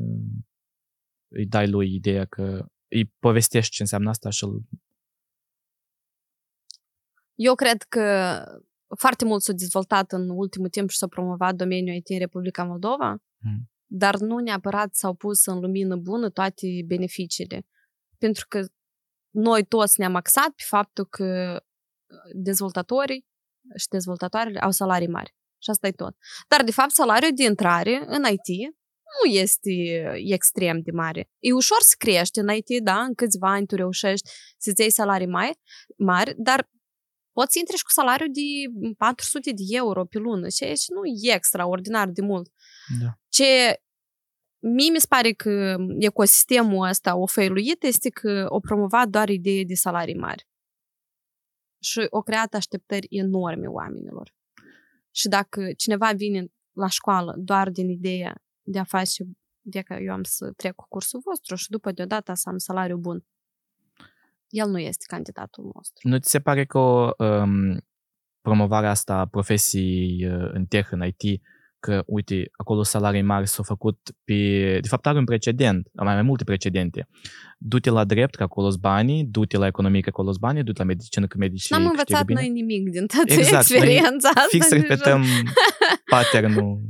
îi 1.29 1.47
dai 1.47 1.69
lui 1.69 1.95
ideea 1.95 2.25
că 2.25 2.67
îi 2.89 3.05
povestești 3.19 3.75
ce 3.75 3.83
înseamnă 3.83 4.09
asta 4.09 4.31
și 4.31 4.45
îl 4.45 4.63
eu 7.39 7.55
cred 7.55 7.83
că 7.83 8.43
foarte 8.97 9.25
mult 9.25 9.43
s-a 9.43 9.53
dezvoltat 9.53 10.13
în 10.13 10.29
ultimul 10.29 10.69
timp 10.69 10.91
și 10.91 10.97
s-a 10.97 11.07
promovat 11.07 11.55
domeniul 11.55 11.97
IT 11.97 12.09
în 12.09 12.19
Republica 12.19 12.65
Moldova, 12.65 13.23
mm. 13.39 13.71
dar 13.87 14.17
nu 14.17 14.39
neapărat 14.39 14.95
s-au 14.95 15.15
pus 15.15 15.47
în 15.47 15.59
lumină 15.61 15.97
bună 15.97 16.31
toate 16.31 16.67
beneficiile. 16.87 17.67
Pentru 18.19 18.47
că 18.49 18.67
noi 19.31 19.65
toți 19.65 20.01
ne-am 20.01 20.15
axat 20.15 20.49
pe 20.49 20.63
faptul 20.67 21.07
că 21.07 21.61
dezvoltatorii 22.35 23.27
și 23.77 23.89
dezvoltatoarele 23.89 24.59
au 24.59 24.71
salarii 24.71 25.09
mari. 25.09 25.35
Și 25.63 25.71
asta 25.71 25.87
e 25.87 25.93
tot. 25.93 26.17
Dar, 26.49 26.65
de 26.65 26.71
fapt, 26.71 26.91
salariul 26.91 27.33
de 27.35 27.43
intrare 27.43 28.03
în 28.07 28.25
IT 28.33 28.75
nu 29.23 29.31
este 29.31 29.71
extrem 30.15 30.81
de 30.81 30.91
mare. 30.91 31.31
E 31.39 31.53
ușor 31.53 31.81
să 31.81 31.95
crești 31.99 32.39
în 32.39 32.49
IT, 32.49 32.83
da, 32.83 33.01
în 33.01 33.15
câțiva 33.15 33.51
ani 33.51 33.67
tu 33.67 33.75
reușești 33.75 34.31
să-ți 34.59 34.81
iei 34.81 34.91
salarii 34.91 35.27
mai 35.27 35.59
mari, 35.97 36.35
dar 36.37 36.69
poți 37.39 37.53
să 37.53 37.59
intri 37.59 37.77
și 37.77 37.83
cu 37.83 37.91
salariul 37.91 38.33
de 38.33 38.41
400 38.97 39.51
de 39.51 39.63
euro 39.67 40.05
pe 40.05 40.19
lună, 40.19 40.49
ceea 40.49 40.75
ce 40.75 40.93
nu 40.93 41.05
e 41.05 41.35
extraordinar 41.35 42.09
de 42.09 42.23
mult. 42.23 42.53
Da. 43.01 43.19
Ce 43.29 43.81
mie 44.59 44.91
mi 44.91 45.01
se 45.01 45.07
pare 45.09 45.33
că 45.33 45.77
ecosistemul 45.99 46.89
ăsta 46.89 47.17
o 47.17 47.27
făiluit 47.27 47.83
este 47.83 48.09
că 48.09 48.47
o 48.49 48.61
promovat 48.61 49.09
doar 49.09 49.29
ideea 49.29 49.65
de 49.67 49.75
salarii 49.75 50.17
mari. 50.17 50.49
Și 51.83 52.07
o 52.11 52.21
creat 52.23 52.55
așteptări 52.55 53.07
enorme 53.11 53.67
oamenilor. 53.67 54.35
Și 55.11 55.29
dacă 55.29 55.73
cineva 55.77 56.13
vine 56.13 56.47
la 56.73 56.89
școală 56.89 57.35
doar 57.39 57.71
din 57.71 57.89
ideea 57.89 58.43
de 58.63 58.79
a 58.79 58.85
face, 58.85 59.25
de 59.61 59.81
că 59.81 59.95
eu 59.95 60.13
am 60.13 60.23
să 60.23 60.53
trec 60.57 60.75
cu 60.75 60.85
cursul 60.89 61.21
vostru 61.25 61.55
și 61.55 61.71
după 61.71 61.93
deodată 61.93 62.35
să 62.35 62.49
am 62.49 62.59
salariu 62.59 62.97
bun, 62.97 63.27
el 64.49 64.69
nu 64.71 64.79
este 64.79 65.05
candidatul 65.09 65.71
nostru. 65.75 66.09
Nu 66.09 66.19
ți 66.19 66.31
se 66.31 66.41
pare 66.41 66.65
că 66.65 66.79
o 66.79 67.11
um, 67.19 67.81
promovarea 68.41 68.91
asta 68.91 69.15
a 69.15 69.27
profesii 69.27 70.27
uh, 70.27 70.49
în 70.53 70.65
tech, 70.67 70.91
în 70.91 71.03
IT, 71.17 71.43
că, 71.81 72.03
uite, 72.07 72.49
acolo 72.57 72.83
salarii 72.83 73.23
mari 73.23 73.47
s-au 73.49 73.65
făcut 73.65 73.99
pe... 74.25 74.35
De 74.81 74.89
fapt, 74.89 75.07
are 75.07 75.19
un 75.19 75.25
precedent, 75.25 75.89
mai, 75.93 76.15
mai 76.15 76.23
multe 76.23 76.45
precedente. 76.45 77.09
Du-te 77.59 77.91
la 77.91 78.05
drept, 78.05 78.35
că 78.35 78.43
acolo 78.43 78.73
banii, 78.81 79.25
du-te 79.25 79.57
la 79.57 79.67
economie, 79.67 80.01
că 80.01 80.09
acolo 80.09 80.33
banii, 80.41 80.63
du-te 80.63 80.79
la 80.79 80.85
medicină, 80.85 81.27
că 81.27 81.37
medicii 81.39 81.77
N-am 81.77 81.87
învățat 81.87 82.25
bine. 82.25 82.41
noi 82.41 82.49
nimic 82.51 82.91
din 82.91 83.07
toată 83.07 83.33
Exact, 83.33 83.51
noi 83.51 83.79
experiența 83.79 84.29
asta. 84.29 84.47
Fix 84.49 84.71
în 84.71 84.81
repetăm 84.81 85.25
patternul. 86.11 86.81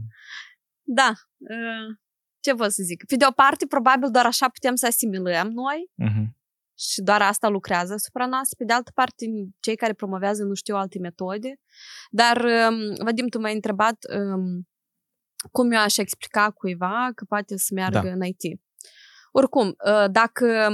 Da. 0.82 1.12
uh, 1.38 1.96
Ce 2.40 2.52
vă 2.54 2.68
să 2.68 2.82
zic? 2.82 3.04
Pe 3.04 3.16
de 3.16 3.24
o 3.28 3.32
parte, 3.32 3.66
probabil 3.66 4.10
doar 4.10 4.26
așa 4.26 4.48
putem 4.48 4.74
să 4.74 4.86
asimilăm 4.86 5.48
noi 5.48 5.90
Mhm. 5.94 6.36
Și 6.78 7.00
doar 7.02 7.22
asta 7.22 7.48
lucrează 7.48 7.92
asupra 7.92 8.26
noastră. 8.26 8.56
Pe 8.58 8.64
de 8.64 8.72
altă 8.72 8.90
parte, 8.94 9.26
cei 9.60 9.76
care 9.76 9.92
promovează 9.92 10.44
nu 10.44 10.54
știu 10.54 10.76
alte 10.76 10.98
metode. 10.98 11.60
Dar, 12.10 12.36
um, 12.70 12.94
Vadim, 13.04 13.28
tu 13.28 13.38
m-ai 13.40 13.54
întrebat 13.54 13.96
um, 14.18 14.68
cum 15.50 15.70
eu 15.72 15.80
aș 15.80 15.96
explica 15.96 16.50
cuiva 16.50 17.10
că 17.14 17.24
poate 17.24 17.56
să 17.56 17.70
meargă 17.74 18.00
Da. 18.00 18.10
în 18.12 18.22
IT. 18.24 18.60
Oricum, 19.32 19.66
uh, 19.66 20.10
dacă 20.10 20.70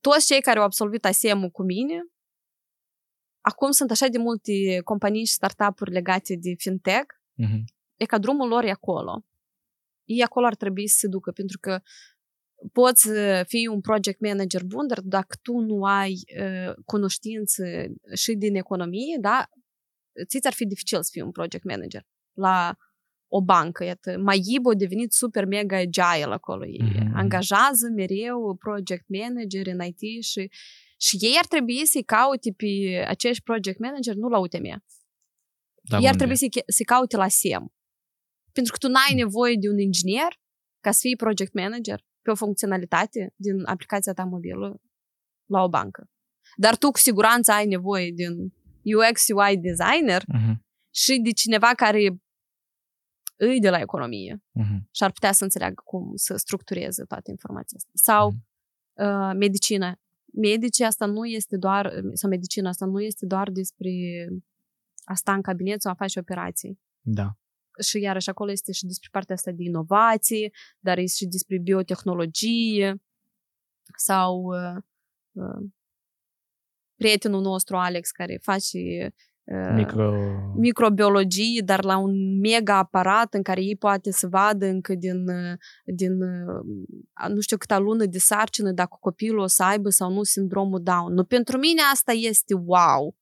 toți 0.00 0.26
cei 0.26 0.40
care 0.40 0.58
au 0.58 0.64
absolvit 0.64 1.04
ASEM-ul 1.04 1.50
cu 1.50 1.62
mine, 1.62 2.00
acum 3.40 3.70
sunt 3.70 3.90
așa 3.90 4.06
de 4.06 4.18
multe 4.18 4.80
companii 4.84 5.24
și 5.24 5.32
startup-uri 5.32 5.90
legate 5.92 6.34
de 6.40 6.54
fintech, 6.58 7.06
Mhm. 7.34 7.64
e 7.96 8.04
ca 8.04 8.18
drumul 8.18 8.48
lor 8.48 8.64
e 8.64 8.70
acolo. 8.70 9.24
Ei 10.04 10.22
acolo 10.22 10.46
ar 10.46 10.54
trebui 10.54 10.88
să 10.88 10.96
se 10.98 11.06
ducă, 11.08 11.30
pentru 11.32 11.58
că 11.60 11.80
poți 12.72 13.02
să 13.02 13.44
fii 13.48 13.66
un 13.66 13.80
project 13.80 14.20
manager 14.20 14.64
bun, 14.64 14.86
dar 14.86 15.00
dacă 15.00 15.36
tu 15.42 15.58
nu 15.58 15.82
ai 15.84 16.12
uh, 16.40 16.74
cunoștință 16.84 17.64
și 18.14 18.32
din 18.34 18.54
economie, 18.56 19.16
da, 19.20 19.48
ți 20.28 20.46
ar 20.46 20.52
fi 20.52 20.66
dificil 20.66 21.02
să 21.02 21.08
fii 21.12 21.22
un 21.22 21.30
project 21.30 21.64
manager 21.64 22.06
la 22.32 22.76
o 23.32 23.42
bancă. 23.42 23.84
Iată, 23.84 24.18
Maib 24.18 24.66
a 24.66 24.74
devenit 24.74 25.12
super 25.12 25.44
mega 25.44 25.76
agile 25.76 26.32
acolo. 26.32 26.66
Ei 26.66 26.80
Mhm. 26.82 27.16
angajează 27.16 27.88
mereu 27.94 28.56
project 28.56 29.04
manager 29.08 29.66
în 29.66 29.80
IT 29.86 30.22
și, 30.24 30.50
și 31.00 31.16
ei 31.20 31.34
ar 31.38 31.46
trebui 31.46 31.86
să-i 31.86 32.02
caute 32.04 32.52
pe 32.56 32.66
acești 33.06 33.42
project 33.42 33.78
manager 33.78 34.14
nu 34.14 34.28
la 34.28 34.38
UTM. 34.38 34.84
Da, 35.82 35.96
Ei 35.98 36.04
ar 36.06 36.12
unde? 36.12 36.16
trebui 36.16 36.36
să, 36.36 36.46
să 36.66 36.82
caute 36.86 37.16
la 37.16 37.28
SEM. 37.28 37.74
Pentru 38.52 38.72
că 38.72 38.78
tu 38.78 38.88
n-ai 38.92 39.14
nevoie 39.14 39.54
de 39.60 39.68
un 39.68 39.78
inginer 39.78 40.40
ca 40.80 40.90
să 40.90 40.98
fii 41.02 41.16
project 41.16 41.52
manager 41.54 42.04
pe 42.22 42.30
o 42.30 42.34
funcționalitate 42.34 43.32
din 43.36 43.64
aplicația 43.64 44.12
ta 44.12 44.24
mobilă 44.24 44.80
la 45.46 45.62
o 45.62 45.68
bancă. 45.68 46.08
Dar 46.56 46.76
tu 46.76 46.90
cu 46.90 46.98
siguranță 46.98 47.52
ai 47.52 47.66
nevoie 47.66 48.12
de 48.12 48.28
un 48.28 48.50
UX 48.96 49.26
UI 49.28 49.56
designer 49.58 50.22
Mhm. 50.26 50.64
și 50.94 51.18
de 51.20 51.30
cineva 51.30 51.66
care 51.76 52.20
îi 53.36 53.60
de 53.60 53.70
la 53.70 53.78
economie 53.80 54.42
Mhm. 54.52 54.88
și 54.90 55.02
ar 55.02 55.12
putea 55.12 55.32
să 55.32 55.44
înțeleagă 55.44 55.82
cum 55.84 56.12
să 56.14 56.36
structureze 56.36 57.04
toată 57.04 57.30
informația 57.30 57.76
asta. 57.76 57.90
Sau 57.94 58.28
uh, 58.92 59.32
medicină. 59.36 60.00
Medicii 60.32 60.84
asta 60.84 61.06
nu 61.06 61.24
este 61.24 61.56
doar, 61.56 61.92
sau 62.12 62.30
medicina 62.30 62.68
asta 62.68 62.86
nu 62.86 63.00
este 63.00 63.26
doar 63.26 63.50
despre 63.50 63.90
a 65.04 65.14
sta 65.14 65.32
în 65.34 65.42
cabinet 65.42 65.80
sau 65.82 65.92
a 65.92 65.94
face 65.94 66.18
operații. 66.18 66.80
Da. 67.00 67.36
Și 67.80 68.00
iarăși 68.00 68.28
acolo 68.28 68.50
este 68.50 68.72
și 68.72 68.86
despre 68.86 69.08
partea 69.12 69.34
asta 69.34 69.50
de 69.50 69.62
inovație, 69.62 70.50
dar 70.78 70.98
este 70.98 71.16
și 71.16 71.26
despre 71.26 71.58
biotehnologie 71.58 73.02
sau 73.96 74.42
uh, 74.42 74.82
uh, 75.32 75.68
prietenul 76.96 77.40
nostru 77.40 77.76
Alex 77.76 78.10
care 78.10 78.38
face 78.42 78.78
uh, 79.44 79.72
Micro... 79.74 80.12
microbiologie, 80.56 81.62
dar 81.64 81.84
la 81.84 81.96
un 81.96 82.38
mega 82.38 82.76
aparat 82.76 83.34
în 83.34 83.42
care 83.42 83.62
ei 83.62 83.76
poate 83.76 84.10
să 84.10 84.28
vadă 84.28 84.66
încă 84.66 84.94
din, 84.94 85.28
uh, 85.28 85.52
din 85.84 86.22
uh, 86.22 87.28
nu 87.28 87.40
știu 87.40 87.56
câta 87.56 87.78
lună 87.78 88.04
de 88.04 88.18
sarcină 88.18 88.72
dacă 88.72 88.96
copilul 89.00 89.38
o 89.38 89.46
să 89.46 89.62
aibă 89.62 89.88
sau 89.88 90.12
nu 90.12 90.22
sindromul 90.22 90.82
Down. 90.82 91.12
Nu, 91.12 91.24
pentru 91.24 91.58
mine 91.58 91.80
asta 91.92 92.12
este 92.12 92.54
wow! 92.54 93.19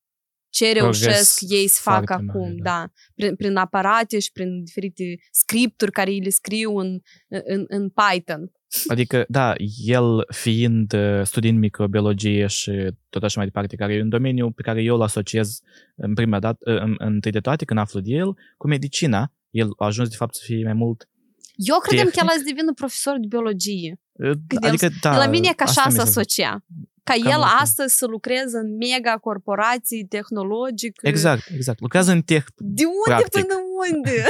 Ce 0.50 0.72
Progres 0.72 1.02
reușesc 1.02 1.40
ei 1.48 1.68
să 1.68 1.80
facă 1.82 2.04
foarte 2.06 2.26
acum, 2.28 2.40
mare, 2.40 2.54
da. 2.62 2.70
da. 2.70 2.90
Prin, 3.14 3.36
prin 3.36 3.56
aparate 3.56 4.18
și 4.18 4.32
prin 4.32 4.64
diferite 4.64 5.04
scripturi 5.30 5.90
care 5.92 6.10
îi 6.10 6.20
le 6.20 6.28
scriu 6.30 6.76
în, 6.76 6.98
în, 7.28 7.64
în 7.68 7.88
Python. 7.90 8.52
Adică, 8.88 9.24
da, 9.28 9.54
el 9.84 10.24
fiind 10.34 10.92
uh, 10.92 11.20
studiind 11.24 11.58
microbiologie 11.58 12.46
și 12.46 12.70
tot 13.08 13.22
așa 13.22 13.34
mai 13.36 13.46
departe, 13.46 13.76
care 13.76 13.94
e 13.94 14.02
un 14.02 14.08
domeniu 14.08 14.50
pe 14.50 14.62
care 14.62 14.82
eu 14.82 14.94
îl 14.94 15.02
asociez 15.02 15.60
în 15.96 16.14
prima 16.14 16.38
dată, 16.38 16.72
uh, 16.72 16.80
în, 16.80 16.94
întâi 16.98 17.30
de 17.30 17.40
toate, 17.40 17.64
când 17.64 17.78
aflu 17.78 18.00
de 18.00 18.10
el, 18.10 18.36
cu 18.56 18.66
medicina. 18.68 19.32
El 19.50 19.68
a 19.76 19.84
ajuns, 19.84 20.08
de 20.08 20.16
fapt, 20.16 20.34
să 20.34 20.42
fie 20.44 20.64
mai 20.64 20.72
mult... 20.72 21.08
Eu 21.56 21.78
credem 21.78 22.04
că 22.04 22.10
el 22.10 22.14
Tehnic. 22.14 22.32
a 22.32 22.38
să 22.38 22.44
devină 22.44 22.72
profesor 22.72 23.18
de 23.20 23.26
biologie. 23.26 24.00
uh, 24.12 24.30
Când 24.46 24.62
el- 24.62 24.68
Adică, 24.68 24.88
da, 25.00 25.10
de 25.12 25.16
la 25.18 25.26
mine 25.26 25.48
e 25.50 25.52
ca 25.52 25.64
asta 25.64 25.80
așa 25.80 25.90
mi 25.90 25.96
să 25.98 26.02
se- 26.04 26.08
asocia. 26.08 26.64
Ca 27.08 27.14
Cam 27.14 27.32
el 27.32 27.40
asta. 27.40 27.56
astăzi 27.60 27.96
să 27.96 28.06
lucreze 28.06 28.58
în 28.58 28.76
mega 28.76 29.18
corporații 29.18 30.04
tehnologice. 30.04 31.00
Exact, 31.02 31.48
exact. 31.54 31.80
Lucrează 31.80 32.12
în 32.12 32.22
tech. 32.22 32.46
De 32.56 32.84
unde 32.84 32.98
Practic. 33.04 33.30
până 33.32 33.54
unde? 33.88 34.24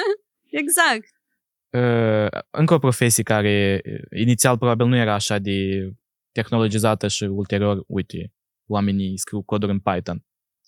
exact. 0.62 1.08
Uh, 1.70 2.40
încă 2.50 2.74
o 2.74 2.78
profesie 2.78 3.22
care 3.22 3.80
uh, 3.84 4.20
inițial 4.20 4.58
probabil 4.58 4.86
nu 4.86 4.96
era 4.96 5.14
așa 5.14 5.38
de 5.38 5.88
tehnologizată 6.32 7.08
și 7.08 7.24
ulterior, 7.24 7.84
uite, 7.86 8.32
oamenii 8.66 9.18
scriu 9.18 9.42
coduri 9.42 9.72
în 9.72 9.80
Python. 9.80 10.24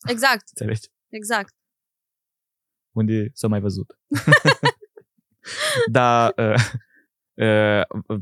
Exact. 0.08 0.44
Înțelegi? 0.48 0.88
Exact. 1.08 1.54
unde 2.92 3.30
s-a 3.32 3.48
mai 3.48 3.60
văzut. 3.60 3.98
da, 5.90 6.32
uh, 6.36 6.44
uh, 6.44 6.83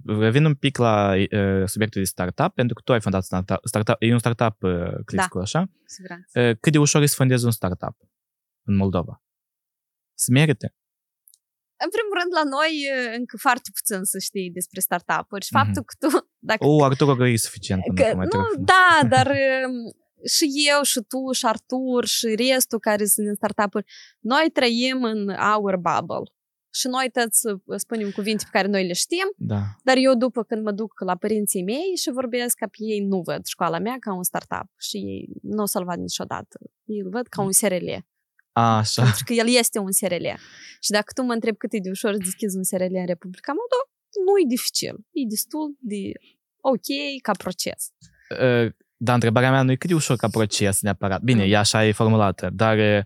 revin 0.06 0.44
un 0.44 0.54
pic 0.54 0.76
la 0.76 1.14
uh, 1.16 1.62
subiectul 1.66 2.00
de 2.00 2.06
startup, 2.06 2.54
pentru 2.54 2.74
că 2.74 2.80
tu 2.84 2.92
ai 2.92 3.00
fondat 3.00 3.22
startup, 3.24 3.58
startup 3.64 3.96
e 3.98 4.12
un 4.12 4.18
startup 4.18 4.62
uh, 4.62 4.72
Click 4.82 5.14
Da. 5.14 5.22
School, 5.22 5.42
așa? 5.42 5.60
Cu 5.60 5.82
siguranță. 5.86 6.40
Uh, 6.40 6.56
cât 6.60 6.72
de 6.72 6.78
ușor 6.78 7.02
e 7.02 7.06
să 7.06 7.14
fondezi 7.16 7.44
un 7.44 7.50
startup 7.50 7.96
în 8.66 8.76
Moldova? 8.76 9.22
Se 10.14 10.32
merită? 10.32 10.74
În 11.84 11.90
primul 11.96 12.14
rând, 12.20 12.32
la 12.40 12.44
noi 12.56 12.70
e 12.90 13.16
încă 13.16 13.36
foarte 13.36 13.70
puțin 13.74 14.04
să 14.04 14.18
știi 14.18 14.50
despre 14.50 14.80
startup-uri 14.80 15.44
și 15.44 15.50
Mhm. 15.54 15.62
faptul 15.64 15.82
că 15.88 15.94
tu, 16.02 16.08
dacă 16.38 16.64
O, 16.66 16.84
Artur 16.84 17.20
e 17.26 17.36
suficient 17.36 17.82
până 17.86 18.00
Că, 18.00 18.04
acum, 18.06 18.16
mai 18.16 18.26
nu, 18.26 18.30
trebuie. 18.30 18.64
da, 18.72 19.08
dar 19.14 19.26
um, 19.26 19.74
și 20.36 20.46
eu, 20.74 20.82
și 20.82 21.00
tu, 21.10 21.32
și 21.32 21.46
Artur, 21.46 22.04
și 22.06 22.26
restul 22.52 22.78
care 22.78 23.04
sunt 23.04 23.26
în 23.26 23.34
startup-uri, 23.34 23.84
noi 24.20 24.46
trăim 24.52 25.02
în 25.02 25.28
our 25.54 25.76
bubble. 25.76 26.26
Și 26.74 26.86
noi 26.88 27.10
toți 27.12 27.46
uh, 27.46 27.60
spunem 27.76 28.10
cuvinte 28.10 28.44
pe 28.44 28.50
care 28.52 28.68
noi 28.68 28.86
le 28.86 28.92
știm, 28.92 29.28
Da. 29.36 29.60
dar 29.84 29.96
eu 29.96 30.14
după 30.14 30.42
când 30.44 30.62
mă 30.64 30.72
duc 30.72 31.00
la 31.00 31.16
părinții 31.16 31.62
mei 31.62 31.96
și 32.02 32.10
vorbesc 32.10 32.56
ca 32.56 32.66
pe 32.66 32.76
ei, 32.78 33.00
nu 33.00 33.20
văd 33.20 33.44
școala 33.46 33.78
mea 33.78 33.96
ca 34.00 34.12
un 34.14 34.22
startup 34.22 34.68
și 34.78 34.96
ei 34.96 35.28
nu 35.42 35.62
o 35.62 35.66
să-l 35.66 35.84
văd 35.84 35.98
niciodată. 35.98 36.58
Ei 36.84 36.98
îl 36.98 37.10
văd 37.10 37.26
ca 37.26 37.42
un 37.42 37.52
SRL, 37.52 37.88
A, 38.52 38.76
așa. 38.76 39.02
pentru 39.02 39.24
că 39.26 39.32
el 39.32 39.48
este 39.48 39.78
un 39.78 39.92
SRL. 39.92 40.26
Și 40.80 40.90
dacă 40.90 41.12
tu 41.14 41.22
mă 41.22 41.32
întrebi 41.32 41.56
cât 41.56 41.72
e 41.72 41.78
de 41.78 41.90
ușor 41.90 42.12
să 42.12 42.18
deschizi 42.18 42.56
un 42.56 42.62
SRL 42.62 42.94
în 42.94 43.06
Republica 43.06 43.52
Moldova, 43.52 43.84
nu 44.26 44.32
e 44.42 44.44
dificil. 44.48 44.94
E 45.10 45.22
destul 45.28 45.76
de 45.80 46.02
ok 46.60 46.88
ca 47.22 47.32
proces. 47.32 47.90
Uh, 48.40 48.72
Dar 48.96 49.14
întrebarea 49.14 49.50
mea 49.50 49.62
nu 49.62 49.70
e 49.70 49.76
cât 49.76 49.88
de 49.88 49.94
ușor 49.94 50.16
ca 50.16 50.28
proces 50.28 50.80
neapărat. 50.80 51.20
Bine, 51.22 51.44
Mm. 51.44 51.52
e 51.52 51.56
așa 51.56 51.86
e 51.86 51.92
formulată, 51.92 52.50
dar 52.52 52.78
uh, 52.78 53.04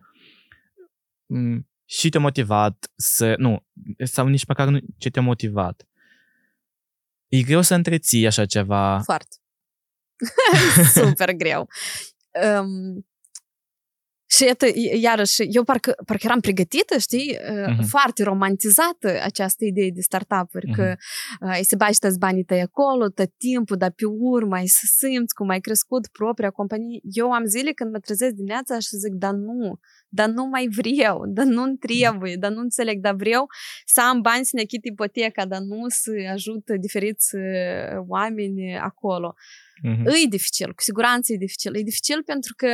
m, 1.26 1.68
și 1.86 2.08
te-a 2.08 2.20
motivat 2.20 2.92
să... 2.96 3.34
Nu, 3.38 3.66
sau 4.04 4.26
nici 4.26 4.46
măcar 4.46 4.68
nu 4.68 4.78
ce 4.98 5.10
te-a 5.10 5.22
motivat. 5.22 5.88
E 7.28 7.42
greu 7.42 7.62
să 7.62 7.74
întreții 7.74 8.26
așa 8.26 8.46
ceva. 8.46 9.00
Foarte. 9.04 9.36
Super 10.94 11.32
greu. 11.32 11.68
Um, 12.60 13.06
și 14.36 14.44
iată, 14.44 14.66
i- 14.66 15.00
iarăși, 15.00 15.42
eu 15.50 15.64
parcă, 15.64 15.94
parcă 16.06 16.22
eram 16.26 16.40
pregătită, 16.40 16.98
știi, 16.98 17.38
uh, 17.50 17.66
Mhm. 17.76 17.82
foarte 17.86 18.22
romantizată 18.22 19.20
această 19.22 19.64
idee 19.64 19.90
de 19.94 20.00
startup-uri, 20.00 20.70
că 20.72 20.94
uh, 21.40 21.48
ai 21.50 21.62
să 21.62 21.76
bagi 21.76 21.98
toți 21.98 22.18
banii 22.18 22.44
tăi 22.44 22.60
acolo, 22.60 23.08
tot 23.08 23.30
timpul, 23.36 23.76
dar 23.76 23.90
pe 23.90 24.04
urmă 24.04 24.54
ai 24.56 24.66
să 24.66 24.84
simți 24.98 25.34
cum 25.34 25.48
ai 25.48 25.60
crescut 25.60 26.06
propria 26.06 26.50
companie. 26.50 27.00
Eu 27.02 27.30
am 27.32 27.44
zile 27.44 27.70
când 27.72 27.92
mă 27.92 27.98
trezesc 27.98 28.32
dimineața 28.32 28.78
și 28.78 28.96
zic, 28.96 29.12
dar 29.12 29.32
nu, 29.32 29.78
dar 30.08 30.28
nu 30.28 30.44
mai 30.46 30.68
vreau, 30.76 31.26
dar 31.26 31.44
nu-mi 31.44 31.76
trebuie, 31.76 32.36
dar 32.36 32.50
nu 32.50 32.60
înțeleg, 32.60 33.00
dar 33.00 33.14
vreau 33.14 33.46
să 33.86 34.00
am 34.08 34.20
bani 34.20 34.44
să 34.44 34.50
ne 34.54 34.60
achit 34.62 34.84
ipoteca, 34.84 35.46
dar 35.46 35.60
nu 35.60 35.84
să 35.88 36.10
ajut 36.32 36.70
diferiți 36.80 37.34
uh, 37.34 38.04
oameni 38.06 38.78
acolo. 38.78 39.34
Mhm. 39.82 40.06
E 40.06 40.26
dificil, 40.28 40.66
cu 40.74 40.82
siguranță 40.82 41.32
e 41.32 41.36
dificil. 41.36 41.76
E 41.76 41.82
dificil 41.82 42.22
pentru 42.22 42.54
că 42.56 42.68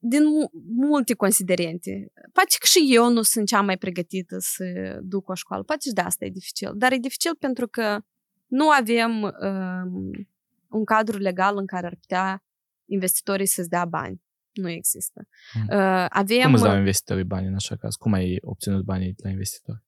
din 0.00 0.24
mu- 0.24 0.50
multe 0.66 1.14
considerente. 1.14 2.12
Poate 2.32 2.54
că 2.58 2.66
și 2.66 2.94
eu 2.94 3.12
nu 3.12 3.22
sunt 3.22 3.46
cea 3.46 3.60
mai 3.60 3.78
pregătită 3.78 4.36
să 4.38 4.98
duc 5.02 5.28
o 5.28 5.34
școală. 5.34 5.62
Poate 5.62 5.88
și 5.88 5.94
de 5.94 6.00
asta 6.00 6.24
e 6.24 6.30
dificil. 6.30 6.72
Dar 6.74 6.92
e 6.92 6.96
dificil 6.96 7.36
pentru 7.36 7.66
că 7.68 7.98
nu 8.46 8.70
avem 8.70 9.22
um, 9.22 10.10
un 10.68 10.84
cadru 10.84 11.18
legal 11.18 11.56
în 11.56 11.66
care 11.66 11.86
ar 11.86 11.96
putea 12.00 12.44
investitorii 12.84 13.46
să-ți 13.46 13.68
dea 13.68 13.84
bani. 13.84 14.22
Nu 14.52 14.68
există. 14.68 15.28
Mm. 15.54 15.78
Uh, 15.78 16.06
avem... 16.08 16.42
Cum 16.42 16.54
îți 16.54 16.62
dau 16.62 16.76
investitorii 16.76 17.24
bani 17.24 17.46
în 17.46 17.54
așa 17.54 17.76
caz? 17.76 17.94
Cum 17.94 18.12
ai 18.12 18.38
obținut 18.40 18.84
banii 18.84 19.14
la 19.22 19.30
investitori? 19.30 19.82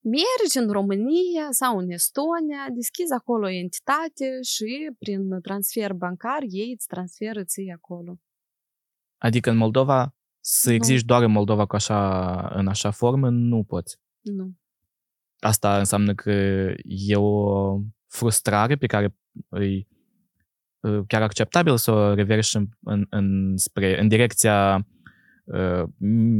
mergi 0.00 0.58
în 0.58 0.70
România 0.70 1.46
sau 1.50 1.78
în 1.78 1.90
Estonia, 1.90 2.62
deschizi 2.74 3.12
acolo 3.12 3.46
o 3.46 3.50
entitate 3.50 4.42
și 4.42 4.90
prin 4.98 5.40
transfer 5.40 5.92
bancar 5.92 6.42
ei 6.48 6.72
îți 6.72 6.86
transferă 6.86 7.44
ții 7.44 7.70
acolo. 7.70 8.18
Adică 9.18 9.50
în 9.50 9.56
Moldova, 9.56 10.14
să 10.40 10.68
Nu. 10.68 10.74
existi 10.74 11.06
doar 11.06 11.22
în 11.22 11.30
Moldova 11.30 11.66
cu 11.66 11.74
așa, 11.74 12.38
în 12.54 12.66
așa 12.68 12.90
formă, 12.90 13.28
nu 13.30 13.64
poți. 13.64 13.98
Nu. 14.20 14.52
Asta 15.38 15.78
înseamnă 15.78 16.14
că 16.14 16.30
e 16.84 17.16
o 17.16 17.78
frustrare 18.06 18.76
pe 18.76 18.86
care 18.86 19.16
îi 19.48 19.88
uh, 20.80 21.00
chiar 21.06 21.22
acceptabil 21.22 21.76
să 21.76 21.90
o 21.90 22.14
reverși 22.14 22.56
în, 22.56 22.66
în, 22.80 23.06
în, 23.10 23.56
spre, 23.56 24.00
în 24.00 24.08
direcția 24.08 24.86
uh, 25.44 25.82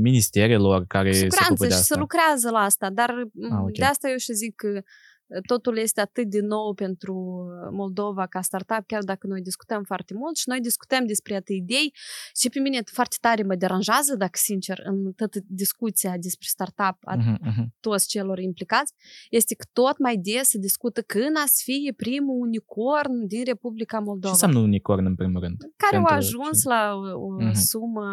ministerelor 0.03 0.85
care 0.87 1.09
Cu 1.09 1.15
se 1.15 1.25
ocupă 1.25 1.35
siguranță 1.37 1.65
de 1.65 1.69
și 1.69 1.75
asta. 1.81 1.95
se 1.95 2.01
lucrează 2.01 2.51
la 2.51 2.59
asta, 2.59 2.91
dar 2.91 3.11
Ah, 3.51 3.59
ok. 3.61 3.73
de 3.73 3.85
asta 3.85 4.09
eu 4.09 4.17
și 4.17 4.33
zic 4.33 4.55
că 4.55 4.83
totul 5.47 5.77
este 5.79 6.01
atât 6.01 6.27
de 6.31 6.41
nou 6.41 6.75
pentru 6.75 7.45
Moldova 7.73 8.27
ca 8.27 8.41
startup, 8.41 8.87
chiar 8.87 9.03
dacă 9.03 9.27
noi 9.27 9.41
discutăm 9.43 9.83
foarte 9.83 10.15
mult 10.15 10.37
și 10.37 10.49
noi 10.49 10.61
discutăm 10.61 11.07
despre 11.07 11.35
atât 11.35 11.55
idei 11.55 11.95
și 12.41 12.49
pe 12.49 12.59
mine 12.61 12.81
foarte 12.93 13.17
tare 13.21 13.43
mă 13.43 13.55
deranjează, 13.55 14.15
dacă 14.17 14.39
sincer, 14.43 14.81
în 14.85 15.13
toată 15.13 15.39
discuția 15.47 16.11
despre 16.19 16.47
startup 16.51 16.97
a 17.01 17.15
Mhm, 17.17 17.39
mhm. 17.43 17.75
toți 17.81 18.09
celor 18.09 18.39
implicați, 18.39 18.93
este 19.31 19.55
că 19.55 19.65
tot 19.73 19.99
mai 19.99 20.17
des 20.17 20.49
se 20.49 20.59
discută 20.59 21.03
când 21.03 21.37
a 21.37 21.45
să 21.47 21.61
fie 21.65 21.93
primul 21.97 22.41
unicorn 22.41 23.27
din 23.27 23.45
Republica 23.45 23.99
Ce 23.99 24.05
Moldova, 24.05 24.33
înseamnă 24.33 24.59
unicorn 24.59 25.05
în 25.07 25.15
primul 25.15 25.41
rând? 25.41 25.57
care 25.77 25.97
au 25.97 26.03
pentru 26.05 26.15
ajuns 26.27 26.63
ce- 26.63 26.69
la 26.69 26.95
o, 26.95 27.21
o 27.27 27.29
Mhm. 27.31 27.53
sumă 27.53 28.09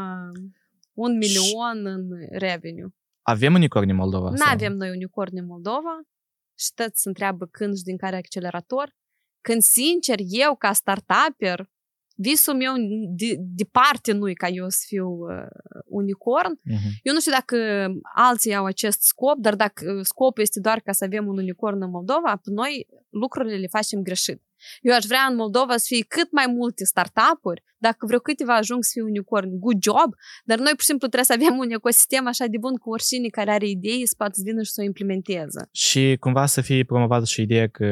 un 0.94 1.18
milion 1.18 1.86
în 1.86 2.08
revenue. 2.32 2.88
Avem 3.22 3.54
unicorn 3.54 3.90
în 3.90 3.96
Moldova? 3.96 4.30
Nu 4.30 4.36
sau? 4.36 4.54
avem 4.54 4.74
noi 4.74 4.90
unicorn 4.90 5.38
în 5.38 5.46
Moldova 5.46 6.02
și 6.58 6.74
toți 6.74 7.02
se 7.02 7.08
întreabă 7.08 7.46
când 7.46 7.76
și 7.78 7.84
din 7.84 7.98
care 7.98 8.16
accelerator. 8.16 8.96
Când, 9.42 9.62
sincer, 9.62 10.18
eu, 10.22 10.56
ca 10.56 10.74
startuper, 10.74 11.70
visul 12.16 12.56
meu 12.56 12.74
de, 13.16 13.36
departe 13.40 14.12
nu 14.12 14.30
e 14.30 14.34
ca 14.34 14.48
eu 14.48 14.70
să 14.70 14.84
fiu 14.88 15.08
uh, 15.08 15.48
unicorn. 15.86 16.60
Mhm. 16.64 16.90
Eu 17.04 17.14
nu 17.14 17.20
știu 17.20 17.32
dacă 17.32 17.58
alții 18.16 18.56
au 18.56 18.66
acest 18.66 19.02
scop, 19.02 19.38
dar 19.38 19.56
dacă 19.56 19.92
uh, 19.92 20.04
scopul 20.04 20.44
este 20.44 20.60
doar 20.60 20.80
ca 20.80 20.92
să 20.92 21.04
avem 21.04 21.28
un 21.28 21.38
unicorn 21.38 21.82
în 21.82 21.90
Moldova, 21.90 22.42
noi 22.44 22.88
lucrurile 23.10 23.56
le 23.56 23.68
facem 23.68 24.02
greșit. 24.02 24.42
Eu 24.82 24.94
aș 24.96 25.04
vrea 25.04 25.28
în 25.30 25.36
Moldova 25.36 25.78
să 25.78 25.86
fie 25.88 26.04
cât 26.08 26.32
mai 26.32 26.46
multe 26.48 26.86
startup-uri, 26.86 27.64
dacă 27.78 28.06
vreo 28.06 28.20
câteva 28.20 28.56
ajung 28.56 28.84
să 28.84 28.90
fie 28.94 29.02
unicorn, 29.02 29.60
good 29.60 29.84
job, 29.84 30.10
dar 30.44 30.58
noi 30.58 30.72
pur 30.72 30.80
și 30.80 30.86
simplu 30.86 31.08
trebuie 31.08 31.36
să 31.36 31.46
avem 31.46 31.58
un 31.58 31.70
ecosistem 31.70 32.28
așa 32.28 32.46
de 32.46 32.58
bun 32.58 32.76
cu 32.76 32.90
oricine 32.90 33.28
care 33.28 33.52
are 33.52 33.68
idei 33.68 34.08
să 34.08 34.14
poată 34.18 34.34
să 34.36 34.42
vină 34.46 34.62
și 34.62 34.72
să 34.72 34.82
o 34.82 34.84
implementeze. 34.84 35.68
Și 35.72 36.18
cumva 36.20 36.46
să 36.46 36.62
fie 36.62 36.84
promovată 36.84 37.26
și 37.26 37.42
ideea 37.42 37.68
că 37.68 37.88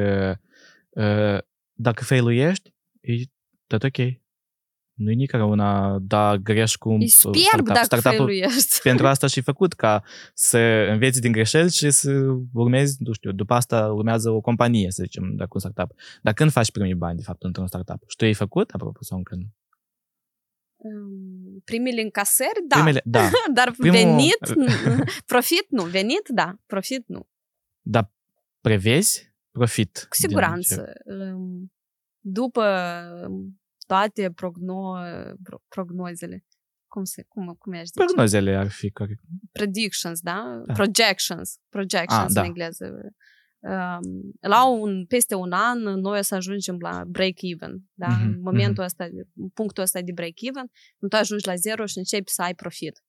uh, 0.89 1.37
dacă 1.73 2.03
failuiești, 2.03 2.73
e 3.01 3.13
tot 3.77 3.83
ok. 3.83 4.05
Nu 4.93 5.11
e 5.11 5.13
nici 5.13 5.31
una 5.31 5.99
da 6.01 6.37
greș 6.37 6.75
cu 6.75 6.97
E 6.99 7.07
superb 7.07 7.65
dacă 7.65 7.83
Startup-ul 7.83 8.15
failuiești. 8.15 8.81
pentru 8.81 9.07
asta 9.07 9.27
și 9.27 9.41
făcut 9.41 9.73
ca 9.73 10.03
să 10.33 10.57
înveți 10.91 11.21
din 11.21 11.31
greșeli 11.31 11.69
și 11.71 11.91
să 11.91 12.11
urmezi, 12.53 12.95
nu 12.99 13.11
știu, 13.13 13.31
după 13.31 13.53
asta 13.53 13.91
urmează 13.91 14.29
o 14.29 14.41
companie, 14.41 14.91
să 14.91 15.03
zicem, 15.03 15.35
dacă 15.35 15.49
un 15.53 15.59
startup. 15.59 15.99
Dar 16.21 16.33
când 16.33 16.51
faci 16.51 16.71
primii 16.71 16.93
bani, 16.95 17.17
de 17.17 17.23
fapt, 17.23 17.43
într-un 17.43 17.67
startup? 17.67 18.03
Și 18.07 18.15
tu 18.15 18.23
ai 18.25 18.33
făcut, 18.33 18.69
apropo, 18.69 19.03
sau 19.03 19.17
încă 19.17 19.35
nu? 19.35 19.45
Um, 20.75 21.61
Primele 21.65 22.01
încasări, 22.01 22.59
da. 22.67 22.75
Primele, 22.75 23.01
da. 23.05 23.29
Dar 23.53 23.71
Primul- 23.77 23.97
venit, 23.97 24.37
profit 25.33 25.65
nu. 25.69 25.83
Venit, 25.83 26.27
da. 26.27 26.59
Profit 26.65 27.07
nu. 27.07 27.29
Dar 27.81 28.11
prevezi 28.61 29.33
profit. 29.51 30.05
Cu 30.09 30.15
siguranță. 30.15 30.93
Um, 31.05 31.71
După 32.25 32.65
um, 33.27 33.61
toate 33.87 34.31
progno, 34.31 34.97
pro- 35.43 35.61
prognozele, 35.67 36.45
cum, 36.87 37.03
se, 37.03 37.23
cum, 37.27 37.55
cum 37.59 37.73
aș 37.73 37.79
zice? 37.79 38.03
Prognozele 38.05 38.55
ar 38.55 38.69
fi 38.69 38.91
corect. 38.91 39.19
Predictions, 39.51 40.19
da? 40.19 40.61
Da. 40.65 40.73
Projections. 40.73 41.57
Projections 41.69 42.23
Ah, 42.29 42.33
da. 42.33 42.41
în 42.41 42.47
engleză. 42.47 43.13
Um, 43.59 44.31
la 44.41 44.67
un, 44.69 45.05
peste 45.05 45.35
un 45.35 45.51
an, 45.51 45.79
noi 45.79 46.19
o 46.19 46.21
să 46.21 46.35
ajungem 46.35 46.77
la 46.79 47.03
break-even. 47.07 47.81
Da? 47.93 48.07
Mhm, 48.07 48.21
În 48.21 48.41
momentul 48.41 48.83
ăsta, 48.83 49.03
în 49.35 49.49
punctul 49.53 49.83
ăsta 49.83 50.01
de 50.01 50.11
break-even, 50.11 50.71
când 50.99 51.11
tu 51.11 51.17
ajungi 51.17 51.47
la 51.47 51.55
zero 51.55 51.85
și 51.85 51.97
începi 51.97 52.31
să 52.31 52.41
ai 52.41 52.55
profit. 52.55 53.03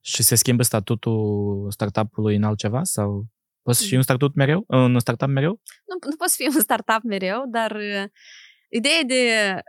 Și 0.00 0.22
se 0.22 0.34
schimbă 0.34 0.62
statutul 0.62 1.70
startup-ului 1.70 2.36
în 2.36 2.42
altceva? 2.42 2.84
Sau 2.84 3.26
poți 3.62 3.78
să 3.78 3.82
fii 3.84 3.92
Mm. 3.92 3.98
un 3.98 4.04
startup 4.04 4.34
mereu? 4.34 4.64
Un 4.68 4.98
startup 4.98 5.28
mereu? 5.28 5.50
nu, 5.88 6.10
nu 6.10 6.16
poți 6.16 6.36
fi 6.36 6.44
un 6.54 6.60
startup 6.60 7.02
mereu, 7.02 7.44
dar 7.50 7.70
uh, 7.70 8.04
ideea 8.68 9.02
de... 9.06 9.22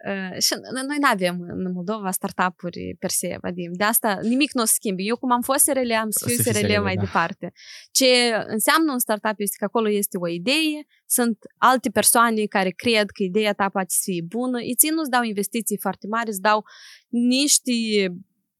Uh, 0.09 0.41
și 0.41 0.53
noi 0.73 0.97
nu 0.99 1.07
avem 1.11 1.35
în 1.47 1.71
Moldova 1.71 2.11
startup-uri 2.11 2.95
per 2.99 3.09
se, 3.09 3.37
Vadim. 3.41 3.71
De 3.73 3.83
asta 3.83 4.19
nimic 4.21 4.53
nu 4.53 4.61
o 4.61 4.65
să 4.65 4.73
schimbe. 4.75 5.01
Eu 5.03 5.17
cum 5.17 5.31
am 5.31 5.41
fost 5.41 5.63
SRL, 5.63 5.91
am 5.91 6.09
să 6.09 6.23
O 6.25 6.27
fiu 6.27 6.35
să 6.35 6.43
fii 6.43 6.51
SRL 6.51 6.71
SRL, 6.71 6.81
mai 6.81 6.95
da. 6.95 7.01
departe. 7.01 7.51
Ce 7.91 8.05
înseamnă 8.47 8.91
un 8.91 8.99
startup 8.99 9.35
este 9.37 9.55
că 9.59 9.65
acolo 9.65 9.89
este 9.89 10.17
o 10.17 10.27
idee, 10.27 10.85
sunt 11.05 11.37
alte 11.57 11.89
persoane 11.89 12.45
care 12.45 12.69
cred 12.69 13.09
că 13.09 13.23
ideea 13.23 13.53
ta 13.53 13.69
poate 13.69 13.89
să 13.89 13.99
fie 14.03 14.21
bună, 14.27 14.57
îți 14.57 14.89
nu-ți 14.89 15.09
dau 15.09 15.23
investiții 15.23 15.77
foarte 15.77 16.07
mari, 16.07 16.29
îți 16.29 16.41
dau 16.41 16.63
niște 17.09 17.71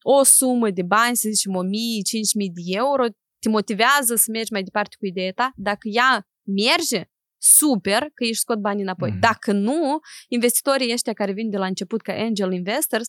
o 0.02 0.24
sumă 0.24 0.70
de 0.70 0.84
bani, 0.84 1.16
să 1.16 1.30
zicem 1.32 1.52
1000-5000 1.52 2.54
de 2.54 2.62
euro, 2.66 3.06
te 3.40 3.50
motivează 3.50 4.16
să 4.16 4.32
mergi 4.32 4.52
mai 4.52 4.64
departe 4.64 4.96
cu 5.00 5.06
ideea 5.06 5.32
ta. 5.32 5.52
Dacă 5.56 5.88
ea 5.88 6.28
merge, 6.44 7.10
super 7.56 8.00
că 8.14 8.24
își 8.24 8.40
scot 8.40 8.60
banii 8.60 8.84
înapoi. 8.84 9.10
Mhm. 9.10 9.20
Dacă 9.20 9.52
nu, 9.52 10.00
investitorii 10.28 10.94
ăștia 10.94 11.14
care 11.14 11.32
vin 11.32 11.50
de 11.50 11.58
la 11.58 11.66
început 11.66 12.02
ca 12.02 12.14
angel 12.14 12.52
investors, 12.52 13.08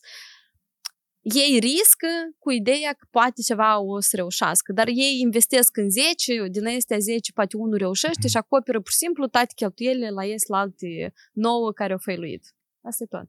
ei 1.21 1.59
riscă 1.59 2.07
cu 2.39 2.51
ideea 2.51 2.93
că 2.93 3.07
poate 3.11 3.43
ceva 3.43 3.81
o 3.81 4.01
să 4.01 4.17
reușească, 4.17 4.73
dar 4.73 4.87
ei 4.89 5.19
investesc 5.21 5.77
în 5.77 5.91
10, 5.91 6.49
din 6.51 6.67
astea 6.67 6.99
10 6.99 7.33
poate 7.33 7.57
unul 7.57 7.77
reușește 7.79 8.19
Mhm. 8.23 8.29
și 8.29 8.37
acoperă 8.37 8.81
pur 8.81 8.91
și 8.91 8.97
simplu 8.97 9.27
toate 9.27 9.53
cheltuielile 9.55 10.11
la 10.11 10.25
ies 10.25 10.47
la 10.47 10.59
alte 10.59 11.13
9 11.33 11.73
care 11.73 11.93
au 11.93 11.99
făiluit. 11.99 12.55
Asta 12.83 13.05
e 13.05 13.07
tot. 13.17 13.29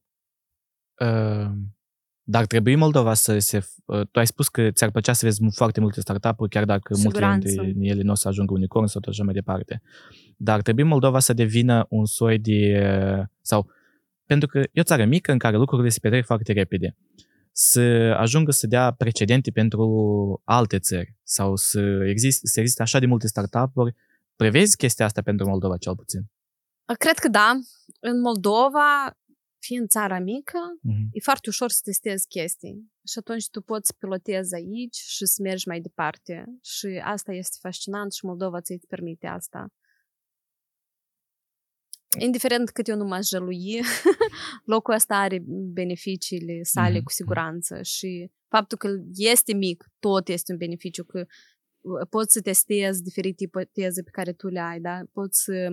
Uh, 1.07 1.51
dar 2.29 2.45
trebuie 2.45 2.75
Moldova 2.75 3.13
să 3.13 3.39
se... 3.39 3.65
Uh, 3.85 4.01
tu 4.11 4.19
ai 4.19 4.27
spus 4.27 4.47
că 4.47 4.71
ți-ar 4.71 4.91
plăcea 4.91 5.13
să 5.13 5.25
vezi 5.25 5.41
foarte 5.51 5.79
multe 5.79 6.01
startup-uri, 6.01 6.49
chiar 6.49 6.65
dacă 6.65 6.93
Cu 6.93 6.99
multe 6.99 7.17
siguranță. 7.17 7.47
dintre 7.47 7.87
ele 7.87 8.01
nu 8.01 8.11
o 8.11 8.15
să 8.15 8.27
ajungă 8.27 8.53
unicorn 8.53 8.85
sau 8.85 9.01
tot 9.01 9.11
așa 9.11 9.23
mai 9.23 9.33
departe. 9.33 9.81
Dar 10.37 10.61
trebuie 10.61 10.85
Moldova 10.85 11.19
să 11.19 11.33
devină 11.33 11.85
un 11.89 12.05
soi 12.05 12.39
de... 12.39 12.81
uh, 13.19 13.25
sau 13.41 13.67
pentru 14.25 14.47
că 14.47 14.57
e 14.57 14.79
o 14.79 14.83
țară 14.83 15.05
mică 15.05 15.31
în 15.31 15.37
care 15.37 15.57
lucrurile 15.57 15.89
se 15.89 15.99
petrec 16.01 16.25
foarte 16.25 16.53
repede. 16.53 16.95
Să 17.51 17.81
ajungă 18.17 18.51
să 18.51 18.67
dea 18.67 18.91
precedente 18.91 19.51
pentru 19.51 20.41
alte 20.43 20.79
țări 20.79 21.15
sau 21.23 21.55
să 21.55 21.79
existe, 22.07 22.47
să 22.47 22.59
existe 22.59 22.81
așa 22.81 22.99
de 22.99 23.05
multe 23.05 23.27
startup-uri. 23.27 23.95
Prevezi 24.35 24.77
chestia 24.77 25.05
asta 25.05 25.21
pentru 25.21 25.47
Moldova 25.47 25.77
cel 25.77 25.95
puțin? 25.95 26.21
Cred 26.97 27.17
că 27.17 27.27
da. 27.27 27.51
În 27.99 28.21
Moldova, 28.21 29.17
fiind 29.59 29.87
țara 29.89 30.19
mică, 30.19 30.59
Mhm. 30.81 31.07
e 31.11 31.19
foarte 31.19 31.49
ușor 31.49 31.69
să 31.69 31.79
testezi 31.83 32.27
chestii. 32.27 32.91
Și 33.07 33.17
atunci 33.17 33.49
tu 33.49 33.61
poți 33.61 33.87
să 33.87 33.93
pilotezi 33.97 34.55
aici 34.55 34.95
și 34.95 35.25
să 35.25 35.41
mergi 35.41 35.67
mai 35.67 35.79
departe. 35.81 36.45
Și 36.63 36.87
asta 37.03 37.31
este 37.33 37.57
fascinant 37.61 38.13
și 38.13 38.25
Moldova 38.25 38.61
ți-ți 38.61 38.87
permite 38.87 39.27
asta. 39.27 39.67
Indiferent 42.19 42.69
cât 42.69 42.87
eu 42.87 42.95
nu 42.95 43.05
m-aș 43.05 43.27
jălui, 43.27 43.79
locul 44.73 44.93
ăsta 44.93 45.15
are 45.15 45.43
beneficiile 45.73 46.63
sale 46.63 46.95
Mhm. 46.95 47.03
cu 47.03 47.11
siguranță 47.11 47.81
și 47.81 48.31
faptul 48.47 48.77
că 48.77 48.89
este 49.15 49.53
mic, 49.53 49.91
tot 49.99 50.27
este 50.27 50.51
un 50.51 50.57
beneficiu, 50.57 51.03
că 51.03 51.19
uh, 51.81 52.07
poți 52.09 52.33
să 52.33 52.41
testezi 52.41 53.03
diferite 53.03 53.43
ipoteze 53.43 54.01
pe 54.03 54.09
care 54.09 54.33
tu 54.33 54.47
le 54.47 54.59
ai, 54.59 54.79
da? 54.79 55.01
Poți 55.11 55.43
să, 55.43 55.69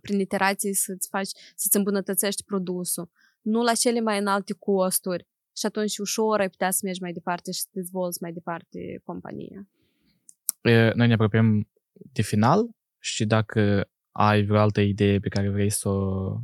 prin 0.00 0.20
iterații 0.20 0.74
să-ți 0.74 1.08
faci, 1.08 1.30
să-ți 1.54 1.76
îmbunătățești 1.76 2.44
produsul. 2.44 3.10
Nu 3.40 3.62
la 3.62 3.72
cele 3.72 4.00
mai 4.00 4.18
înalte 4.18 4.52
costuri 4.52 5.26
și 5.56 5.66
atunci 5.66 5.98
ușor 5.98 6.40
ai 6.40 6.48
putea 6.48 6.70
să 6.70 6.80
mergi 6.84 7.00
mai 7.00 7.12
departe 7.12 7.52
și 7.52 7.60
să 7.60 7.68
dezvolți 7.72 8.22
mai 8.22 8.32
departe 8.32 9.00
compania. 9.04 9.68
E, 10.62 10.90
Noi 10.94 11.06
ne 11.06 11.12
apropiem 11.12 11.68
de 11.92 12.22
final 12.22 12.70
și 12.98 13.24
dacă 13.26 13.90
ai 14.10 14.44
vreo 14.44 14.58
altă 14.60 14.80
idee 14.80 15.18
pe 15.18 15.28
care 15.28 15.50
vrei 15.50 15.70
să 15.70 15.88
o 15.88 16.36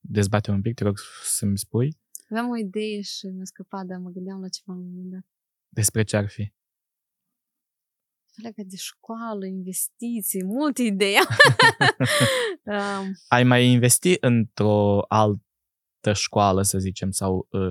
dezbatem 0.00 0.54
un 0.54 0.60
pic, 0.60 0.74
te 0.74 0.84
rog 0.84 0.98
să-mi 1.22 1.58
spui 1.58 1.96
Aveam 2.30 2.50
o 2.50 2.56
idee 2.56 3.00
și 3.00 3.26
mi-a 3.26 3.44
scăpat, 3.44 3.86
dar 3.86 3.98
mă 3.98 4.10
gândeam 4.10 4.40
la 4.40 4.48
ceva 4.48 4.72
la 4.72 4.78
un 4.78 4.88
moment 4.88 5.10
dat. 5.10 5.24
despre 5.68 6.02
ce 6.02 6.16
ar 6.16 6.28
fi. 6.28 6.52
Legat 8.42 8.66
de 8.66 8.76
școală, 8.76 9.46
investiții, 9.46 10.44
multe 10.44 10.82
idei. 10.82 11.14
um, 12.64 13.12
Ai 13.28 13.44
mai 13.44 13.66
investi 13.66 14.16
într-o 14.20 15.04
altă 15.08 15.46
altă 16.06 16.20
școală, 16.20 16.62
să 16.62 16.78
zicem, 16.78 17.10
sau 17.10 17.48
uh, 17.50 17.68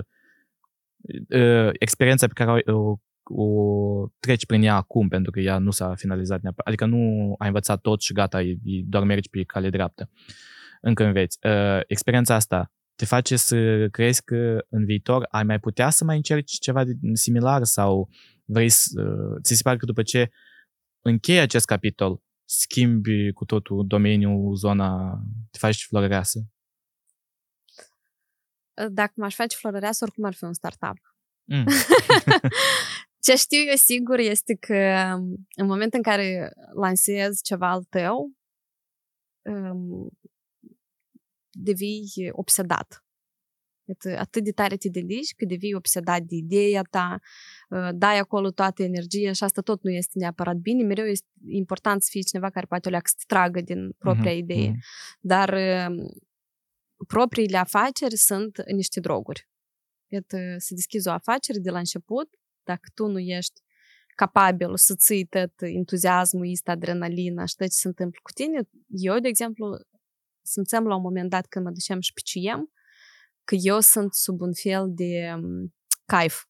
uh, 1.40 1.70
experiența 1.72 2.26
pe 2.26 2.32
care 2.32 2.62
o, 2.72 2.96
o 3.22 4.08
treci 4.18 4.46
prin 4.46 4.62
ea 4.62 4.74
acum, 4.74 5.08
pentru 5.08 5.30
că 5.30 5.40
ea 5.40 5.58
nu 5.58 5.70
s-a 5.70 5.94
finalizat 5.94 6.40
neapărat. 6.40 6.66
Adică 6.66 6.84
nu 6.84 7.34
ai 7.38 7.46
învățat 7.46 7.80
tot 7.80 8.00
și 8.00 8.12
gata, 8.12 8.40
doar 8.84 9.02
mergi 9.02 9.28
pe 9.28 9.42
cale 9.42 9.70
dreaptă. 9.70 10.10
Încă 10.80 11.04
înveți. 11.04 11.38
Uh, 11.42 11.80
experiența 11.86 12.34
asta 12.34 12.70
te 12.94 13.04
face 13.04 13.36
să 13.36 13.88
crezi 13.90 14.24
că 14.24 14.64
în 14.68 14.84
viitor 14.84 15.26
ai 15.30 15.44
mai 15.44 15.58
putea 15.58 15.90
să 15.90 16.04
mai 16.04 16.16
încerci 16.16 16.58
ceva 16.58 16.82
similar 17.12 17.64
sau 17.64 18.08
vrei 18.44 18.68
să, 18.68 19.02
uh, 19.02 19.40
ți 19.42 19.54
se 19.54 19.62
pare 19.62 19.76
că 19.76 19.86
după 19.86 20.02
ce 20.02 20.30
închei 21.06 21.40
acest 21.40 21.66
capitol, 21.66 22.22
schimbi 22.44 23.32
cu 23.32 23.44
totul 23.44 23.86
domeniul, 23.86 24.56
zona, 24.56 25.20
te 25.50 25.58
faci 25.58 25.84
florăreasă? 25.84 26.38
Dacă 28.90 29.12
m-aș 29.16 29.34
face 29.34 29.56
florăreasă, 29.56 30.04
oricum 30.04 30.24
ar 30.24 30.34
fi 30.34 30.44
un 30.44 30.52
startup. 30.52 30.98
Mm. 31.44 31.64
Ce 33.26 33.36
știu 33.36 33.58
eu 33.68 33.76
sigur 33.76 34.18
este 34.18 34.54
că 34.54 34.76
în 35.54 35.66
momentul 35.66 35.98
în 35.98 36.02
care 36.12 36.52
lansezi 36.74 37.42
ceva 37.42 37.70
al 37.70 37.84
tău, 37.84 38.32
um, 39.42 40.10
devii 41.50 42.28
obsedat. 42.32 43.05
Atât 44.16 44.44
de 44.44 44.50
tare 44.50 44.76
te 44.76 44.88
dedici 44.88 45.34
că 45.36 45.44
devii 45.44 45.74
obsedat 45.74 46.22
de 46.22 46.34
ideea 46.34 46.82
ta, 46.82 47.18
uh, 47.68 47.88
dai 47.94 48.18
acolo 48.18 48.50
toată 48.50 48.82
energia 48.82 49.32
și 49.32 49.44
asta 49.44 49.60
tot 49.60 49.82
nu 49.82 49.90
este 49.90 50.18
neapărat 50.18 50.56
bine. 50.56 50.82
Mereu 50.82 51.06
este 51.06 51.26
important 51.46 52.02
să 52.02 52.08
fii 52.10 52.24
cineva 52.24 52.50
care 52.50 52.66
poate 52.66 52.88
o 52.88 52.90
leacă 52.90 53.06
să 53.08 53.14
te 53.18 53.24
tragă 53.26 53.60
din 53.60 53.90
propria 53.98 54.32
uh-huh, 54.32 54.38
idee. 54.38 54.70
Uh-huh. 54.70 55.18
Dar 55.20 55.54
um, 55.88 55.96
propriile 57.06 57.56
afaceri 57.56 58.16
sunt 58.16 58.62
niște 58.66 59.00
droguri. 59.00 59.48
Iată, 60.08 60.36
să 60.56 60.74
deschizi 60.74 61.08
o 61.08 61.12
afacere 61.12 61.58
de 61.58 61.70
la 61.70 61.78
început, 61.78 62.28
dacă 62.62 62.88
tu 62.94 63.06
nu 63.06 63.18
ești 63.18 63.60
capabil 64.14 64.76
să 64.76 64.94
ții 64.94 65.26
tot 65.26 65.52
entuziasmul 65.56 66.50
ăsta, 66.50 66.72
adrenalina 66.72 67.44
și 67.44 67.54
tot 67.54 67.66
ce 67.66 67.76
se 67.76 67.88
întâmplă 67.88 68.18
cu 68.22 68.32
tine, 68.32 68.60
eu, 68.88 69.18
de 69.18 69.28
exemplu, 69.28 69.66
simțeam 70.42 70.86
la 70.86 70.94
un 70.94 71.02
moment 71.02 71.30
dat 71.30 71.46
când 71.46 71.64
mă 71.64 71.70
duceam 71.70 72.00
și 72.00 72.12
piciuiem, 72.12 72.72
că 73.46 73.54
eu 73.58 73.80
sunt 73.80 74.14
sub 74.14 74.40
un 74.40 74.52
fel 74.52 74.86
de 74.88 75.32
um, 75.36 75.74
caif. 76.04 76.44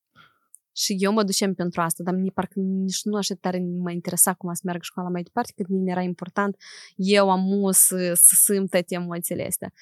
Și 0.72 0.96
eu 0.98 1.12
mă 1.12 1.22
duceam 1.22 1.54
pentru 1.54 1.80
asta, 1.80 2.02
dar 2.02 2.14
mie 2.14 2.30
parcă 2.34 2.60
nici 2.60 3.02
nu 3.02 3.16
așa 3.16 3.34
tare 3.40 3.58
mă 3.58 3.90
interesa 3.90 4.34
cum 4.34 4.54
să 4.54 4.60
meargă 4.64 4.82
școala 4.84 5.08
mai 5.08 5.22
departe, 5.22 5.52
cât 5.56 5.68
mie 5.68 5.90
era 5.90 6.00
important 6.00 6.56
eu 6.96 7.30
am 7.30 7.70
să, 7.72 8.14
să 8.14 8.34
simt 8.34 8.70
toate 8.70 8.94
emoțiile 8.94 9.46
astea. 9.46 9.72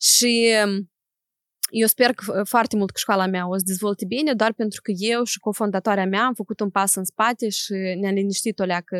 Și 0.00 0.52
um, 0.66 0.90
eu 1.70 1.86
sper 1.86 2.12
că 2.12 2.42
foarte 2.44 2.76
mult 2.76 2.90
că 2.90 2.98
școala 2.98 3.26
mea 3.26 3.48
o 3.48 3.56
să 3.56 3.62
dezvolte 3.66 4.04
bine, 4.04 4.34
doar 4.34 4.52
pentru 4.52 4.80
că 4.82 4.92
eu 4.96 5.24
și 5.24 5.38
cofondatoarea 5.38 6.06
mea 6.06 6.24
am 6.24 6.34
făcut 6.34 6.60
un 6.60 6.70
pas 6.70 6.94
în 6.94 7.04
spate 7.04 7.48
și 7.48 7.72
ne-a 7.72 8.10
liniștit 8.10 8.58
o 8.58 8.64
leacă 8.64 8.98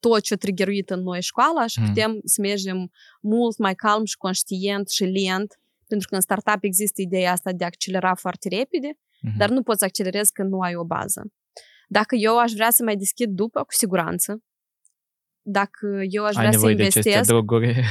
tot 0.00 0.20
ce 0.22 0.34
a 0.34 0.36
triggeruit 0.36 0.90
în 0.90 1.02
noi 1.02 1.22
școala 1.22 1.66
și 1.66 1.80
mm. 1.80 1.86
putem 1.86 2.20
să 2.24 2.40
mergem 2.40 2.90
mult 3.20 3.58
mai 3.58 3.74
calm 3.74 4.04
și 4.04 4.16
conștient 4.16 4.88
și 4.88 5.04
lent, 5.04 5.60
pentru 5.86 6.08
că 6.08 6.14
în 6.14 6.20
startup 6.20 6.62
există 6.62 7.00
ideea 7.00 7.32
asta 7.32 7.52
de 7.52 7.64
a 7.64 7.66
accelera 7.66 8.14
foarte 8.14 8.48
repede, 8.48 8.90
mm-hmm. 8.92 9.36
dar 9.36 9.48
nu 9.48 9.62
poți 9.62 9.78
să 9.78 9.84
accelerezi 9.84 10.32
când 10.32 10.50
nu 10.50 10.60
ai 10.60 10.74
o 10.74 10.84
bază. 10.84 11.32
Dacă 11.88 12.14
eu 12.14 12.38
aș 12.38 12.52
vrea 12.52 12.70
să 12.70 12.82
mai 12.82 12.96
deschid 12.96 13.30
după, 13.30 13.60
cu 13.60 13.72
siguranță. 13.72 14.42
Dacă 15.42 15.86
eu 16.08 16.24
aș 16.24 16.34
vrea 16.34 16.52
să 16.52 16.68
investesc, 16.68 17.30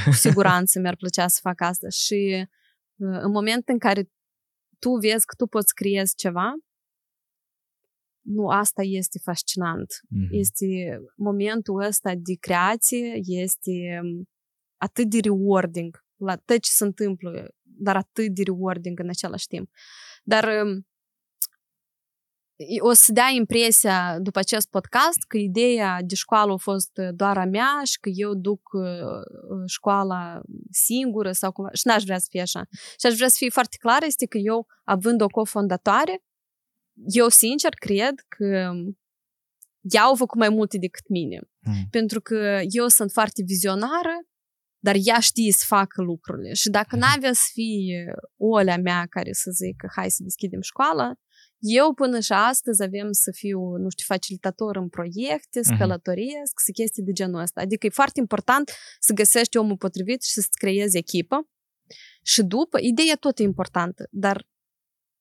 cu 0.04 0.12
siguranță 0.12 0.80
mi-ar 0.80 0.96
plăcea 0.96 1.28
să 1.28 1.38
fac 1.42 1.60
asta. 1.60 1.88
Și 1.88 2.48
în 2.96 3.30
momentul 3.30 3.72
în 3.72 3.78
care 3.78 4.10
tu 4.78 4.90
vezi 4.90 5.26
că 5.26 5.34
tu 5.36 5.46
poți 5.46 5.74
creezi 5.74 6.14
ceva, 6.14 6.52
nu, 8.20 8.48
asta 8.48 8.82
este 8.82 9.18
fascinant. 9.22 9.86
Mm-hmm. 9.86 10.28
Este 10.30 11.00
momentul 11.16 11.82
ăsta 11.82 12.12
de 12.14 12.34
creație, 12.40 13.20
este 13.22 14.00
atât 14.76 15.08
de 15.10 15.18
rewarding 15.20 16.04
la 16.16 16.36
tot 16.36 16.58
ce 16.58 16.70
se 16.70 16.84
întâmplă, 16.84 17.54
dar 17.62 17.96
atât 17.96 18.34
de 18.34 18.42
rewarding 18.42 19.00
în 19.00 19.08
același 19.08 19.46
timp. 19.46 19.70
Dar 20.22 20.64
o 22.78 22.92
să 22.92 23.12
dea 23.12 23.28
impresia 23.28 24.18
după 24.18 24.38
acest 24.38 24.68
podcast 24.70 25.22
că 25.28 25.36
ideea 25.36 25.98
de 26.02 26.14
școală 26.14 26.52
a 26.52 26.56
fost 26.56 26.90
doar 27.14 27.38
a 27.38 27.44
mea 27.44 27.80
și 27.84 27.98
că 28.00 28.08
eu 28.12 28.34
duc 28.34 28.60
școala 29.66 30.40
singură 30.70 31.32
sau 31.32 31.52
cumva. 31.52 31.70
Și 31.72 31.86
n-aș 31.86 32.02
vrea 32.02 32.18
să 32.18 32.26
fie 32.30 32.40
așa. 32.40 32.62
Și 32.70 33.06
aș 33.06 33.14
vrea 33.14 33.28
să 33.28 33.34
fie 33.38 33.50
foarte 33.50 33.76
clar 33.80 34.02
este 34.02 34.26
că 34.26 34.38
eu, 34.38 34.66
având 34.84 35.20
o 35.20 35.26
cofondatoare, 35.26 36.24
eu 36.94 37.28
sincer 37.28 37.70
cred 37.74 38.14
că 38.28 38.72
ea 39.80 40.02
au 40.02 40.14
făcut 40.14 40.38
mai 40.38 40.48
multe 40.48 40.78
decât 40.78 41.08
mine. 41.08 41.40
Mm. 41.58 41.86
Pentru 41.90 42.20
că 42.20 42.60
eu 42.68 42.88
sunt 42.88 43.10
foarte 43.12 43.42
vizionară, 43.42 44.24
dar 44.78 44.96
ea 44.98 45.20
știe 45.20 45.52
să 45.52 45.64
facă 45.66 46.02
lucrurile. 46.02 46.52
Și 46.52 46.70
dacă 46.70 46.96
mm. 46.96 47.00
n-avea 47.00 47.32
să 47.32 47.48
fie 47.52 48.14
olea 48.36 48.76
mea 48.76 49.06
care 49.06 49.32
să 49.32 49.50
zică 49.50 49.88
hai 49.96 50.10
să 50.10 50.22
deschidem 50.22 50.60
școala, 50.60 51.12
eu 51.58 51.94
până 51.94 52.20
și 52.20 52.32
astăzi 52.32 52.82
avem 52.82 53.12
să 53.12 53.30
fiu, 53.34 53.60
nu 53.60 53.88
știu, 53.88 54.04
facilitator 54.06 54.76
în 54.76 54.88
proiecte, 54.88 55.62
să 55.62 55.74
călătoresc, 55.78 56.60
să 56.64 56.70
chestii 56.72 57.02
de 57.02 57.12
genul 57.12 57.40
ăsta. 57.40 57.60
Adică 57.60 57.86
e 57.86 57.90
foarte 57.90 58.20
important 58.20 58.70
să 59.00 59.12
găsești 59.12 59.56
omul 59.56 59.76
potrivit 59.76 60.22
și 60.22 60.30
să-ți 60.30 60.58
creezi 60.58 60.96
echipă. 60.96 61.48
Și 62.22 62.42
după, 62.42 62.78
ideea 62.80 63.14
tot 63.14 63.38
e 63.38 63.42
importantă, 63.42 64.08
dar 64.10 64.46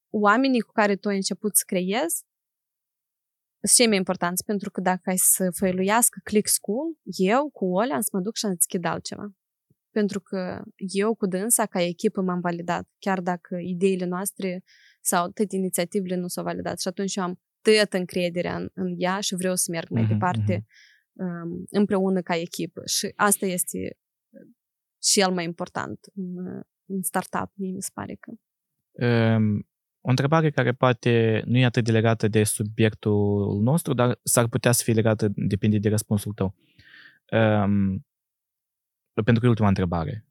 oamenii 0.09 0.61
cu 0.61 0.71
care 0.71 0.95
tu 0.95 1.07
ai 1.07 1.15
început 1.15 1.55
să 1.55 1.63
creezi 1.65 2.27
sunt 3.61 3.75
cei 3.75 3.87
mai 3.87 3.97
importanți, 3.97 4.43
pentru 4.43 4.71
că 4.71 4.81
dacă 4.81 5.09
ai 5.09 5.17
să 5.17 5.49
făiluiască 5.51 6.19
Click 6.23 6.47
School, 6.47 6.97
eu 7.03 7.49
cu 7.49 7.65
Olea 7.65 7.95
am 7.95 8.01
să 8.01 8.09
mă 8.13 8.19
duc 8.19 8.35
și 8.35 8.45
am 8.45 8.53
deschid 8.53 8.85
altceva. 8.85 9.33
Pentru 9.89 10.19
că 10.19 10.63
eu 10.75 11.15
cu 11.15 11.25
dânsa, 11.25 11.65
ca 11.65 11.81
echipă, 11.81 12.21
m-am 12.21 12.39
validat, 12.39 12.87
chiar 12.99 13.21
dacă 13.21 13.55
ideile 13.55 14.05
noastre 14.05 14.63
sau 15.01 15.29
toate 15.29 15.55
inițiativele 15.55 16.15
nu 16.15 16.27
s-au 16.27 16.43
validat. 16.43 16.79
Și 16.79 16.87
atunci 16.87 17.15
eu 17.15 17.23
am 17.23 17.39
tăiat 17.61 17.93
încrederea 17.93 18.55
în, 18.55 18.69
în 18.73 18.95
ea 18.97 19.19
și 19.19 19.35
vreau 19.35 19.55
să 19.55 19.71
merg 19.71 19.89
mai 19.89 20.03
uh-huh, 20.03 20.07
departe 20.07 20.65
uh-huh. 20.65 21.43
um, 21.43 21.65
împreună 21.69 22.21
ca 22.21 22.35
echipă. 22.35 22.81
Și 22.85 23.11
asta 23.15 23.45
este 23.45 23.97
cel 24.99 25.31
mai 25.31 25.43
important 25.43 25.99
în, 26.15 26.45
în 26.85 27.01
startup, 27.01 27.51
mie 27.53 27.71
mi 27.71 27.81
se 27.81 27.89
pare 27.93 28.17
că. 28.19 28.31
Um, 29.05 29.68
o 30.09 30.11
întrebare 30.11 30.49
care 30.49 30.71
poate 30.71 31.43
nu 31.45 31.57
e 31.57 31.65
atât 31.65 31.83
de 31.83 31.91
legată 31.91 32.27
de 32.27 32.43
subiectul 32.43 33.59
nostru, 33.61 33.93
dar 33.93 34.19
s-ar 34.23 34.47
putea 34.47 34.71
să 34.71 34.83
fie 34.83 34.93
legată, 34.93 35.31
depinde 35.35 35.77
de 35.77 35.89
răspunsul 35.89 36.33
tău. 36.33 36.55
Um, 37.31 38.05
pentru 39.13 39.39
că 39.39 39.45
e 39.45 39.49
ultima 39.49 39.67
întrebare. 39.67 40.25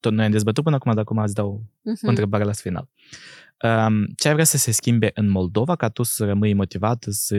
Tot 0.00 0.12
noi 0.12 0.24
am 0.24 0.30
dezbătut 0.30 0.64
până 0.64 0.76
acum, 0.76 0.92
dar 0.92 1.00
acum 1.02 1.18
îți 1.18 1.34
dau 1.34 1.62
uh-huh. 1.62 2.06
o 2.06 2.08
întrebare 2.08 2.44
la 2.44 2.52
final. 2.52 2.88
Um, 3.62 4.06
ce 4.16 4.28
ai 4.28 4.32
vrea 4.32 4.44
să 4.44 4.56
se 4.56 4.70
schimbe 4.70 5.10
în 5.14 5.28
Moldova 5.28 5.76
ca 5.76 5.88
tu 5.88 6.02
să 6.02 6.24
rămâi 6.24 6.54
motivat 6.54 7.04
să 7.08 7.36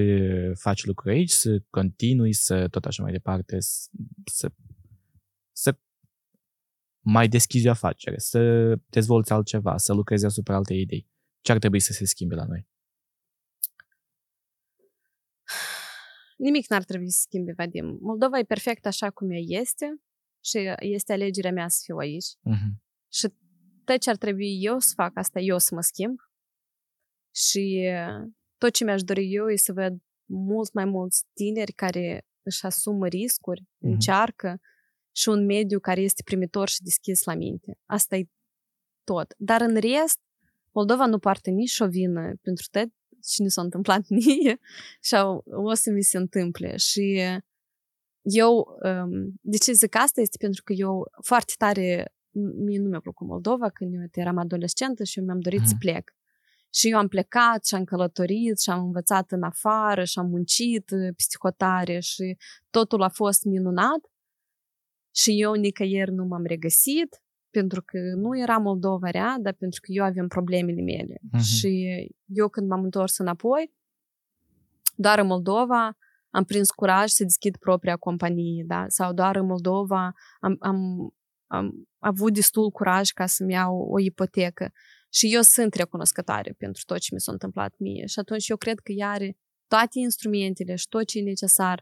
faci 0.55 0.85
lucruri 0.85 1.15
aici, 1.15 1.31
să 1.31 1.61
continui, 1.69 2.33
să 2.33 2.67
tot 2.67 2.85
așa 2.85 3.03
mai 3.03 3.11
departe, 3.11 3.55
să, 3.59 3.89
să 4.25 4.51
mai 7.03 7.27
deschizi 7.27 7.67
o 7.67 7.69
afacere, 7.69 8.17
să 8.17 8.73
dezvolți 8.89 9.31
altceva, 9.31 9.77
să 9.77 9.93
lucrezi 9.93 10.25
asupra 10.25 10.55
alte 10.55 10.73
idei. 10.73 11.07
Ce 11.41 11.51
ar 11.51 11.57
trebui 11.57 11.79
să 11.79 11.93
se 11.93 12.05
schimbe 12.05 12.35
la 12.35 12.45
noi? 12.45 12.67
Nimic 16.37 16.69
n-ar 16.69 16.83
trebui 16.83 17.09
să 17.09 17.19
schimbe, 17.21 17.53
Vadim. 17.57 17.97
Moldova 18.01 18.39
e 18.39 18.43
perfect 18.43 18.85
așa 18.85 19.09
cum 19.09 19.31
ea 19.31 19.41
este 19.59 20.01
și 20.45 20.75
este 20.79 21.13
alegerea 21.13 21.51
mea 21.51 21.67
să 21.67 21.81
fiu 21.83 21.97
aici. 21.97 22.27
Uh-huh. 22.27 22.73
Și 23.11 23.27
tot 23.83 23.99
ce 23.99 24.09
ar 24.09 24.17
trebui 24.17 24.63
eu 24.63 24.79
să 24.79 24.93
fac, 24.95 25.17
asta 25.17 25.39
eu 25.39 25.57
să 25.57 25.75
mă 25.75 25.81
schimb. 25.81 26.19
Și 27.35 27.89
tot 28.57 28.73
ce 28.73 28.83
mi-aș 28.83 29.01
dori 29.01 29.33
eu 29.33 29.49
e 29.49 29.55
să 29.55 29.73
văd 29.73 29.93
mult 30.25 30.73
mai 30.73 30.85
mulți 30.85 31.25
tineri 31.33 31.71
care 31.71 32.25
își 32.41 32.65
asumă 32.65 33.07
riscuri, 33.07 33.61
uh-huh. 33.61 33.79
încearcă, 33.79 34.59
și 35.15 35.29
un 35.29 35.45
mediu 35.45 35.79
care 35.79 36.01
este 36.01 36.21
primitor 36.25 36.69
și 36.69 36.81
deschis 36.81 37.23
la 37.23 37.35
minte. 37.35 37.77
Asta 37.85 38.15
e 38.15 38.25
tot. 39.03 39.33
Dar 39.37 39.61
în 39.61 39.75
rest, 39.75 40.19
Moldova 40.71 41.05
nu 41.05 41.19
poartă 41.19 41.49
nici 41.49 41.79
o 41.79 41.87
vină 41.87 42.33
pentru 42.41 42.65
tot 42.71 42.89
ce 43.25 43.41
ne 43.41 43.47
s-a 43.47 43.61
întâmplat 43.61 44.07
mie 44.25 44.59
și 45.01 45.15
o 45.45 45.73
să 45.73 45.91
mi 45.91 46.01
se 46.01 46.17
întâmple. 46.17 46.77
Și 46.77 47.21
eu, 48.21 48.77
um, 48.83 49.33
de 49.41 49.57
ce 49.57 49.71
zic 49.71 49.95
asta 49.95 50.21
este 50.21 50.37
pentru 50.39 50.63
că 50.63 50.73
eu 50.73 51.07
foarte 51.21 51.53
tare, 51.57 52.13
mie 52.65 52.79
nu 52.79 52.89
mi-a 52.89 52.99
plăcut 52.99 53.27
Moldova 53.27 53.69
când 53.69 53.93
eu 53.93 54.01
eram 54.11 54.37
adolescentă 54.37 55.03
și 55.03 55.19
eu 55.19 55.25
mi-am 55.25 55.39
dorit 55.39 55.59
mm. 55.59 55.65
să 55.65 55.73
plec. 55.79 56.11
Și 56.73 56.89
eu 56.89 56.97
am 56.97 57.07
plecat 57.07 57.65
și 57.65 57.75
am 57.75 57.83
călătorit 57.83 58.59
și 58.59 58.69
am 58.69 58.83
învățat 58.83 59.31
în 59.31 59.43
afară 59.43 60.03
și 60.03 60.19
am 60.19 60.27
muncit 60.29 60.91
psihotare 61.15 61.99
și 61.99 62.37
totul 62.69 63.01
a 63.01 63.09
fost 63.09 63.43
minunat 63.43 64.11
și 65.15 65.41
eu 65.41 65.53
nicăieri 65.53 66.11
nu 66.11 66.25
m-am 66.25 66.45
regăsit 66.45 67.23
pentru 67.49 67.81
că 67.81 67.97
nu 68.15 68.39
era 68.39 68.57
Moldova 68.57 69.09
rea, 69.09 69.37
dar 69.41 69.53
pentru 69.53 69.79
că 69.81 69.91
eu 69.91 70.03
aveam 70.03 70.27
problemele 70.27 70.81
mele. 70.81 71.19
Mhm. 71.31 71.41
Și 71.41 71.87
eu 72.25 72.49
când 72.49 72.67
m-am 72.67 72.83
întors 72.83 73.17
înapoi, 73.17 73.73
doar 74.95 75.19
în 75.19 75.27
Moldova 75.27 75.97
am 76.29 76.43
prins 76.43 76.69
curaj 76.71 77.09
să 77.09 77.23
deschid 77.23 77.57
propria 77.57 77.95
companie, 77.95 78.63
da? 78.67 78.85
Sau 78.87 79.13
doar 79.13 79.35
în 79.35 79.45
Moldova 79.45 80.13
am, 80.39 80.55
am, 80.59 80.77
am 81.47 81.87
avut 81.99 82.33
destul 82.33 82.69
curaj 82.69 83.09
ca 83.09 83.25
să-mi 83.25 83.53
iau 83.53 83.77
o 83.77 83.99
ipotecă. 83.99 84.71
Și 85.09 85.33
eu 85.33 85.41
sunt 85.41 85.73
recunoscătoare 85.73 86.55
pentru 86.57 86.81
tot 86.85 86.97
ce 86.97 87.13
mi 87.13 87.19
s-a 87.19 87.31
întâmplat 87.31 87.73
mie. 87.77 88.05
Și 88.05 88.19
atunci 88.19 88.47
eu 88.47 88.57
cred 88.57 88.79
că 88.79 88.91
ea 88.91 89.09
are 89.09 89.37
toate 89.67 89.99
instrumentele 89.99 90.75
și 90.75 90.87
tot 90.87 91.05
ce 91.05 91.19
e 91.19 91.21
necesar 91.21 91.81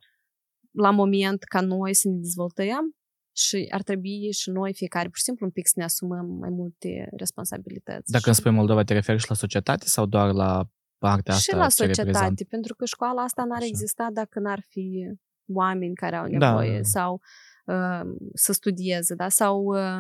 la 0.72 0.92
moment 0.92 1.44
ca 1.44 1.62
noi 1.62 1.94
să 1.94 2.08
ne 2.08 2.16
dezvoltăm 2.16 2.96
și 3.36 3.68
ar 3.72 3.82
trebui 3.82 4.32
și 4.32 4.50
noi, 4.50 4.74
fiecare, 4.74 5.08
pur 5.08 5.18
și 5.18 5.24
simplu, 5.24 5.46
un 5.46 5.52
pic 5.52 5.68
să 5.68 5.74
ne 5.76 5.84
asumăm 5.84 6.26
mai 6.26 6.50
multe 6.50 7.10
responsabilități. 7.18 8.12
Dacă 8.12 8.24
și... 8.24 8.28
îmi 8.28 8.36
spui 8.36 8.52
Moldova, 8.52 8.84
te 8.84 8.94
referi 8.94 9.20
și 9.20 9.30
la 9.30 9.36
societate 9.36 9.86
sau 9.86 10.06
doar 10.06 10.32
la 10.32 10.70
partea 10.98 11.34
asta 11.34 11.52
și 11.52 11.58
la 11.58 11.68
ce 11.68 11.76
societate, 11.76 12.12
reprezintă? 12.12 12.44
pentru 12.50 12.76
că 12.76 12.86
școala 12.86 13.22
asta 13.22 13.44
n-ar 13.44 13.58
Așa. 13.58 13.66
exista 13.66 14.10
dacă 14.14 14.40
n-ar 14.40 14.66
fi 14.68 15.16
oameni 15.54 15.96
care 15.96 16.16
au 16.16 16.28
Da. 16.38 16.48
nevoie 16.48 16.84
sau 16.84 17.22
uh, 17.66 18.02
să 18.34 18.54
studieze, 18.54 19.16
da? 19.16 19.30
Sau 19.30 19.64
uh, 19.64 20.00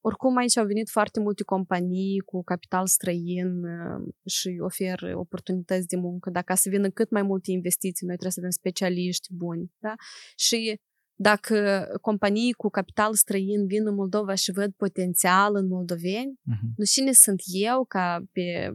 oricum 0.00 0.36
aici 0.36 0.56
au 0.56 0.66
venit 0.66 0.88
foarte 0.88 1.20
multe 1.20 1.42
companii 1.42 2.18
cu 2.18 2.42
capital 2.42 2.86
străin 2.86 3.64
uh, 3.64 4.12
și 4.26 4.58
oferă 4.60 5.18
oportunități 5.18 5.86
de 5.86 5.96
muncă. 5.96 6.30
Dacă 6.30 6.54
să 6.54 6.68
vină 6.68 6.88
cât 6.88 7.10
mai 7.10 7.22
multe 7.22 7.50
investiții, 7.50 8.06
noi 8.06 8.16
trebuie 8.16 8.32
să 8.32 8.40
avem 8.40 8.50
specialiști 8.50 9.34
buni, 9.34 9.72
da? 9.78 9.94
Și 10.36 10.80
dacă 11.14 11.86
companii 12.00 12.52
cu 12.52 12.68
capital 12.68 13.14
străin 13.14 13.66
vin 13.66 13.86
în 13.86 13.94
Moldova 13.94 14.34
și 14.34 14.52
văd 14.52 14.72
potențial 14.72 15.54
în 15.54 15.66
moldoveni, 15.66 16.38
Mhm. 16.42 16.66
nu 16.76 16.84
cine 16.84 17.12
sunt 17.12 17.42
eu 17.44 17.84
ca 17.84 18.22
pe 18.32 18.72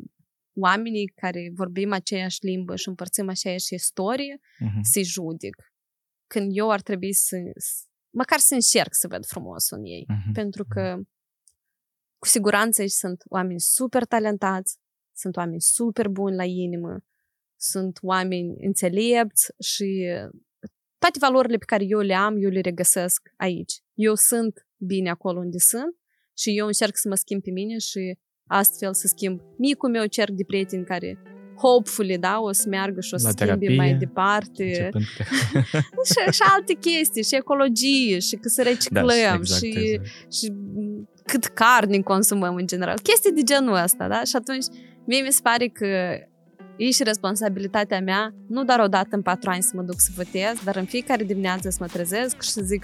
oamenii 0.59 1.07
care 1.07 1.51
vorbim 1.53 1.91
aceeași 1.91 2.45
limbă 2.45 2.75
și 2.75 2.87
împărțim 2.87 3.29
aceeași 3.29 3.73
istorie 3.73 4.39
Mhm. 4.59 4.81
să-i 4.81 5.03
judec. 5.03 5.55
Când 6.27 6.51
eu 6.55 6.71
ar 6.71 6.81
trebui 6.81 7.13
să, 7.13 7.37
să- 7.55 7.83
măcar 8.09 8.39
să 8.39 8.53
încerc 8.53 8.93
să 8.93 9.07
văd 9.07 9.25
frumosul 9.25 9.77
în 9.77 9.83
ei. 9.85 10.05
Mhm. 10.07 10.31
Pentru 10.31 10.65
că 10.65 10.97
cu 12.17 12.27
siguranță 12.27 12.81
aici 12.81 12.91
sunt 12.91 13.23
oameni 13.25 13.59
super 13.59 14.05
talentați, 14.05 14.77
sunt 15.15 15.35
oameni 15.35 15.61
super 15.61 16.07
buni 16.07 16.35
la 16.35 16.43
inimă, 16.45 16.99
sunt 17.59 17.97
oameni 18.01 18.55
înțelepți 18.65 19.53
și 19.59 20.07
toate 20.97 21.17
valorile 21.19 21.57
pe 21.57 21.65
care 21.65 21.83
eu 21.87 21.99
le 21.99 22.13
am, 22.13 22.35
eu 22.43 22.49
le 22.49 22.59
regăsesc 22.59 23.21
aici. 23.37 23.73
Eu 23.93 24.15
sunt 24.15 24.67
bine 24.77 25.09
acolo 25.09 25.39
unde 25.39 25.57
sunt 25.57 25.95
și 26.37 26.57
eu 26.57 26.65
încerc 26.65 26.97
să 26.97 27.07
mă 27.07 27.15
schimb 27.15 27.41
pe 27.41 27.51
mine 27.51 27.77
și 27.77 28.17
astfel 28.47 28.93
să 28.93 29.07
schimb 29.07 29.39
micul 29.57 29.89
meu 29.89 30.05
cerc 30.05 30.31
de 30.31 30.43
prieteni 30.47 30.85
care 30.85 31.21
hopefully, 31.61 32.17
da, 32.17 32.39
o 32.39 32.51
să 32.51 32.69
meargă 32.69 33.01
și 33.01 33.13
o 33.13 33.17
să 33.17 33.25
La 33.25 33.29
schimbe 33.29 33.53
terapie, 33.53 33.75
mai 33.75 33.93
departe 33.93 34.63
Începând 34.63 35.03
cu- 35.03 36.03
și, 36.11 36.33
și 36.35 36.41
alte 36.55 36.73
chestii, 36.73 37.23
și 37.23 37.35
ecologie, 37.35 38.19
și 38.19 38.35
că 38.35 38.47
să 38.47 38.61
reciclăm, 38.63 39.05
da, 39.07 39.33
exact, 39.33 39.63
și, 39.63 39.67
exact. 39.77 40.31
și 40.33 40.51
m, 40.51 41.09
cât 41.25 41.45
carne 41.45 42.01
consumăm 42.01 42.55
în 42.55 42.67
general. 42.67 42.99
Chestii 42.99 43.31
de 43.31 43.41
genul 43.43 43.73
ăsta, 43.83 44.07
da? 44.07 44.23
Și 44.23 44.35
atunci, 44.35 44.65
mie 45.05 45.21
mi 45.21 45.31
se 45.31 45.39
pare 45.43 45.67
că 45.67 45.87
e 46.77 46.91
și 46.91 47.03
responsabilitatea 47.03 47.99
mea, 47.99 48.33
nu 48.47 48.63
doar 48.63 48.79
o 48.79 48.87
dată 48.87 49.09
în 49.11 49.21
patru 49.21 49.49
ani 49.49 49.63
să 49.63 49.71
mă 49.73 49.81
duc 49.81 49.99
să 49.99 50.09
votez, 50.15 50.63
dar 50.63 50.75
în 50.75 50.85
fiecare 50.85 51.23
dimineață 51.23 51.69
să 51.69 51.77
mă 51.79 51.87
trezesc 51.87 52.41
și 52.41 52.49
să 52.49 52.61
zic 52.63 52.83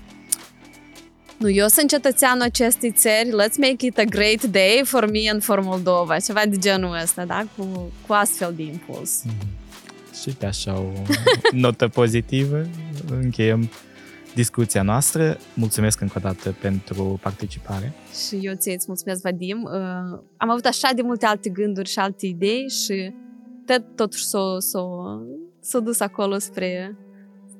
nu, 1.37 1.49
eu 1.49 1.67
sunt 1.67 1.89
cetățeanul 1.89 2.41
acestei 2.41 2.91
țări, 2.91 3.29
let's 3.29 3.57
make 3.57 3.85
it 3.85 3.97
a 3.97 4.03
great 4.03 4.43
day 4.43 4.81
for 4.83 5.11
me 5.11 5.29
and 5.29 5.43
for 5.43 5.59
Moldova, 5.59 6.19
ceva 6.19 6.41
de 6.49 6.57
genul 6.57 6.97
ăsta, 7.01 7.25
da? 7.25 7.45
Cu, 7.57 7.91
cu 8.07 8.13
astfel 8.13 8.53
de 8.55 8.63
impuls. 8.63 9.23
Mhm. 9.23 9.47
Și 10.21 10.29
pe 10.29 10.45
așa 10.45 10.79
o 10.79 10.91
notă 11.51 11.87
pozitivă 11.87 12.65
încheiem 13.09 13.69
discuția 14.33 14.81
noastră. 14.81 15.37
Mulțumesc 15.53 16.01
încă 16.01 16.13
o 16.17 16.21
dată 16.21 16.55
pentru 16.61 17.19
participare. 17.21 17.93
Și 18.27 18.39
eu 18.41 18.53
ție 18.55 18.73
îți 18.73 18.85
mulțumesc, 18.87 19.21
Vadim. 19.21 19.61
Uh, 19.63 20.19
am 20.37 20.49
avut 20.49 20.65
așa 20.65 20.89
de 20.95 21.01
multe 21.01 21.25
alte 21.25 21.49
gânduri 21.49 21.89
și 21.89 21.99
alte 21.99 22.25
idei 22.25 22.69
și 22.69 23.13
tot, 23.65 23.95
totuși 23.95 24.25
s-o, 24.25 24.59
s-o, 24.59 24.87
s-o 25.61 25.79
dus 25.79 25.99
acolo 25.99 26.37
spre 26.37 26.97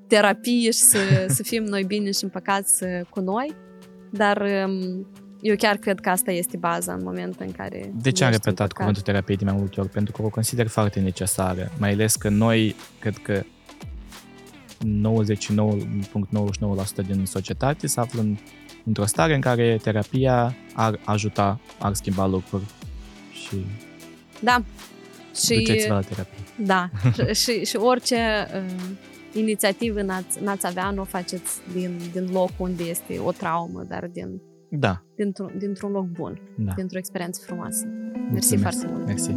terapie 0.07 0.71
și 0.71 0.79
să, 0.79 0.97
să 1.27 1.43
fim 1.51 1.63
noi 1.63 1.83
bine 1.83 2.11
și 2.11 2.23
împăcați 2.23 2.83
uh, 2.83 2.89
cu 3.09 3.19
noi. 3.19 3.53
Dar 4.11 4.41
um, 4.67 5.07
eu 5.41 5.55
chiar 5.55 5.77
cred 5.77 5.99
că 5.99 6.09
asta 6.09 6.31
este 6.31 6.57
baza 6.57 6.93
în 6.93 7.03
momentul 7.03 7.45
în 7.45 7.51
care 7.51 7.93
De 8.01 8.11
ce 8.11 8.23
am 8.23 8.29
ești 8.29 8.41
repetat 8.43 8.47
împăcat. 8.49 8.71
cuvântul 8.77 9.01
terapie 9.01 9.35
de 9.35 9.45
mai 9.45 9.53
multe 9.53 9.79
ori? 9.79 9.89
Pentru 9.89 10.13
că 10.13 10.21
o 10.21 10.29
consider 10.29 10.67
foarte 10.67 10.99
necesară, 10.99 11.71
mai 11.79 11.91
ales 11.91 12.15
că 12.15 12.29
noi, 12.29 12.75
cred 12.99 13.17
că 13.17 13.41
99,99% 13.41 13.45
din 17.07 17.25
societate 17.25 17.87
se 17.87 17.99
află 17.99 18.21
în, 18.21 18.37
într-o 18.85 19.05
stare 19.05 19.35
în 19.35 19.41
care 19.41 19.79
terapia 19.83 20.55
ar 20.73 20.99
ajuta, 21.05 21.59
ar 21.79 21.93
schimba 21.93 22.25
lucruri 22.25 22.63
și, 23.31 23.65
Da. 24.39 24.63
Și... 25.35 25.53
duceți-vă 25.53 25.93
la 25.93 26.01
terapie. 26.01 26.37
Da, 26.65 26.89
și, 27.13 27.33
și, 27.41 27.65
și 27.65 27.75
orice 27.75 28.15
uh, 28.55 29.39
inițiativă 29.39 30.01
n-ați, 30.01 30.43
n-ați 30.43 30.67
avea, 30.67 30.89
nu 30.89 31.01
o 31.01 31.05
faceți 31.05 31.59
din, 31.73 31.99
din 32.11 32.29
locul 32.31 32.53
unde 32.57 32.83
este 32.83 33.19
o 33.19 33.31
traumă, 33.31 33.85
dar 33.87 34.09
din, 34.11 34.41
Da, 34.69 35.03
dintr-un, 35.15 35.51
dintr-un 35.57 35.91
loc 35.91 36.05
bun, 36.05 36.41
da. 36.57 36.71
dintr-o 36.75 36.97
experiență 36.97 37.41
frumoasă. 37.45 37.85
Mersi 37.85 38.55
Mulțumesc. 38.55 38.61
foarte 38.61 38.87
mult! 38.87 39.05
Mersi. 39.05 39.31